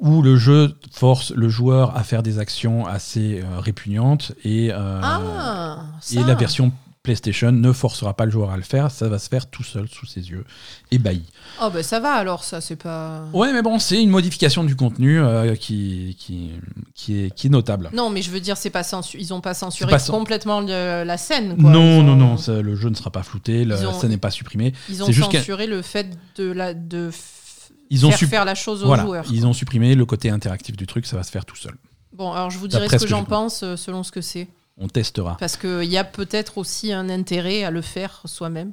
où 0.00 0.22
le 0.22 0.36
jeu 0.36 0.74
force 0.92 1.30
le 1.32 1.48
joueur 1.48 1.96
à 1.96 2.02
faire 2.02 2.22
des 2.22 2.38
actions 2.38 2.86
assez 2.86 3.40
euh, 3.44 3.60
répugnantes 3.60 4.32
et, 4.44 4.70
euh, 4.72 5.00
Ah 5.02 5.84
et 6.12 6.22
la 6.24 6.34
version 6.34 6.72
PlayStation 7.02 7.50
ne 7.50 7.72
forcera 7.72 8.12
pas 8.14 8.26
le 8.26 8.30
joueur 8.30 8.50
à 8.50 8.58
le 8.58 8.62
faire, 8.62 8.90
ça 8.90 9.08
va 9.08 9.18
se 9.18 9.30
faire 9.30 9.48
tout 9.48 9.62
seul 9.62 9.88
sous 9.88 10.04
ses 10.04 10.28
yeux, 10.28 10.44
ébahi. 10.90 11.22
Oh 11.62 11.70
bah 11.72 11.82
ça 11.82 11.98
va 11.98 12.12
alors, 12.12 12.44
ça, 12.44 12.60
c'est 12.60 12.76
pas. 12.76 13.22
Ouais, 13.32 13.54
mais 13.54 13.62
bon, 13.62 13.78
c'est 13.78 14.02
une 14.02 14.10
modification 14.10 14.64
du 14.64 14.76
contenu 14.76 15.18
euh, 15.18 15.54
qui, 15.56 16.14
qui, 16.20 16.50
qui, 16.94 17.20
est, 17.24 17.30
qui 17.34 17.46
est 17.46 17.50
notable. 17.50 17.88
Non, 17.94 18.10
mais 18.10 18.20
je 18.20 18.30
veux 18.30 18.40
dire, 18.40 18.58
c'est 18.58 18.68
pas 18.68 18.82
censu- 18.82 19.16
ils 19.18 19.32
ont 19.32 19.40
pas 19.40 19.54
censuré 19.54 19.90
pas 19.90 19.98
complètement 19.98 20.60
le- 20.60 21.04
la 21.04 21.16
scène. 21.16 21.56
Quoi. 21.58 21.70
Non, 21.70 22.02
non, 22.02 22.16
non, 22.16 22.36
ça, 22.36 22.60
le 22.60 22.74
jeu 22.76 22.90
ne 22.90 22.94
sera 22.94 23.08
pas 23.10 23.22
flouté, 23.22 23.66
ont- 23.66 23.92
ça 23.98 24.06
n'est 24.06 24.18
pas 24.18 24.30
supprimé. 24.30 24.74
Ils 24.90 25.02
ont 25.02 25.10
censuré 25.10 25.66
le 25.66 25.80
fait 25.80 26.06
de, 26.36 26.52
la, 26.52 26.74
de 26.74 27.08
Ils 27.90 28.06
ont, 28.06 28.12
faire 28.12 28.44
la 28.44 28.54
chose 28.54 28.84
aux 28.84 28.86
voilà, 28.86 29.02
joueurs. 29.02 29.24
ils 29.32 29.46
ont 29.46 29.52
supprimé 29.52 29.96
le 29.96 30.06
côté 30.06 30.30
interactif 30.30 30.76
du 30.76 30.86
truc, 30.86 31.06
ça 31.06 31.16
va 31.16 31.24
se 31.24 31.30
faire 31.30 31.44
tout 31.44 31.56
seul. 31.56 31.74
Bon, 32.12 32.32
alors 32.32 32.50
je 32.50 32.58
vous 32.58 32.68
dirai 32.68 32.88
ce 32.88 32.96
que 32.96 33.06
j'en 33.06 33.24
pense 33.24 33.62
euh, 33.62 33.76
selon 33.76 34.04
ce 34.04 34.12
que 34.12 34.20
c'est. 34.20 34.48
On 34.78 34.88
testera. 34.88 35.36
Parce 35.38 35.56
qu'il 35.56 35.84
y 35.84 35.98
a 35.98 36.04
peut-être 36.04 36.58
aussi 36.58 36.92
un 36.92 37.08
intérêt 37.08 37.64
à 37.64 37.70
le 37.70 37.82
faire 37.82 38.22
soi-même. 38.24 38.72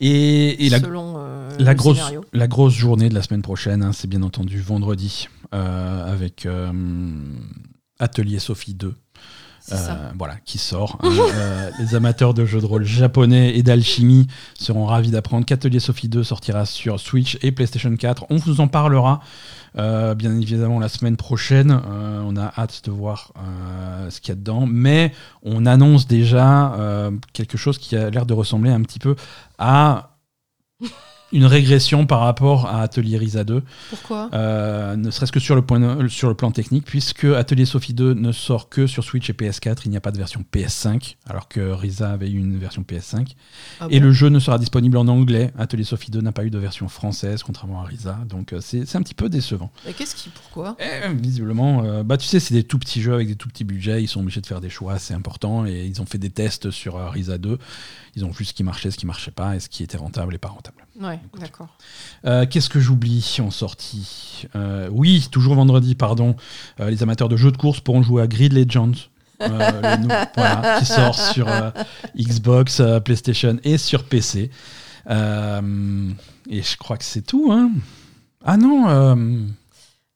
Et, 0.00 0.66
et 0.66 0.70
la, 0.70 0.80
selon 0.80 1.14
euh, 1.18 1.50
la, 1.58 1.74
grosse, 1.74 1.98
scénario. 1.98 2.24
la 2.32 2.48
grosse 2.48 2.72
journée 2.72 3.10
de 3.10 3.14
la 3.14 3.22
semaine 3.22 3.42
prochaine, 3.42 3.82
hein, 3.82 3.92
c'est 3.92 4.08
bien 4.08 4.22
entendu 4.22 4.58
vendredi, 4.60 5.28
euh, 5.54 6.10
avec 6.10 6.46
euh, 6.46 6.72
Atelier 7.98 8.38
Sophie 8.38 8.74
2. 8.74 8.94
Euh, 9.72 10.10
voilà, 10.18 10.34
qui 10.44 10.58
sort. 10.58 10.98
hein. 11.02 11.10
Euh, 11.34 11.70
les 11.78 11.94
amateurs 11.94 12.34
de 12.34 12.44
jeux 12.44 12.60
de 12.60 12.66
rôle 12.66 12.84
japonais 12.84 13.56
et 13.56 13.62
d'alchimie 13.62 14.26
seront 14.58 14.86
ravis 14.86 15.10
d'apprendre 15.10 15.46
qu'Atelier 15.46 15.80
Sophie 15.80 16.08
2 16.08 16.24
sortira 16.24 16.66
sur 16.66 16.98
Switch 16.98 17.38
et 17.42 17.52
PlayStation 17.52 17.94
4. 17.94 18.26
On 18.30 18.36
vous 18.36 18.60
en 18.60 18.68
parlera 18.68 19.20
euh, 19.78 20.14
bien 20.14 20.34
évidemment 20.38 20.78
la 20.80 20.88
semaine 20.88 21.16
prochaine. 21.16 21.70
On 21.72 22.36
a 22.36 22.52
hâte 22.58 22.82
de 22.84 22.90
voir 22.90 23.32
ce 24.08 24.20
qu'il 24.20 24.30
y 24.30 24.32
a 24.32 24.34
dedans. 24.36 24.66
Mais 24.66 25.12
on 25.42 25.66
annonce 25.66 26.06
déjà 26.06 26.74
quelque 27.32 27.56
chose 27.56 27.78
qui 27.78 27.96
a 27.96 28.10
l'air 28.10 28.26
de 28.26 28.34
ressembler 28.34 28.70
un 28.70 28.82
petit 28.82 28.98
peu 28.98 29.14
à 29.58 30.16
une 31.32 31.44
régression 31.44 32.06
par 32.06 32.20
rapport 32.20 32.66
à 32.66 32.82
Atelier 32.82 33.16
Risa 33.16 33.44
2. 33.44 33.62
Pourquoi? 33.90 34.30
Euh, 34.34 34.96
ne 34.96 35.10
serait-ce 35.10 35.32
que 35.32 35.40
sur 35.40 35.54
le, 35.54 35.62
point, 35.62 36.08
sur 36.08 36.28
le 36.28 36.34
plan 36.34 36.50
technique, 36.50 36.84
puisque 36.84 37.24
Atelier 37.24 37.64
Sophie 37.64 37.94
2 37.94 38.14
ne 38.14 38.32
sort 38.32 38.68
que 38.68 38.86
sur 38.86 39.04
Switch 39.04 39.30
et 39.30 39.32
PS4, 39.32 39.82
il 39.84 39.90
n'y 39.90 39.96
a 39.96 40.00
pas 40.00 40.10
de 40.10 40.18
version 40.18 40.44
PS5, 40.52 41.16
alors 41.28 41.48
que 41.48 41.60
Risa 41.60 42.10
avait 42.10 42.30
eu 42.30 42.38
une 42.38 42.58
version 42.58 42.82
PS5. 42.82 43.34
Ah 43.80 43.86
et 43.90 44.00
bon? 44.00 44.06
le 44.06 44.12
jeu 44.12 44.28
ne 44.28 44.38
sera 44.38 44.58
disponible 44.58 44.96
en 44.96 45.06
anglais. 45.08 45.52
Atelier 45.58 45.84
Sophie 45.84 46.10
2 46.10 46.20
n'a 46.20 46.32
pas 46.32 46.44
eu 46.44 46.50
de 46.50 46.58
version 46.58 46.88
française, 46.88 47.42
contrairement 47.42 47.80
à 47.80 47.84
Risa, 47.84 48.18
donc 48.28 48.52
euh, 48.52 48.60
c'est 48.60 48.96
un 48.96 49.02
petit 49.02 49.14
peu 49.14 49.28
décevant. 49.28 49.70
Mais 49.86 49.92
qu'est-ce 49.92 50.14
qui 50.14 50.30
Pourquoi? 50.30 50.76
Et, 50.80 51.12
visiblement, 51.14 51.84
euh, 51.84 52.02
bah, 52.02 52.16
tu 52.16 52.26
sais, 52.26 52.40
c'est 52.40 52.54
des 52.54 52.64
tout 52.64 52.78
petits 52.78 53.00
jeux 53.00 53.14
avec 53.14 53.28
des 53.28 53.36
tout 53.36 53.48
petits 53.48 53.64
budgets, 53.64 54.02
ils 54.02 54.08
sont 54.08 54.20
obligés 54.20 54.40
de 54.40 54.46
faire 54.46 54.60
des 54.60 54.70
choix 54.70 54.94
assez 54.94 55.14
importants, 55.14 55.64
et 55.66 55.84
ils 55.86 56.02
ont 56.02 56.06
fait 56.06 56.18
des 56.18 56.30
tests 56.30 56.70
sur 56.70 56.96
Risa 57.10 57.38
2. 57.38 57.58
Ils 58.16 58.24
ont 58.24 58.30
vu 58.30 58.44
ce 58.44 58.52
qui 58.52 58.64
marchait, 58.64 58.90
ce 58.90 58.98
qui 58.98 59.06
marchait 59.06 59.30
pas, 59.30 59.54
et 59.56 59.60
ce 59.60 59.68
qui 59.68 59.82
était 59.84 59.96
rentable 59.96 60.34
et 60.34 60.38
pas 60.38 60.48
rentable. 60.48 60.84
Ouais, 61.00 61.20
d'accord. 61.38 61.76
Euh, 62.24 62.44
Qu'est-ce 62.48 62.68
que 62.68 62.80
j'oublie 62.80 63.36
en 63.40 63.50
sortie? 63.50 64.46
Euh, 64.56 64.88
Oui, 64.90 65.28
toujours 65.30 65.54
vendredi, 65.54 65.94
pardon. 65.94 66.34
euh, 66.80 66.90
les 66.90 67.02
amateurs 67.02 67.28
de 67.28 67.36
jeux 67.36 67.52
de 67.52 67.56
course 67.56 67.80
pourront 67.80 68.02
jouer 68.02 68.22
à 68.22 68.26
Grid 68.26 68.52
Legends. 68.52 68.92
le 69.40 69.48
voilà, 70.36 70.78
qui 70.80 70.86
sort 70.86 71.16
sur 71.18 71.46
Xbox, 72.18 72.82
PlayStation 73.04 73.58
et 73.64 73.78
sur 73.78 74.04
PC. 74.04 74.50
Et 75.08 76.62
je 76.62 76.76
crois 76.76 76.96
que 76.96 77.04
c'est 77.04 77.22
tout. 77.22 77.50
Hein. 77.52 77.70
Ah 78.44 78.56
non. 78.56 79.16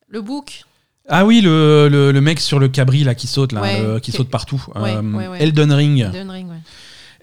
Le 0.09 0.21
book 0.21 0.65
Ah 1.09 1.25
oui, 1.25 1.41
le, 1.41 1.89
le- 1.91 2.13
le 2.13 2.21
mec 2.21 2.41
sur 2.41 2.59
le 2.59 2.69
cabri 2.69 3.05
là 3.05 3.15
qui 3.15 3.27
saute 3.27 3.53
là, 3.53 3.63
Ouais, 3.63 4.01
qui 4.01 4.13
saute 4.13 4.29
partout. 4.31 4.63
Ouais, 4.75 4.95
Euh, 4.95 5.03
ouais, 5.03 5.29
ouais. 5.29 5.43
Elden 5.43 5.73
Ring. 5.73 6.01
Elden 6.01 6.31
Ring. 6.31 6.49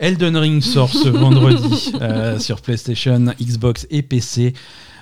Elden 0.02 0.36
Ring 0.36 0.61
sort 0.64 0.90
ce 0.90 1.07
vendredi 1.23 1.94
euh, 2.02 2.40
sur 2.40 2.60
PlayStation, 2.61 3.23
Xbox 3.40 3.86
et 3.91 4.02
PC. 4.02 4.53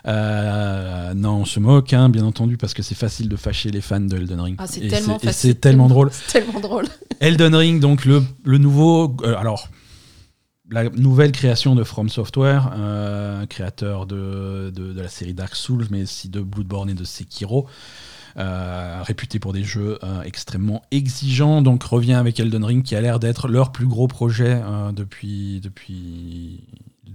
Euh, 0.06 1.14
non, 1.14 1.38
on 1.38 1.46
se 1.46 1.60
moque, 1.62 1.94
hein, 1.94 2.10
bien 2.10 2.26
entendu, 2.26 2.58
parce 2.58 2.74
que 2.74 2.84
c'est 2.84 2.96
facile 2.96 3.30
de 3.30 3.36
fâcher 3.38 3.72
les 3.72 3.80
fans 3.80 4.02
de 4.02 4.18
Elden 4.18 4.42
Ring. 4.42 4.56
Ah, 4.60 4.68
c'est 4.68 4.88
tellement 4.88 5.18
facile. 5.18 5.52
c'est 5.52 5.56
tellement 5.62 5.88
drôle. 5.88 6.10
C'est 6.14 6.42
tellement 6.42 6.60
drôle. 6.60 6.86
Elden 7.22 7.56
Ring, 7.56 7.80
donc 7.80 8.04
le, 8.04 8.22
le 8.44 8.58
nouveau. 8.58 9.16
euh, 9.24 9.36
alors, 9.38 9.70
la 10.70 10.90
nouvelle 10.90 11.32
création 11.32 11.76
de 11.76 11.84
From 11.84 12.10
Software, 12.10 12.70
créateur 13.50 14.06
de, 14.06 14.72
de, 14.76 14.94
de 14.94 15.02
la 15.02 15.08
série 15.08 15.34
Dark 15.34 15.56
Souls, 15.56 15.88
mais 15.90 16.04
aussi 16.04 16.30
de 16.30 16.42
Bloodborne 16.42 16.90
et 16.90 16.94
de 16.94 17.06
Sekiro. 17.06 17.68
Euh, 18.38 19.02
réputé 19.04 19.40
pour 19.40 19.54
des 19.54 19.64
jeux 19.64 20.00
euh, 20.04 20.22
extrêmement 20.24 20.82
exigeants, 20.92 21.62
donc 21.62 21.84
revient 21.84 22.14
avec 22.14 22.40
Elden 22.40 22.64
Ring 22.64 22.84
qui 22.84 22.96
a 22.96 23.02
l'air 23.02 23.20
d'être 23.20 23.48
leur 23.48 23.72
plus 23.72 23.88
gros 23.88 24.08
projet 24.08 24.62
euh, 24.64 24.92
depuis, 24.92 25.60
depuis 25.62 26.64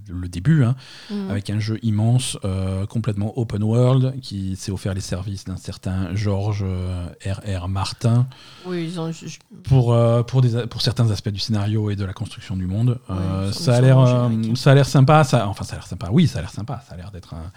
le 0.07 0.29
début, 0.29 0.65
hein, 0.65 0.77
Mhm. 1.11 1.31
avec 1.31 1.49
un 1.49 1.59
jeu 1.59 1.79
immense, 1.83 2.37
euh, 2.45 2.85
complètement 2.85 3.39
open 3.39 3.63
world, 3.63 4.21
qui 4.21 4.55
s'est 4.55 4.71
offert 4.71 4.93
les 4.93 5.01
services 5.01 5.47
d'un 5.47 5.57
certain 5.57 6.15
Georges 6.15 6.63
euh, 6.63 7.07
R.R. 7.25 7.69
Martin 7.69 8.27
Oui, 8.67 8.85
ils 8.85 9.01
ont. 9.01 9.11
ju- 9.11 9.39
pour, 9.63 9.95
euh, 9.95 10.23
pour, 10.23 10.43
des, 10.43 10.67
pour 10.67 10.83
certains 10.83 11.11
aspects 11.11 11.31
du 11.31 11.41
scénario 11.41 11.89
et 11.89 11.97
de 11.97 12.05
la 12.05 12.13
construction 12.13 12.55
du 12.55 12.67
monde. 12.67 12.99
Ouais, 13.09 13.51
ça, 13.53 13.77
a 13.77 13.81
l'air, 13.81 14.29
ça 14.57 14.73
a 14.73 14.75
l'air 14.75 14.87
sympa. 14.87 15.25
Ça, 15.25 15.49
enfin, 15.49 15.65
ça 15.65 15.73
a 15.73 15.77
l'air 15.77 15.87
sympa. 15.87 16.09
Oui, 16.13 16.27
ça 16.27 16.41
a 16.41 16.43
l'air 16.43 16.51
sympa. 16.51 16.83
Ça 16.87 16.93
a 16.95 16.97
l'air 16.99 17.11
d'être 17.11 17.33
un, 17.33 17.51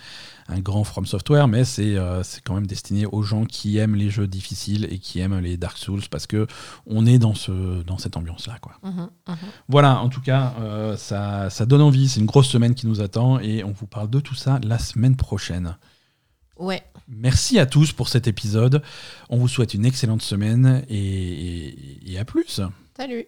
un 0.49 0.59
grand 0.59 0.83
From 0.83 1.05
Software, 1.05 1.47
mais 1.47 1.65
c'est, 1.65 1.97
euh, 1.97 2.23
c'est 2.23 2.41
quand 2.41 2.53
même 2.55 2.67
destiné 2.67 3.05
aux 3.05 3.21
gens 3.21 3.45
qui 3.45 3.77
aiment 3.77 3.95
les 3.95 4.09
jeux 4.09 4.27
difficiles 4.27 4.87
et 4.89 4.97
qui 4.99 5.19
aiment 5.19 5.39
les 5.39 5.57
Dark 5.57 5.77
Souls 5.77 6.03
parce 6.09 6.25
que 6.27 6.47
on 6.85 7.05
est 7.05 7.19
dans, 7.19 7.35
ce, 7.35 7.83
dans 7.83 7.97
cette 7.97 8.15
ambiance-là. 8.17 8.57
Quoi. 8.61 8.73
Mhm, 8.83 9.09
mhm. 9.27 9.35
Voilà, 9.67 9.99
en 9.99 10.09
tout 10.09 10.21
cas, 10.21 10.53
euh, 10.59 10.95
ça, 10.97 11.49
ça 11.49 11.65
donne 11.65 11.81
envie. 11.81 12.07
C'est 12.07 12.19
une 12.21 12.25
grosse 12.25 12.47
semaine 12.47 12.75
qui 12.75 12.87
nous 12.87 13.01
attend 13.01 13.39
et 13.39 13.63
on 13.63 13.71
vous 13.71 13.87
parle 13.87 14.09
de 14.09 14.19
tout 14.19 14.35
ça 14.35 14.59
la 14.63 14.79
semaine 14.79 15.15
prochaine. 15.17 15.77
Ouais. 16.57 16.81
Merci 17.07 17.59
à 17.59 17.65
tous 17.65 17.91
pour 17.91 18.09
cet 18.09 18.27
épisode. 18.27 18.81
On 19.29 19.37
vous 19.37 19.47
souhaite 19.47 19.73
une 19.73 19.85
excellente 19.85 20.21
semaine 20.21 20.83
et, 20.89 20.97
et- 20.97 22.11
et 22.13 22.19
à 22.19 22.25
plus. 22.25 22.61
Salut. 22.97 23.25